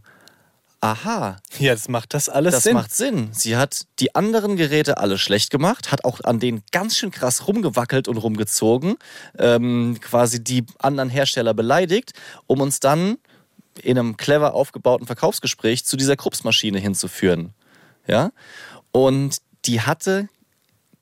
aha, 0.81 1.37
jetzt 1.59 1.89
macht 1.89 2.15
das 2.15 2.29
alles 2.29 2.55
das 2.55 2.65
Sinn. 2.65 2.75
macht 2.75 2.95
Sinn. 2.95 3.29
Sie 3.33 3.57
hat 3.57 3.87
die 3.99 4.15
anderen 4.15 4.57
Geräte 4.57 4.99
alle 4.99 5.19
schlecht 5.19 5.51
gemacht, 5.51 5.91
hat 5.93 6.05
auch 6.05 6.21
an 6.23 6.41
denen 6.41 6.63
ganz 6.73 6.97
schön 6.97 7.11
krass 7.11 7.47
rumgewackelt 7.47 8.09
und 8.09 8.17
rumgezogen, 8.17 8.97
ähm, 9.39 9.99
quasi 10.01 10.43
die 10.43 10.65
anderen 10.79 11.11
Hersteller 11.11 11.55
beleidigt, 11.55 12.13
um 12.47 12.61
uns 12.61 12.81
dann 12.81 13.19
in 13.83 13.99
einem 13.99 14.17
clever 14.17 14.55
aufgebauten 14.55 15.07
Verkaufsgespräch 15.07 15.85
zu 15.85 15.97
dieser 15.97 16.17
Krups-Maschine 16.17 16.79
hinzuführen. 16.79 17.53
Ja? 18.07 18.31
Und 18.93 19.39
die 19.67 19.81
hatte 19.83 20.29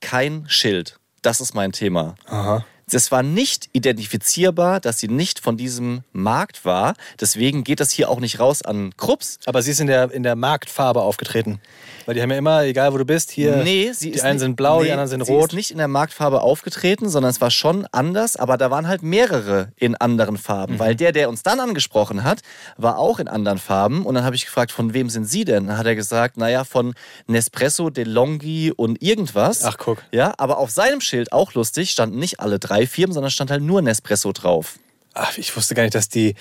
kein 0.01 0.45
Schild. 0.49 0.99
Das 1.21 1.41
ist 1.41 1.53
mein 1.53 1.71
Thema. 1.71 2.15
Aha. 2.25 2.65
Es 2.91 3.11
war 3.11 3.23
nicht 3.23 3.69
identifizierbar, 3.73 4.79
dass 4.79 4.99
sie 4.99 5.07
nicht 5.07 5.39
von 5.39 5.57
diesem 5.57 6.03
Markt 6.13 6.65
war. 6.65 6.93
Deswegen 7.19 7.63
geht 7.63 7.79
das 7.79 7.91
hier 7.91 8.09
auch 8.09 8.19
nicht 8.19 8.39
raus 8.39 8.61
an 8.61 8.95
Krups. 8.95 9.39
Aber 9.45 9.61
sie 9.63 9.71
ist 9.71 9.79
in 9.79 9.87
der, 9.87 10.11
in 10.11 10.23
der 10.23 10.35
Marktfarbe 10.35 11.01
aufgetreten. 11.01 11.59
Weil 12.05 12.15
die 12.15 12.21
haben 12.21 12.29
ja 12.31 12.37
immer, 12.37 12.63
egal 12.63 12.93
wo 12.93 12.97
du 12.97 13.05
bist, 13.05 13.31
hier. 13.31 13.57
Nee, 13.57 13.91
sie 13.93 14.11
die 14.11 14.17
ist 14.17 14.23
einen 14.23 14.33
nicht- 14.35 14.41
sind 14.41 14.55
blau, 14.55 14.79
nee, 14.79 14.85
die 14.85 14.91
anderen 14.91 15.09
sind 15.09 15.25
sie 15.25 15.31
rot. 15.31 15.49
ist 15.51 15.55
nicht 15.55 15.71
in 15.71 15.77
der 15.77 15.87
Marktfarbe 15.87 16.41
aufgetreten, 16.41 17.09
sondern 17.09 17.29
es 17.31 17.41
war 17.41 17.51
schon 17.51 17.87
anders, 17.91 18.35
aber 18.37 18.57
da 18.57 18.69
waren 18.71 18.87
halt 18.87 19.01
mehrere 19.03 19.69
in 19.75 19.95
anderen 19.95 20.37
Farben, 20.37 20.75
Mhm. 20.75 20.79
weil 20.79 20.95
der, 20.95 21.11
der 21.11 21.29
uns 21.29 21.41
dann 21.43 21.59
angesprochen 21.59 22.23
hat, 22.23 22.41
war 22.77 22.99
auch 22.99 23.19
in 23.19 23.27
anderen 23.27 23.57
Farben 23.57 24.05
und 24.05 24.15
dann 24.15 24.23
habe 24.23 24.35
ich 24.35 24.45
gefragt, 24.45 24.71
von 24.71 24.93
wem 24.93 25.09
sind 25.09 25.25
Sie 25.25 25.45
denn? 25.45 25.67
Dann 25.67 25.77
hat 25.77 25.85
er 25.87 25.95
gesagt, 25.95 26.37
naja, 26.37 26.63
von 26.63 26.93
Nespresso, 27.27 27.89
DeLonghi 27.89 28.71
und 28.75 29.01
irgendwas. 29.01 29.63
Ach, 29.65 29.77
guck. 29.77 30.03
Ja, 30.11 30.33
aber 30.37 30.57
auf 30.59 30.69
seinem 30.69 31.01
Schild, 31.01 31.31
auch 31.31 31.53
lustig, 31.53 31.91
standen 31.91 32.19
nicht 32.19 32.39
alle 32.39 32.59
drei 32.59 32.85
Firmen, 32.87 33.13
sondern 33.13 33.31
stand 33.31 33.51
halt 33.51 33.63
nur 33.63 33.81
Nespresso 33.81 34.31
drauf. 34.31 34.75
Ach, 35.17 35.37
ich 35.37 35.55
wusste 35.55 35.75
gar 35.75 35.83
nicht, 35.83 35.95
dass 35.95 36.09
die 36.09 36.35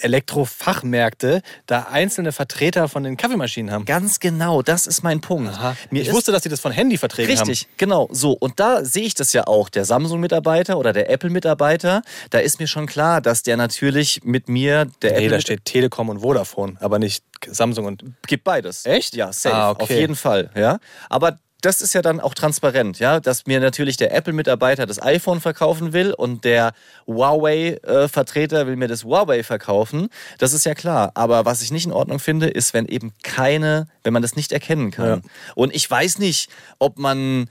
Elektrofachmärkte 0.00 1.42
da 1.66 1.88
einzelne 1.90 2.32
Vertreter 2.32 2.88
von 2.88 3.02
den 3.04 3.16
Kaffeemaschinen 3.16 3.72
haben. 3.72 3.84
Ganz 3.84 4.20
genau, 4.20 4.62
das 4.62 4.86
ist 4.86 5.02
mein 5.02 5.20
Punkt. 5.20 5.50
Aha. 5.52 5.76
Mir 5.90 6.02
ich 6.02 6.08
ist- 6.08 6.14
wusste, 6.14 6.32
dass 6.32 6.42
die 6.42 6.48
das 6.48 6.60
von 6.60 6.72
Handyverträgen 6.72 7.38
haben. 7.38 7.48
Richtig, 7.48 7.68
genau. 7.76 8.08
So, 8.12 8.32
und 8.32 8.60
da 8.60 8.84
sehe 8.84 9.04
ich 9.04 9.14
das 9.14 9.32
ja 9.32 9.46
auch. 9.46 9.68
Der 9.68 9.84
Samsung-Mitarbeiter 9.84 10.78
oder 10.78 10.92
der 10.92 11.10
Apple-Mitarbeiter, 11.10 12.02
da 12.30 12.38
ist 12.38 12.60
mir 12.60 12.66
schon 12.66 12.86
klar, 12.86 13.20
dass 13.20 13.42
der 13.42 13.56
natürlich 13.56 14.20
mit 14.24 14.48
mir, 14.48 14.86
der 15.02 15.12
Nee, 15.12 15.18
da 15.28 15.34
Apple 15.36 15.40
steht 15.40 15.64
Telekom 15.64 16.08
und 16.08 16.20
Vodafone, 16.20 16.76
aber 16.80 16.98
nicht 16.98 17.24
Samsung 17.46 17.86
und. 17.86 18.04
gibt 18.26 18.44
beides. 18.44 18.86
Echt? 18.86 19.14
Ja, 19.16 19.32
safe. 19.32 19.54
Ah, 19.54 19.70
okay. 19.70 19.82
Auf 19.82 19.90
jeden 19.90 20.16
Fall. 20.16 20.50
Ja. 20.54 20.78
Aber 21.08 21.38
das 21.62 21.80
ist 21.80 21.94
ja 21.94 22.02
dann 22.02 22.20
auch 22.20 22.34
transparent, 22.34 22.98
ja, 22.98 23.20
dass 23.20 23.46
mir 23.46 23.60
natürlich 23.60 23.96
der 23.96 24.14
Apple-Mitarbeiter 24.14 24.84
das 24.84 25.00
iPhone 25.00 25.40
verkaufen 25.40 25.92
will 25.92 26.12
und 26.12 26.44
der 26.44 26.72
Huawei-Vertreter 27.06 28.66
will 28.66 28.76
mir 28.76 28.88
das 28.88 29.04
Huawei 29.04 29.42
verkaufen. 29.42 30.08
Das 30.38 30.52
ist 30.52 30.66
ja 30.66 30.74
klar. 30.74 31.12
Aber 31.14 31.44
was 31.44 31.62
ich 31.62 31.70
nicht 31.70 31.86
in 31.86 31.92
Ordnung 31.92 32.18
finde, 32.18 32.48
ist, 32.48 32.74
wenn 32.74 32.86
eben 32.86 33.14
keine, 33.22 33.86
wenn 34.02 34.12
man 34.12 34.22
das 34.22 34.36
nicht 34.36 34.52
erkennen 34.52 34.90
kann. 34.90 35.06
Ja. 35.06 35.20
Und 35.54 35.74
ich 35.74 35.88
weiß 35.88 36.18
nicht, 36.18 36.50
ob 36.78 36.98
man, 36.98 37.48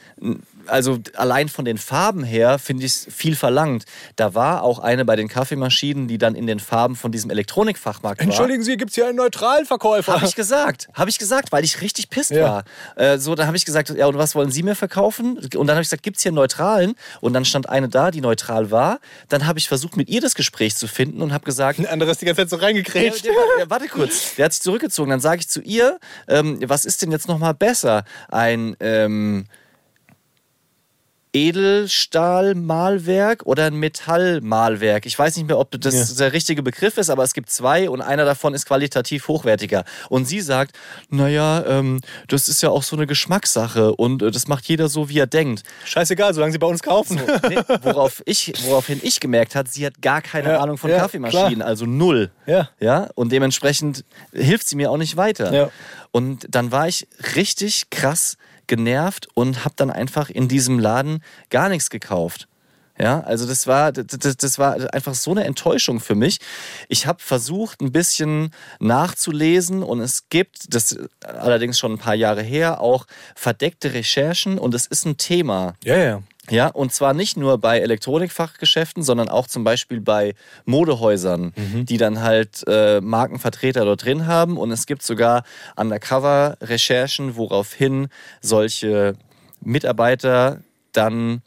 also 0.68 1.00
allein 1.16 1.50
von 1.50 1.66
den 1.66 1.78
Farben 1.78 2.24
her 2.24 2.60
finde 2.60 2.86
ich 2.86 2.92
es 2.94 3.08
viel 3.14 3.36
verlangt. 3.36 3.86
Da 4.16 4.34
war 4.36 4.64
auch 4.64 4.80
eine 4.80 5.06
bei 5.06 5.16
den 5.16 5.28
Kaffeemaschinen, 5.28 6.08
die 6.08 6.18
dann 6.18 6.36
in 6.36 6.48
den 6.48 6.60
Farben 6.60 6.96
von 6.96 7.12
diesem 7.12 7.30
Elektronikfachmarkt 7.30 8.20
war. 8.20 8.26
Entschuldigen 8.26 8.64
Sie, 8.64 8.78
gibt 8.78 8.92
es 8.92 8.96
hier 8.96 9.08
einen 9.08 9.18
neutralen 9.18 9.66
Verkäufer? 9.66 10.14
Habe 10.14 10.26
ich 10.26 10.36
gesagt. 10.36 10.88
Habe 10.94 11.10
ich 11.10 11.18
gesagt, 11.20 11.52
weil 11.52 11.64
ich 11.64 11.82
richtig 11.82 12.10
pisst 12.10 12.32
Ja. 12.32 12.44
war. 12.44 12.64
Äh, 12.96 13.18
so, 13.18 13.36
dann 13.36 13.48
habe 13.48 13.58
ich 13.58 13.66
gesagt, 13.66 13.90
ja, 13.90 14.06
und 14.08 14.18
was 14.18 14.36
wollen 14.36 14.52
Sie 14.52 14.64
mir 14.64 14.76
verkaufen? 14.76 15.38
Und 15.38 15.54
dann 15.68 15.72
habe 15.72 15.82
ich 15.82 15.88
gesagt, 15.88 16.04
gibt 16.04 16.18
es 16.18 16.24
hier 16.24 16.30
einen 16.30 16.36
neutralen? 16.36 16.96
Und 17.22 17.34
dann 17.34 17.46
stand 17.46 17.70
eine 17.70 17.90
da, 17.90 18.12
die 18.12 18.22
neutral 18.22 18.72
war. 18.72 19.00
Dann 19.30 19.48
habe 19.48 19.60
ich 19.60 19.68
versucht, 19.68 19.98
mit 19.98 20.10
ihr 20.10 20.22
das 20.22 20.36
Gespräch 20.36 20.76
zu 20.76 20.88
finden 20.88 21.22
und 21.22 21.34
habe 21.34 21.46
gesagt, 21.46 21.80
Ein 21.80 21.88
anderer 21.88 22.12
ist 22.12 22.22
die 22.22 22.26
ganze 22.26 22.42
Zeit 22.42 22.50
so 22.50 22.58
der, 22.58 22.68
reingekrätscht. 22.68 23.26
der, 23.26 23.34
der, 23.58 23.70
warte 23.70 23.88
kurz, 23.88 24.36
der 24.36 24.46
hat 24.46 24.54
sich 24.54 24.62
zurückgezogen. 24.62 25.10
Dann 25.10 25.20
sage 25.20 25.40
ich 25.42 25.48
zu 25.48 25.62
ihr, 25.62 26.00
ähm, 26.28 26.60
was 26.66 26.86
ist 26.86 27.02
denn 27.02 27.12
jetzt 27.12 27.28
nochmal 27.28 27.54
besser? 27.54 28.04
Ein, 28.30 28.76
ähm, 28.80 29.46
Edelstahlmalwerk 31.34 33.46
oder 33.46 33.66
ein 33.66 33.76
Metallmalwerk. 33.76 35.06
Ich 35.06 35.18
weiß 35.18 35.36
nicht 35.38 35.48
mehr, 35.48 35.58
ob 35.60 35.72
das 35.80 36.10
Ja. 36.10 36.16
der 36.18 36.34
richtige 36.34 36.64
Begriff 36.64 36.98
ist, 36.98 37.10
aber 37.10 37.24
es 37.24 37.34
gibt 37.34 37.50
zwei 37.50 37.90
und 37.90 38.02
einer 38.02 38.26
davon 38.26 38.54
ist 38.54 38.66
qualitativ 38.66 39.28
hochwertiger. 39.28 39.84
Und 40.10 40.26
sie 40.26 40.42
sagt, 40.42 40.76
naja, 41.10 41.64
ähm, 41.66 42.02
das 42.28 42.48
ist 42.48 42.62
ja 42.62 42.70
auch 42.70 42.84
so 42.84 42.96
eine 42.96 43.08
Geschmackssache 43.08 43.94
und 43.96 44.22
äh, 44.22 44.32
das 44.32 44.48
macht 44.48 44.66
jeder 44.66 44.90
so, 44.90 45.10
wie 45.10 45.20
er 45.20 45.28
denkt. 45.28 45.64
Scheißegal, 45.86 46.34
solange 46.34 46.52
sie 46.52 46.60
bei 46.60 46.68
uns 46.68 46.84
kaufen. 46.84 47.20
Nee, 47.50 47.60
worauf 47.82 48.22
ich, 48.26 48.54
woraufhin 48.66 49.00
ich 49.04 49.20
gemerkt 49.20 49.56
hat, 49.56 49.72
sie 49.72 49.86
hat 49.86 50.02
gar 50.02 50.22
keine 50.22 50.50
Ja, 50.50 50.60
Ahnung 50.60 50.78
von 50.78 50.90
ja, 50.90 50.98
Kaffeemaschinen, 51.00 51.56
klar. 51.56 51.68
also 51.68 51.86
null. 51.86 52.32
Ja. 52.46 52.70
Ja, 52.80 53.10
und 53.16 53.32
dementsprechend 53.32 54.04
hilft 54.34 54.68
sie 54.68 54.76
mir 54.76 54.92
auch 54.92 54.98
nicht 54.98 55.18
weiter. 55.18 55.54
Ja. 55.54 55.70
Und 56.12 56.46
dann 56.50 56.72
war 56.72 56.88
ich 56.88 57.08
richtig 57.36 57.90
krass 57.90 58.38
genervt 58.72 59.28
und 59.34 59.66
habe 59.66 59.76
dann 59.76 59.92
einfach 59.92 60.30
in 60.30 60.48
diesem 60.48 60.80
Laden 60.80 61.22
gar 61.50 61.68
nichts 61.68 61.90
gekauft. 61.90 62.48
Ja, 62.98 63.22
also 63.22 63.46
das 63.48 63.68
war, 63.68 63.92
das, 63.92 64.38
das- 64.38 64.60
war 64.60 64.94
einfach 64.94 65.14
so 65.16 65.32
eine 65.32 65.44
Enttäuschung 65.44 66.00
für 66.00 66.14
mich. 66.16 66.40
Ich 66.88 67.06
habe 67.08 67.20
versucht, 67.22 67.82
ein 67.82 67.92
bisschen 67.92 68.52
nachzulesen 68.80 69.82
und 69.84 70.00
es 70.02 70.30
gibt, 70.30 70.74
das 70.74 70.98
allerdings 71.26 71.80
schon 71.80 71.94
ein 71.94 71.98
paar 71.98 72.16
Jahre 72.16 72.44
her, 72.44 72.80
auch 72.80 73.08
verdeckte 73.36 73.94
Recherchen 73.94 74.58
und 74.60 74.74
es 74.76 74.86
ist 74.86 75.06
ein 75.06 75.18
Thema. 75.18 75.74
Ja, 75.84 75.98
ja. 75.98 76.22
Ja, 76.50 76.68
und 76.68 76.92
zwar 76.92 77.14
nicht 77.14 77.38
nur 77.38 77.60
bei 77.60 77.80
Elektronikfachgeschäften, 77.80 79.04
sondern 79.04 79.30
auch 79.30 79.48
zum 79.48 79.64
Beispiel 79.64 80.02
bei 80.02 80.34
Modehäusern, 80.66 81.54
die 81.86 81.98
dann 81.98 82.22
halt 82.22 82.64
äh, 82.68 83.00
Markenvertreter 83.00 83.86
dort 83.86 84.04
drin 84.04 84.26
haben. 84.26 84.58
Und 84.58 84.72
es 84.72 84.86
gibt 84.88 85.04
sogar 85.04 85.44
Undercover-Recherchen, 85.76 87.36
woraufhin 87.36 88.08
solche 88.42 89.14
Mitarbeiter 89.62 90.62
dann 90.94 91.44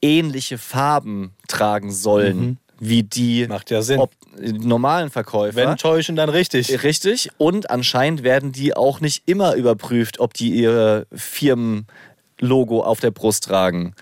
ähnliche 0.00 0.58
Farben 0.58 1.32
tragen 1.48 1.92
sollen, 1.92 2.58
wie 2.78 3.02
die 3.02 3.46
Macht 3.48 3.70
ja 3.70 3.82
Sinn. 3.82 3.98
ob, 3.98 4.12
normalen 4.38 5.10
Verkäufer. 5.10 5.56
Wenn 5.56 5.76
täuschen, 5.76 6.14
dann 6.14 6.28
richtig. 6.28 6.82
Richtig. 6.82 7.30
Und 7.38 7.70
anscheinend 7.70 8.22
werden 8.22 8.52
die 8.52 8.76
auch 8.76 9.00
nicht 9.00 9.22
immer 9.26 9.54
überprüft, 9.54 10.20
ob 10.20 10.34
die 10.34 10.50
ihr 10.50 11.06
Firmenlogo 11.12 12.82
auf 12.82 13.00
der 13.00 13.10
Brust 13.10 13.44
tragen. 13.44 13.94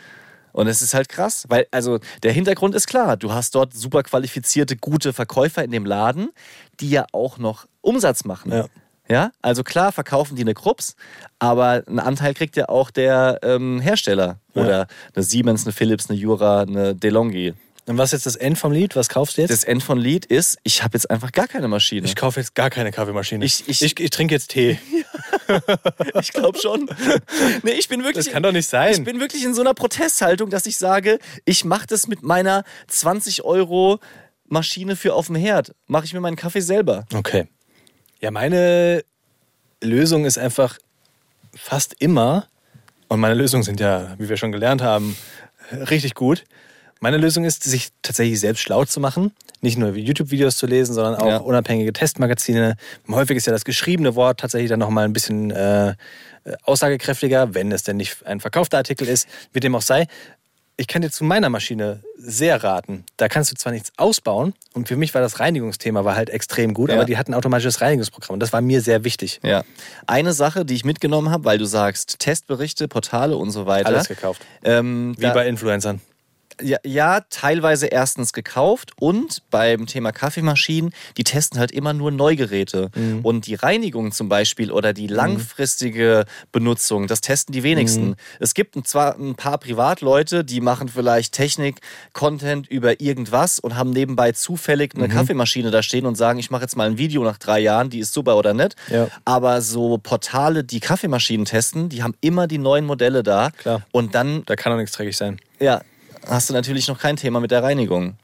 Und 0.54 0.68
es 0.68 0.82
ist 0.82 0.94
halt 0.94 1.08
krass, 1.08 1.46
weil 1.48 1.66
also 1.72 1.98
der 2.22 2.32
Hintergrund 2.32 2.76
ist 2.76 2.86
klar. 2.86 3.16
Du 3.16 3.32
hast 3.32 3.56
dort 3.56 3.74
super 3.74 4.04
qualifizierte, 4.04 4.76
gute 4.76 5.12
Verkäufer 5.12 5.64
in 5.64 5.72
dem 5.72 5.84
Laden, 5.84 6.30
die 6.78 6.90
ja 6.90 7.06
auch 7.10 7.38
noch 7.38 7.66
Umsatz 7.80 8.24
machen. 8.24 8.52
Ja. 8.52 8.66
Ja, 9.06 9.32
also 9.42 9.62
klar 9.64 9.92
verkaufen 9.92 10.34
die 10.34 10.42
eine 10.42 10.54
Krups, 10.54 10.96
aber 11.38 11.82
einen 11.86 11.98
Anteil 11.98 12.32
kriegt 12.32 12.56
ja 12.56 12.70
auch 12.70 12.90
der 12.90 13.38
ähm, 13.42 13.80
Hersteller. 13.80 14.38
Oder 14.54 14.86
eine 15.14 15.22
Siemens, 15.22 15.66
eine 15.66 15.72
Philips, 15.72 16.08
eine 16.08 16.18
Jura, 16.18 16.62
eine 16.62 16.94
DeLonghi. 16.94 17.52
Und 17.86 17.98
was 17.98 18.12
ist 18.14 18.24
jetzt 18.24 18.26
das 18.26 18.36
End 18.36 18.56
vom 18.58 18.72
Lied? 18.72 18.96
Was 18.96 19.08
kaufst 19.10 19.36
du 19.36 19.42
jetzt? 19.42 19.50
Das 19.50 19.62
End 19.64 19.82
von 19.82 19.98
Lied 19.98 20.24
ist, 20.24 20.56
ich 20.62 20.82
habe 20.82 20.96
jetzt 20.96 21.10
einfach 21.10 21.32
gar 21.32 21.46
keine 21.46 21.68
Maschine. 21.68 22.06
ich 22.06 22.16
kaufe 22.16 22.40
jetzt 22.40 22.54
gar 22.54 22.70
keine 22.70 22.90
Kaffeemaschine. 22.92 23.44
Ich- 23.44 23.68
ich- 23.68 23.82
ich, 23.82 24.00
ich 24.00 24.10
trinke 24.10 24.34
jetzt 24.34 24.50
Tee. 24.50 24.78
Ich 26.20 26.32
glaube 26.32 26.58
schon. 26.58 26.88
nee, 27.62 27.72
ich 27.72 27.88
bin 27.88 28.00
wirklich. 28.02 28.24
Das 28.24 28.32
kann 28.32 28.42
doch 28.42 28.52
nicht 28.52 28.66
sein. 28.68 28.92
Ich 28.94 29.04
bin 29.04 29.20
wirklich 29.20 29.44
in 29.44 29.52
so 29.52 29.60
einer 29.60 29.74
Protesthaltung, 29.74 30.48
dass 30.48 30.64
ich 30.64 30.78
sage, 30.78 31.18
ich 31.44 31.64
mache 31.66 31.86
das 31.86 32.06
mit 32.06 32.22
meiner 32.22 32.64
20 32.88 33.44
Euro 33.44 34.00
Maschine 34.48 34.96
für 34.96 35.12
auf 35.12 35.26
dem 35.26 35.36
Herd. 35.36 35.74
Mache 35.86 36.06
ich 36.06 36.14
mir 36.14 36.20
meinen 36.20 36.36
Kaffee 36.36 36.60
selber. 36.60 37.04
Okay. 37.12 37.46
Ja, 38.20 38.30
meine 38.30 39.04
Lösung 39.82 40.24
ist 40.24 40.38
einfach 40.38 40.78
fast 41.54 41.94
immer, 41.98 42.46
und 43.08 43.20
meine 43.20 43.34
Lösungen 43.34 43.62
sind 43.64 43.80
ja, 43.80 44.14
wie 44.18 44.28
wir 44.30 44.38
schon 44.38 44.52
gelernt 44.52 44.80
haben, 44.80 45.14
richtig 45.72 46.14
gut. 46.14 46.44
Meine 47.04 47.18
Lösung 47.18 47.44
ist, 47.44 47.62
sich 47.64 47.90
tatsächlich 48.00 48.40
selbst 48.40 48.60
schlau 48.62 48.86
zu 48.86 48.98
machen. 48.98 49.30
Nicht 49.60 49.76
nur 49.76 49.94
YouTube-Videos 49.94 50.56
zu 50.56 50.66
lesen, 50.66 50.94
sondern 50.94 51.16
auch 51.16 51.26
Ja. 51.28 51.36
unabhängige 51.36 51.92
Testmagazine. 51.92 52.76
Häufig 53.10 53.36
ist 53.36 53.46
ja 53.46 53.52
das 53.52 53.66
geschriebene 53.66 54.14
Wort 54.14 54.40
tatsächlich 54.40 54.70
dann 54.70 54.78
nochmal 54.80 55.04
ein 55.04 55.12
bisschen 55.12 55.50
äh, 55.50 55.96
aussagekräftiger, 56.62 57.54
wenn 57.54 57.72
es 57.72 57.82
denn 57.82 57.98
nicht 57.98 58.24
ein 58.24 58.40
verkaufter 58.40 58.78
Artikel 58.78 59.06
ist, 59.06 59.28
wie 59.52 59.60
dem 59.60 59.74
auch 59.74 59.82
sei. 59.82 60.06
Ich 60.78 60.86
kann 60.86 61.02
dir 61.02 61.10
zu 61.10 61.24
meiner 61.24 61.50
Maschine 61.50 62.00
sehr 62.16 62.64
raten. 62.64 63.04
Da 63.18 63.28
kannst 63.28 63.52
du 63.52 63.54
zwar 63.56 63.72
nichts 63.74 63.92
ausbauen, 63.98 64.54
und 64.72 64.88
für 64.88 64.96
mich 64.96 65.12
war 65.12 65.20
das 65.20 65.40
Reinigungsthema 65.40 66.06
war 66.06 66.16
halt 66.16 66.30
extrem 66.30 66.72
gut, 66.72 66.88
Ja. 66.88 66.96
aber 66.96 67.04
die 67.04 67.18
hatten 67.18 67.32
ein 67.34 67.36
automatisches 67.38 67.82
Reinigungsprogramm 67.82 68.32
und 68.34 68.40
das 68.40 68.54
war 68.54 68.62
mir 68.62 68.80
sehr 68.80 69.04
wichtig. 69.04 69.40
Ja. 69.42 69.62
Eine 70.06 70.32
Sache, 70.32 70.64
die 70.64 70.72
ich 70.74 70.86
mitgenommen 70.86 71.28
habe, 71.30 71.44
weil 71.44 71.58
du 71.58 71.66
sagst, 71.66 72.18
Testberichte, 72.18 72.88
Portale 72.88 73.36
und 73.36 73.50
so 73.50 73.66
weiter. 73.66 73.88
Alles 73.88 74.08
gekauft. 74.08 74.40
Ähm, 74.64 75.14
Wie 75.18 75.26
bei 75.26 75.46
Influencern. 75.46 76.00
Ja, 76.62 76.78
ja, 76.84 77.20
teilweise 77.30 77.86
erstens 77.86 78.32
gekauft 78.32 78.92
und 78.98 79.42
beim 79.50 79.86
Thema 79.86 80.12
Kaffeemaschinen, 80.12 80.92
die 81.16 81.24
testen 81.24 81.58
halt 81.58 81.72
immer 81.72 81.92
nur 81.92 82.10
Neugeräte. 82.10 82.90
Und 83.22 83.46
die 83.46 83.54
Reinigung 83.54 84.12
zum 84.12 84.28
Beispiel 84.28 84.70
oder 84.70 84.92
die 84.92 85.06
langfristige 85.06 86.24
Benutzung, 86.52 87.06
das 87.06 87.20
testen 87.20 87.52
die 87.52 87.62
wenigsten. 87.62 88.16
Es 88.40 88.54
gibt 88.54 88.76
zwar 88.86 89.16
ein 89.18 89.34
paar 89.34 89.58
Privatleute, 89.58 90.44
die 90.44 90.60
machen 90.60 90.88
vielleicht 90.88 91.34
Technik, 91.34 91.80
Content 92.12 92.68
über 92.68 93.00
irgendwas 93.00 93.58
und 93.58 93.76
haben 93.76 93.90
nebenbei 93.90 94.32
zufällig 94.32 94.94
eine 94.94 95.08
Kaffeemaschine 95.08 95.70
da 95.70 95.82
stehen 95.82 96.06
und 96.06 96.16
sagen, 96.16 96.38
ich 96.38 96.50
mache 96.50 96.62
jetzt 96.62 96.76
mal 96.76 96.86
ein 96.86 96.98
Video 96.98 97.24
nach 97.24 97.38
drei 97.38 97.60
Jahren, 97.60 97.90
die 97.90 97.98
ist 98.00 98.12
super 98.12 98.36
oder 98.36 98.54
nicht. 98.54 98.76
Ja. 98.90 99.08
Aber 99.24 99.60
so 99.60 99.98
Portale, 99.98 100.64
die 100.64 100.80
Kaffeemaschinen 100.80 101.46
testen, 101.46 101.88
die 101.88 102.02
haben 102.02 102.14
immer 102.20 102.46
die 102.46 102.58
neuen 102.58 102.84
Modelle 102.86 103.22
da. 103.22 103.50
Klar. 103.50 103.82
Und 103.92 104.14
dann 104.14 104.44
Da 104.46 104.56
kann 104.56 104.72
doch 104.72 104.78
nichts 104.78 104.96
dreckig 104.96 105.16
sein. 105.16 105.38
ja, 105.60 105.80
hast 106.28 106.48
du 106.50 106.54
natürlich 106.54 106.88
noch 106.88 106.98
kein 106.98 107.16
Thema 107.16 107.40
mit 107.40 107.50
der 107.50 107.62
Reinigung. 107.62 108.16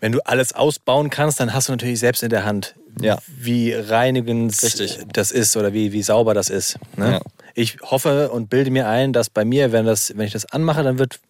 Wenn 0.00 0.12
du 0.12 0.20
alles 0.24 0.52
ausbauen 0.52 1.10
kannst, 1.10 1.38
dann 1.38 1.52
hast 1.54 1.68
du 1.68 1.72
natürlich 1.72 2.00
selbst 2.00 2.22
in 2.24 2.30
der 2.30 2.44
Hand, 2.44 2.74
Ja. 3.00 3.18
wie 3.28 3.72
reinigend 3.72 4.52
das 5.16 5.30
ist 5.30 5.56
oder 5.56 5.72
wie, 5.72 5.92
wie 5.92 6.02
sauber 6.02 6.34
das 6.34 6.50
ist. 6.50 6.76
Ne? 6.96 7.12
Ja. 7.12 7.20
Ich 7.54 7.78
hoffe 7.82 8.30
und 8.30 8.50
bilde 8.50 8.70
mir 8.70 8.88
ein, 8.88 9.12
dass 9.12 9.30
bei 9.30 9.44
mir, 9.44 9.70
wenn, 9.70 9.86
das, 9.86 10.12
wenn 10.16 10.26
ich 10.26 10.32
das 10.32 10.46
anmache, 10.46 10.82
dann 10.82 10.98
wird 10.98 11.20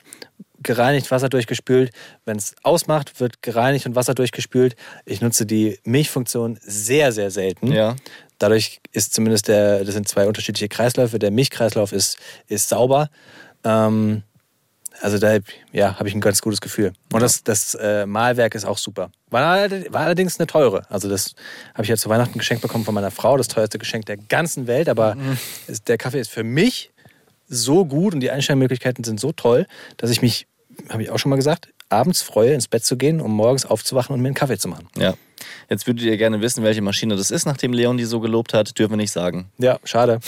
gereinigt, 0.63 1.11
Wasser 1.11 1.29
durchgespült. 1.29 1.91
Wenn 2.25 2.37
es 2.39 2.55
ausmacht, 2.63 3.21
wird 3.21 3.43
gereinigt 3.43 3.85
und 3.85 3.95
Wasser 3.95 4.15
durchgespült. 4.15 4.77
Ich 5.05 5.21
nutze 5.21 5.45
die 5.45 5.79
Milchfunktion 5.85 6.59
sehr, 6.63 7.13
sehr 7.13 7.31
selten. 7.31 7.73
Ja. 7.73 7.97
Dadurch 8.39 8.81
ist 8.93 9.13
zumindest 9.13 9.49
der, 9.49 9.85
das 9.85 9.95
sind 9.95 10.09
zwei 10.09 10.27
unterschiedliche 10.27 10.69
Kreisläufe. 10.69 11.19
Der 11.19 11.31
Milchkreislauf 11.31 11.93
ist, 11.93 12.17
ist 12.47 12.69
sauber. 12.69 13.11
Ähm, 13.65 14.23
also 15.03 15.19
da 15.19 15.39
ja, 15.73 15.99
habe 15.99 16.09
ich 16.09 16.15
ein 16.15 16.21
ganz 16.21 16.41
gutes 16.41 16.61
Gefühl. 16.61 16.93
Und 17.13 17.21
das, 17.21 17.43
das 17.43 17.75
äh, 17.75 18.07
Malwerk 18.07 18.55
ist 18.55 18.65
auch 18.65 18.79
super. 18.79 19.11
War, 19.31 19.69
war 19.69 20.01
allerdings 20.03 20.39
eine 20.39 20.47
teure. 20.47 20.89
Also 20.91 21.09
das 21.09 21.35
habe 21.75 21.83
ich 21.83 21.89
ja 21.89 21.97
zu 21.97 22.09
Weihnachten 22.09 22.39
geschenkt 22.39 22.63
bekommen 22.63 22.85
von 22.85 22.95
meiner 22.95 23.11
Frau. 23.11 23.37
Das 23.37 23.49
teuerste 23.49 23.79
Geschenk 23.79 24.07
der 24.07 24.17
ganzen 24.17 24.69
Welt. 24.69 24.89
Aber 24.89 25.17
es, 25.67 25.83
der 25.83 25.99
Kaffee 25.99 26.21
ist 26.21 26.31
für 26.31 26.45
mich 26.45 26.93
so 27.49 27.85
gut 27.85 28.15
und 28.15 28.21
die 28.21 28.31
Einstellmöglichkeiten 28.31 29.03
sind 29.03 29.19
so 29.19 29.33
toll, 29.33 29.67
dass 29.97 30.09
ich 30.11 30.23
mich, 30.23 30.47
habe 30.89 31.03
ich 31.03 31.11
auch 31.11 31.19
schon 31.19 31.31
mal 31.31 31.37
gesagt, 31.37 31.69
abends 31.89 32.23
freue, 32.23 32.55
ins 32.55 32.69
Bett 32.69 32.85
zu 32.85 32.97
gehen, 32.97 33.21
um 33.21 33.33
morgens 33.33 33.67
aufzuwachen 33.67 34.15
und 34.15 34.23
mir 34.23 34.29
einen 34.29 34.37
Kaffee 34.37 34.57
zu 34.57 34.69
machen. 34.69 34.87
Ja. 34.97 35.15
Jetzt 35.69 35.89
würdet 35.89 36.05
ihr 36.05 36.17
gerne 36.17 36.41
wissen, 36.41 36.63
welche 36.63 36.81
Maschine 36.81 37.17
das 37.17 37.33
ist, 37.33 37.45
nachdem 37.45 37.73
Leon 37.73 37.97
die 37.97 38.05
so 38.05 38.21
gelobt 38.21 38.55
hat. 38.55 38.79
Dürfen 38.79 38.93
wir 38.93 38.99
nicht 38.99 39.13
sagen. 39.13 39.51
Ja, 39.59 39.81
schade. 39.83 40.21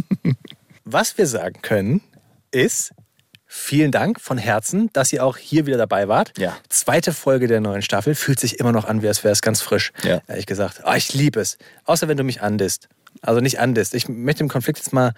Was 0.84 1.18
wir 1.18 1.26
sagen 1.26 1.60
können, 1.62 2.00
ist 2.52 2.92
vielen 3.48 3.90
Dank 3.90 4.20
von 4.20 4.38
Herzen, 4.38 4.90
dass 4.92 5.12
ihr 5.12 5.24
auch 5.24 5.38
hier 5.38 5.66
wieder 5.66 5.78
dabei 5.78 6.06
wart. 6.06 6.32
Ja. 6.38 6.56
Zweite 6.68 7.12
Folge 7.12 7.48
der 7.48 7.60
neuen 7.60 7.82
Staffel 7.82 8.14
fühlt 8.14 8.38
sich 8.38 8.60
immer 8.60 8.72
noch 8.72 8.84
an, 8.84 9.02
wie 9.02 9.08
als 9.08 9.24
wäre 9.24 9.32
es 9.32 9.40
ganz 9.40 9.62
frisch. 9.62 9.92
Ja. 10.04 10.20
Ehrlich 10.28 10.46
gesagt. 10.46 10.82
Oh, 10.84 10.92
ich 10.92 11.14
liebe 11.14 11.40
es. 11.40 11.56
Außer 11.84 12.06
wenn 12.06 12.18
du 12.18 12.24
mich 12.24 12.42
andisst. 12.42 12.88
Also 13.22 13.40
nicht 13.40 13.58
andisst. 13.58 13.94
Ich 13.94 14.08
möchte 14.08 14.44
dem 14.44 14.48
Konflikt 14.48 14.78
jetzt 14.78 14.92
mal 14.92 15.14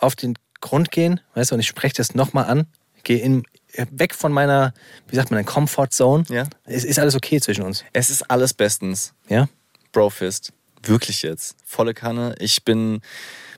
auf 0.00 0.16
den 0.16 0.36
Grund 0.60 0.90
gehen, 0.90 1.20
weißt 1.34 1.50
du, 1.50 1.54
und 1.54 1.60
ich 1.60 1.68
spreche 1.68 1.94
das 1.94 2.14
nochmal 2.14 2.46
an. 2.46 2.66
Gehe 3.02 3.18
in, 3.18 3.44
weg 3.90 4.14
von 4.14 4.32
meiner, 4.32 4.74
wie 5.08 5.16
sagt 5.16 5.30
man, 5.30 5.44
Comfort 5.44 5.88
Zone. 5.90 6.24
Ja. 6.28 6.44
Es 6.64 6.84
ist 6.84 6.98
alles 6.98 7.14
okay 7.14 7.40
zwischen 7.40 7.62
uns. 7.62 7.84
Es 7.92 8.10
ist 8.10 8.30
alles 8.30 8.54
bestens. 8.54 9.12
Ja? 9.28 9.48
Brofist. 9.92 10.52
Wirklich 10.82 11.22
jetzt. 11.22 11.56
Volle 11.64 11.94
Kanne. 11.94 12.34
Ich 12.38 12.64
bin 12.64 13.00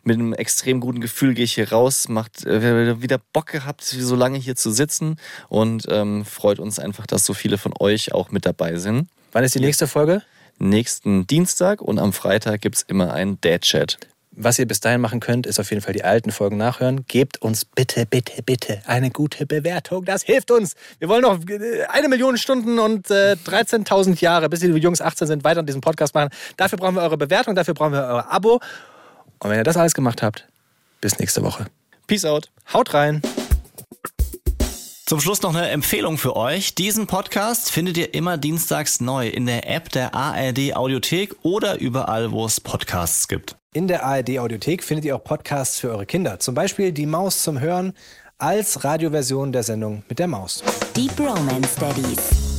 mit 0.04 0.18
einem 0.18 0.32
extrem 0.32 0.80
guten 0.80 1.00
Gefühl 1.00 1.34
gehe 1.34 1.44
ich 1.44 1.54
hier 1.54 1.70
raus, 1.70 2.08
macht 2.08 2.44
äh, 2.44 3.00
wieder 3.00 3.18
Bock 3.32 3.46
gehabt, 3.46 3.82
so 3.82 4.16
lange 4.16 4.38
hier 4.38 4.56
zu 4.56 4.70
sitzen 4.70 5.16
und 5.48 5.86
ähm, 5.90 6.24
freut 6.24 6.58
uns 6.58 6.78
einfach, 6.78 7.06
dass 7.06 7.24
so 7.26 7.34
viele 7.34 7.58
von 7.58 7.72
euch 7.78 8.12
auch 8.12 8.30
mit 8.30 8.46
dabei 8.46 8.76
sind. 8.76 9.08
Wann 9.32 9.44
ist 9.44 9.54
die 9.54 9.60
nächste 9.60 9.86
Folge? 9.86 10.22
Nächsten 10.58 11.26
Dienstag 11.26 11.80
und 11.80 11.98
am 11.98 12.12
Freitag 12.12 12.60
gibt 12.60 12.76
es 12.76 12.82
immer 12.82 13.12
einen 13.12 13.40
Dad-Chat. 13.40 13.98
Was 14.34 14.58
ihr 14.58 14.66
bis 14.66 14.80
dahin 14.80 15.02
machen 15.02 15.20
könnt, 15.20 15.46
ist 15.46 15.60
auf 15.60 15.68
jeden 15.68 15.82
Fall 15.82 15.92
die 15.92 16.04
alten 16.04 16.30
Folgen 16.30 16.56
nachhören. 16.56 17.04
Gebt 17.06 17.42
uns 17.42 17.66
bitte, 17.66 18.06
bitte, 18.06 18.42
bitte 18.42 18.80
eine 18.86 19.10
gute 19.10 19.44
Bewertung. 19.44 20.06
Das 20.06 20.22
hilft 20.22 20.50
uns. 20.50 20.74
Wir 20.98 21.10
wollen 21.10 21.20
noch 21.20 21.38
äh, 21.48 21.84
eine 21.90 22.08
Million 22.08 22.38
Stunden 22.38 22.78
und 22.78 23.10
äh, 23.10 23.36
13.000 23.44 24.22
Jahre, 24.22 24.48
bis 24.48 24.60
die 24.60 24.68
Jungs 24.68 25.02
18 25.02 25.26
sind, 25.26 25.44
weiter 25.44 25.60
an 25.60 25.66
diesem 25.66 25.82
Podcast 25.82 26.14
machen. 26.14 26.30
Dafür 26.56 26.78
brauchen 26.78 26.94
wir 26.94 27.02
eure 27.02 27.18
Bewertung, 27.18 27.54
dafür 27.54 27.74
brauchen 27.74 27.92
wir 27.92 28.04
euer 28.04 28.26
Abo. 28.32 28.60
Und 29.42 29.50
wenn 29.50 29.58
ihr 29.58 29.64
das 29.64 29.76
alles 29.76 29.94
gemacht 29.94 30.22
habt, 30.22 30.46
bis 31.00 31.18
nächste 31.18 31.42
Woche. 31.42 31.66
Peace 32.06 32.24
out. 32.24 32.50
Haut 32.72 32.94
rein! 32.94 33.22
Zum 35.04 35.20
Schluss 35.20 35.42
noch 35.42 35.54
eine 35.54 35.68
Empfehlung 35.68 36.16
für 36.16 36.36
euch. 36.36 36.76
Diesen 36.76 37.06
Podcast 37.06 37.70
findet 37.70 37.98
ihr 37.98 38.14
immer 38.14 38.38
dienstags 38.38 39.00
neu 39.00 39.28
in 39.28 39.46
der 39.46 39.68
App 39.68 39.90
der 39.90 40.14
ARD 40.14 40.76
Audiothek 40.76 41.34
oder 41.42 41.80
überall, 41.80 42.30
wo 42.30 42.46
es 42.46 42.60
Podcasts 42.60 43.26
gibt. 43.26 43.56
In 43.74 43.88
der 43.88 44.04
ARD 44.04 44.38
Audiothek 44.38 44.84
findet 44.84 45.04
ihr 45.04 45.16
auch 45.16 45.24
Podcasts 45.24 45.80
für 45.80 45.90
eure 45.90 46.06
Kinder. 46.06 46.38
Zum 46.38 46.54
Beispiel 46.54 46.92
Die 46.92 47.06
Maus 47.06 47.42
zum 47.42 47.58
Hören 47.58 47.94
als 48.38 48.84
Radioversion 48.84 49.52
der 49.52 49.64
Sendung 49.64 50.04
mit 50.08 50.18
der 50.18 50.28
Maus. 50.28 50.62
Deep 50.96 51.18
Romance 51.18 51.74
Daddies. 51.78 52.51